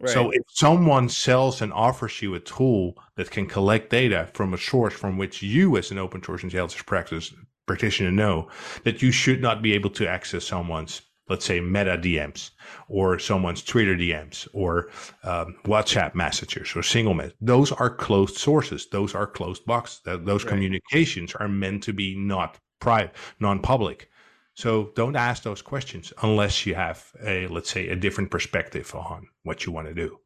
Right. 0.00 0.12
So 0.12 0.30
if 0.30 0.42
someone 0.48 1.08
sells 1.08 1.62
and 1.62 1.72
offers 1.72 2.20
you 2.22 2.34
a 2.34 2.40
tool 2.40 2.96
that 3.16 3.30
can 3.30 3.46
collect 3.46 3.90
data 3.90 4.28
from 4.34 4.52
a 4.52 4.58
source 4.58 4.94
from 4.94 5.16
which 5.16 5.42
you, 5.42 5.76
as 5.76 5.90
an 5.90 5.98
open 5.98 6.22
source 6.22 6.42
intelligence 6.42 6.82
practice 6.82 7.32
practitioner, 7.66 8.10
know 8.10 8.48
that 8.82 9.00
you 9.00 9.12
should 9.12 9.40
not 9.40 9.62
be 9.62 9.72
able 9.74 9.90
to 9.90 10.08
access 10.08 10.44
someone's 10.44 11.02
let's 11.28 11.44
say 11.44 11.60
meta 11.60 11.96
DMs 11.96 12.50
or 12.88 13.18
someone's 13.18 13.62
Twitter 13.62 13.96
DMs 13.96 14.48
or 14.52 14.90
um, 15.22 15.56
WhatsApp 15.64 16.14
messages 16.14 16.74
or 16.76 16.82
Signal 16.82 17.14
message. 17.14 17.36
Those 17.40 17.72
are 17.72 17.88
closed 17.88 18.36
sources. 18.36 18.88
Those 18.90 19.14
are 19.14 19.26
closed 19.26 19.64
boxes. 19.64 20.00
Those 20.04 20.44
right. 20.44 20.50
communications 20.50 21.34
are 21.36 21.48
meant 21.48 21.84
to 21.84 21.92
be 21.92 22.16
not 22.16 22.58
private, 22.80 23.14
non-public. 23.40 24.10
So 24.54 24.92
don't 24.94 25.16
ask 25.16 25.42
those 25.42 25.62
questions 25.62 26.12
unless 26.22 26.66
you 26.66 26.74
have 26.74 27.10
a, 27.24 27.46
let's 27.46 27.70
say, 27.70 27.88
a 27.88 27.96
different 27.96 28.30
perspective 28.30 28.94
on 28.94 29.28
what 29.44 29.64
you 29.64 29.72
want 29.72 29.88
to 29.88 29.94
do. 29.94 30.18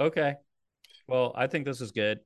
Okay. 0.00 0.34
Well, 1.06 1.32
I 1.36 1.46
think 1.46 1.64
this 1.64 1.80
is 1.80 1.92
good. 1.92 2.20